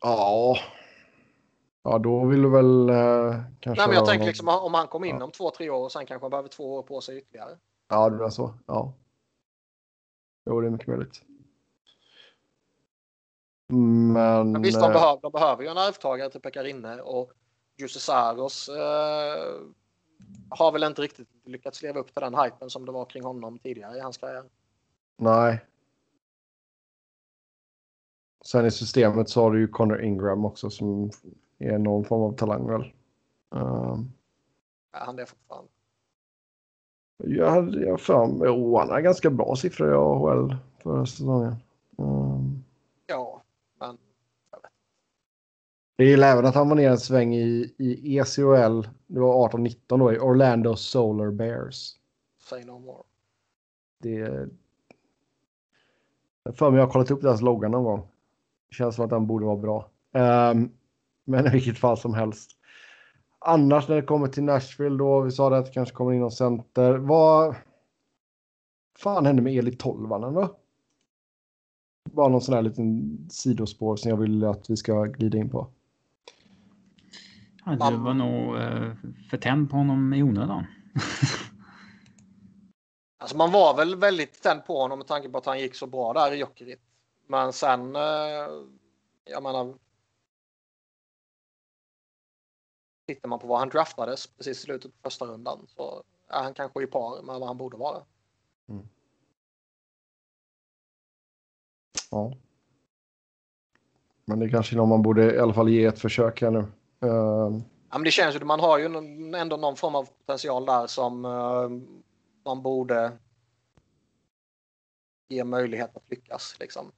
[0.00, 0.56] Ja.
[1.82, 3.80] Ja, då vill du väl eh, kanske...
[3.82, 5.24] Nej, men jag tänker någon- liksom om han kommer in Ja.
[5.24, 7.58] om två, tre år och sen kanske han behöver två år på sig ytterligare.
[7.88, 8.54] Ja, det är så.
[8.66, 8.92] Ja.
[10.46, 11.22] Jo, det är mycket möjligt.
[13.68, 14.52] Men...
[14.52, 17.32] Men visst, de, eh, behöver, de behöver ju en arvtagare till Pekarinne och
[17.76, 19.54] Jussi Saros eh,
[20.50, 23.58] har väl inte riktigt lyckats leva upp till den hypen som det var kring honom
[23.58, 24.44] tidigare i hans karriär.
[25.16, 25.64] Nej.
[28.46, 31.10] Sen i systemet så har du ju Connor Ingram också som
[31.58, 32.82] är någon form av talang väl.
[33.54, 34.12] Ehm,
[34.92, 35.70] Är han det fortfarande?
[37.18, 41.54] jag hade jag för mig, oh, han har ganska bra siffror i AHL förra säsongen.
[41.98, 42.62] Ehm,
[43.06, 43.42] Ja,
[43.78, 43.98] men
[45.96, 48.88] jag gillar även att han var ner en sväng i, i ECHL.
[49.06, 51.94] Det var 18-19 då i Orlando Solar Bears.
[52.38, 53.02] say no more.
[53.98, 54.48] Det är...
[56.42, 58.08] Jag för mig jag har kollat upp deras logga någon gång.
[58.76, 59.90] Känns som att den borde vara bra.
[60.12, 60.70] Ehm,
[61.24, 62.50] men i vilket fall som helst.
[63.38, 66.20] Annars när det kommer till Nashville då, vi sa det att det kanske kommer in
[66.20, 66.94] någon center.
[66.94, 67.54] Vad
[68.98, 70.56] fan hände med Eli Tolvanen då?
[72.12, 75.68] Bara någon sån här liten sidospår som jag vill att vi ska glida in på.
[77.64, 78.92] Ja, det var nog eh,
[79.30, 80.66] för tänd på honom i onödan.
[83.18, 85.86] Alltså man var väl väldigt tänd på honom med tanke på att han gick så
[85.86, 86.85] bra där i Jokerit.
[87.26, 88.48] Men sen, eh,
[89.24, 89.74] jag menar.
[93.06, 96.54] Tittar man på vad han draftades precis i slutet på första rundan så är han
[96.54, 98.02] kanske i par med vad han borde vara.
[102.10, 102.32] Ja.
[104.24, 106.64] Men det är kanske någon man borde i alla fall ge ett försök här nu.
[107.00, 108.84] Ehm, Ja, men det känns ju, man har ju
[109.36, 111.68] ändå någon form av potential där som eh,
[112.44, 113.12] man borde
[115.28, 116.56] ge möjlighet att lyckas.
[116.60, 116.92] Liksom.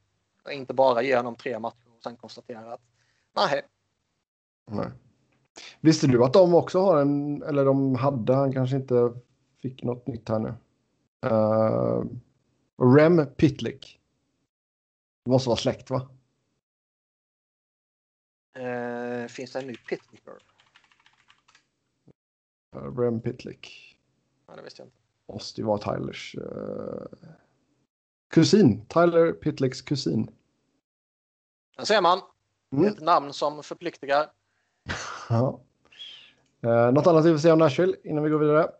[0.51, 2.81] Inte bara ge honom tre matcher och sen konstatera att
[3.37, 3.63] nej,
[4.71, 4.89] Nej.
[5.81, 9.13] Visste du att de också har en, eller de hade, han kanske inte
[9.63, 10.55] fick något nytt här nu.
[11.27, 12.05] Uh,
[12.97, 14.01] Rem Pitlick.
[15.25, 16.09] Det måste vara släkt va?
[18.59, 20.39] eh, finns det en ny pitlicker?
[22.77, 23.97] Uh, Rem Pitlick.
[24.47, 24.99] Ja, det visste jag inte.
[25.33, 27.07] Måste ju vara Tylers eh,
[28.31, 28.87] kusin.
[28.87, 30.31] Tyler Pitlicks kusin.
[31.79, 32.21] Där ser man.
[32.73, 32.87] Mm.
[32.87, 34.27] Ett namn som förpliktigar.
[35.29, 35.61] Ja.
[36.67, 38.71] Uh, något annat vi vill säga om Nashville innan vi går vidare?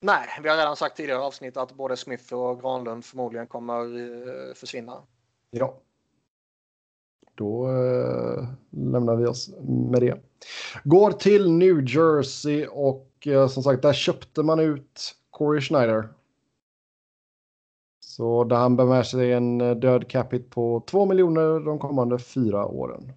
[0.00, 4.54] Nej, vi har redan sagt tidigare avsnitt att både Smith och Granlund förmodligen kommer eh,
[4.54, 5.02] försvinna.
[5.50, 5.78] Ja.
[7.34, 9.50] då eh, lämnar vi oss
[9.90, 10.20] med det.
[10.84, 16.08] Går till New Jersey och eh, som sagt, där köpte man ut Corey Schneider.
[18.12, 22.18] Så där han bär med sig en eh, död capita på 2 miljoner de kommande
[22.18, 23.12] fyra åren.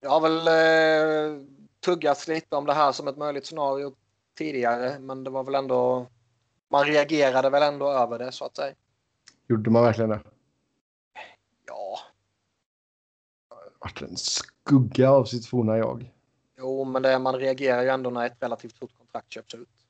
[0.00, 1.46] Jag har väl eh,
[1.80, 3.94] tuggats lite om det här som ett möjligt scenario
[4.38, 6.06] tidigare, men det var väl ändå.
[6.70, 8.74] Man reagerade väl ändå över det så att säga.
[9.48, 10.20] Gjorde man verkligen det?
[11.66, 11.98] Ja,
[13.80, 16.12] Vart en skugga av sitt forna jag.
[16.58, 19.81] jo, men det, man reagerar ju ändå när ett relativt stort kontrakt köps ut.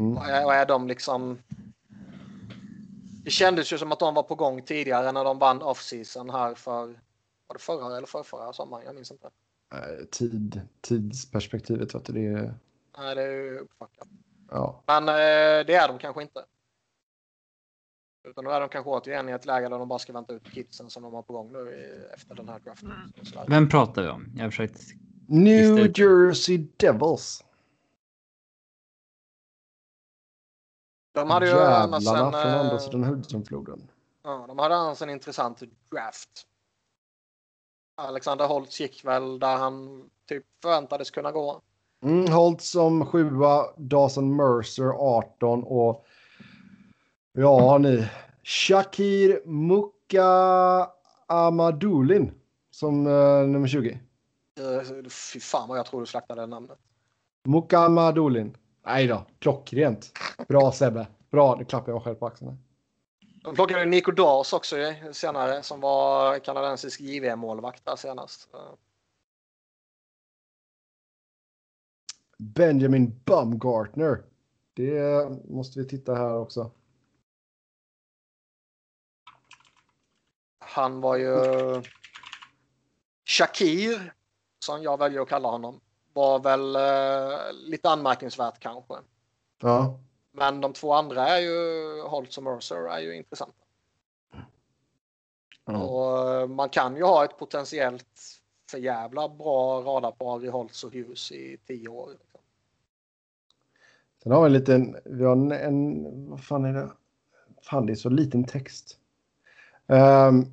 [0.00, 0.16] Mm.
[0.16, 1.38] Och är, och är de liksom.
[3.24, 6.54] Det kändes ju som att de var på gång tidigare när de vann off-season här
[6.54, 6.86] för.
[7.46, 8.84] Var det förra eller förrförra sommaren?
[8.86, 9.30] Jag minns inte.
[9.74, 12.54] Eh, Tid, tidsperspektivet, vet du, det är...
[12.98, 14.08] Nej, det är ju uppfackat.
[14.50, 14.82] Ja.
[14.86, 16.44] Men eh, det är de kanske inte.
[18.28, 20.52] Utan nu är de kanske återigen i ett läge där de bara ska vänta ut
[20.52, 22.92] kidsen som de har på gång nu i, efter den här draften.
[23.48, 24.32] Vem pratar vi om?
[24.36, 24.80] Jag har försökt.
[25.28, 25.98] New.
[25.98, 27.44] Jersey Devils.
[31.12, 33.90] De hade ju Jävlarna en, från andra eh, sidan Hudsonfloden.
[34.24, 36.46] ja, de hade annars en intressant draft.
[37.96, 41.60] Alexander Holtz gick väl där han typ förväntades kunna gå.
[42.04, 46.06] Mm, Holt som sjua, Dawson Mercer 18 och
[47.32, 48.08] ja ni,
[48.42, 50.26] Shakir Muka
[51.26, 52.32] Amadulin
[52.70, 53.90] som eh, nummer 20.
[54.60, 56.78] Eh, Fy fan vad jag tror du slaktade det namnet.
[57.44, 58.56] Muka Amadulin.
[58.82, 60.12] Nej då, klockrent.
[60.48, 61.06] Bra Sebbe.
[61.30, 62.58] Bra, det klappar jag själv på axeln.
[63.42, 64.76] De plockade Nico Dawes också
[65.12, 68.48] senare som var kanadensisk JVM-målvakt där senast.
[72.38, 74.22] Benjamin Bumgartner.
[74.74, 76.70] Det måste vi titta här också.
[80.58, 81.36] Han var ju...
[83.24, 84.14] Shakir,
[84.64, 85.80] som jag väljer att kalla honom,
[86.12, 88.94] var väl eh, lite anmärkningsvärt kanske.
[89.62, 89.98] Ja,
[90.32, 93.54] Men de två andra är ju, Holtz och Mercer, är ju intressanta.
[95.64, 95.82] ja.
[95.82, 100.92] Och eh, man kan ju ha ett potentiellt för jävla bra radarpar i Holtz och
[100.92, 102.10] Hughes i tio år.
[102.10, 102.40] Liksom.
[104.22, 106.90] Sen har vi en liten, vi har en, en vad fan är det?
[107.62, 108.98] Fan, det är så liten text.
[109.86, 110.44] Ehm,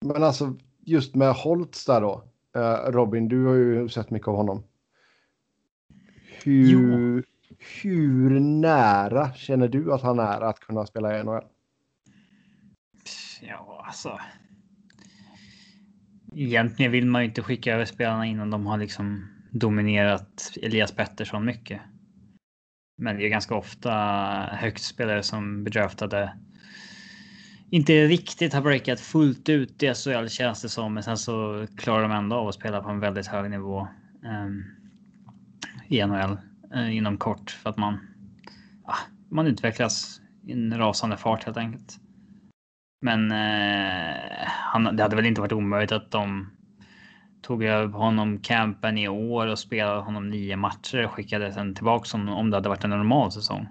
[0.00, 2.22] men alltså just med Holtz där då.
[2.56, 4.62] Eh, Robin, du har ju sett mycket av honom.
[6.44, 7.24] Hur,
[7.82, 11.44] hur nära känner du att han är att kunna spela i NHL?
[13.40, 14.20] Ja, alltså.
[16.34, 21.44] Egentligen vill man ju inte skicka över spelarna innan de har liksom dominerat Elias Pettersson
[21.44, 21.80] mycket.
[22.98, 23.92] Men det är ganska ofta
[24.52, 26.32] högt spelare som bedraftade
[27.70, 32.02] inte riktigt har breakat fullt ut i SHL känns det som, men sen så klarar
[32.02, 33.88] de ändå av att spela på en väldigt hög nivå
[34.24, 34.64] um,
[35.88, 36.38] i NHL
[36.74, 37.98] eh, inom kort för att man,
[38.86, 38.94] ja,
[39.30, 41.98] man utvecklas i en rasande fart helt enkelt.
[43.00, 46.50] Men eh, han, det hade väl inte varit omöjligt att de
[47.42, 52.18] tog över honom campen i år och spelade honom nio matcher och skickade sen tillbaka
[52.18, 53.68] honom om det hade varit en normal säsong.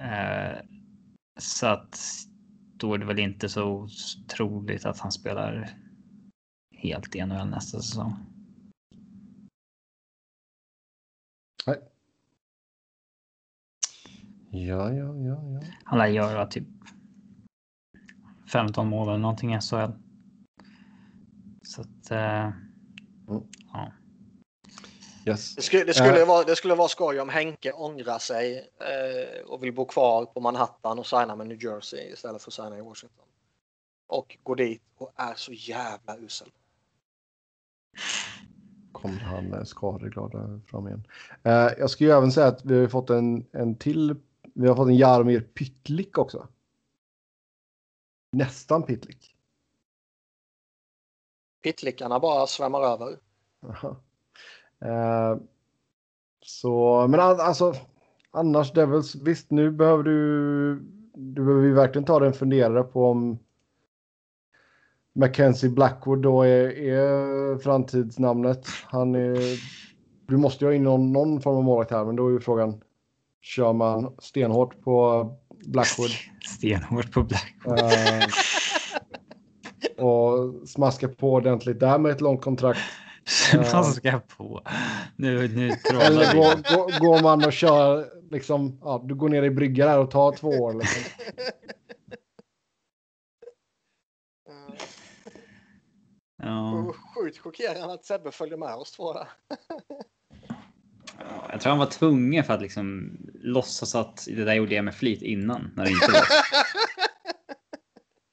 [0.00, 0.58] Eh,
[1.38, 1.98] så att
[2.76, 3.88] då är det väl inte så
[4.36, 5.68] troligt att han spelar
[6.76, 8.29] helt i NHL nästa säsong.
[11.66, 11.78] Nej.
[14.50, 15.60] Ja, ja, ja, ja.
[15.84, 16.66] Han lär göra typ
[18.52, 19.90] 15 mål eller någonting i SHL.
[21.62, 22.10] Så att.
[22.10, 22.50] Eh,
[23.28, 23.42] Mm.
[23.72, 23.92] ja.
[25.26, 25.54] Yes.
[25.54, 26.26] Det skulle, det, skulle Eh.
[26.28, 30.40] vara, det skulle vara skoj om Henke ångrar sig eh, och vill bo kvar på
[30.40, 33.26] Manhattan och signa med New Jersey istället för att signa i Washington.
[34.06, 36.50] Och gå dit och är så jävla usel.
[38.92, 41.06] Kommer han eh, skadeglad där fram igen.
[41.42, 44.16] Eh, jag ska ju även säga att vi har fått en, en till.
[44.54, 46.48] Vi har fått en Jaromir Pytlik också.
[48.32, 49.36] Nästan Pytlik.
[51.62, 53.18] Pittlickarna bara svämmar över.
[54.80, 55.36] Eh,
[56.44, 57.74] så, men al- alltså
[58.30, 60.74] annars Devils, visst nu behöver du,
[61.14, 63.38] du behöver ju verkligen ta dig en funderare på om
[65.14, 68.66] Mackenzie Blackwood då är, är framtidsnamnet.
[68.84, 69.38] Han är,
[70.26, 72.40] du måste ju ha in någon, någon form av målvakt här, men då är ju
[72.40, 72.80] frågan,
[73.42, 75.26] kör man stenhårt på
[75.66, 76.10] Blackwood
[76.44, 77.54] Stenhårt på Black.
[77.66, 78.26] eh,
[80.04, 82.80] och smaska på ordentligt där med ett långt kontrakt?
[83.72, 84.62] Man ska på.
[85.16, 89.50] Nu, nu Eller går, går, går man och kör liksom, ja, du går ner i
[89.50, 91.02] brygga där och tar två år liksom.
[96.42, 96.92] Ja.
[97.14, 99.28] Sjukt chockerande att Sebbe följer med oss två där.
[101.18, 104.84] Ja, Jag tror han var tvungen för att liksom låtsas att det där gjorde jag
[104.84, 106.22] med flit innan när det inte var.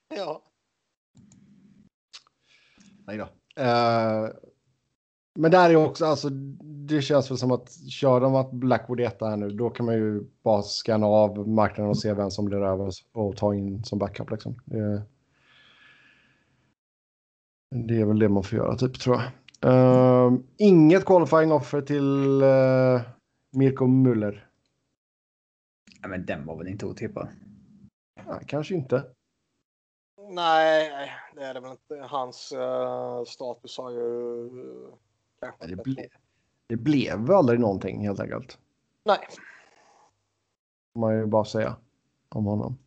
[0.18, 0.44] ja.
[3.08, 3.24] Nej då.
[3.64, 4.30] Eh,
[5.36, 6.30] men där är också, alltså,
[6.60, 9.86] det känns väl som att kör de att Blackwood är etta här nu, då kan
[9.86, 13.84] man ju bara scanna av marknaden och se vem som blir över och ta in
[13.84, 14.61] som backup liksom.
[14.66, 15.02] Det,
[17.70, 19.32] det är väl det man får göra typ tror jag.
[19.62, 23.02] Eh, inget qualifying offer till uh,
[23.52, 24.48] Mirko Muller.
[26.02, 27.28] Ja, men den var väl inte otippad.
[28.28, 29.04] Ja, kanske inte.
[30.30, 32.08] Nej, det är det väl inte.
[32.08, 34.50] Hans eh, status har ju...
[35.40, 36.08] kanske Det, ble,
[36.68, 38.60] det blev aldrig någonting helt enkelt.
[39.04, 39.20] Nej.
[40.94, 41.76] Får man ju bara säga
[42.30, 42.78] om honom.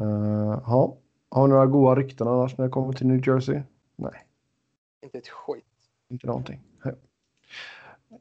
[0.00, 0.96] Uh, ja.
[1.28, 3.60] Har några goda rykten annars när det kommer till New Jersey?
[3.96, 4.26] Nej,
[5.02, 5.64] Inte ett skit.
[6.08, 6.60] inte någonting.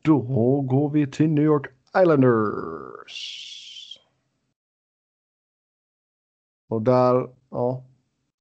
[0.01, 0.21] Då
[0.61, 3.51] går vi till New York Islanders.
[6.67, 7.83] Och där, ja,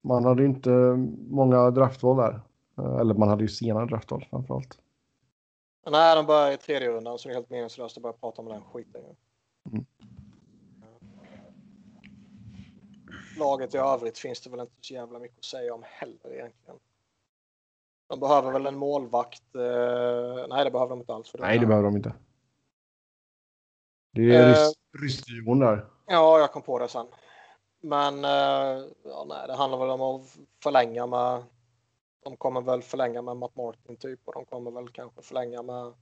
[0.01, 0.69] man hade inte
[1.29, 2.41] många draftval där.
[2.77, 4.79] Eh, Eller man hade ju sena draftval framförallt.
[5.91, 8.47] Nej, de börjar i tredje rundan så det är helt meningslöst att börja prata om
[8.47, 9.01] den skiten.
[9.01, 9.15] ju.
[9.71, 9.85] Mm.
[13.37, 16.79] Laget i övrigt finns det väl inte så jävla mycket att säga om heller egentligen.
[18.07, 19.55] De behöver väl en målvakt.
[19.55, 21.29] Eh, nej, det behöver de inte alls.
[21.29, 22.13] För Nej, det behöver de inte.
[24.13, 24.47] Det är Eh.
[24.47, 25.85] ryss, ryssduon där.
[26.05, 27.07] Ja, jag kom på det sen.
[27.81, 31.43] Men eh, ja, nej, det handlar väl om att förlänga med.
[32.23, 35.85] De kommer väl förlänga med Matt Martin typ och de kommer väl kanske förlänga med
[35.85, 35.93] eh,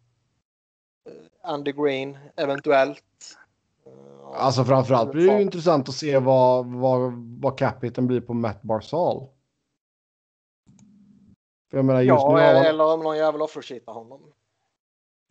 [1.42, 3.38] Andy Green eventuellt.
[3.86, 4.36] Ja.
[4.36, 8.62] Alltså framförallt blir det ju intressant att se vad, vad, vad capiten blir på Matt
[8.62, 9.28] Barzal.
[11.70, 14.34] För jag menar just Ja, nu har man, eller om någon jävel offersheetar honom.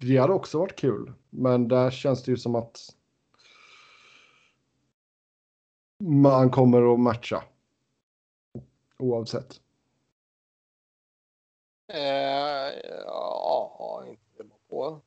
[0.01, 1.13] det hade också varit kul.
[1.31, 2.81] Men där känns det ju som att
[5.99, 7.45] man kommer att matcha.
[8.99, 9.61] Oavsett.
[11.93, 12.73] Eh,
[13.07, 15.01] ja, inte på.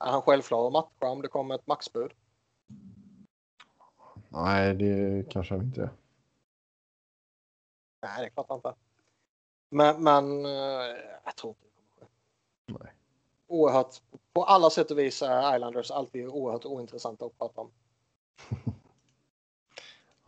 [0.00, 2.12] Är han självklar att matcha om det kommer ett maxbud?
[4.28, 5.90] Nej, det kanske han inte är.
[8.02, 8.74] Nej, det är klart inte.
[9.70, 12.84] Men, men eh, jag tror inte det kommer ske.
[12.84, 12.92] Nej.
[13.46, 14.02] Oerhört,
[14.32, 17.70] på alla sätt och vis är Islanders alltid oerhört ointressanta att prata om.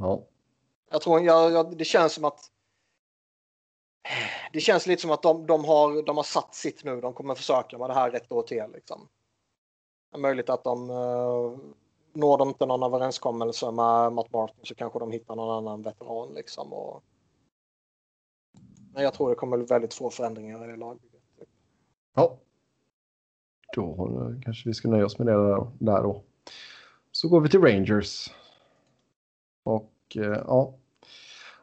[0.01, 0.23] Ja.
[0.91, 2.53] Jag tror, jag, jag, det känns som att
[4.53, 7.01] det känns lite som att de, de, har, de har satt sitt nu.
[7.01, 8.65] De kommer försöka med det här ett år till.
[8.73, 9.09] Liksom.
[10.13, 11.59] Är möjligt att de uh,
[12.13, 16.35] når de inte någon överenskommelse med Matt Martin så kanske de hittar någon annan veteran.
[16.35, 17.03] Liksom, och...
[18.95, 21.23] Men jag tror det kommer bli väldigt få förändringar i det lagbygget.
[22.15, 22.39] Ja.
[23.75, 26.23] Då kanske vi ska nöja oss med det där, då.
[27.13, 28.35] Så går vi till Rangers.
[29.63, 30.75] Och eh, ja.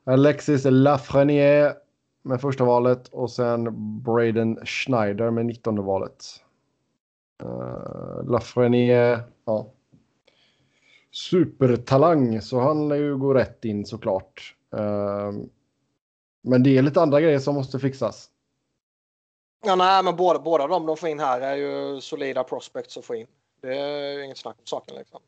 [0.03, 1.75] Alexis Lafreniere
[2.21, 6.44] med första valet och sen Braden Schneider med 19 valet.
[7.41, 9.71] Eh, uh, Lafreniere, ja.
[11.11, 14.55] Supertalang, så han lär ju gå rätt in såklart.
[14.75, 15.31] Uh,
[16.41, 18.29] men det är lite andra grejer som måste fixas.
[19.65, 23.05] Ja, nej, men båda, båda de de får in här är ju solida prospects att
[23.05, 23.27] få in.
[23.61, 25.21] Det är ju inget snack om saken liksom.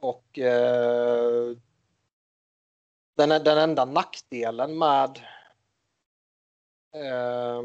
[0.00, 1.56] Och eh,
[3.16, 5.18] den, den enda nackdelen med
[6.94, 7.62] eh,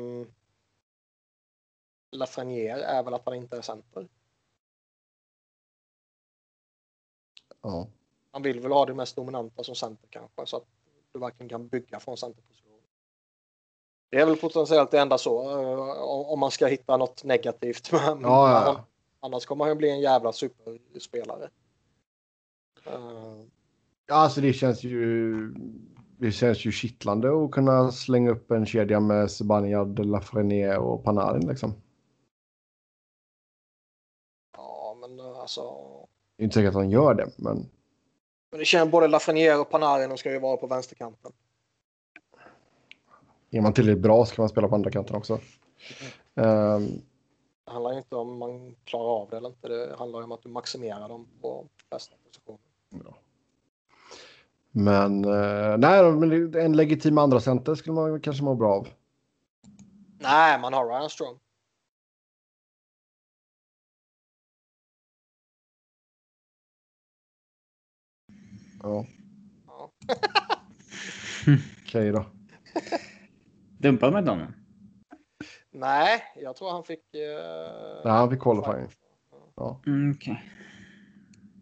[2.14, 4.08] Lafreniere är väl att han inte är center.
[7.62, 7.88] Ja.
[8.32, 10.66] Han vill väl ha det mest dominanta som center kanske så att
[11.12, 12.82] du verkligen kan bygga från centerposition.
[14.10, 16.02] Det är väl potentiellt det enda så eh,
[16.32, 18.86] om man ska hitta något negativt Ja, ja.
[19.20, 21.50] Annars kommer han bli en jävla superspelare.
[22.86, 23.46] Eh,
[24.06, 25.54] Ja, alltså det känns ju.
[26.18, 31.48] Det känns ju kittlande att kunna slänga upp en kedja med Zibanejad, Lafreniere och Panarin
[31.48, 31.74] liksom.
[35.44, 35.62] Alltså.
[36.38, 37.70] Det är inte säkert att han gör det, men
[38.52, 41.32] Men det känns både Lafreniere och Panarin de ska ju vara på vänsterkanten.
[43.52, 45.34] är man tillräckligt bra så kan man spela på andra kanten också.
[46.36, 47.02] Ehm,
[47.66, 49.68] Det handlar inte om man klarar av det eller inte.
[49.68, 52.58] Det handlar om att du maximerar dem på bästa position.
[54.72, 56.00] men eh, nej,
[56.66, 58.88] en legitim andra center skulle man kanske må bra av.
[60.20, 61.40] Nej, man har Ryan Strong.
[68.84, 69.06] Ja.
[69.68, 69.90] Ja.
[71.86, 72.26] Okej då.
[73.80, 74.54] Dumpade inte honom?
[75.72, 77.00] Nej, jag tror han fick...
[77.16, 78.88] Uh, Nej, han fick qualifying.
[79.56, 79.80] Ja.
[79.86, 80.44] Mm, okej.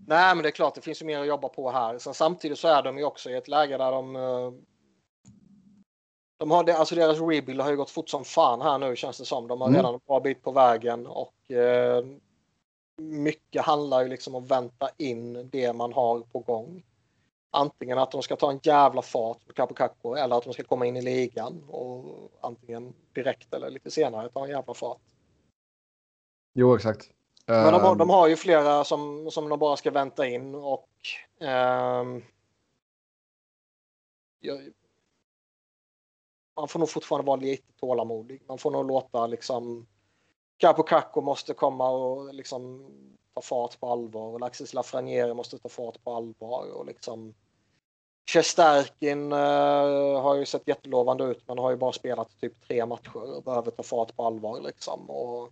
[0.07, 1.97] Nej, men det är klart, det finns ju mer att jobba på här.
[1.97, 4.15] Sen samtidigt så är de ju också i ett läge där de...
[4.15, 4.51] eh,
[6.37, 9.25] De har, alltså deras rebuild har ju gått fort som fan här nu känns det
[9.25, 9.47] som.
[9.47, 9.77] De har Mm.
[9.77, 12.05] redan en bra bit på vägen och eh,
[12.97, 16.83] mycket handlar ju liksom om att vänta in det man har på gång.
[17.53, 20.85] Antingen att de ska ta en jävla fart på Capo eller att de ska komma
[20.85, 25.01] in i ligan och antingen direkt eller lite senare ta en jävla fart.
[26.53, 27.09] Jo, exakt.
[27.45, 30.55] Men de, har- Ehm, de har ju flera som, som de bara ska vänta in
[30.55, 30.89] och
[31.39, 32.23] ehm,
[34.39, 34.59] jag,
[36.55, 38.41] man får nog fortfarande vara lite tålamodig.
[38.47, 39.87] Man får nog låta liksom
[40.57, 42.91] Capo Caco måste komma och liksom
[43.33, 47.33] ta fart på allvar och Alexis Lafreniere måste ta fart på allvar och liksom
[48.31, 53.35] Shesterkin eh, har ju sett jättelovande ut men har ju bara spelat typ tre matcher
[53.37, 55.09] och behöver ta fart på allvar liksom.
[55.09, 55.51] Och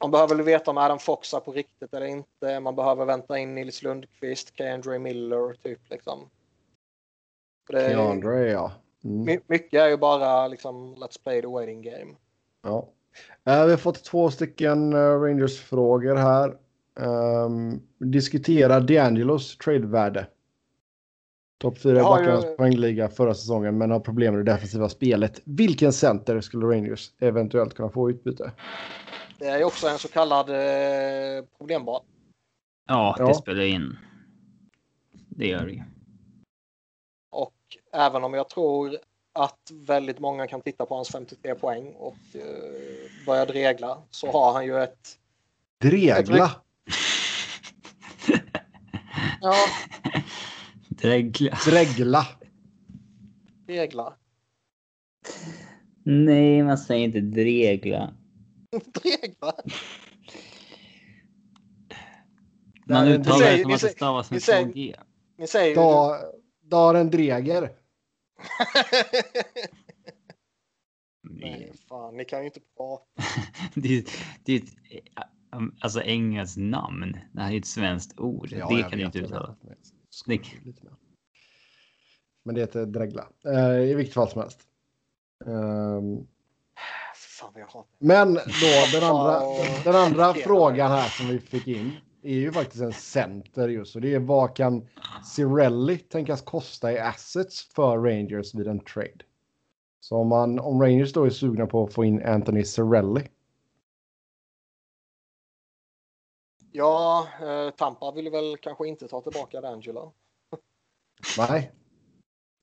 [0.00, 2.60] man behöver väl veta om Adam Fox är på riktigt eller inte.
[2.60, 6.30] Man behöver vänta in Nils Lundqvist, Keandre Miller typ liksom.
[7.68, 8.72] Det, Keandre, ja.
[9.04, 9.24] Mm.
[9.24, 12.14] my- mycket är ju bara liksom let's play the waiting game.
[12.62, 12.88] ja.
[13.44, 16.56] Eh, vi har fått två stycken eh, Rangers-frågor här.
[16.96, 20.26] Um, diskutera D'Angelos trade-värde.
[21.58, 25.40] Topp fyra i backarnas poängliga förra säsongen men har problem med det defensiva spelet.
[25.44, 28.52] Vilken center skulle Rangers eventuellt kunna få utbyte?
[29.38, 32.02] Det är ju också en så kallad eh, problembarn.
[32.88, 33.34] Ja, det Ja.
[33.34, 33.96] spelar in.
[35.28, 35.82] Det gör det ju.
[37.30, 37.54] Och
[37.92, 38.96] även om jag tror
[39.34, 42.42] att väldigt många kan titta på hans 53 poäng och eh,
[43.26, 45.18] börja dregla så har han ju ett...
[45.80, 46.50] Dregla!
[49.40, 49.54] Ja,
[50.88, 51.58] Dregla.
[51.66, 52.26] Dregla!
[53.66, 54.14] dregla.
[56.02, 58.14] Nej, man säger inte dregla.
[59.02, 59.52] dregla.
[62.86, 64.96] Man uttalar det säger- som att det säger- stavas med säger- två G.
[65.38, 65.74] Ni säger ju...
[65.74, 66.20] Da,
[66.62, 67.70] Daren Dreger.
[71.22, 73.04] Nej, fan, ni kan ju inte prata.
[73.74, 74.04] Det är,
[74.44, 74.68] det är ett
[75.80, 77.16] alltså, engelskt namn.
[77.32, 78.48] Det här är ett svenskt ord.
[78.50, 79.56] det kan du inte uttala.
[80.10, 80.60] Snygg.
[80.64, 80.94] Lite mer.
[82.44, 83.28] Men det heter dregla.
[83.44, 84.60] Eh, I vilket fall som helst.
[85.46, 86.26] Ehm,
[87.14, 87.52] Fan
[87.98, 88.40] men då
[88.92, 89.66] den andra, Ja.
[89.84, 91.92] den andra frågan här som vi fick in
[92.24, 93.94] är ju faktiskt en center just.
[93.96, 94.88] Och det är vad kan
[95.34, 99.24] Cirelli tänkas kosta i assets för Rangers vid en trade?
[100.00, 103.28] Så om, man, om Rangers då är sugna på att få in Anthony Cirelli.
[106.72, 110.12] Ja, eh, Tampa vill väl kanske inte ta tillbaka D'Angelo.
[111.38, 111.72] Nej.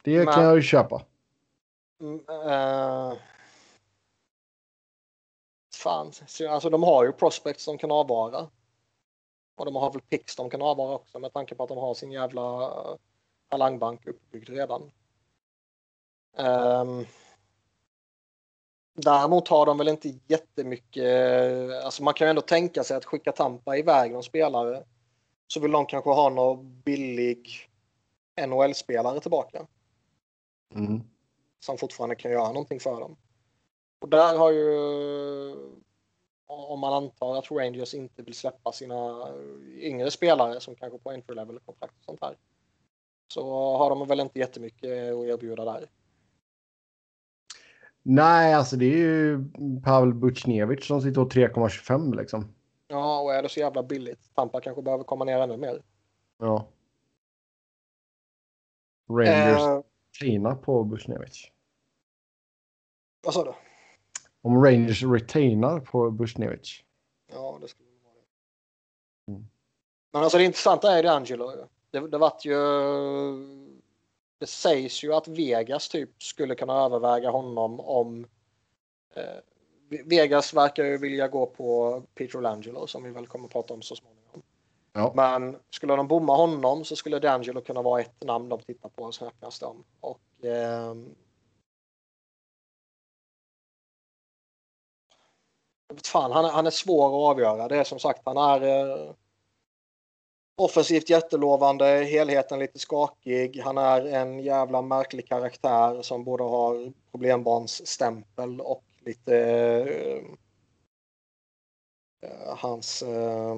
[0.04, 1.06] Det Men- kan jag ju köpa.
[2.02, 3.18] Mm, eh,
[5.76, 8.48] fan, så- alltså de har ju prospects som kan avvara.
[9.62, 11.94] Och de har väl picks de kan avvara också med tanke på att de har
[11.94, 12.96] sin jävla eh,
[13.50, 14.92] talangbank uppbyggd redan.
[16.38, 17.06] Um,
[18.94, 23.32] däremot har de väl inte jättemycket, alltså man kan ju ändå tänka sig att skicka
[23.32, 24.84] Tampa iväg någon spelare.
[25.48, 27.50] Så vill de kanske ha någon billig
[28.48, 29.68] NHL-spelare tillbaka
[30.76, 31.04] Mm.
[31.60, 33.18] som fortfarande kan göra någonting för dem.
[34.00, 34.66] Och där har ju,
[36.52, 39.28] om man antar att Rangers inte vill släppa sina
[39.74, 42.38] yngre spelare som kanske på entry level kontrakt och sånt här.
[43.28, 45.90] Så har de väl inte jättemycket att erbjuda där.
[48.04, 49.40] Nej, alltså det är ju
[49.84, 52.56] Pavel Buchnevich som sitter på 3,25 liksom.
[52.88, 54.36] Ja, och är det så jävla billigt?
[54.36, 55.82] Tampa kanske behöver komma ner ännu mer.
[56.38, 56.68] Ja.
[59.10, 59.82] Rangers Eh,
[60.22, 61.52] retainer på Buchnevich.
[63.24, 63.54] vad sa du?
[64.42, 66.84] Om Rangers retainer på Buchnevich.
[67.34, 69.32] Ja, det skulle vara det.
[69.32, 69.46] Mm.
[70.14, 71.52] Men alltså det intressanta är ju Angelo.
[71.92, 72.58] Det, det vart ju...
[74.38, 78.26] Det sägs ju att Vegas typ skulle kunna överväga honom om...
[79.16, 79.24] Eh,
[80.06, 83.82] Vegas verkar ju vilja gå på Peter Langelo som vi väl kommer att prata om
[83.82, 84.42] så småningom.
[84.94, 85.14] Ja.
[85.16, 89.04] Men skulle de bomma honom så skulle D'Angelo kunna vara ett namn de tittar på
[89.04, 89.84] och snackas det om.
[90.00, 91.16] Och, ehm,
[96.06, 97.68] fan, han, är- han är svår att avgöra.
[97.68, 99.14] Det är som sagt, han är eh,
[100.58, 103.62] offensivt jättelovande, helheten lite skakig.
[103.64, 110.24] Han är en jävla märklig karaktär som både har problembarnsstämpel och lite eh,
[112.30, 113.56] eh hans eh,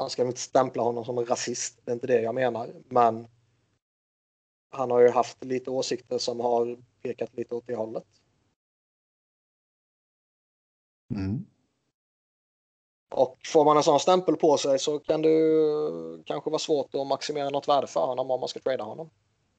[0.00, 2.74] han ska inte stämpla honom som en rasist, det är inte det jag menar.
[2.88, 3.28] Men
[4.70, 8.19] han har ju haft lite åsikter som har pekat lite åt det hållet.
[11.10, 11.46] Mm.
[13.10, 15.30] Och får man en sån stämpel på sig så kan det
[16.26, 19.10] kanske vara svårt att maximera något värde för honom om man ska trada honom.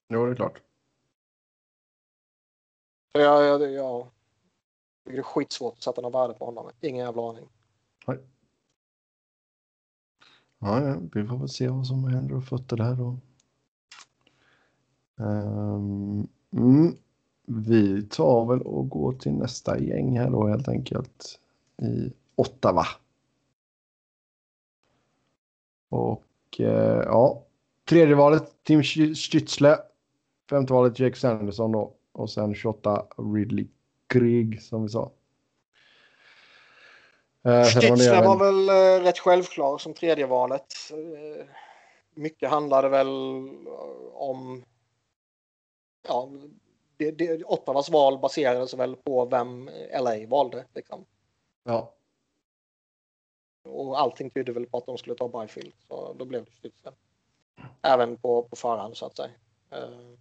[0.09, 0.61] Jo, det är klart.
[3.13, 4.07] Jag, jag, jag
[5.05, 6.69] tycker det är skitsvårt att sätta något värde på honom.
[6.81, 7.49] Ingen jävla aning.
[10.63, 13.01] Ja, ja, vi får väl se vad som händer och fötter där.
[13.01, 13.15] Och...
[15.19, 16.97] Ehm, mm.
[17.45, 21.40] Vi tar väl och går till nästa gäng här då helt enkelt.
[21.81, 22.85] I Ottawa.
[25.89, 26.25] Och
[26.59, 27.43] eh, ja,
[27.89, 28.83] tredje valet Tim
[29.15, 29.77] Stützle.
[30.49, 31.93] Femte valet Jake Sanderson då.
[32.11, 33.67] Och sen 28 Ridley
[34.07, 35.11] Krieg som vi sa.
[37.43, 40.73] Eh, Stützle var väl eh, rätt självklar som tredje valet.
[40.91, 41.45] Eh,
[42.15, 43.07] mycket handlade väl
[44.13, 44.63] om...
[46.07, 46.29] Ja,
[46.97, 49.69] det, det, Ottawas val baserades väl på vem
[50.01, 50.65] LA valde.
[50.75, 51.05] Liksom.
[51.63, 51.93] Ja,
[53.63, 55.73] Och allting tydde väl på att de skulle ta Byfield.
[55.87, 56.93] Så då blev det Stützle.
[57.81, 59.31] Även på, på förhand så att säga.
[59.73, 60.17] Uh,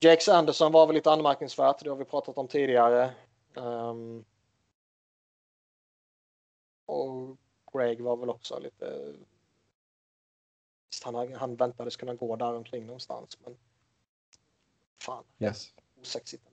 [0.00, 1.84] Jake Anderson var väl lite anmärkningsvärt.
[1.84, 3.14] Det har vi pratat om tidigare.
[3.56, 4.24] Ehm,
[6.86, 7.36] och
[7.72, 9.14] Greg var väl också lite...
[11.04, 13.38] Han, han väntades kunna gå där omkring någonstans.
[13.44, 13.56] Men
[15.02, 15.74] fan, yes.
[16.00, 16.51] osexigt.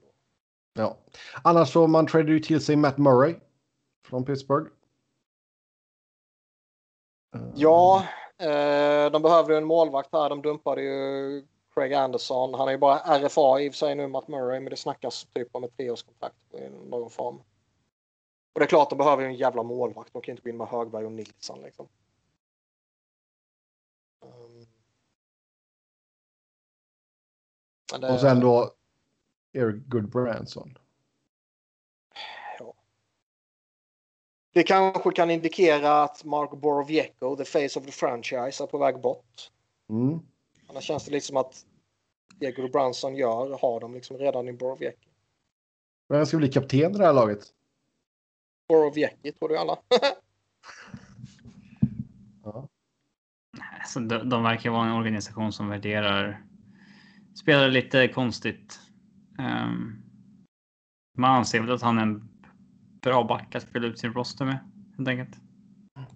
[0.80, 0.98] Ja.
[1.44, 3.36] Annars så man tradade ju till sig Matt Murray
[4.06, 4.72] från Pittsburgh.
[7.36, 8.06] Eh, Ja,
[8.38, 10.30] eh, de behöver ju en målvakt här.
[10.30, 12.54] De dumpade ju Craig Anderson.
[12.54, 15.28] Han är ju bara RFA i och för sig nu, Matt Murray, men det snackas
[15.34, 17.38] typ om ett treårskontrakt i någon form.
[18.54, 20.14] Och det är klart, de behöver ju en jävla målvakt.
[20.14, 21.88] De kan inte gå in med Högberg och Nilsson liksom.
[27.92, 28.72] Men det- Och sen då
[29.54, 30.78] Eric Goodbranson.
[32.60, 32.74] Ja.
[34.54, 39.02] Det kanske kan indikera att Mark Borowiecko, the face of the franchise, är på väg
[39.02, 39.52] bort.
[39.90, 40.20] Mm.
[40.68, 41.66] Annars känns det liksom att
[42.36, 45.10] Diego Brunson gör har de liksom redan i Borowiecki.
[46.10, 47.54] Vem ska bli kapten i det här laget?
[48.68, 49.80] Borowiecki tror du alla.
[52.44, 52.68] Ja.
[53.80, 56.44] Alltså, de, de verkar vara en organisation som värderar
[57.36, 58.80] spelare lite konstigt.
[59.40, 60.04] Um,
[61.18, 62.30] man anser väl att han är en
[63.02, 64.60] bra back att spela ut sin roster med
[64.98, 65.38] helt enkelt.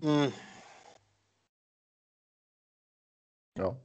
[0.04, 0.32] Mm.
[3.54, 3.76] ja.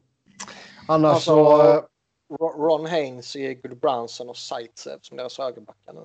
[0.88, 1.72] Annars Alltså, så...
[1.76, 1.82] eh,
[2.40, 6.00] Ro- Ron Haynes, Diego Brunson och Zaitsev som deras högerbackar nu.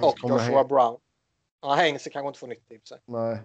[0.00, 0.98] Och Joshua Hay- Brown.
[1.60, 2.98] Ja, Haynes kanske inte får nytt i för sig.
[3.06, 3.42] Nej,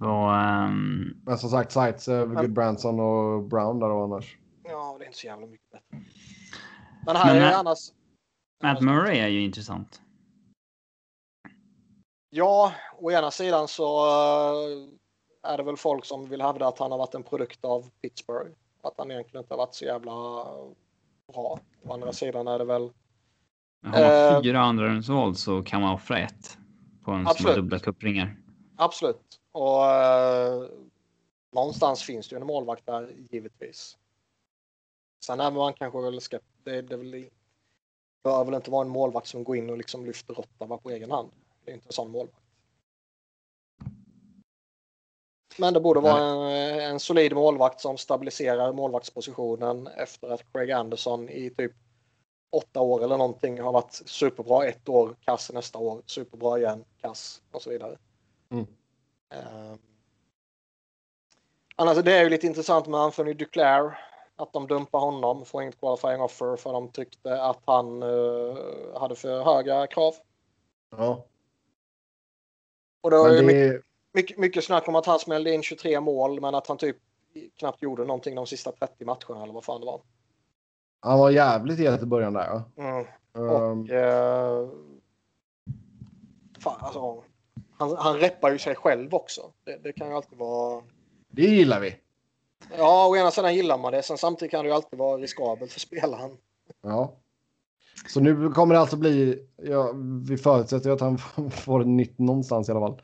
[0.00, 4.38] Och, ehm, men som sagt Zaitsev, Men- Goodbranson och Brown där och annars.
[4.68, 6.04] Ja, det är inte så jävla mycket bättre.
[7.06, 7.78] Men här Men, är eh, annars...
[8.62, 10.02] Matt Murray är ju intressant.
[12.30, 16.90] Ja, å ena sidan så eh, är det väl folk som vill hävda att han
[16.90, 18.50] har varit en produkt av Pittsburgh.
[18.82, 20.12] Att han egentligen inte har varit så jävla
[21.32, 21.60] bra.
[21.82, 22.92] Å andra sidan är det väl...
[23.82, 26.58] Har man Eh, fyra andra rundsval så kan man offra ett
[27.04, 28.36] på en som har dubbla kuppringar.
[28.76, 29.40] Absolut.
[29.52, 30.68] Och eh,
[31.52, 33.96] någonstans finns det ju en målvakt där givetvis.
[35.24, 36.64] Sen är man kanske väl skeptisk.
[36.64, 37.30] Det, det väl,
[38.24, 41.10] bör väl inte vara en målvakt som går in och liksom lyfter Ottawa på egen
[41.10, 41.30] hand.
[41.64, 42.42] Det är inte en sån målvakt.
[45.58, 51.28] Men det borde vara en, en solid målvakt som stabiliserar målvaktspositionen efter att Craig Anderson
[51.28, 51.72] i typ
[52.50, 57.42] åtta år eller någonting har varit superbra ett år, kass nästa år, superbra igen, kass
[57.50, 57.98] och så vidare.
[58.50, 58.66] Mm.
[59.34, 59.78] Um,
[61.76, 63.98] annars det är ju lite intressant med Anthony Duclair.
[64.38, 68.56] Att de dumpar honom, får inget qualifying offer för de tyckte att han eh,
[69.00, 70.14] hade för höga krav.
[70.96, 71.24] Ja,
[73.00, 76.00] Och det var ju det mycket, mycket, mycket snack om att han smällde in 23
[76.00, 76.96] mål men att han typ
[77.58, 80.00] knappt gjorde någonting de sista 30 matcherna eller vad fan det var.
[81.00, 82.46] Han var jävligt het i början där.
[82.46, 82.64] Ja.
[82.76, 83.06] Mm.
[83.34, 83.90] Ehm, Och...
[83.90, 84.68] Eh,
[86.60, 87.22] fan, alltså,
[87.72, 89.52] han, han reppar ju sig själv också.
[89.64, 90.82] Det, det kan ju alltid vara...
[91.28, 91.96] det gillar vi.
[92.76, 94.02] Ja, å ena sidan gillar man det.
[94.02, 96.30] Sen samtidigt kan det ju alltid vara riskabelt för spelaren.
[96.82, 97.14] Ja.
[98.08, 99.92] Så nu kommer det alltså bli, ja,
[100.28, 101.18] vi förutsätter att han
[101.50, 103.02] får ett nytt någonstans i alla fall.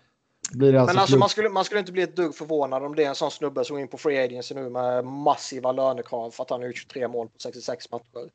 [0.52, 2.94] Blir det alltså, Men alltså man skulle, man skulle inte bli ett dugg förvånad om
[2.96, 6.30] det är en sån snubbe som går in på free agency nu med massiva lönekrav
[6.30, 8.30] för att han har gjort 23 mål på 66 matcher.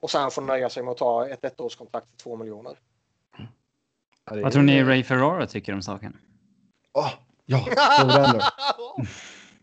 [0.00, 2.78] Och sen får nöja sig med att ta ett ettårskontrakt för 2 miljoner.
[3.38, 3.44] Ja,
[4.34, 6.16] det är- Vad tror ni Ray Ferrara tycker om saken?
[6.92, 7.10] Åh,
[7.44, 7.64] ja,
[8.00, 8.42] så det.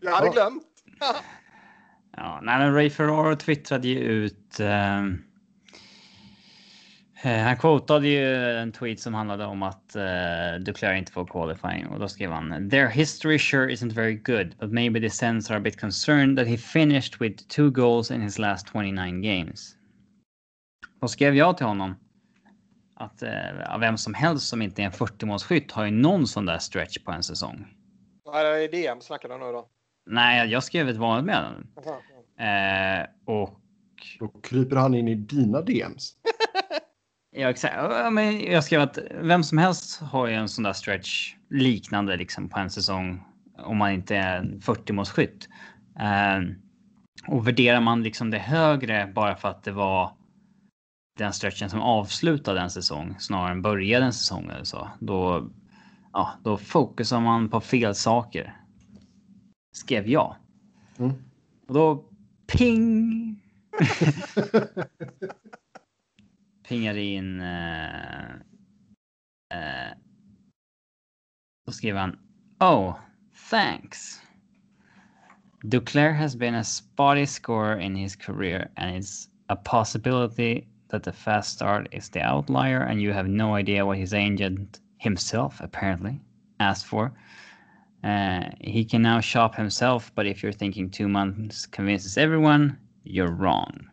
[0.00, 0.62] Jag hade glömt.
[2.16, 4.60] ja, nej, men Ray Ferraro twittrade ju ut.
[4.60, 5.24] Ehm,
[7.22, 11.86] eh, han quotade ju en tweet som handlade om att eh, Duclair inte får qualifying
[11.86, 15.56] och då skrev han “Their history sure isn't very good, but maybe the Sens are
[15.56, 19.76] a bit concerned that he finished with two goals in his last 29 games.”
[21.00, 21.94] Då skrev jag till honom
[22.94, 26.58] att eh, vem som helst som inte är en 40-målsskytt har ju någon sån där
[26.58, 27.66] stretch på en säsong.
[28.24, 29.68] Vad är det DM snackar du om nu då?
[30.10, 31.66] Nej, jag skrev ett vanligt meddelande.
[32.38, 33.60] Eh, och...
[34.18, 36.12] Då kryper han in i dina DMs.
[37.36, 37.76] ja, exakt.
[38.12, 42.48] Men jag skrev att vem som helst har ju en sån där stretch liknande liksom
[42.48, 43.24] på en säsong
[43.58, 45.48] om man inte är en 40-målsskytt.
[46.00, 46.54] Eh,
[47.26, 50.10] och värderar man liksom det högre bara för att det var
[51.18, 54.88] den stretchen som avslutade en säsong snarare än började en säsong eller så.
[55.00, 55.50] Då,
[56.12, 58.59] ja, då fokusar man på fel saker.
[59.72, 60.36] Skrev jag.
[60.98, 61.12] Mm.
[61.66, 62.04] Och då
[62.46, 63.42] ping.
[66.68, 67.40] Pingade in.
[67.40, 68.34] Uh,
[69.54, 69.92] uh,
[71.66, 72.18] då skrev han.
[72.60, 72.94] Oh,
[73.50, 74.20] thanks.
[75.64, 81.12] Duclair has been a spotty scorer in his career and it's a possibility that the
[81.12, 86.20] fast start is the outlier and you have no idea what his agent himself apparently
[86.58, 87.12] asked for.
[88.04, 93.36] Uh, he can now shop himself, but if you're thinking two months convinces everyone, you're
[93.36, 93.90] wrong.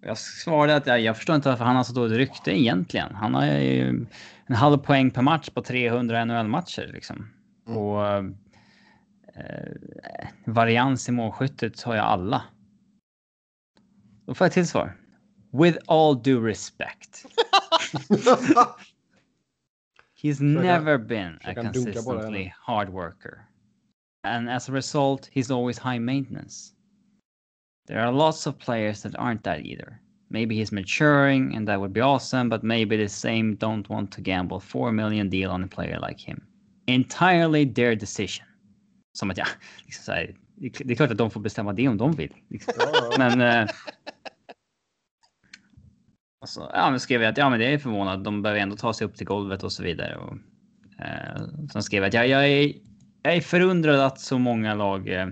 [0.00, 3.14] Jag svarade att jag, jag förstår inte varför han har så dåligt rykte egentligen.
[3.14, 4.06] Han har ju
[4.46, 7.28] en halv poäng per match på 300 NHL-matcher liksom.
[7.66, 7.78] Mm.
[7.78, 8.24] Och eh,
[10.44, 12.42] varians i målskyttet har jag alla.
[14.26, 14.96] Då får jag till svar.
[15.52, 17.24] With all due respect.
[20.22, 23.48] He's never been a consistently hard worker.
[24.22, 26.74] And as a result, he's always high maintenance.
[27.86, 30.00] There are lots of players that aren't that either.
[30.30, 34.20] Maybe he's maturing and that would be awesome, but maybe the same don't want to
[34.20, 36.40] gamble 4 million deal on a player like him.
[36.86, 38.46] Entirely their decision.
[39.14, 39.46] Som att ja,
[39.84, 42.34] liksom så här, det är klart att de får bestämma det om de vill.
[42.48, 42.74] Liksom.
[43.18, 43.70] Men eh,
[46.42, 48.24] Alltså, ja, men skrev jag att ja, men det är förvånad.
[48.24, 50.16] De behöver ändå ta sig upp till golvet och så vidare.
[50.16, 50.32] Och,
[51.04, 52.72] eh, sen skrev jag att jag, jag, är,
[53.22, 55.28] jag är förundrad att så många lag eh,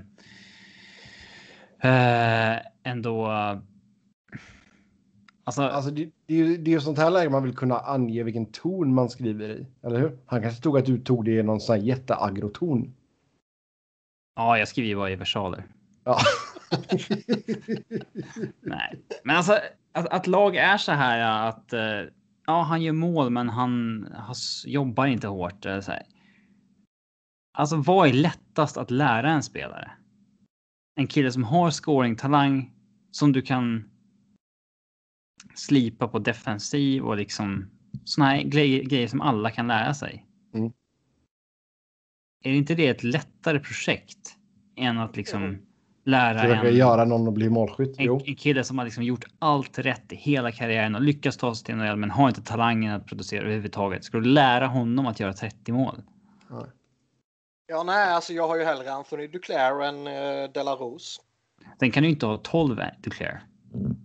[1.82, 3.26] eh ändå.
[5.44, 7.78] Alltså, alltså det, det, är ju, det är ju sånt här läge man vill kunna
[7.78, 10.18] ange vilken ton man skriver i, eller hur?
[10.26, 12.94] Han kanske tog att du tog det i någon sån här jätteagroton.
[14.36, 15.66] Ja, jag skriver ju bara i versaler.
[16.04, 16.18] Ja.
[18.60, 19.58] Nej, men alltså
[19.92, 22.02] att, att, lag är så här att eh,
[22.46, 24.34] ja, han gör mål, men han, han
[24.66, 25.66] jobbar inte hårt.
[25.66, 26.02] Eh, så här.
[27.52, 29.90] Alltså, vad är lättast att lära en spelare?
[30.96, 32.72] En kille som har scoring-talang
[33.10, 33.90] som du kan
[35.54, 37.70] slipa på defensiv och liksom
[38.04, 40.26] såna här grejer, grejer som alla kan lära sig.
[40.54, 40.72] Mm.
[42.44, 44.36] Är inte det ett lättare projekt
[44.76, 45.69] än att liksom mm
[46.04, 47.94] lära en, göra någon att bli målskytt.
[47.98, 51.54] En, en, kille som har liksom gjort allt rätt i hela karriären och lyckats ta
[51.54, 54.04] sig till NHL men har inte talangen att producera överhuvudtaget.
[54.04, 56.02] Ska du lära honom att göra 30 mål?
[56.50, 56.64] Nej.
[57.66, 61.20] Ja, nej, alltså jag har ju hellre Anthony Duclair än uh, Delarose.
[61.78, 63.42] Den kan ju inte ha 12 Duclair.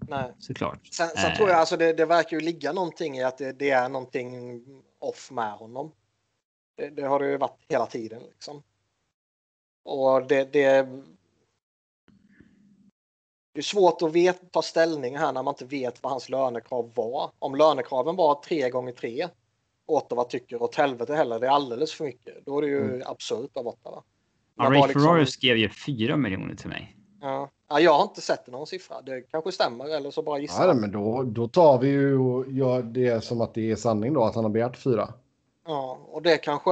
[0.09, 0.33] Nej.
[0.39, 0.87] Såklart.
[0.87, 1.37] Sen, sen äh...
[1.37, 4.61] tror jag alltså det, det verkar ju ligga någonting i att det, det är någonting
[4.99, 5.91] off med honom.
[6.77, 8.63] Det, det, har det ju varit hela tiden liksom.
[9.83, 10.53] Och det,
[13.55, 16.91] det är svårt att vet, ta ställning här när man inte vet vad hans lönekrav
[16.95, 17.31] var.
[17.39, 19.27] Om lönekraven var 3 gånger 3
[19.85, 22.45] Ottawa tycker åt helvete heller, det är alldeles för mycket.
[22.45, 23.01] Då är det ju mm.
[23.05, 24.03] absurt av Ottawa.
[24.57, 25.25] Ja, Ray liksom...
[25.25, 26.97] Skrev ju 4 miljoner till mig.
[27.21, 27.49] Ja.
[27.69, 27.79] ja.
[27.79, 29.01] jag har inte sett någon siffra.
[29.01, 32.51] Det kanske stämmer eller så bara gissar ja, men då, då tar vi ju och
[32.51, 35.13] gör det som att det är sanning då, att han har begärt 4.
[35.65, 36.71] Ja, och det kanske...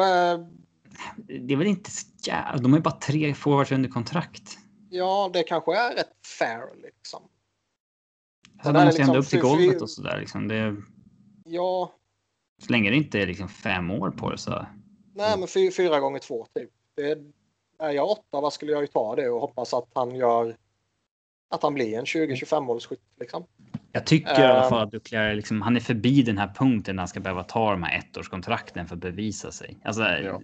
[1.18, 1.90] Det är väl inte...
[2.26, 4.58] Ja, de har ju bara tre forwards under kontrakt.
[4.96, 7.24] Ja, det kanske är rätt fair liksom.
[8.64, 10.48] De måste liksom, upp till golvet och sådär liksom.
[10.48, 10.76] Det...
[11.46, 11.94] Ja.
[12.62, 14.66] Så länge det inte är liksom fem år på det så.
[15.16, 16.70] Nej, men fyra, fyra gånger två typ.
[16.96, 17.18] Det,
[17.80, 20.58] är jag åtta, vad skulle jag ju ta det och hoppas att han gör
[21.50, 23.46] att han blir en 20-25 målsskytt liksom.
[23.92, 27.02] Jag tycker i alla fall att Duclair liksom, han är förbi den här punkten när
[27.02, 29.78] han ska behöva ta de här ettårskontrakten för att bevisa sig.
[29.84, 30.42] Alltså, ja.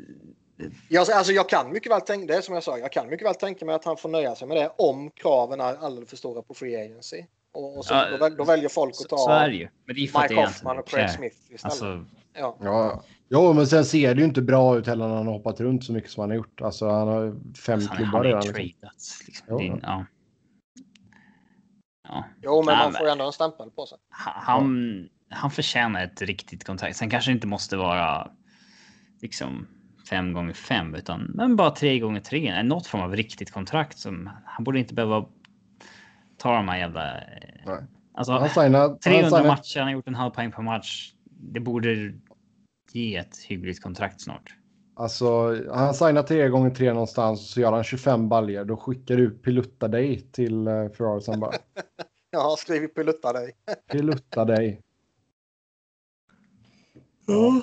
[0.90, 3.36] Jag, alltså jag kan mycket väl tänka, det som jag sa, jag kan mycket väl
[3.36, 6.42] tänka mig att han får nöja sig med det om kraven är alldeles för stora
[6.42, 7.26] på free agency.
[7.54, 9.70] Och, och så, ja, då, då, väljer folk att ta så, så är det ju.
[9.86, 11.64] Men det är Mike Hoffman och Craig Smith istället.
[11.64, 12.58] Alltså, ja.
[12.62, 13.04] ja.
[13.30, 15.84] Jo, men sen ser det ju inte bra ut heller när han har hoppat runt
[15.86, 16.62] så mycket som han har gjort.
[16.62, 18.42] Alltså han har fem Alltså, han, klubbar han är redan.
[18.44, 18.80] ju Liksom.
[18.80, 19.28] tradats.
[19.28, 19.60] Liksom.
[19.60, 20.06] Är- ja.
[22.08, 22.24] ja.
[22.42, 23.98] Jo, men Nej, man får ju ändå en stämpel på sig.
[24.10, 26.98] Han, han, han förtjänar ett riktigt kontrakt.
[26.98, 28.32] Sen kanske det inte måste vara
[29.22, 29.68] liksom
[30.10, 32.64] fem gånger fem, utan men bara tre gånger tre.
[32.64, 35.26] Något form av riktigt kontrakt som han borde inte behöva
[36.38, 37.18] ta de här jävla.
[37.18, 37.24] eh,
[37.66, 37.84] Nej.
[38.14, 41.14] Alltså Han signar, 300 han matcher, han har gjort en halv poäng per match.
[41.26, 42.14] Det borde
[42.92, 44.56] ge ett hyggligt kontrakt snart.
[44.96, 48.66] alltså, han signar tre gånger tre någonstans så gör han 25 baljer.
[48.66, 51.52] Då skickar du pilutta dig till uh, Ferrari sen bara.
[52.32, 53.52] Jag har skrivit pilutta dig.
[53.92, 54.82] Pilutta dig.
[57.26, 57.62] Ja.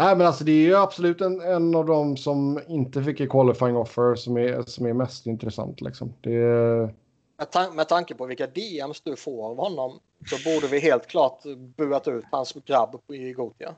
[0.00, 3.30] Nej, men alltså det är ju absolut en, en av dem som inte fick ett
[3.30, 5.80] qualifying offer som är, som är mest intressant.
[5.80, 6.14] Liksom.
[6.20, 6.94] Det är,
[7.38, 11.06] Med, tan med tanke på vilka DMs du får av honom så borde vi helt
[11.06, 11.42] klart
[11.76, 13.74] buat ut hans grabb i Gotia.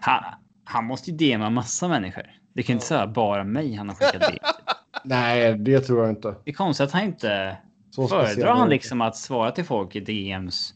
[0.00, 0.24] Han,
[0.64, 2.40] han måste ju DMa massa människor.
[2.52, 4.38] Det kan inte säga bara mig han har skickat DM.
[5.04, 6.34] nej, det tror jag inte.
[6.44, 7.56] Det är konstigt att han inte
[7.90, 10.74] Så föredrar han liksom att svara till folk i DMs.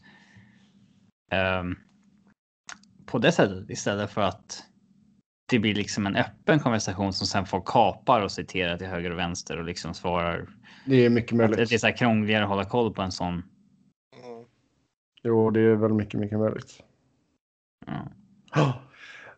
[1.31, 1.75] ehm,
[3.05, 4.63] på det sättet istället för att
[5.49, 9.19] det blir liksom en öppen konversation som sen folk kapar och citerar till höger och
[9.19, 10.49] vänster och liksom svarar.
[10.85, 11.69] Det är mycket Att möjligt.
[11.69, 13.33] det är så här krångligare att hålla koll på en sån.
[13.33, 14.45] Mm.
[15.23, 16.83] Jo, det är väl mycket, mycket möjligt.
[18.55, 18.73] Ja.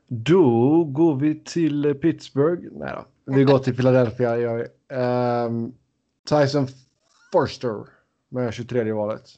[0.08, 2.62] Då går vi till Pittsburgh.
[2.72, 3.34] Nej då.
[3.36, 4.38] Vi går till Philadelphia.
[4.38, 4.96] Gör vi.
[4.96, 5.74] Ehm,
[6.30, 6.68] Tyson
[7.32, 7.86] Forster
[8.30, 9.30] med 23 valet.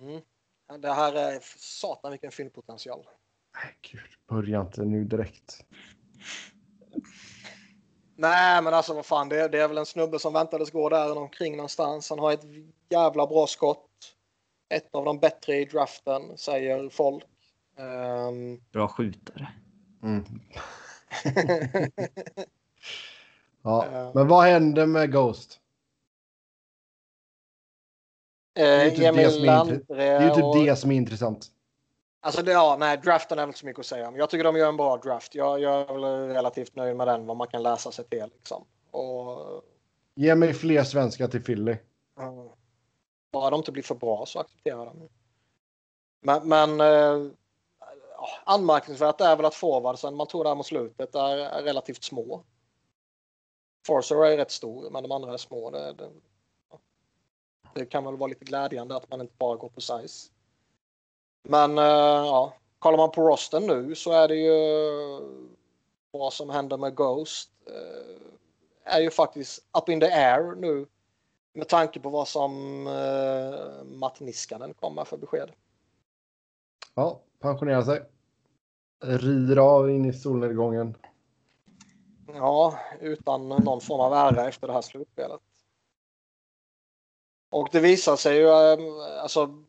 [0.00, 0.20] Mm.
[0.82, 3.04] Det här är satan vilken fyndpotential.
[3.54, 4.00] Nej, gud.
[4.28, 5.64] Börja inte nu direkt.
[8.16, 10.88] Nej, men alltså vad fan, det är, det är väl en snubbe som väntades gå
[10.88, 12.10] där omkring någonstans.
[12.10, 12.44] Han har ett
[12.88, 13.90] jävla bra skott.
[14.68, 17.24] Ett av de bättre i draften, säger folk.
[17.78, 19.48] Ehm, Bra skjutare.
[20.02, 20.24] Mm.
[23.66, 25.60] Ja, men vad händer med Ghost?
[28.54, 30.54] är eh, typ det som är Det är ju Landre och...
[30.54, 31.46] typ det som är intressant.
[32.24, 34.16] Alltså det, ja, nej, draften är väl inte så mycket att säga om.
[34.16, 35.34] Jag tycker de gör en bra draft.
[35.34, 38.30] Jag, jag är väl relativt nöjd med den, vad man kan läsa sig till.
[38.34, 38.64] Liksom.
[38.90, 39.62] Och,
[40.14, 41.76] Ge mig fler svenskar till Philly.
[42.16, 42.56] ja,
[43.32, 45.08] bara de inte blir för bra så accepterar jag dem.
[46.20, 47.32] Men, men eh,
[48.44, 52.44] anmärkningsvärt är väl att forwardsen man tog där mot slutet är, är relativt små.
[53.86, 55.70] Forcer är rätt stor, men de andra är små.
[55.70, 56.10] Det, det,
[57.74, 60.33] det kan väl vara lite glädjande att man inte bara går på size.
[61.48, 64.58] Men eh, ja, kollar man på rosten nu så är det ju
[66.10, 70.86] vad som händer med Ghost eh, är ju faktiskt up in the air nu
[71.52, 75.50] med tanke på vad som eh, Matt Niskanen kommer för besked.
[76.94, 78.02] Ja, pensionera sig.
[79.04, 80.96] Rider av in i solnedgången.
[82.26, 85.40] Ja, utan någon form av ära efter det här slutspelet.
[87.50, 89.64] Och det visar sig ju, eh, alltså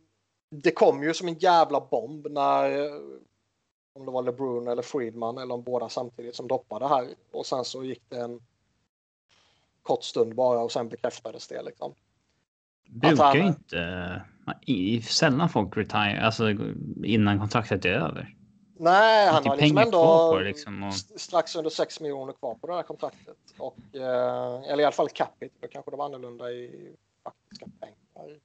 [0.49, 2.93] det kom ju som en jävla bomb när eh,
[3.93, 7.65] om det var LeBrun eller Friedman eller om båda samtidigt som doppade här och sen
[7.65, 8.39] så gick det en
[9.83, 11.93] kort stund bara och sen bekräftades det liksom.
[12.89, 14.21] Brukar han- ju inte.
[14.61, 16.49] I, sällan folk retire, alltså
[17.03, 18.35] innan kontraktet är över.
[18.77, 22.67] Nej, han Mycket har liksom ändå liksom, och- st- strax under 6 miljoner kvar på
[22.67, 23.37] det här kontraktet.
[23.57, 28.39] Och, eh, eller i alla fall capita, då kanske det var annorlunda i faktiska pengar.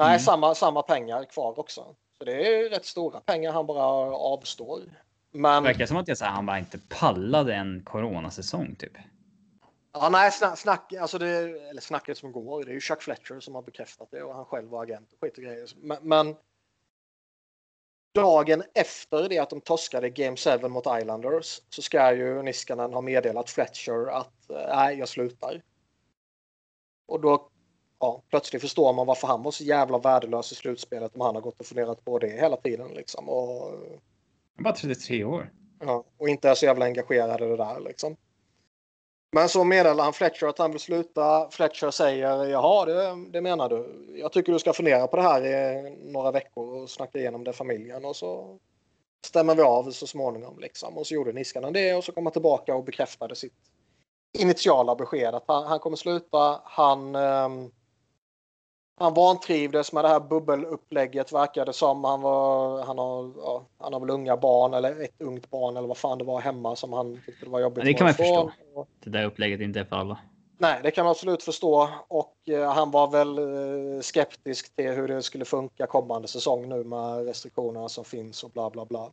[0.00, 0.18] Nej, Mm.
[0.20, 1.96] samma, samma pengar kvar också.
[2.18, 3.84] Så det är rätt stora pengar han bara
[4.16, 4.82] avstår.
[5.30, 8.92] Men Det verkar som att jag, så här, han bara inte pallade en coronasäsong typ.
[9.92, 11.26] ja, nej, snack, snack, alltså det,
[11.70, 14.44] eller snacket som går, det är ju Chuck Fletcher som har bekräftat det och han
[14.44, 15.68] själv var agent och skit och grejer.
[15.76, 16.36] Men, men
[18.14, 23.00] dagen efter det att de torskade Game 7 mot Islanders så ska ju Niskanen ha
[23.00, 25.62] meddelat Fletcher att eh, nej, jag slutar.
[27.08, 27.50] Och då
[28.00, 31.42] ja, plötsligt förstår man varför han var så jävla värdelös i slutspelet om han har
[31.42, 33.28] gått och funderat på det hela tiden liksom.
[33.28, 33.72] Och,
[34.56, 35.52] Han var 33 år.
[35.80, 38.16] ja, och inte är så jävla engagerad i det där liksom.
[39.32, 41.50] Men så meddelar han Fletcher att han vill sluta.
[41.50, 44.06] Fletcher säger jaha, det, det menar du.
[44.20, 47.52] Jag tycker du ska fundera på det här i några veckor och snacka igenom det
[47.52, 48.58] familjen och så
[49.26, 50.98] stämmer vi av så småningom liksom.
[50.98, 53.52] Och så gjorde Niskanen det och så kom han tillbaka och bekräftade sitt
[54.38, 56.60] initiala besked att han, han kommer sluta.
[56.64, 57.70] Han ehm,
[59.00, 62.04] han vantrivdes med det här bubbelupplägget verkade som.
[62.04, 65.88] Han, var, han, har, ja, han har väl unga barn eller ett ungt barn eller
[65.88, 67.84] vad fan det var hemma som han tyckte det var jobbigt.
[67.84, 68.52] Ja, det kan man förstå.
[69.04, 70.18] Det där upplägget inte är för alla.
[70.58, 71.88] Nej, det kan man absolut förstå.
[72.08, 76.84] Och eh, han var väl eh, skeptisk till hur det skulle funka kommande säsong nu
[76.84, 79.10] med restriktionerna som finns och bla bla bla.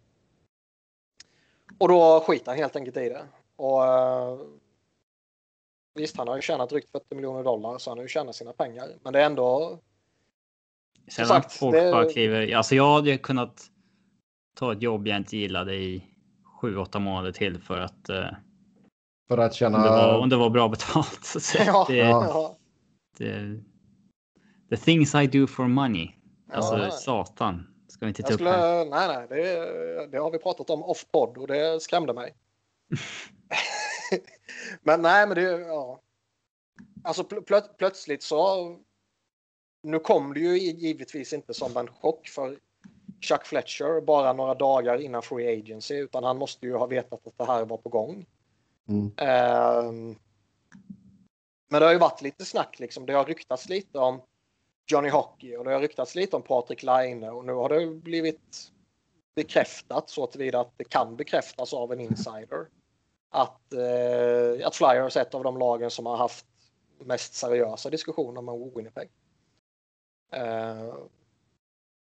[1.78, 3.26] Och då skiter han helt enkelt i det.
[3.56, 4.40] Och uh,
[5.98, 8.54] Visst, han har ju tjänat drygt 40 miljoner dollar så han har ju tjänat sina
[8.54, 8.90] pengar.
[9.04, 9.80] Men det är ändå.
[11.08, 11.92] Sen sagt, folk det...
[11.92, 12.56] bara kliver.
[12.56, 13.64] Alltså jag hade kunnat
[14.56, 16.04] ta ett jobb jag inte gillade i
[16.62, 18.10] sju, åtta månader till för att.
[18.10, 18.26] Uh,
[19.28, 19.78] för att känna.
[19.78, 21.26] Om det var, om det var bra betalt.
[21.26, 22.58] Så ja, det, ja.
[23.18, 23.60] Det,
[24.70, 26.12] the things I do for money.
[26.52, 27.68] Alltså ja, satan.
[27.88, 28.86] Ska vi inte ta skulle, upp här.
[28.86, 32.36] Nej, nej, det, det har vi pratat om off podd och det skrämde mig.
[34.82, 36.02] men nej, men det ja.
[37.04, 38.76] Alltså plö plötsligt så.
[39.84, 42.60] Nu kom det ju givetvis inte som en chock för
[43.22, 47.38] Chuck Fletcher bara några dagar innan Free Agency utan han måste ju ha vetat att
[47.38, 48.26] det här var på gång.
[48.88, 49.06] Mm.
[49.06, 50.16] Um,
[51.70, 53.06] men det har ju varit lite snack liksom.
[53.06, 54.22] Det har ryktats lite om
[54.92, 58.72] Johnny Hockey och det har ryktats lite om Patrik Laine och nu har det blivit
[59.36, 62.68] bekräftat så tillvida att det kan bekräftas av en insider
[63.30, 66.46] att, eh, att Flyers är ett av de lagen som har haft
[67.00, 69.10] mest seriösa diskussioner med Winnipeg.
[70.32, 70.96] Eh,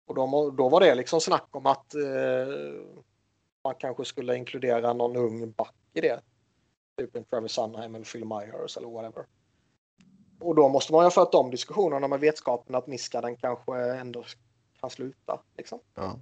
[0.07, 2.53] och då, då var det liksom snack om att eh,
[3.63, 6.21] man kanske skulle inkludera någon ung back i det.
[6.97, 9.25] Typ en Travis Sunheim eller Phil Myers eller whatever.
[10.39, 14.23] Och då måste man ju ha fört de diskussionerna med vetskapen att Niskanen kanske ändå
[14.79, 15.41] kan sluta.
[15.57, 15.79] Liksom.
[15.95, 16.19] Ja.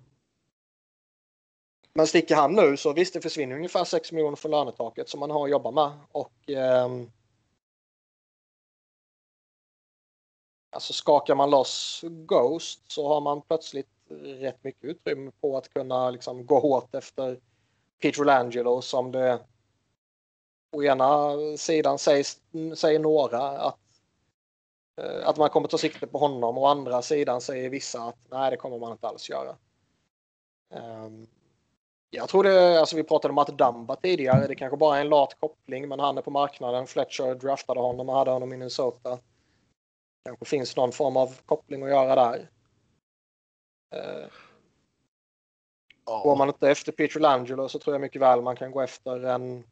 [1.98, 5.32] Men sticker han nu så visst, det försvinner ungefär 6 miljoner från lönetaket som man
[5.32, 5.92] har att jobba med.
[6.12, 6.90] Och, eh,
[10.70, 16.10] alltså skakar man loss Ghost så har man plötsligt rätt mycket utrymme på att kunna
[16.10, 17.40] liksom, gå hårt efter
[18.02, 19.40] Peter Langelo som det
[20.72, 22.42] å ena sidan sägs,
[22.76, 23.80] säger några att,
[25.02, 28.20] eh, att man kommer ta sikte på honom och å andra sidan säger vissa att
[28.30, 29.58] nej, det kommer man inte alls göra.
[30.70, 31.28] Um,
[32.10, 34.48] jag tror det, alltså vi pratade om Matt Damba tidigare.
[34.48, 36.88] Det kanske bara är en lat koppling, men han är på marknaden.
[36.88, 39.20] Fletcher draftade honom och hade honom i Minnesota.
[40.26, 42.50] Kanske finns någon form av koppling att göra där.
[46.06, 46.24] Oh.
[46.24, 49.24] Går man inte efter Peter Langelo så tror jag mycket väl man kan gå efter
[49.26, 49.64] en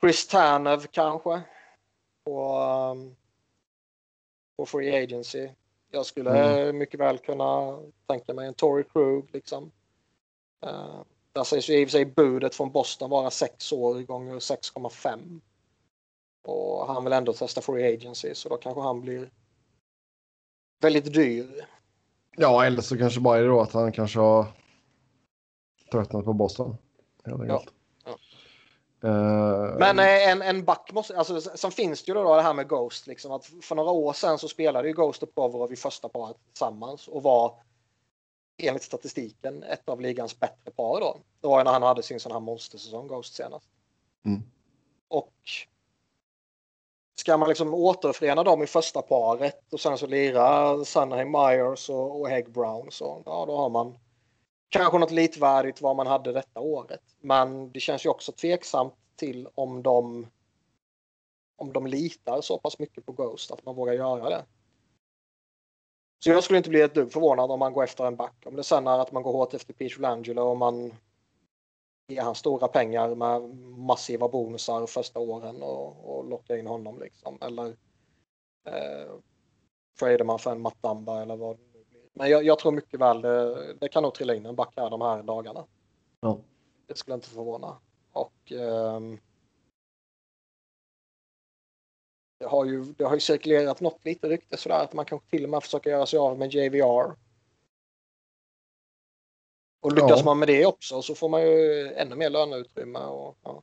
[0.00, 1.42] Chris Tanev kanske.
[2.24, 2.58] På,
[2.92, 3.16] um,
[4.56, 5.48] på Free Agency.
[5.90, 6.78] Jag skulle mm.
[6.78, 9.72] mycket väl kunna tänka mig en Tory Krug liksom.
[10.66, 11.02] Uh,
[11.38, 15.40] där sägs ju i och för sig budet från Boston vara 6 år gånger 6,5.
[16.44, 19.30] Och han vill ändå testa Free Agency så då kanske han blir
[20.80, 21.66] väldigt dyr.
[22.36, 24.46] Ja, eller så kanske bara är det då att han kanske har
[25.92, 26.76] tröttnat på Boston.
[27.24, 27.62] Helt ja.
[29.04, 32.54] Uh, Men eh, en, en back måste, alltså sen finns det ju då det här
[32.54, 35.76] med Ghost liksom att för några år sedan så spelade ju Ghost och Provorov i
[35.76, 37.54] första paret tillsammans och var
[38.58, 41.18] enligt statistiken ett av ligans bättre par då.
[41.40, 43.68] Det var när han hade sin sån här monstersäsong Ghost senast.
[44.24, 44.42] Mm.
[45.08, 45.34] Och
[47.18, 52.20] ska man liksom återförena dem i första paret och sen så lira Sunheim Myers och,
[52.20, 53.98] och Hegg Brown så ja, då har man
[54.68, 57.02] kanske något litvärdigt vad man hade detta året.
[57.20, 60.26] Men det känns ju också tveksamt till om de
[61.56, 64.44] om de litar så pass mycket på Ghost att man vågar göra det.
[66.18, 68.34] Så jag skulle inte bli ett dugg förvånad om man går efter en back.
[68.46, 70.92] Om det sen är att man går hårt efter Peter Langelo och man
[72.08, 73.42] ger han stora pengar med
[73.78, 77.38] massiva bonusar första åren och, och lockar in honom liksom.
[77.40, 77.66] Eller
[78.68, 79.12] eh,
[79.98, 82.02] tradar man för en Mattamba eller vad det nu blir.
[82.12, 84.90] Men jag, jag tror mycket väl det, det, kan nog trilla in en back här
[84.90, 85.64] de här dagarna.
[86.20, 86.38] Ja.
[86.86, 87.76] Det skulle inte förvåna.
[88.12, 89.18] Och ehm,
[92.38, 95.44] det har ju, det har ju cirkulerat något lite rykte sådär att man kanske till
[95.44, 97.16] och med försöker göra sig av med JVR.
[99.80, 100.24] Och lyckas ja.
[100.24, 102.98] man med det också så får man ju ännu mer löneutrymme.
[102.98, 103.62] Och, ja.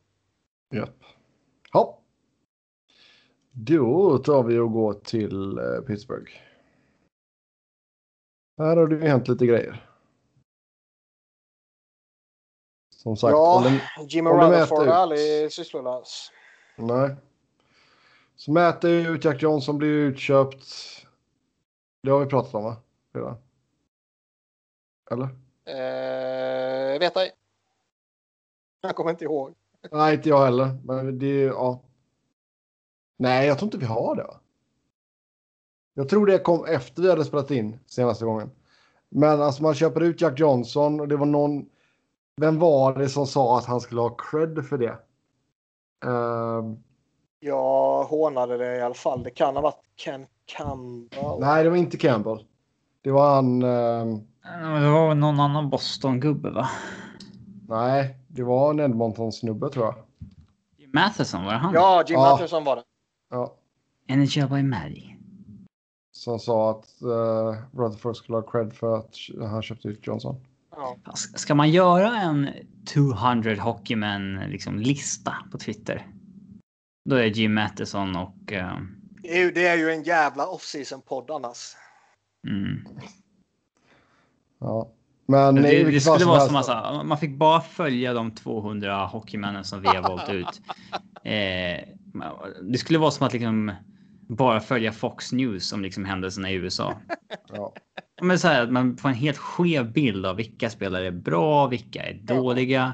[0.73, 1.03] Japp.
[1.73, 1.99] Ja.
[3.51, 6.31] Då tar vi och går till eh, Pittsburgh.
[8.57, 9.89] Här har det ju hänt lite grejer.
[12.95, 13.31] Som sagt.
[13.31, 13.71] Ja,
[14.07, 16.31] Jimmy Rutherford är aldrig sysslolös.
[16.77, 17.15] Nej.
[18.35, 20.65] Så mäter ut Jack Johnson blir utköpt.
[22.03, 22.77] Det har vi pratat om va?
[23.13, 23.37] Redan.
[25.11, 25.25] Eller?
[25.65, 27.31] Eh, vet ej.
[28.81, 29.53] Jag kommer inte ihåg.
[29.91, 30.77] Nej, inte jag heller.
[30.83, 31.81] Men det ja.
[33.17, 34.27] Nej, jag tror inte vi har det.
[35.93, 38.51] Jag tror det kom efter vi hade spelat in senaste gången.
[39.09, 41.69] Men alltså man köper ut Jack Johnson och det var någon.
[42.37, 44.97] Vem var det som sa att han skulle ha cred för det?
[46.05, 46.83] Um,
[47.45, 49.23] jag hånade det i alla fall.
[49.23, 51.39] Det kan ha varit Ken Campbell.
[51.39, 52.45] Nej, det var inte Campbell.
[53.01, 53.63] Det var han...
[53.63, 54.27] Um...
[54.81, 56.69] Det var någon annan Boston-gubbe, va?
[57.67, 59.95] Nej, Det var en Edmonton-snubbe tror jag.
[60.77, 61.73] Jim Matheson, var det han?
[61.73, 62.31] Ja, Jim Ja.
[62.31, 62.83] Matheson var det.
[63.29, 63.53] Ja.
[64.07, 65.15] Energy by Maddie.
[66.11, 69.15] Som sa att uh, Rutherford skulle ha cred för att
[69.49, 70.35] han köpte ut Johnson.
[70.71, 70.95] Ja.
[71.15, 72.49] Ska man göra en
[72.93, 76.07] 200 Hockeymen liksom lista på Twitter?
[77.05, 78.51] Då är Jim Matheson och...
[78.53, 78.77] eh,
[79.21, 81.75] Det är ju- Det är ju en jävla off-season podd annars.
[82.47, 82.87] mm.
[84.59, 84.91] Ja.
[85.27, 89.81] Men Det, det skulle vara som alltså, man fick bara följa de 200 hockeymännen som
[89.81, 90.61] vi har valt ut.
[91.27, 91.83] Eh,
[92.61, 93.71] det skulle vara som att liksom
[94.27, 96.93] bara följa Fox News om liksom händelserna i USA.
[97.47, 97.73] Ja.
[98.21, 101.67] Men så här, att man får en helt skev bild av vilka spelare är bra,
[101.67, 102.93] vilka är dåliga.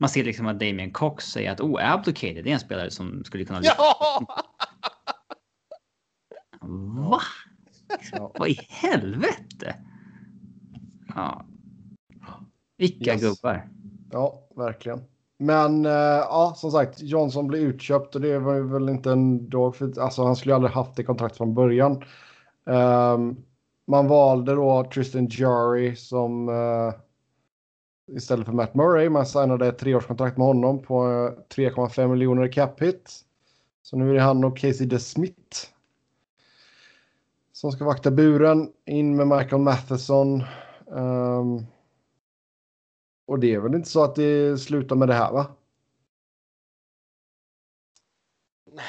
[0.00, 3.44] Man ser liksom att Damien Cox säger att oh, Abdicated är en spelare som skulle
[3.44, 3.60] kunna...
[3.62, 4.20] Ja!
[7.10, 7.20] Va?
[8.12, 8.32] Ja.
[8.38, 9.76] Vad i helvete?
[11.14, 11.44] Ja.
[12.78, 13.22] Vilka Yes.
[13.22, 13.68] gubbar.
[14.10, 15.00] ja, verkligen.
[15.38, 19.48] Men eh, ja, som sagt, Johnson blev utköpt och det var ju väl inte en
[19.50, 22.04] dag för alltså han skulle ju aldrig haft det kontrakt från början.
[22.66, 23.36] Ehm,
[23.86, 26.94] man valde då Tristan Jury som eh,
[28.16, 29.08] istället för Matt Murray.
[29.08, 33.10] Man signade ett treårskontrakt med honom på eh, 3,5 miljoner i cap hit.
[33.82, 35.66] Så nu är det han och Casey DeSmith
[37.52, 38.72] som ska vakta buren.
[38.84, 40.42] In med Michael Matheson.
[40.86, 41.66] Um,
[43.26, 45.46] och det är väl inte så att det slutar med det här va?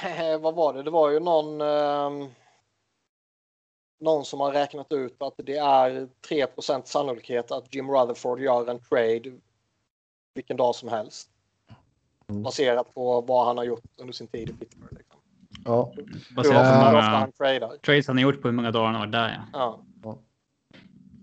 [0.03, 0.83] Nej, vad var det?
[0.83, 2.29] Det var ju någon, Um
[4.01, 8.79] någon som har räknat ut att det är 3% sannolikhet att Jim Rutherford gör en
[8.79, 9.31] trade
[10.33, 11.29] vilken dag som helst.
[12.29, 12.43] Mm.
[12.43, 14.93] Baserat på vad han har gjort under sin tid i Pittsburgh.
[14.97, 15.19] Liksom.
[15.65, 15.93] Ja.
[16.35, 17.77] Baserat på hur många han tradar.
[17.77, 19.41] trades han har gjort på hur många dagar han har varit där.
[19.53, 19.79] Ja.
[20.03, 20.17] Ja.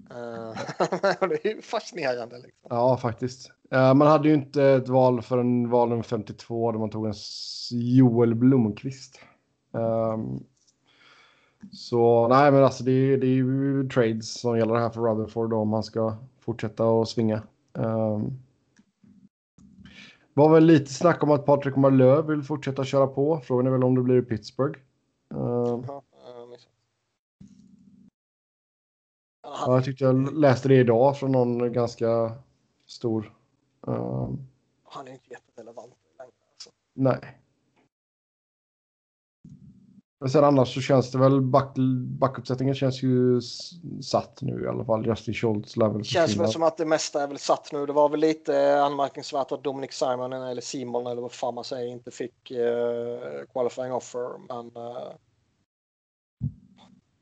[0.09, 0.17] Ja.
[0.17, 2.37] Eh, det är ju fascinerande.
[2.37, 2.67] Liksom.
[2.71, 3.51] Ja, faktiskt.
[3.71, 7.07] Eh, man hade ju inte ett val för en val nummer 52 där man tog
[7.07, 7.15] en
[7.71, 9.21] Joel Blomqvist.
[11.73, 15.53] Så nej, men alltså det, är- det är ju trades som gäller här för Rutherford
[15.53, 17.43] om han ska fortsätta och svinga.
[17.73, 18.39] Um,
[20.35, 23.41] var väl lite snack om att Patrik Marlöv vill fortsätta köra på.
[23.45, 24.79] Frågan är väl om det blir i Pittsburgh.
[25.35, 25.85] Ehm,
[29.43, 32.33] Ja, jag tyckte jag läste det idag från någon ganska
[32.87, 33.33] stor.
[33.87, 34.39] ehm,
[34.85, 36.33] Han är inte jätterelevant längre.
[36.53, 36.71] Alltså.
[36.95, 37.38] Nej.
[40.21, 41.75] Men sen annars så känns det väl back,
[42.21, 43.41] backuppsättningen känns ju
[44.03, 45.07] satt nu i alla fall.
[45.07, 47.87] Justin Schultz lär väl känns väl som att det mesta är väl satt nu.
[47.87, 51.89] Det var väl lite anmärkningsvärt att Dominic Simon eller Simon eller vad fan man säger
[51.93, 54.39] inte fick eh, qualifying offer.
[54.49, 55.09] Men eh,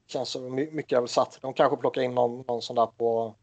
[0.07, 1.39] känns som my- mycket är väl satt.
[1.43, 3.35] De kanske plockar in någon, någon sån där på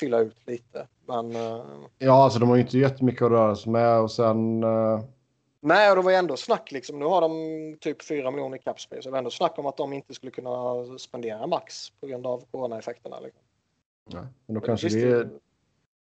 [0.00, 0.86] fylla ut lite.
[1.06, 1.64] Men eh,
[1.98, 4.62] Ja, alltså de har ju inte jättemycket att röra sig med och sen.
[4.62, 5.00] eh,
[5.66, 6.98] nej, och det var ju ändå snack liksom.
[6.98, 9.02] Nu har de typ 4 miljoner i cap space.
[9.02, 12.44] Det var ändå snack om att de inte skulle kunna spendera max på grund av
[12.50, 13.20] coronaeffekterna.
[13.20, 13.42] Liksom.
[14.12, 15.30] nej, men då kanske Visst, det är.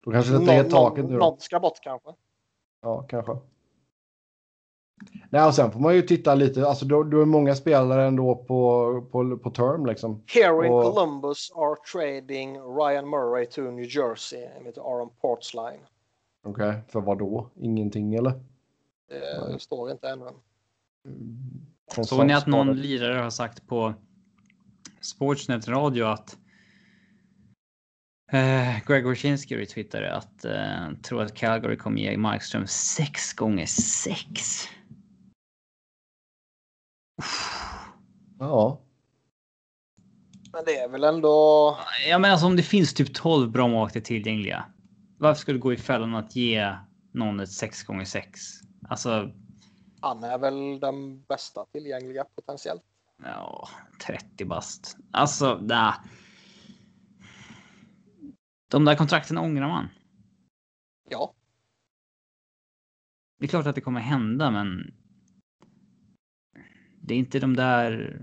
[0.04, 1.36] Då kanske detta är taket nu någon, då.
[1.40, 2.10] ska bort kanske.
[2.82, 3.36] Ja, kanske.
[5.30, 6.66] Nej, och sen får man ju titta lite.
[6.66, 10.22] Alltså du, du är många spelare ändå på, på, på term liksom.
[10.34, 15.80] Here in Och- Columbus are trading Ryan Murray to New Jersey enligt Aaron Portsline.
[16.46, 17.46] Okej, för vad då?
[17.60, 18.32] Ingenting eller?
[19.10, 19.60] Det Nej.
[19.60, 20.28] står inte ännu.
[21.04, 22.04] Mm.
[22.06, 23.94] Såg ni att någon lirare har sagt på
[25.00, 26.38] Sportsnet radio att
[28.32, 34.64] eh, Greg Wyshynski retweetade att eh, tror att Calgary kommer ge Markström sex gånger sex.
[38.38, 38.80] Ja,
[40.52, 41.78] Men det är väl ändå...
[42.08, 44.64] Ja, men alltså om det finns typ 12 bra målvakter tillgängliga.
[45.18, 46.76] Varför skulle du gå i fällan att ge
[47.12, 49.32] någon ett 6 gånger 6 Alltså,
[50.00, 52.82] Han är väl den bästa tillgängliga potentiellt.
[53.22, 53.68] ja,
[54.06, 54.96] 30 bast.
[55.10, 55.94] Alltså, nah.
[58.70, 59.88] De där kontrakten ångrar man.
[61.08, 61.34] Ja,
[63.38, 64.94] Det är klart att det kommer hända, men.
[67.02, 68.20] Det är inte de där.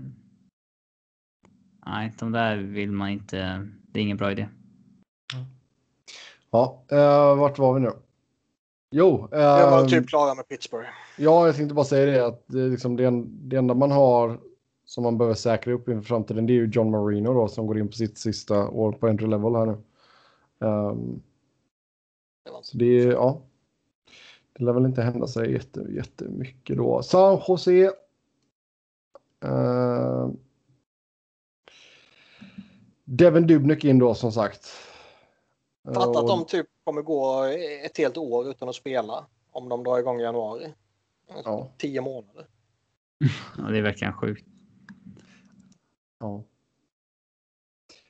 [1.86, 3.68] Nej, de där vill man inte.
[3.82, 4.48] Det är ingen bra idé.
[6.50, 6.84] ja.
[6.92, 7.90] Uh, vart var vi nu?
[8.90, 10.88] Jo, vi var ehm, typ klara med Pittsburgh.
[11.18, 14.40] Ja, jag tänkte bara säga det att det, är liksom det, det enda man har
[14.84, 17.78] som man behöver säkra upp inför framtiden det är ju John Marino då som går
[17.78, 19.72] in på sitt sista år på entry level här nu.
[20.92, 21.20] Inte-
[22.62, 23.40] så det ja.
[24.52, 27.02] Det lär väl inte hända sig jätte, jättemycket då.
[27.02, 27.90] San Jose.
[29.44, 30.36] Ehm,
[33.04, 34.66] Devin Dubnik in då som sagt.
[35.84, 37.44] Fatta att Och- de typ kommer gå
[37.84, 40.72] ett helt år utan att spela om de drar igång i januari.
[41.44, 41.68] Ja.
[41.78, 42.46] Tio månader.
[43.56, 44.46] Ja, det är verkligen sjukt.
[46.20, 46.44] Ja.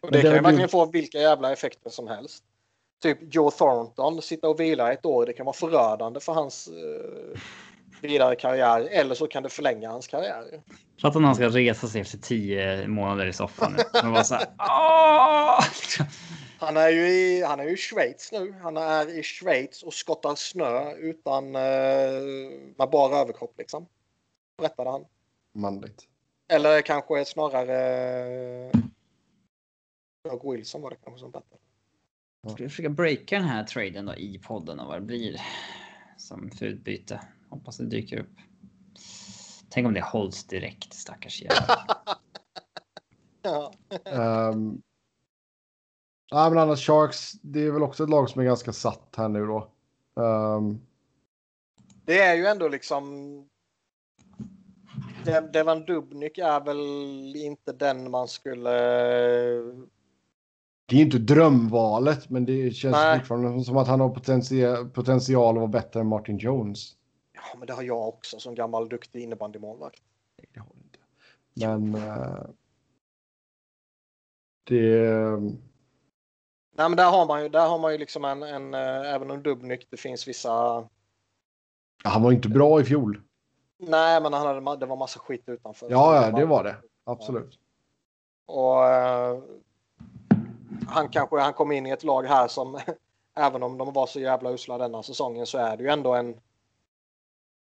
[0.01, 2.45] Och det det kan ju verkligen få vilka jävla effekter som helst.
[3.03, 7.41] Typ Joe Thornton, sitta och vila ett år, det kan vara förödande för hans eh,
[8.03, 8.89] vidare karriär.
[8.91, 10.63] Eller så kan det förlänga hans karriär.
[11.03, 13.73] Fattar när han ska resa sig efter tio månader i soffan.
[13.73, 13.83] nu.
[14.03, 15.65] Man bara så här, "Åh!"
[16.61, 18.53] Han är ju i, han är ju i Schweiz nu.
[18.63, 22.23] Han är i Schweiz och skottar snö utan eh,
[22.77, 23.87] med bara överkropp liksom.
[24.57, 25.05] Berättade han.
[25.55, 26.09] Manligt.
[26.49, 27.77] Eller kanske snarare
[28.67, 28.81] eh,
[30.25, 31.61] Doug Wilson var det kanske som berättade.
[32.49, 35.41] Ska vi försöka breaka den här traden då i podden och vad det blir
[36.17, 37.21] som för utbyte.
[37.51, 38.37] Hoppas det dyker upp.
[39.71, 41.59] Tänk om det hålls direkt, stackars jävel.
[43.43, 43.73] Ja.
[44.51, 44.83] Um,
[46.31, 49.29] ja, men annars Sharks, det är väl också ett lag som är ganska satt här
[49.29, 49.71] nu då.
[50.23, 50.81] Ehm,
[52.05, 53.05] Det är ju ändå liksom.
[55.25, 58.71] De- Devan Dubnyk är väl inte den man skulle.
[60.87, 63.19] det är inte drömvalet, men det känns Nej.
[63.19, 66.93] fortfarande som att han har potential, potential att vara bättre än Martin Jones.
[67.33, 70.03] Ja, men det har jag också som gammal duktig innebandymålvakt.
[70.55, 70.99] Det har han inte.
[71.55, 72.47] Men eh,
[74.65, 75.09] det...
[76.79, 79.31] Nej, men där har man ju, där har man ju liksom en, en eh, även
[79.31, 80.49] om Dubnyk, det finns vissa.
[80.49, 83.21] Ja, han var inte bra i fjol.
[83.79, 85.87] Nej, men han hade, det var massa skit utanför.
[85.91, 86.77] Ja, ja, det var det.
[87.05, 87.59] Absolut.
[88.47, 89.39] Och eh,
[90.89, 92.79] han kanske han kom in i ett lag här som
[93.37, 96.41] även om de var så jävla usla denna säsongen så är det ju ändå en.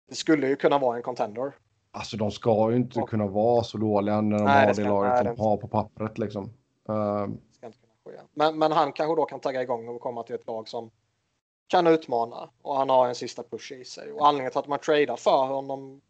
[0.09, 1.51] Det skulle ju kunna vara en contender.
[1.91, 4.83] Alltså de ska ju inte Och- kunna vara så dåliga när de Nej, har det
[4.83, 6.49] det, laget de har på pappret liksom.
[6.85, 7.29] Kunna
[8.05, 8.11] ske.
[8.33, 10.91] Men, men han kanske då kan tagga igång och komma till ett lag som
[11.67, 14.11] kan utmana och han har en sista push i sig.
[14.11, 16.01] Och anledningen till att man tradar för honom.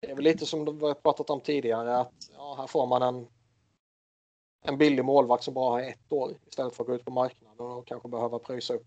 [0.00, 3.02] Det är väl lite som vi har pratat om tidigare att ja, här får man
[3.02, 3.26] en.
[4.68, 7.66] En billig målvakt som bara har ett år istället för att gå ut på marknaden
[7.66, 8.86] och kanske behöva pröjsa upp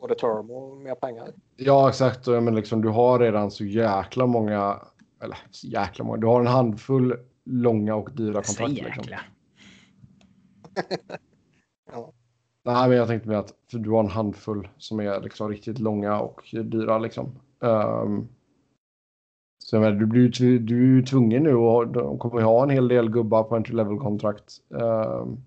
[0.00, 1.32] både term och mer pengar.
[1.56, 2.26] Ja, exakt.
[2.26, 4.80] Menar, liksom, du har redan så jäkla många,
[5.22, 8.96] eller så jäkla många, du har en handfull långa och dyra Så kontrakt.
[8.96, 9.04] Liksom.
[11.94, 12.12] jäkla.
[12.64, 15.78] Nej, men jag tänkte med att för du har en handfull som är liksom riktigt
[15.78, 17.26] långa och dyra liksom.
[17.58, 18.28] Um,
[19.58, 22.62] så jag menar, du blir du är ju tvungen nu och de kommer ju ha
[22.62, 24.52] en hel del gubbar på entry level kontrakt.
[24.68, 25.44] Um,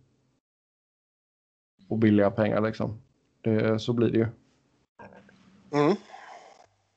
[1.89, 3.01] och billiga pengar liksom.
[3.41, 4.27] Det, så blir det ju.
[5.71, 5.95] Mm.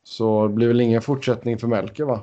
[0.02, 2.20] Så det blir väl ingen fortsättning för Melker va?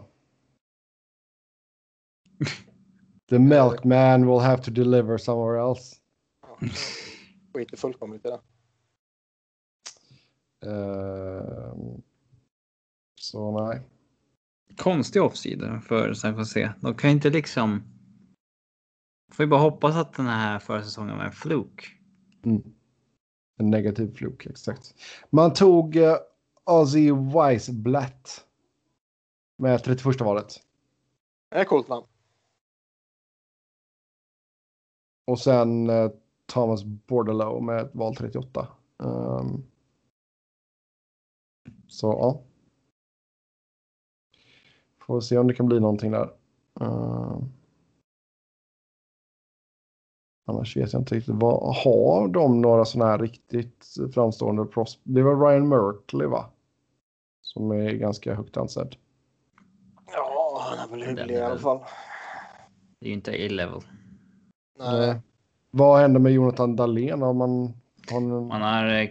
[3.30, 5.96] The milkman will have to deliver somewhere else.
[6.42, 6.68] Ja,
[7.54, 8.40] skiter fullkomligt i det.
[10.66, 12.02] Ehm,
[13.16, 13.82] så nej.
[14.78, 16.74] Konstig offsida för San Jose.
[16.82, 17.84] De kan inte liksom.
[19.32, 21.98] Får ju bara hoppas att den här förra säsongen var en fluk.
[22.46, 22.64] Mm.
[23.58, 24.96] En negativ fluk, exakt.
[25.30, 26.16] Man tog uh,
[26.66, 28.46] Ozzy Weisblatt
[29.58, 30.60] med 31 valet.
[31.50, 32.06] Det är coolt namn.
[35.28, 36.12] Och sen eh,
[36.46, 38.68] Thomas Bordelow med val 38.
[39.04, 39.64] Ehm,
[41.88, 42.42] så ja.
[45.06, 46.30] Får se om det kan bli någonting där.
[46.82, 47.52] Ehm.
[50.46, 51.36] annars vet jag inte riktigt.
[51.36, 55.00] Vad, har de några sådana här riktigt framstående pros?
[55.04, 56.46] Det var Ryan Merkley va?
[57.42, 58.96] Som är ganska högt ansedd.
[60.12, 61.80] Ja, han är väl hygglig i alla fall.
[63.00, 63.82] Det är ju inte A-level.
[64.80, 65.10] Nej.
[65.10, 65.18] Eh,
[65.72, 67.22] vad händer med Jonathan Dahlén?
[67.22, 67.74] Har man,
[68.12, 69.10] har någon, Man har eh,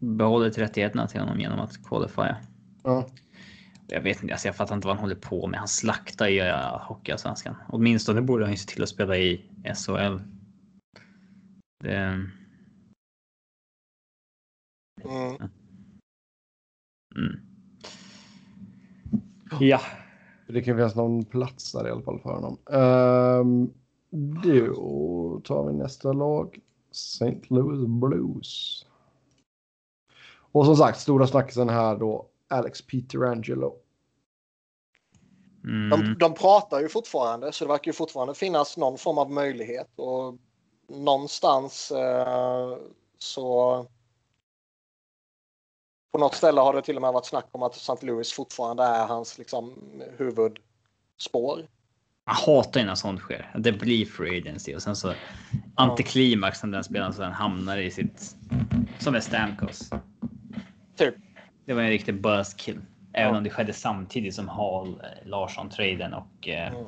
[0.00, 2.36] behållit rättigheterna till honom genom att qualifiera.
[2.82, 3.06] ja.
[3.92, 5.58] Jag vet inte, alltså jag fattar inte vad han håller på med.
[5.58, 7.54] Han slaktar ju uh, Hockeyallsvenskan.
[7.68, 9.44] Åtminstone borde han ju se till att spela i
[9.74, 10.18] SHL.
[11.84, 12.26] Det,
[15.04, 15.50] Mm.
[17.16, 17.40] mm.
[19.60, 19.80] Ja,
[20.46, 22.58] Det kan finnas någon plats där i alla fall för honom.
[22.66, 23.72] Um,
[24.10, 26.60] då tar vi nästa lag.
[26.90, 27.40] St.
[27.48, 28.86] Louis Blues.
[30.52, 32.26] Och som sagt, stora snackisen här då.
[32.48, 33.76] Alex Peterangelo.
[35.64, 35.90] mm.
[35.90, 39.90] De, de pratar ju fortfarande så det verkar ju fortfarande finnas någon form av möjlighet
[39.96, 40.34] och
[40.88, 42.76] någonstans eh,
[43.18, 43.86] så
[46.12, 48.06] på något ställe har det till och med varit snack om att St.
[48.06, 51.68] Louis fortfarande är hans liksom, huvudspår.
[52.30, 53.50] Jag hatar ju när sånt sker.
[53.58, 55.12] Det blir free agency och sen så
[55.74, 58.36] antiklimax när den spelaren sen hamnar i sitt
[58.98, 59.90] Som är Stamkos.
[60.96, 61.14] Typ.
[61.64, 62.80] Det var en riktig buzzkill.
[63.12, 63.38] Även Ja.
[63.38, 66.86] om det skedde samtidigt som Hall, eh, Larsson-traden och eh, Mm.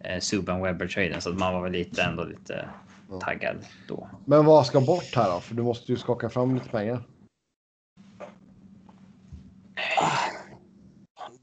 [0.00, 1.20] eh, Subban Webber-traden.
[1.20, 2.68] Så att man var väl lite ändå lite
[3.10, 3.20] Ja.
[3.20, 3.56] taggad
[3.88, 4.08] då.
[4.24, 5.40] Men vad ska bort här då?
[5.40, 7.02] För du måste ju skaka fram lite pengar.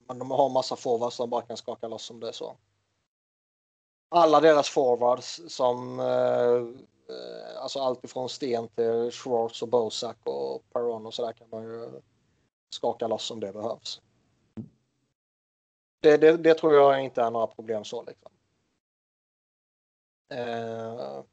[0.08, 2.56] Men de har massa forwards som bara kan skaka loss om det är så.
[4.16, 11.06] Alla deras forwards som eh, alltså allt ifrån Sten till Schwartz och Bosak och Peron
[11.06, 12.02] och sådär kan man ju
[12.70, 14.02] skaka loss om det behövs.
[16.00, 18.32] Det, det, det tror jag inte är några problem så liksom.
[20.30, 21.24] Eh,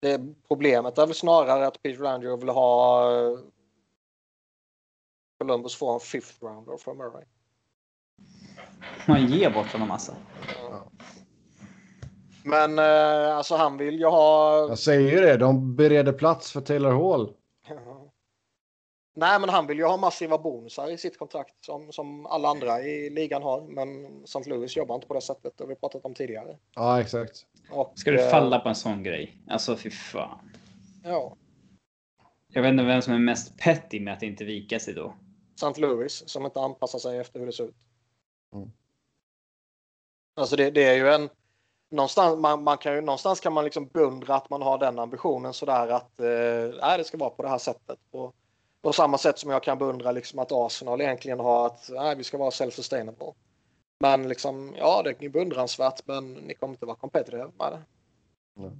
[0.00, 3.38] det problemet är väl snarare att Peter Andrew vill ha eh,
[5.38, 7.24] Columbus får en fifth rounder från Murray.
[9.08, 10.14] Man ger bort honom massa.
[12.44, 14.58] Men eh, alltså han vill ju ha...
[14.68, 17.32] Jag säger ju det, de bereder plats för Taylor Hall.
[19.16, 22.82] Nej, men han vill ju ha massiva bonusar i sitt kontrakt som, som alla andra
[22.82, 23.60] i ligan har.
[23.60, 24.50] Men St.
[24.50, 25.52] Louis jobbar inte på det sättet.
[25.56, 26.58] Det har vi pratat om tidigare.
[26.74, 27.46] Ja, exakt.
[27.70, 29.42] Och, Ska du eh, falla på en sån grej?
[29.48, 30.50] Alltså fy fan.
[31.04, 31.36] Ja,
[32.52, 35.14] Jag vet inte vem som är mest petty med att inte vika sig då.
[35.54, 35.80] St.
[35.80, 37.76] Louis som inte anpassar sig efter hur det ser ut.
[38.54, 38.70] Mm.
[40.34, 41.28] Alltså det, det är ju en...
[41.90, 45.52] Någonstans, man, man kan ju, någonstans kan man liksom beundra att man har den ambitionen
[45.52, 47.98] sådär att eh, det ska vara på det här sättet.
[48.10, 48.32] På,
[48.82, 52.24] på samma sätt som jag kan beundra liksom att Arsenal egentligen har att nej, vi
[52.24, 53.34] ska vara self-sustainable.
[53.98, 57.82] Men liksom, ja det är beundransvärt men ni kommer inte vara competitive med det.
[58.54, 58.70] Nej.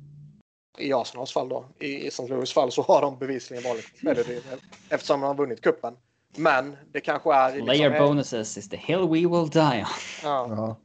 [0.78, 1.64] I Arsenals fall då.
[1.78, 2.28] I, i St.
[2.28, 5.96] Louis fall så har de bevisligen varit competitive eftersom de har vunnit kuppen.
[6.36, 7.52] Men det kanske är...
[7.52, 9.86] liksom- Player bonuses is the hill we will die on.
[10.22, 10.46] Ja.
[10.48, 10.76] Ja.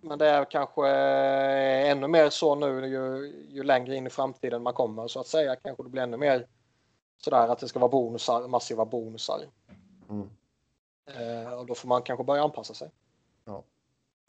[0.00, 4.62] Men det är kanske eh, ännu mer så nu ju, ju längre in i framtiden
[4.62, 5.56] man kommer så att säga.
[5.56, 6.46] Kanske det blir ännu mer
[7.18, 9.40] sådär att det ska vara bonusar, massiva bonusar.
[10.10, 10.30] Mm.
[11.06, 12.90] Eh, och då får man kanske börja anpassa sig.
[13.44, 13.64] Ja.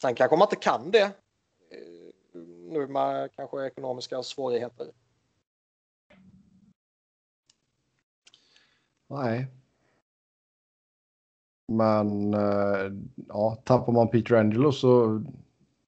[0.02, 1.02] Sen kanske man inte kan det.
[1.02, 2.40] Eh,
[2.70, 4.86] nu med kanske ekonomiska svårigheter.
[9.06, 9.46] Nej.
[11.68, 12.92] Men eh,
[13.28, 15.22] ja, tappar man Peter Angelo så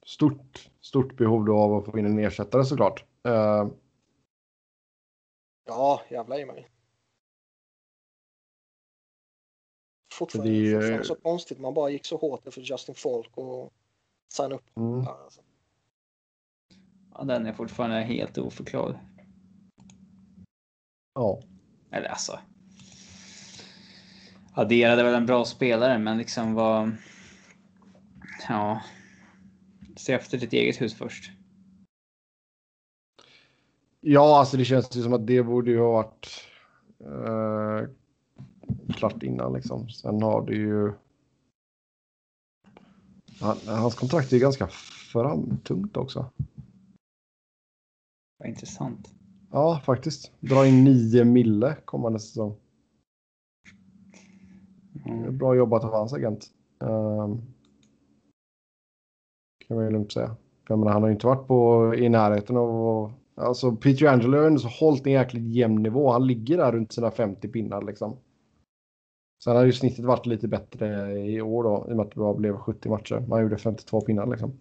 [0.07, 3.05] stort, stort behov då av att få in en ersättare såklart.
[3.26, 3.68] Eh,
[5.68, 6.70] Ja, jävla i mig.
[10.12, 11.58] Fortfarande, Det är fortfarande så konstigt.
[11.58, 13.73] Man bara gick så hårt efter Justin Falk och
[14.32, 14.76] signa upp.
[14.76, 15.07] mm.
[15.07, 15.40] Alltså.
[17.15, 18.98] Ja, den är fortfarande helt oförklarlig.
[21.15, 21.42] Ja,
[21.90, 22.39] Eller alltså.
[24.58, 26.96] Adderade väl en bra spelare, men liksom var.
[28.48, 28.82] Ja.
[29.96, 31.32] Se efter ditt eget hus först.
[34.00, 36.28] ja, alltså det känns ju som att det borde ju ha varit
[37.00, 37.88] eh,
[38.94, 39.88] klart innan liksom.
[39.88, 40.92] Sen har det ju.
[43.40, 44.68] Han, hans kontrakt är ju ganska
[45.12, 46.30] framtungt också.
[48.38, 49.14] Vad intressant.
[49.50, 50.32] Ja, faktiskt.
[50.40, 52.56] Dra in 9 mille kommande säsong.
[55.08, 55.38] Mm.
[55.38, 56.46] Bra jobbat av hans agent.
[56.78, 57.42] Um,
[59.68, 60.26] kan man ju lugnt säga.
[60.66, 63.12] För jag menar, han har ju inte varit på, i närheten av...
[63.34, 66.10] Alltså Peter Angelo har ju ändå så hållit en jäkligt jämn nivå.
[66.10, 68.16] Han ligger där runt sina 50 pinnar liksom.
[69.44, 72.20] Sen har ju snittet varit lite bättre i år då, i och med att det
[72.20, 73.24] bara blev 70 matcher.
[73.28, 74.52] Man gjorde 52 pinnar liksom.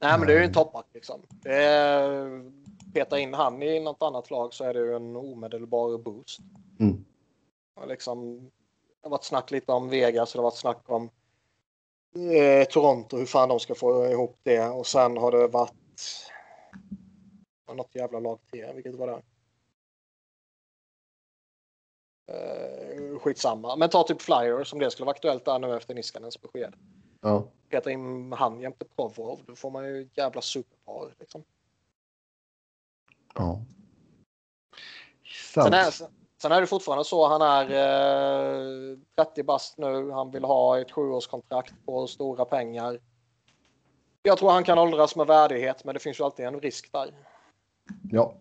[0.00, 0.52] Nej, men det är ju en Mm.
[0.54, 1.20] toppback liksom.
[1.44, 2.50] Är,
[2.94, 6.40] peta in han i något annat lag så är det ju en omedelbar boost.
[6.80, 7.04] Mm.
[7.80, 8.50] Och liksom,
[9.04, 11.10] det har varit snack lite om Vegas och det har varit snack om
[12.32, 14.68] eh, Toronto, hur fan de ska få ihop det.
[14.68, 16.30] Och sen har det varit
[17.74, 19.22] något jävla lag till, vilket var det?
[22.32, 23.76] Eh, skitsamma.
[23.76, 26.74] Men ta typ Flyers som det skulle vara aktuellt där nu efter Niskanens besked.
[27.20, 27.48] Ja.
[27.68, 31.14] Peta in han jämte Provorov, då får man ju jävla superpar.
[31.18, 31.44] Liksom.
[33.34, 33.64] ja.
[35.54, 35.64] Sant.
[35.64, 40.10] Sen är, sen är det fortfarande så han är eh, 30 bast nu.
[40.10, 42.98] Han vill ha ett sjuårskontrakt på stora pengar.
[44.22, 47.14] Jag tror han kan åldras med värdighet, men det finns ju alltid en risk där.
[48.10, 48.34] Ja.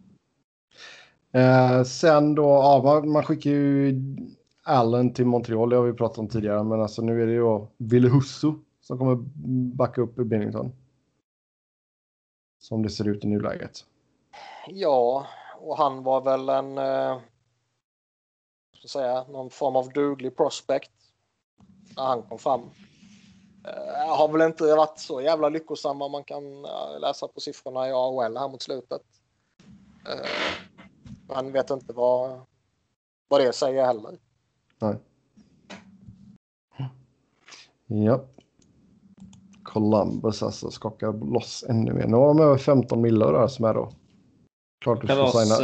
[1.31, 4.01] Eh, sen då, ja, man, skickar ju
[4.63, 7.67] Allen till Montreal, det har vi pratat om tidigare, men alltså nu är det ju
[7.77, 9.15] Ville Husso som kommer
[9.75, 10.71] backa upp i Bennington.
[12.59, 13.85] Som det ser ut i nuläget.
[14.67, 15.27] Ja,
[15.59, 17.17] och han var väl en eh,
[18.89, 20.91] ska säga, någon form av duglig prospect
[21.95, 22.61] när han kom fram.
[23.67, 27.89] Eh, har väl inte varit så jävla lyckosam vad man kan eh, läsa på siffrorna
[27.89, 29.01] i AHL här mot slutet.
[30.09, 30.27] Eh,
[31.27, 32.41] Man vet inte vad,
[33.27, 34.17] vad det säger heller.
[34.79, 34.95] Nej.
[37.85, 38.23] Ja.
[39.63, 42.07] Columbus alltså skakar loss ännu mer.
[42.07, 43.91] Nu har de över 15 miljoner där som är då.
[44.81, 45.55] Klart du var signa.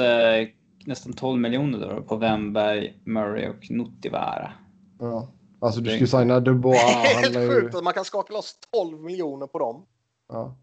[0.86, 4.52] Nästan 12 miljoner då på Wemberg, Murray och Nuttivaara.
[5.00, 5.28] Ja.
[5.60, 6.80] Alltså du skulle signa Dubois.
[7.04, 7.62] Det är Han helt ju...
[7.62, 9.86] sjukt att man kan skaka loss 12 miljoner på dem.
[10.30, 10.56] Ja.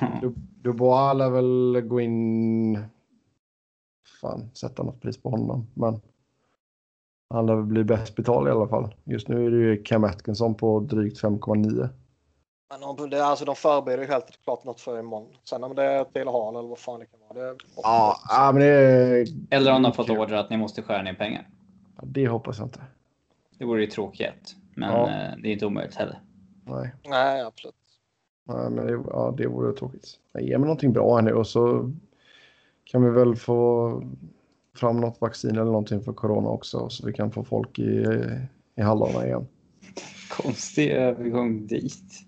[0.20, 2.78] Du, Dubois lär väl gå in...
[4.20, 5.66] Fan, sätta något pris på honom.
[5.74, 6.00] Men
[7.30, 8.94] han lär väl bli bäst betald i alla fall.
[9.04, 11.88] Just nu är det ju Cam Atkinson på drygt 5,9.
[12.70, 15.28] Men de, det, alltså, de förbereder ju helt klart något för imorgon.
[15.44, 17.46] Sen om det är Taylor Hall eller vad fan det kan vara.
[17.52, 21.02] Det, Ja, ja, men det, Eller om de har fått order att ni måste skära
[21.02, 21.48] ner pengar.
[22.02, 22.80] det hoppas jag inte.
[23.58, 24.56] Det vore ju tråkigt.
[24.74, 25.02] Men Ja.
[25.08, 26.20] eh, det är inte omöjligt heller.
[26.64, 27.74] Nej, Nej, absolut.
[28.44, 30.18] Nej men det, ja, det vore tråkigt.
[30.34, 31.92] Nej, Ge mig någonting bra här nu och så
[32.84, 34.02] kan vi väl få
[34.76, 38.06] fram något vaccin eller någonting för corona också så vi kan få folk i,
[38.76, 39.46] i hallarna igen.
[40.30, 42.26] Konstig övergång dit.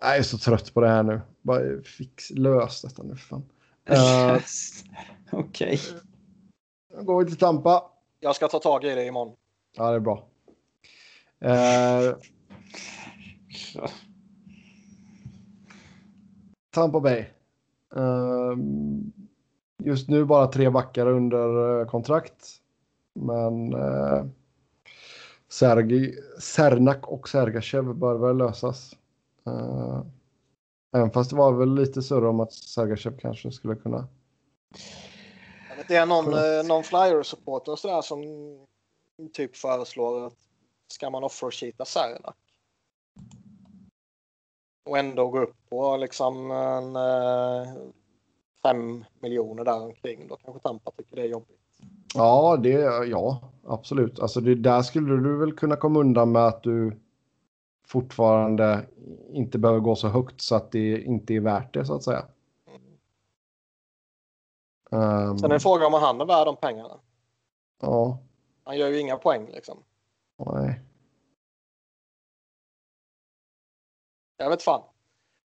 [0.00, 1.20] Jag är så trött på det här nu.
[1.42, 3.44] Bara fix, lös detta nu för fan.
[3.84, 4.42] Eh,
[5.38, 5.80] Okej.
[6.96, 7.84] då går vi till Tampa.
[8.20, 9.36] Jag ska ta tag i det imorgon.
[9.76, 10.26] Ja, det är bra.
[11.40, 12.16] Eh,
[16.74, 17.24] Tampa Bay.
[17.96, 18.56] Eh,
[19.84, 22.46] just nu bara tre backar under eh, kontrakt.
[23.14, 23.74] Men
[25.52, 28.96] Sergi, Sernak och Sergachev bör väl lösas.
[29.46, 30.02] Eh,
[30.96, 34.08] även fast det var väl lite surr om att Sergachev kanske skulle kunna.
[35.76, 36.64] Vet, Det är någon, Korrekt.
[36.64, 38.22] eh, någon flyer-supporter sådär som
[39.32, 40.36] typ föreslår att
[40.88, 42.36] ska man offersheeta Sernak?
[44.84, 47.72] Och ändå gå upp på liksom en, eh,
[48.62, 50.28] fem miljoner där omkring.
[50.28, 51.60] Då kanske Tampa tycker det är jobbigt.
[52.14, 52.70] Ja, det,
[53.06, 54.20] ja, absolut.
[54.20, 57.00] Alltså det, där skulle du väl kunna komma undan med att du
[57.86, 58.86] fortfarande
[59.30, 62.26] inte behöver gå så högt så att det inte är värt det så att säga.
[64.92, 67.00] Ehm, Sen är det frågan om han är värd de pengarna.
[67.80, 68.18] ja,
[68.64, 69.78] Han gör ju inga poäng liksom.
[70.38, 70.80] nej.
[74.36, 74.82] Jag vet fan.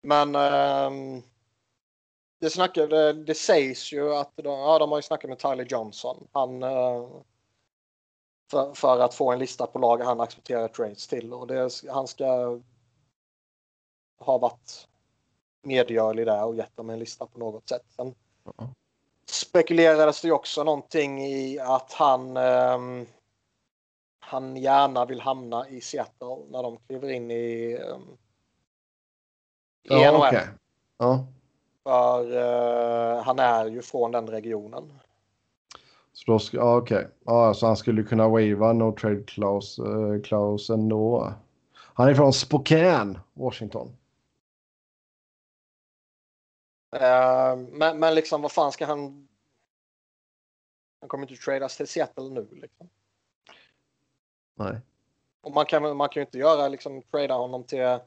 [0.03, 1.23] Men ehm,
[2.41, 6.29] det, snackar, det, sägs ju att de, ja, de har ju snackat med Tyler Johnson.
[6.33, 7.09] Han, eh,
[8.51, 11.33] för, för att få en lista på lag han accepterar trades till.
[11.33, 12.59] Och det, han ska
[14.19, 14.89] ha varit
[15.63, 17.83] medgörlig där och gett dem en lista på något sätt.
[17.89, 18.15] Sen
[19.27, 23.07] spekulerades det också någonting i att han ehm,
[24.21, 28.03] han gärna vill hamna i Seattle när de kliver in i um,
[29.83, 30.17] i Ja, NHL.
[30.17, 30.49] okej.
[30.99, 31.27] Ja,
[31.83, 34.99] För eh, han är ju från den regionen.
[36.19, 37.09] Så då ska, ja, okej.
[37.25, 41.33] Ja, så han skulle kunna wava no trade clause, uh, clause ändå.
[41.75, 43.97] Han är från Spokane, Washington.
[46.97, 49.29] Eh, men, men liksom vad fan ska han...
[51.01, 52.89] Han kommer inte tradas till Seattle nu liksom.
[54.55, 54.81] Nej.
[55.41, 58.01] Och man kan, man kan ju inte göra liksom trada honom till eh,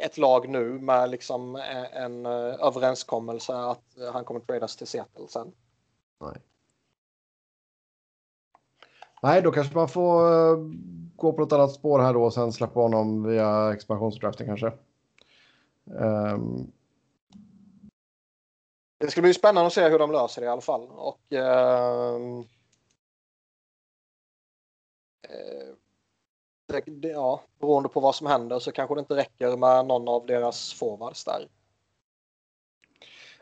[0.00, 5.28] ett lag nu med liksom en, en eh, överenskommelse att han kommer tradas till Seattle
[5.28, 5.52] sen.
[6.24, 6.42] Nej,
[9.22, 10.56] Nej, då kanske man får eh,
[11.16, 14.72] gå på ett annat spår här då och sen släppa honom via expansionsdraften kanske.
[15.84, 16.72] Um.
[18.98, 20.90] Det ska bli spännande att se hur de löser det i alla fall.
[20.90, 21.38] Och, uh,
[25.30, 25.74] uh,
[26.66, 30.08] det, det, ja, beroende på vad som händer så kanske det inte räcker med någon
[30.08, 31.48] av deras forwards där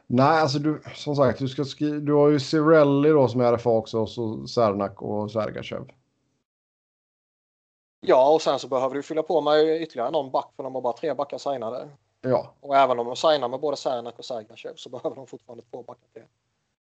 [0.07, 3.53] nej, alltså du, som sagt, du, ska skri- du har ju Cirelli då som är
[3.53, 5.89] RFA också och så Sernak och Sergachev.
[8.01, 10.83] Ja, och sen så behöver du fylla på med ytterligare någon back för de har
[10.83, 11.89] bara tre backar signade.
[12.21, 12.55] Ja.
[12.61, 15.83] Och även om de signar med både Sernak och Sergachev så behöver de fortfarande två
[15.83, 16.23] backar till.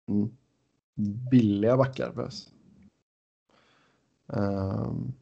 [0.09, 0.37] Mm.
[1.31, 2.49] Billiga backar behövs.
[4.33, 5.13] Ehm,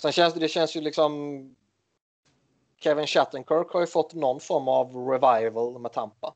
[0.00, 1.54] Sen känns det, det känns ju liksom
[2.76, 6.34] Kevin Shattenkirk har ju fått någon form av revival med Tampa.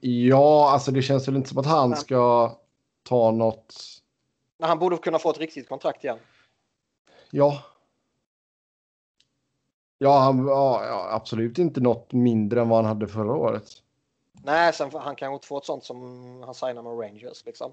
[0.00, 2.52] Ja, alltså det känns väl inte som att han ska
[3.02, 3.74] ta något.
[4.58, 6.18] Men han borde kunna få ett riktigt kontrakt igen.
[7.30, 7.62] Ja.
[9.98, 13.82] Ja, han, ja, absolut inte något mindre än vad han hade förra året.
[14.32, 17.72] Nej, sen han kan inte få ett sånt som han signar med Rangers liksom.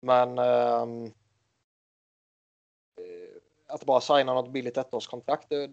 [0.00, 1.10] Men eh,
[3.66, 5.48] att bara signa något billigt ettårskontrakt.
[5.48, 5.70] Det,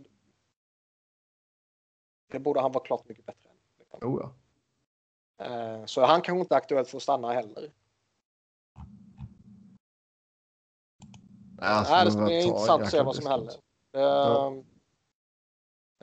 [2.31, 3.55] det borde han vara klart mycket bättre än.
[3.79, 4.13] Liksom.
[4.13, 4.33] Oh, ja.
[5.37, 7.71] Eh, så han kanske inte är aktuellt för att stanna heller.
[11.61, 13.55] Alltså, Nej, det ska bli intressant att se vad som händer.
[13.91, 14.53] Ja.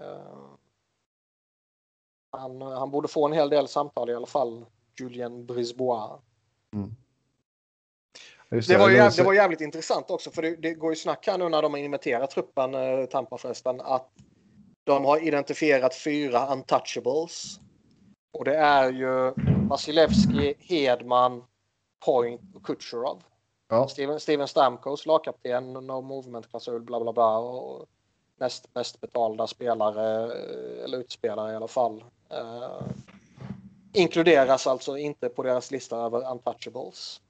[0.00, 0.48] Eh, eh,
[2.30, 4.66] han, han borde få en hel del samtal i alla fall.
[5.00, 6.20] Julien Brisbois.
[8.50, 10.74] Just Det var, ju, det jäv- så- det var jävligt intressant också för det, det
[10.74, 14.10] går ju snack här nu när de har inventerat truppen, eh, Tampa förresten, att
[14.84, 17.60] de har identifierat fyra untouchables.
[18.32, 19.32] Och det är ju
[19.68, 21.44] Vasilevski, Hedman,
[22.04, 23.22] Point och Kucherov.
[23.68, 27.38] Ja, Steven, Steven Stamkos, lagkapten, no movement-klausul, bla bla bla.
[27.38, 27.86] Och
[28.40, 32.04] näst bäst betalda spelare, eh, eller utspelare i alla fall.
[32.30, 32.86] Eh,
[33.92, 37.20] inkluderas alltså inte på deras lista över untouchables.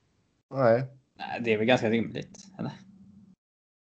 [0.51, 0.85] nej.
[1.20, 2.39] Nej, det är väl ganska rimligt.
[2.59, 2.73] Eller?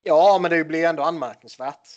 [0.02, 1.88] Ja, men det blir ändå anmärkningsvärt.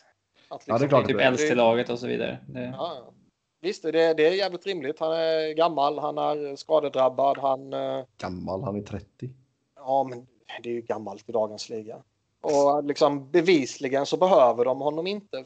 [0.50, 1.24] Att Ja, det är klart Typ det.
[1.24, 2.40] äldst i laget och så vidare.
[2.48, 2.62] Det...
[2.78, 3.14] Ja, ja.
[3.64, 5.00] Visst, det, det är jävligt rimligt.
[5.00, 7.74] Han är gammal, han är skadedrabbad, han...
[7.74, 9.30] eh, Gammal, han är 30.
[9.75, 10.27] Ja, men
[10.64, 12.03] det är ju gammalt i dagens liga.
[12.42, 15.45] Och liksom bevisligen så behöver de honom inte.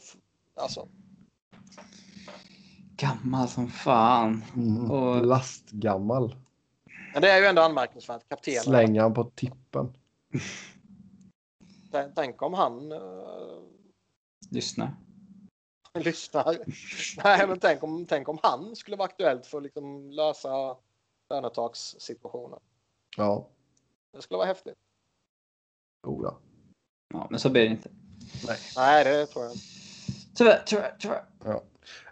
[0.55, 0.87] Alltså,
[2.97, 4.43] Gammal som fan.
[4.55, 4.91] Mm.
[4.91, 6.35] Och- Lastgammal.
[7.13, 8.29] men det är ju ändå anmärkningsvärt.
[8.29, 8.63] Kaptenen.
[8.63, 9.93] Slänger han på tippen.
[11.91, 12.99] Tänk- Tänk om han uh,
[14.51, 14.91] Lyssna.
[16.03, 16.57] lyssnar.
[17.23, 20.75] Nej, men tänk om, tänk om han skulle vara aktuellt för att liksom lösa
[21.29, 22.59] lönetakssituationen.
[23.17, 23.47] Ja,
[24.13, 24.75] Det skulle vara häftigt.
[26.07, 26.37] oh, ja.
[27.13, 27.89] Ja, men så blir det inte.
[28.75, 29.63] Nej, det tror jag inte.
[30.35, 31.23] Tyvärr, tyvärr, tyvärr.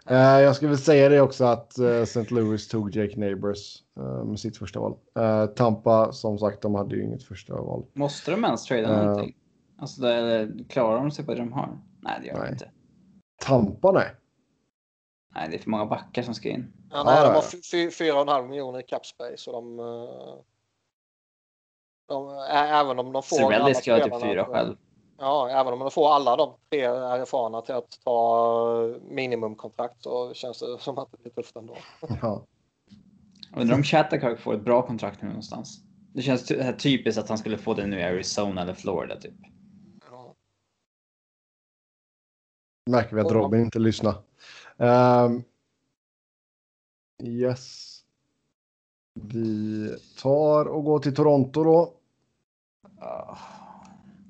[0.06, 2.26] Eh, jag skulle väl säga det också att eh, St.
[2.34, 4.96] Louis tog Jake Neighbors eh, med sitt första val.
[5.18, 7.84] Eh, Tampa, som sagt, de hade ju inget första val.
[7.92, 9.02] Måste de ens trada Ja.
[9.02, 9.36] någonting?
[9.78, 11.78] Alltså, det, klarar de sig på det de har?
[12.00, 12.52] Nej, det gör de Nej.
[12.52, 12.70] inte.
[13.38, 14.10] Tampa, nej.
[15.34, 16.72] Nej, det är för många backar som ska in.
[16.90, 19.50] Ja, nej, de har fy- fy- fyra och en halv miljoner i cap space.
[19.50, 20.34] Och de, eh,
[22.08, 24.76] de, även om de får Cirelli alla ska ha typ fyra själv.
[25.18, 30.58] Ja, även om de får alla de tre erfarna till att ta minimumkontrakt så känns
[30.58, 31.76] det som att det blir tufft ändå.
[32.22, 32.42] Ja.
[33.56, 35.80] Undrar om Chattercock får ett bra kontrakt nu någonstans.
[36.14, 39.34] Det känns ty- typiskt att han skulle få det nu i Arizona eller Florida typ.
[42.90, 44.14] Märker vi att Robin inte lyssnar.
[44.78, 45.42] Ehm,
[47.22, 47.92] yes.
[49.14, 51.92] Vi tar och går till Toronto då.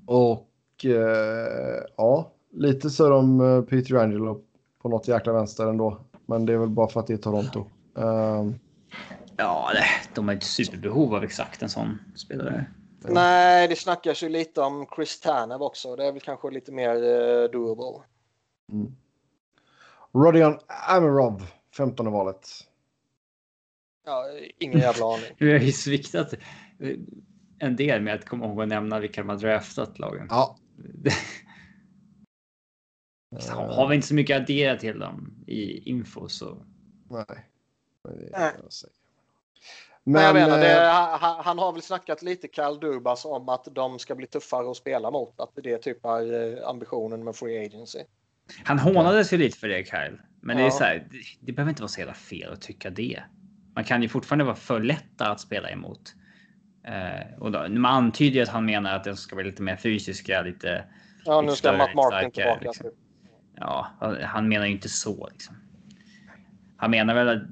[0.07, 4.41] Och eh, ja, lite så om uh, Peter Angelo
[4.83, 5.99] på något jäkla vänster ändå.
[6.27, 7.65] Men det är väl bara för att det är Toronto.
[7.99, 8.55] Ehm,
[9.37, 12.67] Ja, det, de har inte superbehov av exakt en sån spelare.
[13.01, 15.97] Nej, det snackas ju lite om Chris Tanev också.
[15.97, 18.03] Det är väl kanske lite mer uh, doable.
[18.73, 18.97] Mm.
[20.13, 21.47] Rodion Amirov,
[21.77, 22.49] 15 valet.
[24.05, 24.25] Ja,
[24.59, 25.37] ingen jävla aning.
[25.39, 26.35] Vi har ju sviktat
[27.59, 30.27] en del med att komma ihåg att nämna vilka de har draftat lagen.
[30.31, 30.57] Ja.
[33.51, 36.63] Har vi inte så mycket att addera till dem i info så.
[37.11, 37.25] Nej.
[38.33, 38.53] Nej.
[40.05, 43.69] Men jag menar, det, eh, han, han har väl snackat lite Kyle Dubas om att
[43.73, 45.41] de ska bli tuffare att spela mot.
[45.41, 47.99] Att det typ är eh, ambitionen med Free Agency.
[48.65, 50.19] Han hånades ju lite för det Kyle.
[50.41, 50.71] Men det är Ja.
[50.71, 53.23] så här, det, det behöver inte vara så jävla fel att tycka det.
[53.75, 56.15] Man kan ju fortfarande vara för lätta att spela emot.
[56.85, 59.77] Eh, och då, man antyder ju att han menar att de ska vara lite mer
[59.77, 60.85] fysiska, lite.
[61.25, 62.61] Ja, Lite nu ska Matt Martin tillbaka.
[62.65, 62.91] liksom.
[63.55, 63.87] Ja,
[64.25, 65.57] han menar ju inte så liksom.
[66.77, 67.47] Han menar väl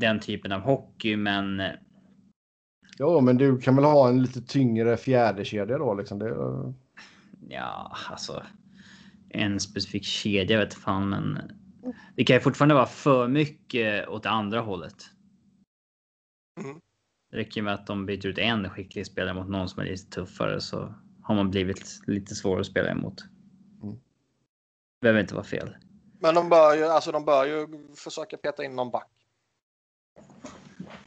[0.00, 1.62] den typen av hockey, men
[2.98, 6.18] Jo, men du kan väl ha en lite tyngre fjärdekedja då liksom.
[6.18, 6.28] Det,
[7.48, 8.42] ja, alltså.
[9.30, 11.38] En specifik kedja vet fan, men
[12.16, 15.04] det kan ju fortfarande vara för mycket åt det andra hållet.
[16.60, 16.80] Mm.
[17.30, 20.10] Det räcker med att de byter ut en skicklig spelare mot någon som är lite
[20.10, 23.24] tuffare så har man blivit lite svårare att spela emot.
[23.82, 23.96] Mm.
[25.00, 25.76] Behöver inte vara fel.
[26.18, 29.10] Men de bör, ju, alltså, de bör ju försöka peta in någon back.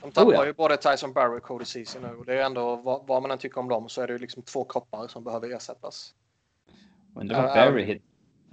[0.01, 0.45] De tappar Oh, ja.
[0.45, 2.07] ju både Tyson Barry och Cody Ceesay nu.
[2.07, 4.19] Och det är ändå, vad, vad man än tycker om dem, så är det ju
[4.19, 6.15] liksom två kroppar som behöver ersättas.
[7.15, 8.03] Undrar vad Ja, Barry hit.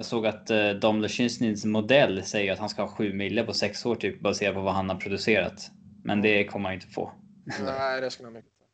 [0.00, 3.52] Jag såg att uh, Dom Lechinskys modell säger att han ska ha 7 mille på
[3.52, 5.70] sex år typ baserat på vad han har producerat.
[6.04, 7.12] Men det kommer han inte få.
[7.64, 8.66] Nej, det ska nog mycket till.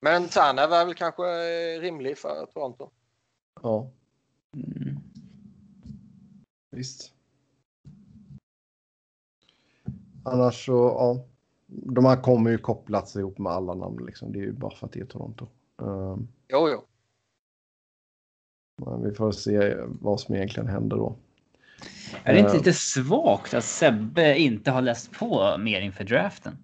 [0.00, 2.90] Men Tanev är väl kanske eh, rimlig för Toronto.
[3.62, 3.90] ja,
[4.54, 4.96] Mm.
[6.70, 7.12] visst.
[10.24, 11.24] Annars så, ja.
[11.66, 14.32] De här kommer ju kopplats ihop med alla namn liksom.
[14.32, 15.46] Det är ju bara för att det är Toronto.
[15.82, 16.84] Ehm, Jo, jo.
[18.76, 21.16] Men vi får se vad som egentligen händer då.
[22.24, 22.56] Är det inte Eh.
[22.56, 26.58] lite svagt att Sebbe inte har läst på mer inför draften?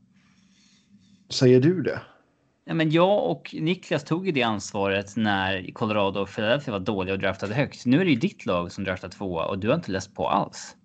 [1.31, 2.01] Säger du det?
[2.65, 7.15] Ja, men jag och Niklas tog ju det ansvaret när Colorado och Philadelphia var dåliga
[7.15, 7.87] och draftade högt.
[7.87, 10.28] Nu är det ju ditt lag som draftar tvåa och du har inte läst på
[10.28, 10.77] alls.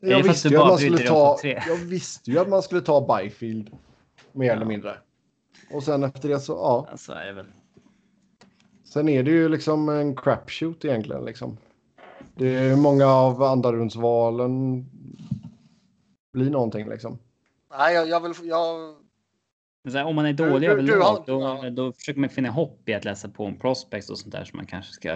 [0.00, 3.70] Jag visste, ju att man skulle ta, jag visste ju att man skulle ta Byfield.
[4.32, 4.52] Mer Ja.
[4.52, 4.96] eller mindre.
[5.72, 6.88] Och sen efter det så, ja.
[6.90, 7.46] Ja, så är det väl.
[8.88, 11.24] Sen är det ju liksom en crapshoot egentligen.
[11.24, 11.56] Liksom.
[12.34, 14.84] Det är många av andrarumsvalen
[16.32, 17.18] blir någonting liksom.
[17.70, 18.32] Nej, jag, jag vill...
[18.48, 18.94] Jag,
[19.92, 21.70] här, om man är dålig du- överlag, du har- då, ja.
[21.70, 24.56] då försöker man finna hopp i att läsa på om prospects och sånt där som
[24.56, 25.08] man kanske ska.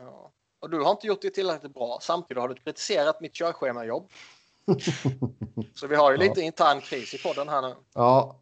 [0.00, 0.32] ja.
[0.60, 1.98] Och du har inte gjort det tillräckligt bra.
[2.02, 4.08] Samtidigt har du kritiserat mitt körschemajobb.
[5.74, 6.22] Så vi har ju Ja.
[6.28, 7.74] lite intern kris i podden här nu.
[7.94, 8.36] Ja.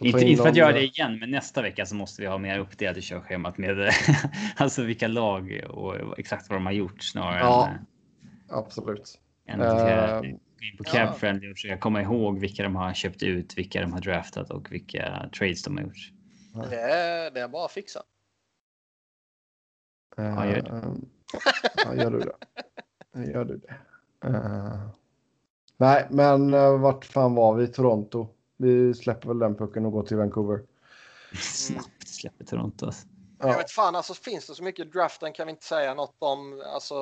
[0.00, 2.38] Inte, in inte för att göra det igen, men nästa vecka så måste vi ha
[2.38, 3.90] mer uppdelat i körschemat med
[4.56, 7.68] alltså vilka lag och exakt vad de har gjort snarare Ja.
[7.68, 9.20] än, eh, Absolut.
[9.46, 10.92] än att Eh, gå in på ja.
[10.92, 14.50] Cab Friendly och försöka komma ihåg vilka de har köpt ut, vilka de har draftat
[14.50, 16.12] och vilka trades de har gjort.
[16.70, 18.02] Det är, det är bara att fixa.
[20.16, 20.94] Ja, gör det.
[21.84, 22.36] ja, gör du det.
[23.32, 23.74] Gör du det.
[24.28, 24.88] Eh,
[25.76, 27.68] nej, men uh, vart fan var vi?
[27.68, 28.28] Toronto.
[28.58, 30.62] Vi släpper väl den pucken och går till Vancouver.
[31.42, 32.86] Snabbt släpper Toronto.
[32.86, 33.06] alltså.
[33.38, 36.16] Jag Ja, vet fan, alltså finns det så mycket draften kan vi inte säga något
[36.18, 36.62] om.
[36.66, 36.94] Alltså.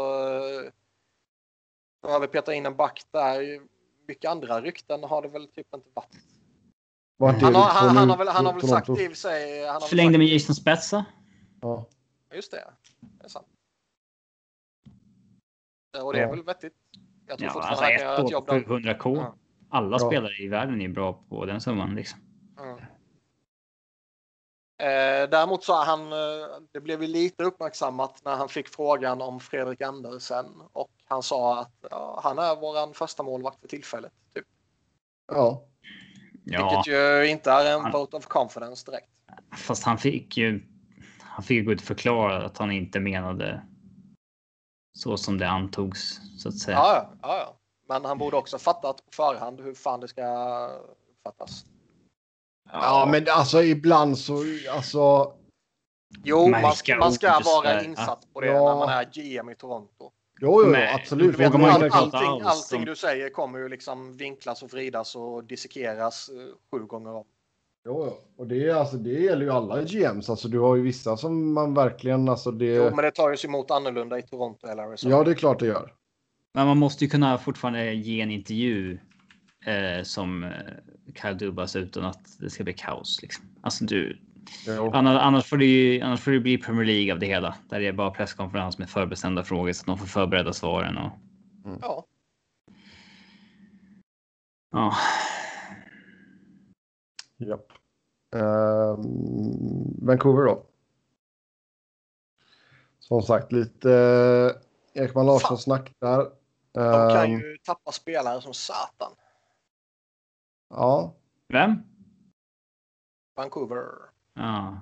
[2.03, 3.61] Behöver peta in en back där.
[4.09, 7.43] Mycket andra rykten har det väl typ inte varit.
[7.43, 9.03] Han har, han, han har väl, han har väl sagt Toronto?
[9.03, 9.67] i sig.
[9.67, 11.05] Han Förlängde med Jason Spezza.
[11.61, 11.87] Ja.
[12.35, 12.65] Just det.
[13.01, 13.47] Det är sant.
[16.03, 16.31] Och det är Ja.
[16.31, 16.75] väl vettigt.
[17.27, 18.61] Jag tror Ja, fortfarande alltså han kan göra ett jobb där.
[18.61, 19.17] 700k.
[19.17, 19.35] Ja.
[19.69, 20.07] Alla Ja.
[20.07, 22.21] spelare i världen är bra på den summan liksom.
[22.61, 22.79] Mm.
[24.79, 26.19] Eh, däremot så han, eh,
[26.73, 31.61] det blev ju lite uppmärksammat när han fick frågan om Fredrik Andersen och han sa
[31.61, 34.13] att ja, han är våran första målvakt för tillfället.
[34.35, 34.45] Typ.
[35.33, 35.63] ja.
[36.49, 39.11] Ja, Vilket ju inte är en Han- vote of confidence direkt.
[39.57, 40.67] fast han fick ju.
[41.21, 43.67] Han fick ju gå ut och förklara att han inte menade.
[44.93, 46.77] Så som det antogs så att säga.
[46.77, 47.56] Ja, ja, ja.
[47.89, 50.23] Men han borde också fattat på förhand hur fan det ska
[51.11, 51.65] uppfattas.
[52.73, 55.33] ja, men alltså ibland så, alltså.
[56.25, 56.63] Jo, man
[56.99, 58.69] man ska vara insatt på det Ja.
[58.69, 60.13] när man är GM i Toronto.
[60.41, 61.37] Jo, jo, Men- absolut.
[61.37, 66.29] Du vet, all, allting, allting du säger kommer ju liksom vinklas och vridas och dissekeras
[66.29, 66.35] eh,
[66.71, 67.25] sju gånger om.
[67.85, 68.19] Jo, jo.
[68.37, 70.31] Och det, är, alltså, det gäller ju alla GMs.
[70.31, 72.29] Alltså, du har ju vissa som man verkligen...
[72.29, 72.75] Alltså, det...
[72.75, 75.17] Jo, men det tar ju sig emot annorlunda i Toronto eller Arizona.
[75.17, 75.95] Ja, det är klart det gör.
[76.57, 78.99] Men man måste ju kunna fortfarande ge en intervju
[79.67, 80.51] eh, som eh,
[81.15, 83.23] Kyle Dubas utan att det ska bli kaos.
[83.23, 83.45] Liksom.
[83.61, 84.19] Alltså du,
[84.93, 87.57] annars, annars, får det ju, annars får det bli Premier League av det hela.
[87.69, 90.97] Där det är bara presskonferens med förbestämda frågor så att de får förbereda svaren.
[90.99, 91.13] Och,
[91.81, 92.07] Ja.
[94.73, 94.95] ja.
[97.37, 97.73] Japp.
[98.35, 100.67] Ehm, Vancouver då.
[102.99, 106.27] Som sagt, lite uh, Ekman Larsson-snack där.
[106.85, 109.13] De kan Ehm, ju tappa spelare som satan.
[110.69, 111.15] Ja,
[111.49, 111.83] Vem?
[113.37, 113.87] Vancouver.
[114.35, 114.77] Ja.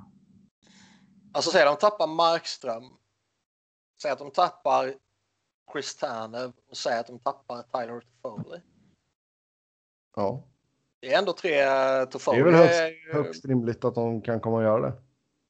[1.35, 2.83] Alltså säg de tappar Markström.
[4.03, 4.95] Säg att de tappar
[5.73, 8.61] Chris Tanev och säg att de tappar Tyler Toffoli.
[10.17, 10.43] ja.
[11.01, 12.39] Det är ändå tre Det Toffoli.
[12.41, 15.03] är väl högst, högst rimligt att de kan komma och göra det.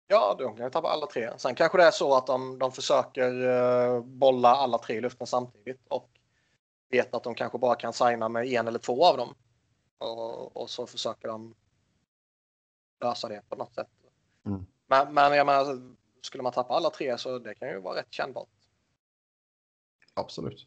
[0.06, 1.38] Ja, de kan tappa alla tre.
[1.38, 5.26] Sen kanske det är så att de, de försöker eh, bolla alla tre i luften
[5.26, 6.10] samtidigt och
[6.88, 9.34] vet att de kanske bara kan signa med en eller två av dem.
[9.98, 11.54] Och, och så försöker de
[13.00, 13.90] lösa det på något sätt.
[14.46, 14.66] Mm.
[14.86, 18.12] Men, men jag menar, skulle man tappa alla tre så det kan ju vara rätt
[18.12, 18.48] kännbart.
[20.14, 20.66] Absolut.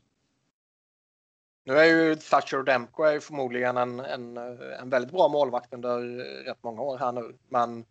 [1.63, 5.99] Nu är ju Thatcher Demko är ju förmodligen en, en, en väldigt bra målvakt under
[6.43, 7.37] rätt många år här nu.
[7.49, 7.85] Men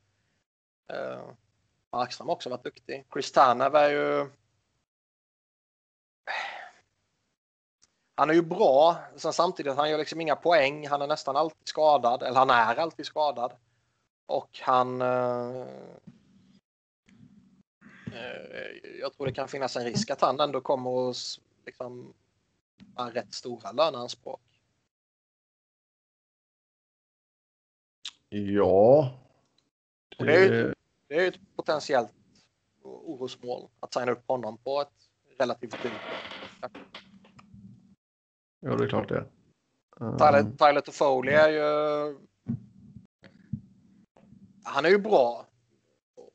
[0.93, 1.31] eh,
[1.93, 3.07] Markström har också varit duktig.
[3.13, 4.31] Chris Tanev är ju...
[8.19, 8.97] Han är ju bra.
[9.17, 10.89] Sen samtidigt han gör liksom inga poäng.
[10.89, 12.23] Han är nästan alltid skadad.
[12.23, 13.53] Eller han är alltid skadad.
[14.27, 15.01] Och han...
[15.03, 15.67] Eh,
[18.12, 21.17] eh, jag tror det kan finnas en risk att han ändå kommer att
[21.67, 22.15] liksom
[22.95, 24.41] har rätt stora löneanspråk.
[28.28, 29.15] Ja.
[30.19, 30.75] Och det är ju-
[31.09, 32.12] Det är ju ett potentiellt
[32.83, 35.93] orosmål att signa upp honom på ett relativt dyrt
[38.67, 39.25] Ja, det är klart det.
[39.99, 42.19] Tyler, Ehm, Tyler Toffoli är ju...
[44.65, 45.47] Han är ju bra.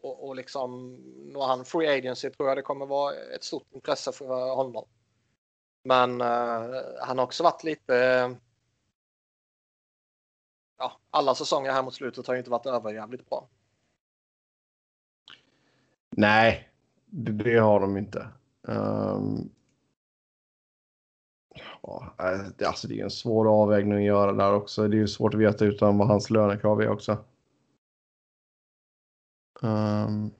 [0.01, 0.95] Och, och liksom,
[1.33, 4.85] når han free agency tror jag det kommer vara ett stort intresse för honom.
[5.83, 7.95] Men uh, han har också varit lite...
[10.77, 13.49] ja, alla säsonger här mot slutet har ju inte varit överjävligt bra.
[16.09, 16.69] Nej,
[17.05, 18.27] det, det har de inte.
[18.61, 19.49] Um,
[21.81, 22.13] ja,
[22.65, 24.87] alltså det är en svår avvägning att göra där också.
[24.87, 27.17] Det är ju svårt att veta utan vad hans lönekrav är också.
[29.61, 30.31] Um,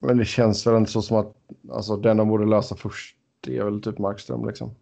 [0.00, 1.36] men det känns väl inte så som att
[1.70, 4.74] alltså, den de borde lösa först det är väl typ Markström liksom.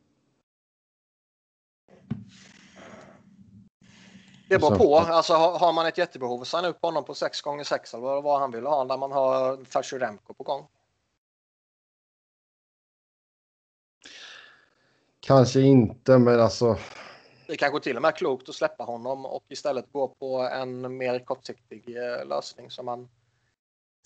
[4.49, 4.99] Det beror på.
[4.99, 8.51] Alltså, har man ett jättebehov, signa upp honom på 6 gånger 6 eller vad han
[8.51, 10.67] vill ha när man har Fasjuremko på gång.
[15.29, 16.77] Kanske inte, men alltså.
[17.47, 20.97] Det är kanske till och med klokt att släppa honom och istället gå på en
[20.97, 23.09] mer kortsiktig eh, lösning som man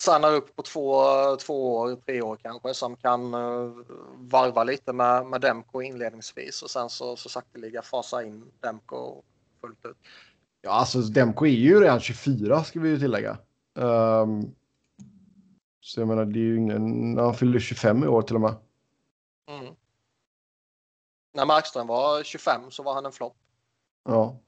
[0.03, 1.03] signar upp på två,
[1.37, 3.73] två år, tre år kanske som kan uh,
[4.17, 9.23] varva lite med, med Demko inledningsvis och sen så, så sakteliga fasa in Demko
[9.61, 9.97] fullt ut.
[10.63, 13.39] Ja, alltså Demko är ju redan 24 ska vi ju tillägga.
[13.75, 14.55] Um,
[15.81, 18.55] så jag menar, det är ju ingen, han fyllde 25 i år till och med.
[19.49, 19.75] Mm.
[21.33, 23.37] När Markström var 25 så var han en flopp.
[24.05, 24.39] Ja.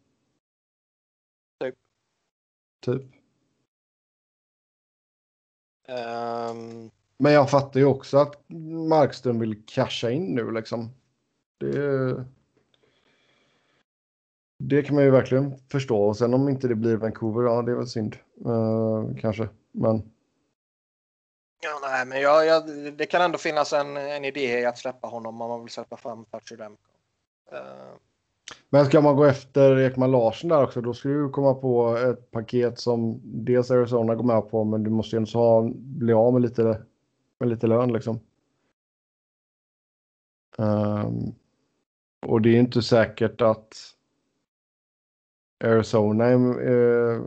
[1.61, 1.75] Typ.
[2.81, 3.03] Typ.
[5.89, 6.91] Um...
[7.17, 8.45] Men jag fattar ju också att
[8.89, 10.91] Markström vill casha in nu liksom.
[11.59, 12.25] Det,
[14.59, 16.03] det kan man ju verkligen förstå.
[16.03, 18.17] Och sen om inte det blir Vancouver, ja det är väl synd.
[18.47, 20.14] Uh, kanske, men.
[21.65, 22.63] Ja, nej, men jag, jag,
[22.97, 25.97] det kan ändå finnas en, en idé i att släppa honom om man vill släppa
[25.97, 26.83] fram Thatcher Demko.
[27.53, 27.59] Uh...
[27.59, 27.97] Eh.
[28.71, 32.31] Men ska man gå efter Ekman Larsson där också, då ska du komma på ett
[32.31, 36.33] paket som dels Arizona går med på, men du måste ju ändå ha, bli av
[36.33, 36.83] med lite,
[37.39, 38.21] med lite lön liksom.
[40.59, 41.35] Um,
[42.27, 43.75] och det är inte säkert att
[45.65, 47.25] Arizona uh,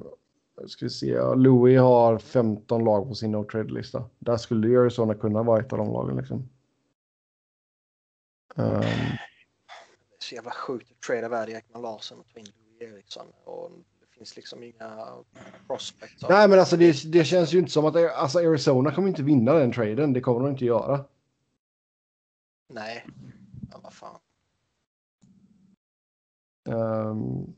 [0.66, 4.10] ska vi se, Louis har 15 lag på sin no trade-lista.
[4.19, 6.50] Där skulle ju Arizona kunna vara ett av de lagen liksom.
[8.56, 8.84] Um,
[10.19, 13.26] så jävla sjukt att trada iväg Ekman Larsson och ta in Louis Eriksson.
[13.44, 15.08] Och det finns liksom inga
[15.68, 16.30] prospects.
[16.30, 19.53] Nej, men alltså det, det känns ju inte som att alltså Arizona kommer inte vinna
[19.53, 20.14] den traden.
[20.14, 21.06] Det kommer de inte göra.
[22.69, 23.06] Nej,
[23.72, 24.19] men vad fan.
[26.69, 27.56] Um,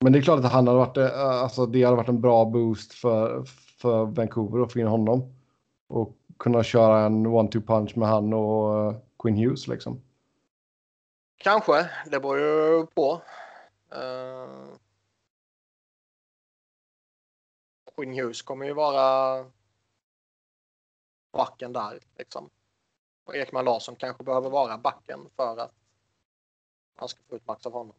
[0.00, 2.44] men det är klart att han hade varit, eh, alltså det hade varit en bra
[2.44, 3.44] boost för,
[3.80, 5.34] för Vancouver att få in honom.
[5.88, 10.02] Och kunna köra en one-two punch med han och eh, Quinn Hughes liksom.
[11.36, 13.22] Kanske, det beror ju på.
[13.94, 14.76] Uh,
[17.96, 19.44] Quinn Hughes kommer ju vara
[21.32, 22.50] backen där liksom.
[23.24, 25.74] Och Ekman Larsson kanske behöver vara backen för att
[27.00, 27.94] man ska få ut max av honom.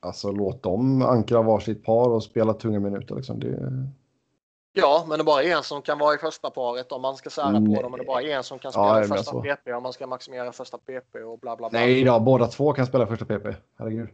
[0.00, 3.40] Alltså låt dem ankra varsitt par och spela tunga minuter liksom.
[3.40, 3.88] Det...
[4.72, 7.30] Ja, men det är bara en som kan vara i första paret om man ska
[7.30, 7.76] sära Nej.
[7.76, 7.90] på dem.
[7.90, 9.42] Men det är bara en som kan spela ja, första så.
[9.42, 11.78] PP om man ska maximera första PP och bla bla bla.
[11.78, 13.56] Nej då, båda två kan spela första PP.
[13.76, 14.08] Herregud.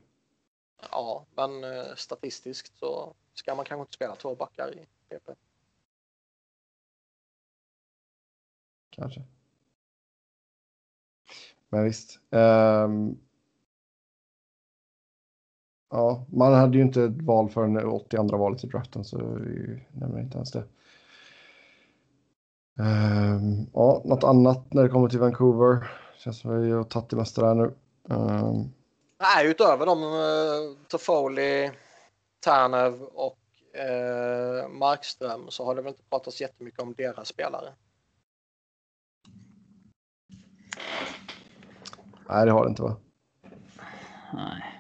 [0.91, 5.31] Ja, men eh, statistiskt så ska man kanske inte spela två backar i PP.
[8.91, 9.23] Kanske.
[11.69, 12.19] Men visst.
[12.31, 13.26] Um...
[15.91, 20.21] Ja, man hade ju inte ett val förrän 82 valet i draften så vi nämner
[20.21, 20.65] inte ens det.
[22.79, 25.91] Um, ja, något annat när det kommer till Vancouver?
[26.19, 27.75] Känns som vi har tagit det mesta där nu.
[28.15, 28.73] Um...
[29.21, 31.71] Nej, utöver de uh, Toffoli,
[32.41, 33.39] Tanev och
[33.77, 37.73] uh, Markström så har det väl inte pratats jättemycket om deras spelare.
[42.29, 42.97] Nej, det har det inte va?
[44.35, 44.76] Nej.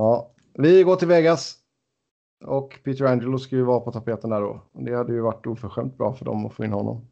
[0.00, 1.56] Ja, vi går till Vegas.
[2.44, 4.60] Och Peter Angelo ska ju vara på tapeten där då.
[4.72, 7.06] Det hade ju varit oförskämt bra för dem att få in honom.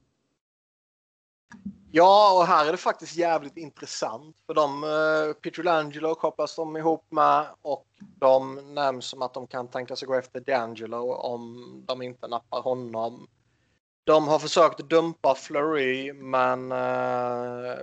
[1.90, 4.36] Ja, och här är det faktiskt jävligt intressant.
[4.46, 9.46] För de, eh, Peter Angelo kopplas de ihop med och de nämns som att de
[9.46, 13.26] kan tänka sig gå efter D'Angelo om de inte nappar honom.
[14.04, 17.78] De har försökt dumpa Flurry men eh,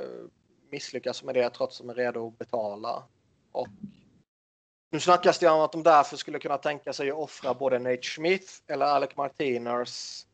[0.72, 3.04] misslyckas med det trots att de är redo att betala.
[3.52, 3.68] Och
[4.96, 8.04] nu snackas det om att de därför skulle kunna tänka sig att offra både Nate
[8.04, 10.28] Smith eller Alec Martinez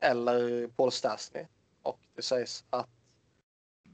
[0.00, 1.46] eller Paul Stastny.
[1.82, 2.88] Och det sägs att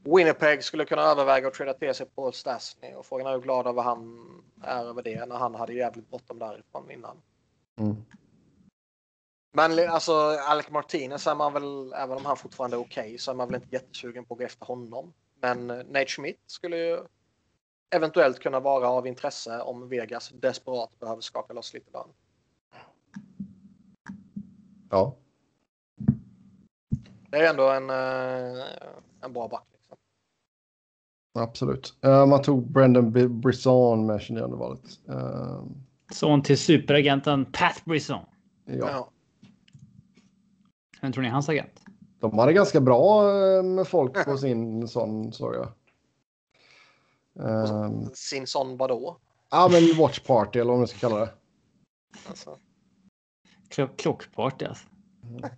[0.03, 3.67] Winnipeg skulle kunna överväga att trada till sig Paul Stastny och frågan är hur glad
[3.67, 4.27] över han
[4.63, 7.21] är över det när han hade jävligt bråttom därifrån innan.
[7.79, 7.95] Mm.
[9.53, 10.13] Men alltså
[10.47, 13.47] Alec Martinez är man väl, även om han fortfarande är okej, okay, så är man
[13.47, 15.13] väl inte jättesugen på att gå efter honom.
[15.41, 16.99] Men eh, Nate Schmidt skulle ju
[17.89, 22.09] eventuellt kunna vara av intresse om Vegas desperat behöver skaka loss lite lön.
[24.89, 25.15] Ja.
[27.29, 28.65] Det är ändå en, eh,
[29.21, 29.67] en bra back.
[29.73, 29.97] Liksom.
[31.33, 31.93] Absolut.
[32.05, 34.99] Uh, man tog Brendan Brisson med 29 valet.
[35.09, 35.63] Uh,
[36.11, 38.25] Son till superagenten Pat Brisson.
[38.65, 38.75] Ja.
[38.75, 39.09] ja.
[41.01, 41.81] Vem tror ni är hans agent?
[42.19, 43.23] De hade ganska bra
[43.63, 45.67] med folk på sin sån såg jag.
[47.35, 49.17] Um, sin sån vadå?
[49.51, 51.33] Ja men watch party eller vad man ska kalla det.
[52.27, 52.57] Alltså.
[53.69, 54.87] Klock klockparty alltså.
[55.23, 55.41] Mm.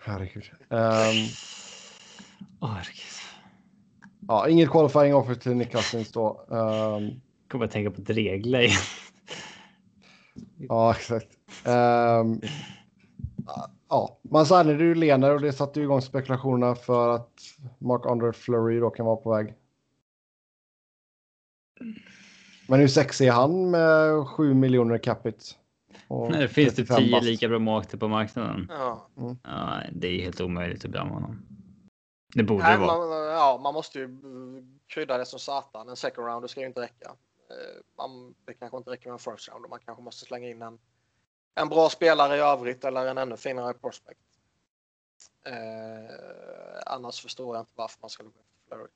[0.00, 0.50] herregud.
[0.68, 1.28] Um,
[2.60, 3.14] oh, herregud.
[4.28, 6.46] Ja, inget qualifying offer till Nick Cousins då.
[6.48, 8.70] Um, Kommer att tänka på ett regler.
[10.68, 11.28] ja, exakt.
[11.66, 12.40] Um,
[13.88, 17.32] ja, man signade ju Lener och det satte igång spekulationerna för att
[17.78, 19.54] Mark Andre Flurry då kan vara på väg.
[22.68, 25.44] Men hur sexig är han med 7 miljoner capita?
[26.32, 28.66] Det finns typ 10 lika bra målvakter på marknaden.
[28.70, 29.08] Ja.
[29.16, 29.36] Mm.
[29.44, 29.80] ja.
[29.92, 31.42] Det är helt omöjligt att bli honom.
[32.34, 32.98] Det borde Nej, det vara.
[32.98, 34.08] Man, ja, man måste ju
[34.86, 35.88] krydda det som satan.
[35.88, 37.06] En second round ska ju inte räcka.
[37.50, 39.66] Eh, man, det kanske inte räcker med en first round.
[39.70, 40.78] Man kanske måste slänga in en,
[41.54, 44.20] en bra spelare i övrigt eller en ännu finare prospect.
[45.46, 48.88] Eh, annars förstår jag inte varför man ska gå efter Flurry.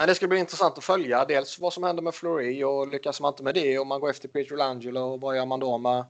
[0.00, 3.20] Men det ska bli intressant att följa dels vad som händer med Flori och lyckas
[3.20, 6.04] man inte med det och man går efter Peter Langelo vad gör man då med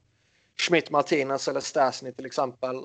[0.57, 2.75] Schmidt Martinez eller Stasny till exempel.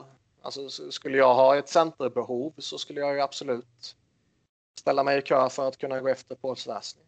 [0.43, 3.97] Alltså skulle jag ha ett centerbehov så skulle jag ju absolut
[4.79, 7.03] ställa mig i kö för att kunna gå efter Paul Stasny.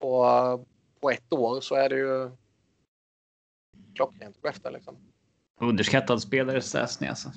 [0.00, 0.60] Och eh,
[1.00, 2.30] på ett år så är det ju
[3.94, 4.96] klockrent att gå efter liksom.
[5.60, 7.32] Underskattad spelare Stasny alltså.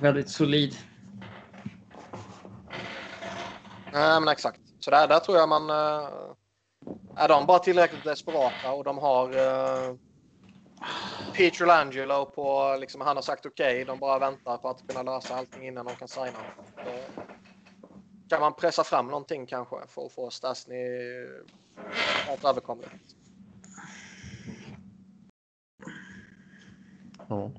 [0.00, 0.76] Väldigt solid.
[3.92, 4.60] Nej, men exakt.
[4.80, 5.70] Så där, där tror jag man...
[5.70, 6.08] Eh,
[7.16, 9.96] är de bara tillräckligt desperata och de har uh,
[11.34, 12.76] Peter Langelo på...
[12.80, 13.72] Liksom, han har sagt okej.
[13.72, 16.38] Okay, de bara väntar på att kunna lösa allting innan de kan signa.
[16.76, 16.92] Då
[18.28, 20.76] kan man pressa fram någonting kanske för att få Stasny
[22.26, 23.16] rätt överkomligt.
[27.28, 27.50] Ja.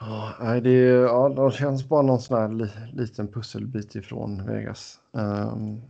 [0.00, 5.00] Ja, det, ja, de känns bara någon sån här li, liten pusselbit ifrån Vegas.
[5.12, 5.82] Um...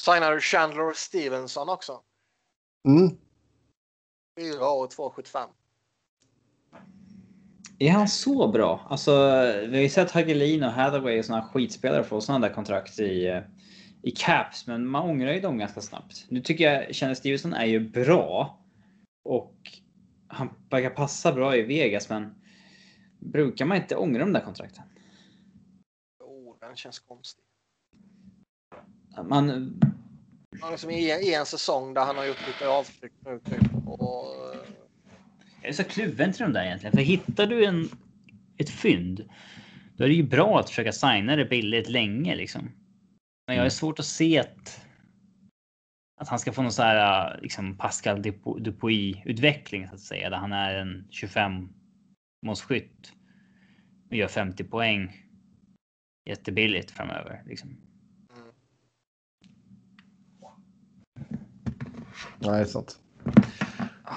[0.00, 2.00] Signar Chandler Stevenson också?
[2.88, 3.10] Mm.
[4.40, 5.46] 4 år 2,75.
[7.78, 8.86] Är han så bra?
[8.90, 9.10] Alltså,
[9.68, 13.42] vi har ju sett Hagelin och Hathaway och såna skitspelare få sådana där kontrakt i,
[14.02, 16.26] i Caps, men man ångrar ju dem ganska snabbt.
[16.28, 18.58] Nu tycker jag Chandler Stevenson är ju bra
[19.24, 19.56] och
[20.28, 22.41] han verkar passa bra i Vegas, men
[23.22, 24.84] Brukar man inte ångra de där kontrakten?
[26.20, 27.44] Jo, den känns konstig.
[29.24, 29.78] Man...
[30.70, 33.86] Liksom i, en säsong där han har gjort lite avtryck nu typ.
[33.86, 34.26] Och...
[35.62, 36.92] Jag är så kluven till de där egentligen.
[36.92, 37.88] För hittar du en,
[38.58, 39.28] ett fynd,
[39.96, 42.70] då är det ju bra att försöka signa det billigt länge liksom.
[43.46, 44.86] Men jag har svårt att se att,
[46.20, 48.22] att han ska få någon så här liksom Pascal
[48.58, 51.68] Dupuis-utveckling så att säga, där han är en 25
[52.42, 53.12] målskytt
[54.08, 55.26] och gör 50 poäng
[56.24, 57.42] jättebilligt framöver.
[57.46, 57.76] Liksom.
[62.38, 63.00] Nej, sant.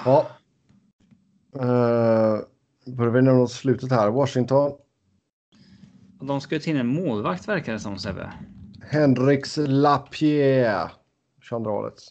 [0.04, 0.30] Ja.
[1.56, 2.40] Uh,
[2.86, 4.10] börjar vi närma oss slutet här.
[4.10, 4.72] Washington.
[6.20, 8.32] De ska ju till en målvakt verkar det som Sebbe.
[8.80, 10.90] Henriks Lapierre.
[11.40, 11.98] 22 året.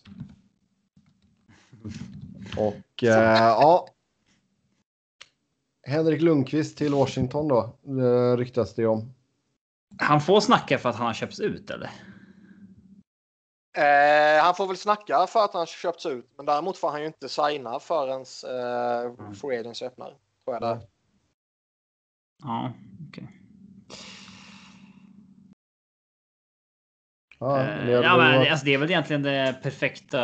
[2.57, 3.87] Och uh, ja,
[5.85, 9.13] Henrik Lundqvist till Washington då, det ryktas det om.
[9.99, 11.89] Han får snacka för att han har köpts ut eller?
[13.77, 17.07] Eh, han får väl snacka för att han köpts ut, men däremot får han ju
[17.07, 19.35] inte signa förrän eh, mm.
[19.35, 20.09] Free Agents öppnar.
[20.45, 20.87] Tror jag det.
[22.43, 22.73] Ja,
[23.09, 23.23] okej.
[23.23, 23.44] Okay.
[27.39, 30.21] Ja, eh, ja, men, alltså, det är väl egentligen det perfekta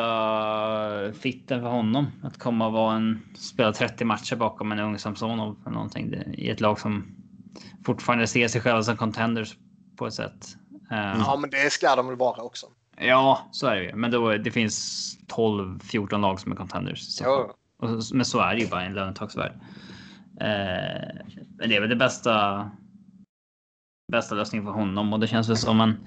[1.13, 2.07] fitten för honom.
[2.23, 6.13] Att komma och vara en, spela 30 matcher bakom en ung Samsonov eller någonting.
[6.33, 7.15] i ett lag som
[7.85, 9.55] fortfarande ser sig själva som contenders
[9.97, 10.47] på ett sätt.
[10.91, 11.19] Mm.
[11.19, 12.67] Ja, men det ska de väl vara också.
[12.97, 13.95] Ja, så är det ju.
[13.95, 16.99] Men då, det finns 12-14 lag som är contenders.
[16.99, 17.23] Så.
[17.23, 17.55] Ja.
[18.13, 19.53] men så är det ju bara i en lönetagsvärld.
[20.41, 21.21] Eh,
[21.57, 22.71] men det är väl det bästa.
[24.11, 25.97] Bästa lösningen för honom och det känns väl som en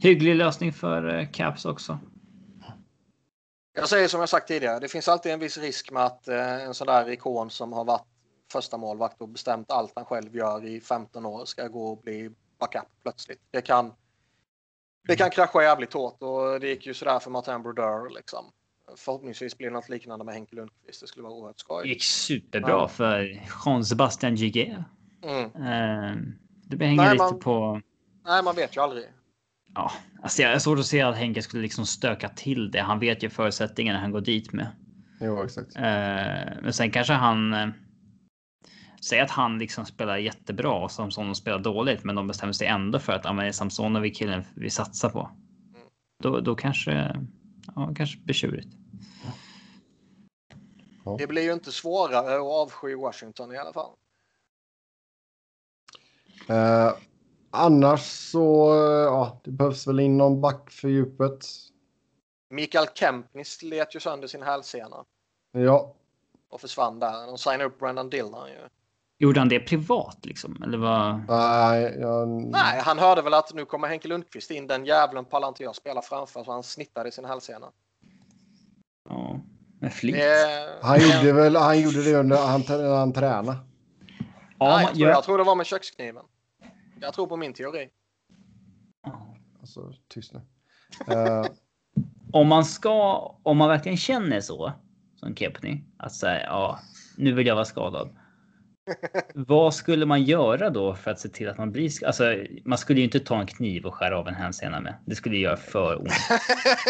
[0.00, 1.98] hygglig lösning för eh, Caps också.
[3.74, 6.62] Jag säger som jag sagt tidigare, det finns alltid en viss risk med att eh,
[6.64, 8.04] en sån där ikon som har varit
[8.52, 12.30] första målvakt och bestämt allt han själv gör i 15 år ska gå och bli
[12.60, 13.40] backup plötsligt.
[13.50, 13.92] Det kan,
[15.08, 18.44] det kan krascha jävligt hårt och det gick ju sådär för Martin Brodeur liksom.
[18.96, 21.00] Förhoppningsvis blir det något liknande med Henke Lundqvist.
[21.00, 21.88] Det skulle vara oerhört Det skoj.
[21.88, 22.88] gick superbra Ja.
[22.88, 24.78] för Jean-Sebastian Giguet.
[25.22, 25.44] Mm.
[25.44, 26.16] Eh,
[26.64, 27.80] det hänger Nej, lite man- på...
[28.24, 29.04] Nej, man vet ju aldrig.
[29.76, 32.80] Ja, alltså jag har svårt att se att Henke skulle liksom stöka till det.
[32.80, 34.66] Han vet ju förutsättningarna han går dit med.
[35.20, 35.76] Jo, exakt.
[35.76, 35.82] Eh,
[36.62, 37.54] men sen kanske han.
[37.54, 37.68] Eh,
[39.08, 42.98] säg att han liksom spelar jättebra och Samsonov spelar dåligt, men de bestämmer sig ändå
[42.98, 45.30] för att ja, men det är Samsonov är killen vi satsar på.
[46.22, 47.16] Då, då kanske.
[47.74, 48.68] Ja, kanske blir tjurigt.
[51.18, 53.90] Det blir ju inte svårare att avsky Washington i alla fall.
[56.48, 56.92] Eh,
[57.50, 61.46] annars så, eh, ja, det behövs väl in någon back för djupet.
[62.50, 65.04] Mikael Kempny slet ju sönder sin hälsena
[65.52, 65.94] Ja,
[66.50, 67.26] och försvann där.
[67.26, 68.68] De signade upp Brendan Dillon ju.
[69.18, 70.62] Gjorde han det privat liksom?
[70.62, 71.20] Eller vad?
[71.28, 74.66] nej, jag, Nej, han hörde väl att nu kommer Henke Lundqvist in.
[74.66, 77.66] Den jävlen pallar inte jag spela framför så han snittade sin hälsena.
[79.08, 79.40] Ja,
[79.80, 80.14] med flit.
[80.16, 83.58] Det- han gjorde väl, han gjorde det under han, när han tränade.
[84.58, 86.24] Ja, Nej, jag, tror, jag tror det var med kökskniven.
[87.00, 87.88] Jag tror på min teori.
[89.60, 90.40] Alltså, tyst nu.
[91.14, 91.44] Eh,
[92.32, 94.72] om man ska, om man verkligen känner så
[95.14, 96.78] som Kepney att säga ja,
[97.16, 98.16] nu vill jag vara skadad.
[99.34, 102.24] Vad skulle man göra då för att se till att man blir sk- Alltså,
[102.64, 104.94] man skulle ju inte ta en kniv och skära av en hälsena med.
[105.06, 106.10] Det skulle göra för ont.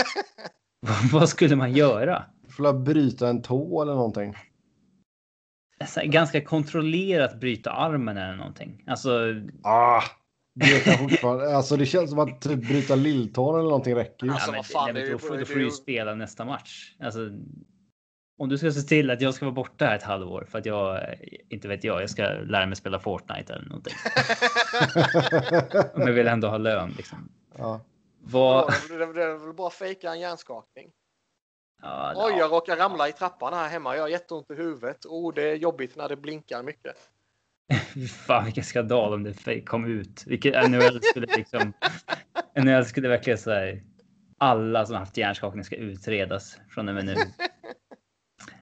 [1.12, 2.25] Vad skulle man göra?
[2.49, 4.36] får bryta en tå eller någonting?
[6.05, 8.85] Ganska kontrollerat bryta armen eller någonting.
[8.87, 9.11] Alltså,
[9.63, 10.03] Ah,
[10.55, 14.29] det kan fortfarande, alltså det känns som att typ bryta lilltån eller någonting räcker.
[14.31, 15.65] Alltså, ja, men, vad fan, nej, men det är då, får, det då får du
[15.65, 16.93] ju spela nästa match.
[17.01, 17.21] Alltså,
[18.39, 20.67] om du ska se till att jag ska vara borta här ett halvår för att
[20.67, 21.01] jag
[21.49, 23.95] inte vet jag, jag ska lära mig spela Fortnite eller någonting.
[25.97, 27.29] Men jag vill ändå ha lön liksom.
[27.59, 27.81] Ja.
[28.21, 28.73] Vad?
[28.89, 30.91] Det det- det är väl bara fejka en hjärnskakning.
[31.83, 32.39] Ja, Oj, ja.
[32.39, 33.95] jag råkar ramla i trappan här hemma.
[33.97, 35.07] Jag har jätteont i huvudet.
[35.07, 36.95] Oh, det är jobbigt när det blinkar mycket.
[38.27, 40.25] Fan vilken skandal om det kom ut.
[40.27, 41.73] Vilket NHL skulle liksom.
[42.65, 43.81] NHL skulle verkligen säga.
[44.39, 47.15] Alla som haft hjärnskakning ska utredas från och med nu.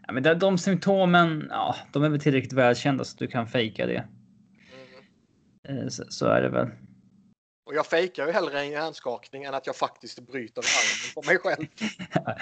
[0.07, 3.87] Ja, men de, de symptomen, ja, de är väl tillräckligt välkända så du kan fejka
[3.87, 4.05] det.
[5.69, 5.79] Mm.
[5.83, 6.69] Eh, Så, så är det väl.
[7.67, 11.39] Och jag fejkar ju hellre en hjärnskakning än att jag faktiskt bryter armen på mig
[11.39, 11.67] själv.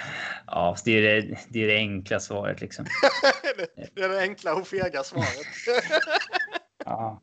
[0.47, 2.85] Ja, det är det, det är det enkla svaret liksom.
[3.95, 5.47] det är det enkla och fega svaret.
[6.85, 7.21] Ja.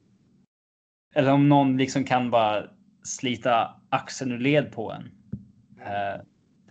[1.14, 2.70] Eller om någon liksom kan bara
[3.04, 5.10] slita axeln ur led på en.
[5.80, 6.20] Eh,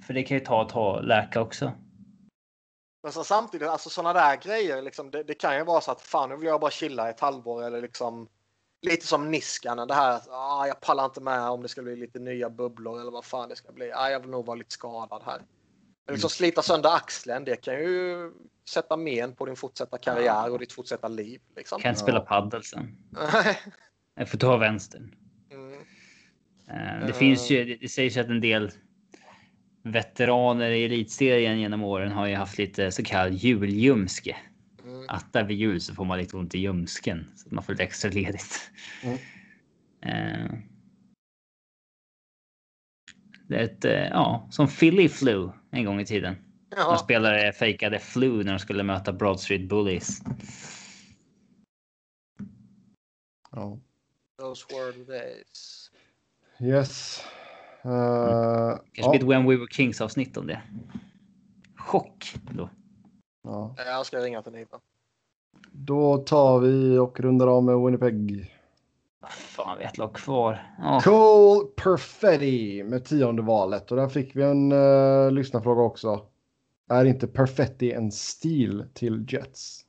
[0.01, 1.72] För det kan ju ta ett tag att läka också.
[3.03, 6.01] Men så samtidigt, alltså sådana där grejer, liksom, det, det kan ju vara så att
[6.01, 8.27] fan nu vill jag bara chilla ett halvår eller liksom
[8.82, 11.95] lite som Niskanen det här att ah, jag pallar inte med om det ska bli
[11.95, 13.91] lite nya bubblor eller vad fan det ska bli.
[13.93, 15.41] Ah, jag vill nog vara lite skadad här.
[16.06, 18.32] Men liksom slita sönder axeln, det kan ju
[18.69, 21.41] sätta men på din fortsatta karriär och ditt fortsatta liv.
[21.56, 21.82] Liksom.
[21.82, 22.98] Kan inte spela paddel sen.
[24.16, 25.16] Jag får ta vänstern.
[25.51, 25.80] mm.
[26.67, 28.72] Eh, Det finns ju, det sägs ju att en del
[29.83, 34.38] veteraner i elitserien genom åren har ju haft lite så kallad julljumske.
[34.83, 35.06] Mm.
[35.08, 37.74] Att där vid jul så får man lite ont i ljumsken så att man får
[37.74, 38.72] lite extra ledigt.
[39.03, 39.17] Mm.
[40.01, 40.51] Eh,
[43.48, 46.35] Det är ett, eh, ja, som Philly Flu en gång i tiden.
[46.69, 46.98] När Ja.
[46.98, 50.22] spelare fejkade flu när de skulle möta Broad Street Bullies.
[53.51, 53.80] ja.
[54.40, 55.91] Those were the days.
[56.61, 57.24] Yes.
[57.85, 57.91] Uh,
[58.93, 60.61] Kanske ja, ett When We Were Kings avsnitt om det.
[61.75, 62.69] Chock då.
[63.51, 63.75] Ja.
[63.77, 64.79] Jag ska ringa till Niva.
[65.71, 68.55] Då tar vi och rundar av med Winnipeg.
[69.29, 70.75] Fan, vi har ett lag kvar.
[70.77, 71.01] Ja.
[71.03, 73.91] Cole Perfetti med tionde valet.
[73.91, 76.25] Och där fick vi en uh, lyssnarfråga också.
[76.89, 79.85] Är inte Perfetti en stil till Jets?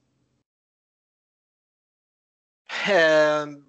[2.90, 3.64] Ehm,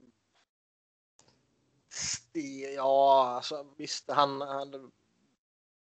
[1.92, 4.92] Sti- Ja, alltså visst, han, han,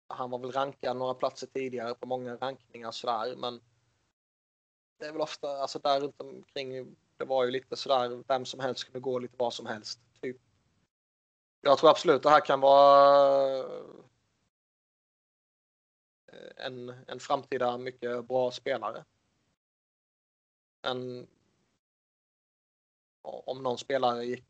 [0.07, 3.59] han var väl rankad några platser tidigare på många rankningar sådär, men
[5.01, 8.59] det är väl ofta, alltså där runt omkring, det var ju lite sådär, vem som
[8.59, 9.99] helst kunde gå lite vad som helst.
[10.21, 10.37] Typ.
[11.61, 13.57] Jag tror absolut det här kan vara
[16.27, 19.05] eh, en, en framtida mycket bra spelare.
[20.83, 21.27] Men
[23.21, 24.45] om någon spelare gick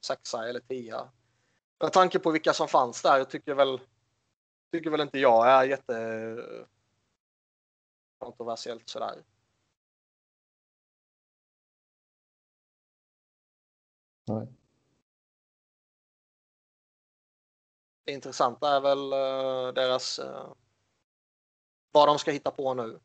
[0.00, 1.10] sexa eller tia
[1.78, 3.80] Med tanke på vilka som fanns där tycker väl,
[4.72, 6.66] tycker väl inte jag är jätte
[8.18, 9.24] kontroversiellt sådär.
[14.26, 14.46] Nej.
[18.04, 20.52] Det intressanta är väl uh, deras uh,
[21.92, 23.00] vad de ska hitta på nu.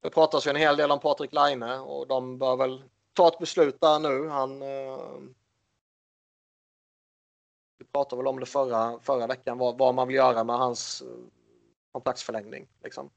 [0.00, 3.38] Det pratas ju en hel del om Patrik Laine och de bör väl ta ett
[3.38, 4.28] beslut där nu.
[4.28, 5.20] Han uh,
[7.78, 11.02] vi pratade väl om det förra, förra veckan, vad, vad man vill göra med hans
[11.92, 12.68] kontraktsförlängning.
[12.82, 13.10] Liksom.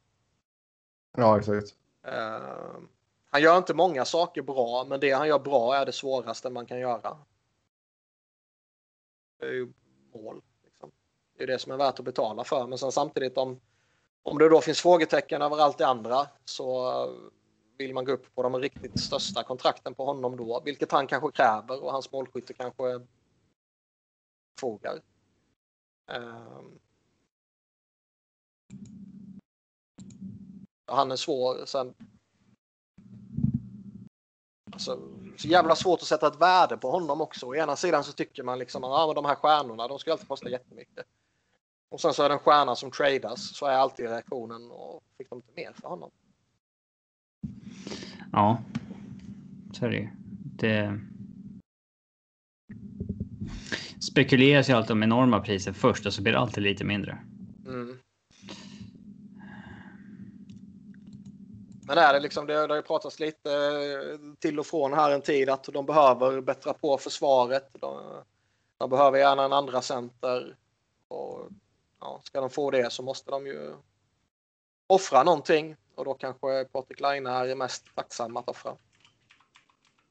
[1.18, 1.76] Ja, exakt.
[2.08, 2.82] Uh,
[3.32, 6.66] han gör inte många saker bra, men det han gör bra är det svåraste man
[6.66, 7.18] kan göra.
[9.40, 9.74] Det är ju
[10.14, 10.42] mål.
[10.64, 10.92] Liksom.
[11.38, 12.68] Det är det som är värt att betala för.
[12.68, 13.62] Men sen samtidigt om,
[14.24, 16.92] om det då finns frågetecken över allt det andra så
[17.78, 21.32] vill man gå upp på de riktigt största kontrakten på honom då, vilket han kanske
[21.32, 23.08] kräver och hans målskytte kanske
[24.60, 25.02] fogar.
[26.12, 26.80] Um, ehm.
[30.86, 31.66] han är svår.
[31.66, 31.94] Sen,
[34.72, 35.00] alltså,
[35.38, 37.46] så jävla svårt att sätta ett värde på honom också.
[37.46, 40.28] Å ena sidan så tycker man liksom att ah, de här stjärnorna, de ska alltid
[40.28, 41.06] kosta jättemycket.
[41.90, 45.30] Och sen så är det en stjärna som tradas så är alltid reaktionen och fick
[45.30, 46.12] de inte mer för honom.
[48.32, 48.64] Ja,
[49.74, 50.10] så är det
[50.58, 51.00] Det
[54.02, 57.18] spekuleras ju alltid om enorma priser först och så blir det alltid lite mindre.
[57.68, 57.98] Mm.
[61.92, 65.12] Men är det liksom, det, det har ju pratats lite eh, till och från här
[65.12, 67.70] en tid att de behöver bättra på försvaret.
[67.74, 68.24] De,
[68.78, 70.56] de behöver gärna en andra center.
[71.08, 71.50] Och,
[72.00, 73.76] ja, ska de få det så måste de ju
[74.88, 78.76] offra någonting och då kanske Patrik Laine är mest tacksam att offra.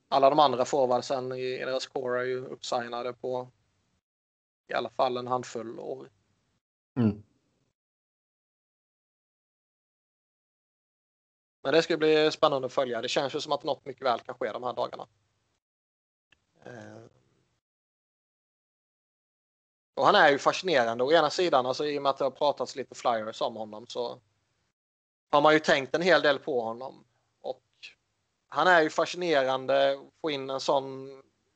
[0.09, 3.49] Alla de andra forwardsen i deras core är ju uppsignade på
[4.69, 6.09] i alla fall en handfull år.
[6.97, 7.23] Mm.
[11.63, 13.03] Men det ska bli spännande att följa.
[13.03, 15.07] Det känns ju som att något mycket väl kan ske de här dagarna.
[16.65, 17.03] Eh.
[19.95, 21.05] Och han är ju fascinerande.
[21.05, 23.87] Å ena sidan, alltså, i och med att det har pratats lite flyers om honom
[23.87, 24.21] så
[25.31, 27.05] har man ju tänkt en hel del på honom.
[27.41, 27.63] Och
[28.49, 30.01] han är ju fascinerande.
[30.21, 31.09] Få in en sån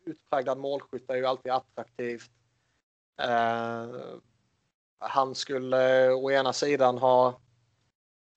[0.05, 2.31] utpräglad målskytt är ju alltid attraktivt.
[3.21, 3.89] Eh,
[4.99, 7.41] han skulle å ena sidan ha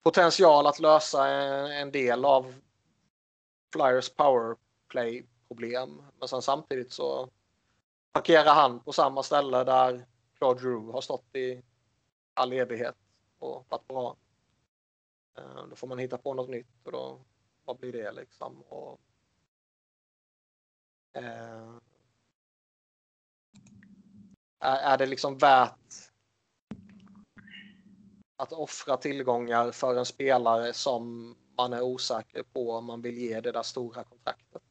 [0.08, 2.56] potential att lösa en, en del av
[3.74, 6.03] Flyers powerplay problem.
[6.19, 7.30] Men sen samtidigt så
[8.11, 10.06] parkerar han på samma ställe där
[10.38, 11.64] Claude Drew har stått i
[12.34, 12.95] all evighet
[13.40, 14.16] och varit bra.
[15.38, 17.19] Eh, då får man hitta på något nytt och då,
[17.66, 18.61] vad blir det liksom?
[18.61, 19.00] Och,
[21.14, 21.76] eh,
[24.60, 26.07] är det liksom värt
[28.38, 33.41] att offra tillgångar för en spelare som man är osäker på om man vill ge
[33.41, 34.61] det där stora kontraktet.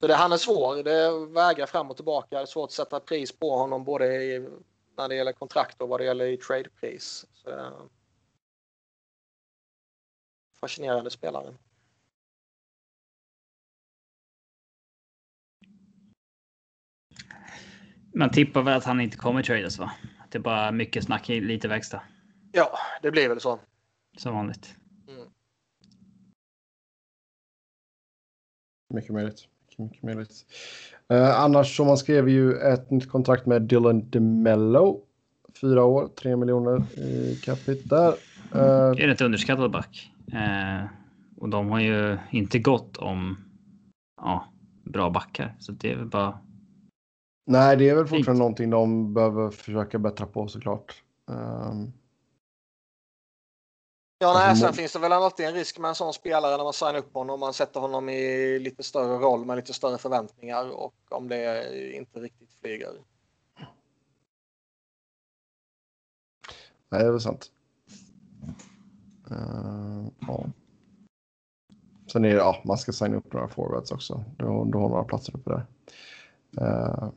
[0.00, 0.82] Så det, han är svår.
[0.82, 2.36] Det vägrar fram och tillbaka.
[2.36, 4.48] Det är svårt att sätta pris på honom både i,
[4.96, 7.26] när det gäller kontrakt och vad det gäller i tradepris.
[7.32, 7.72] Så, eh,
[10.60, 11.54] fascinerande spelare.
[18.18, 19.90] Man tippar väl att han inte kommer tradas va?
[20.28, 22.02] Det är bara mycket snack, lite verkstad.
[22.52, 23.60] Ja, det blir väl så.
[24.16, 24.74] Som vanligt.
[25.08, 25.28] Mm.
[28.94, 29.48] Mycket möjligt.
[29.68, 30.46] Mycket, mycket möjligt.
[31.12, 35.02] Uh, annars så man skrev ju ett nytt kontrakt med Dylan DeMello.
[35.60, 38.10] Fyra år, tre miljoner i capita där.
[38.10, 40.12] Uh, det är ett underskattad back.
[40.32, 40.86] Uh,
[41.36, 43.38] och de har ju inte gått om
[44.16, 44.48] ja,
[44.84, 45.54] bra backar.
[45.58, 46.38] Så det är väl bara
[47.50, 48.38] Nej, det är väl fortfarande Fint.
[48.38, 51.02] någonting de behöver försöka bättra på såklart.
[51.26, 51.92] Um...
[54.18, 56.64] Ja, nej, alltså, sen finns det väl alltid en risk med en sån spelare när
[56.64, 57.40] man signar upp honom.
[57.40, 62.20] Man sätter honom i lite större roll med lite större förväntningar och om det inte
[62.20, 62.92] riktigt flyger.
[66.88, 67.50] Nej, det är väl sant.
[69.30, 70.44] Uh, ja.
[72.12, 74.24] Sen är det, ja, man ska signa upp några forwards också.
[74.36, 75.66] Du, du har några platser uppe där.
[76.60, 77.10] Uh,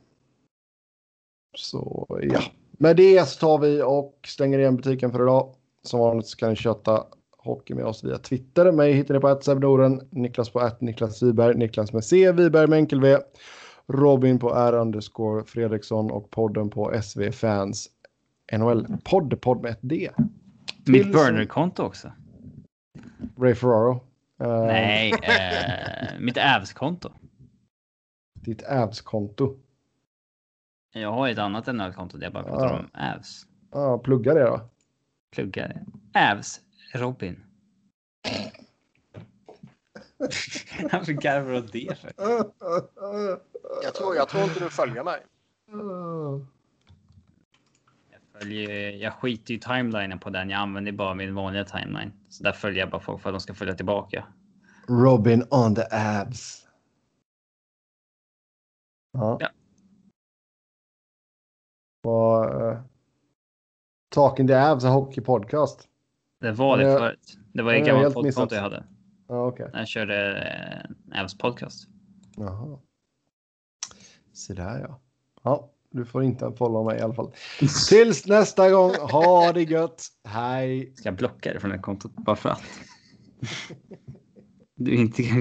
[1.56, 5.56] så ja, med det så tar vi och stänger igen butiken för idag.
[5.84, 7.04] Som vanligt så kan ni köta
[7.38, 8.72] hockey med oss via Twitter.
[8.72, 12.78] Mig hittar ni på Noren, Niklas på ett Niklas Wiberg, Niklas med C, Wiberg med
[12.78, 13.18] enkel V,
[13.88, 17.90] Robin på R underscore Fredriksson och podden på SV Fans
[18.58, 20.10] NHL podd, med ett D.
[20.86, 22.12] Mitt burner-konto också.
[23.38, 24.04] Ray Ferraro.
[24.40, 27.10] Nej, uh, mitt Avs-konto.
[28.40, 29.58] Ditt Avs-konto.
[30.92, 32.80] Jag har ett annat NHL-konto där jag bara pratar Ja.
[32.80, 33.46] om Avs.
[33.72, 34.70] Ja, plugga det då.
[35.32, 35.86] Pluggar det.
[36.32, 36.62] Avs
[36.94, 37.44] Robin.
[40.92, 42.12] Varför garvar du åt det för?
[43.84, 45.20] Jag tror, jag tror inte du följer mig.
[48.12, 50.50] Jag, följer, jag skiter i timelinen på den.
[50.50, 52.12] Jag använder bara min vanliga timeline.
[52.30, 54.26] Så där följer jag bara folk för att de ska följa tillbaka.
[54.88, 56.68] Robin on the abs.
[59.12, 59.38] Ja.
[59.40, 59.50] Ja.
[62.02, 62.80] Vad, eh,
[64.10, 65.88] Talking the abs, a hockey podcast.
[66.42, 67.38] Det var det förut.
[67.54, 68.14] Det var helt missat.
[68.14, 68.84] poddkonto jag hade.
[69.28, 69.70] Okej.
[69.74, 70.38] När jag körde
[71.12, 71.88] eh, Avs podcast.
[72.38, 72.80] Jaha.
[74.34, 75.00] Så där ja.
[75.44, 77.32] Ja, du får inte follow mig i alla fall.
[77.90, 80.08] Tills nästa gång, ha det gött.
[80.24, 80.94] Hej!
[80.96, 82.62] Ska jag blocka det från det kontot bara för att?
[84.76, 85.24] Du inte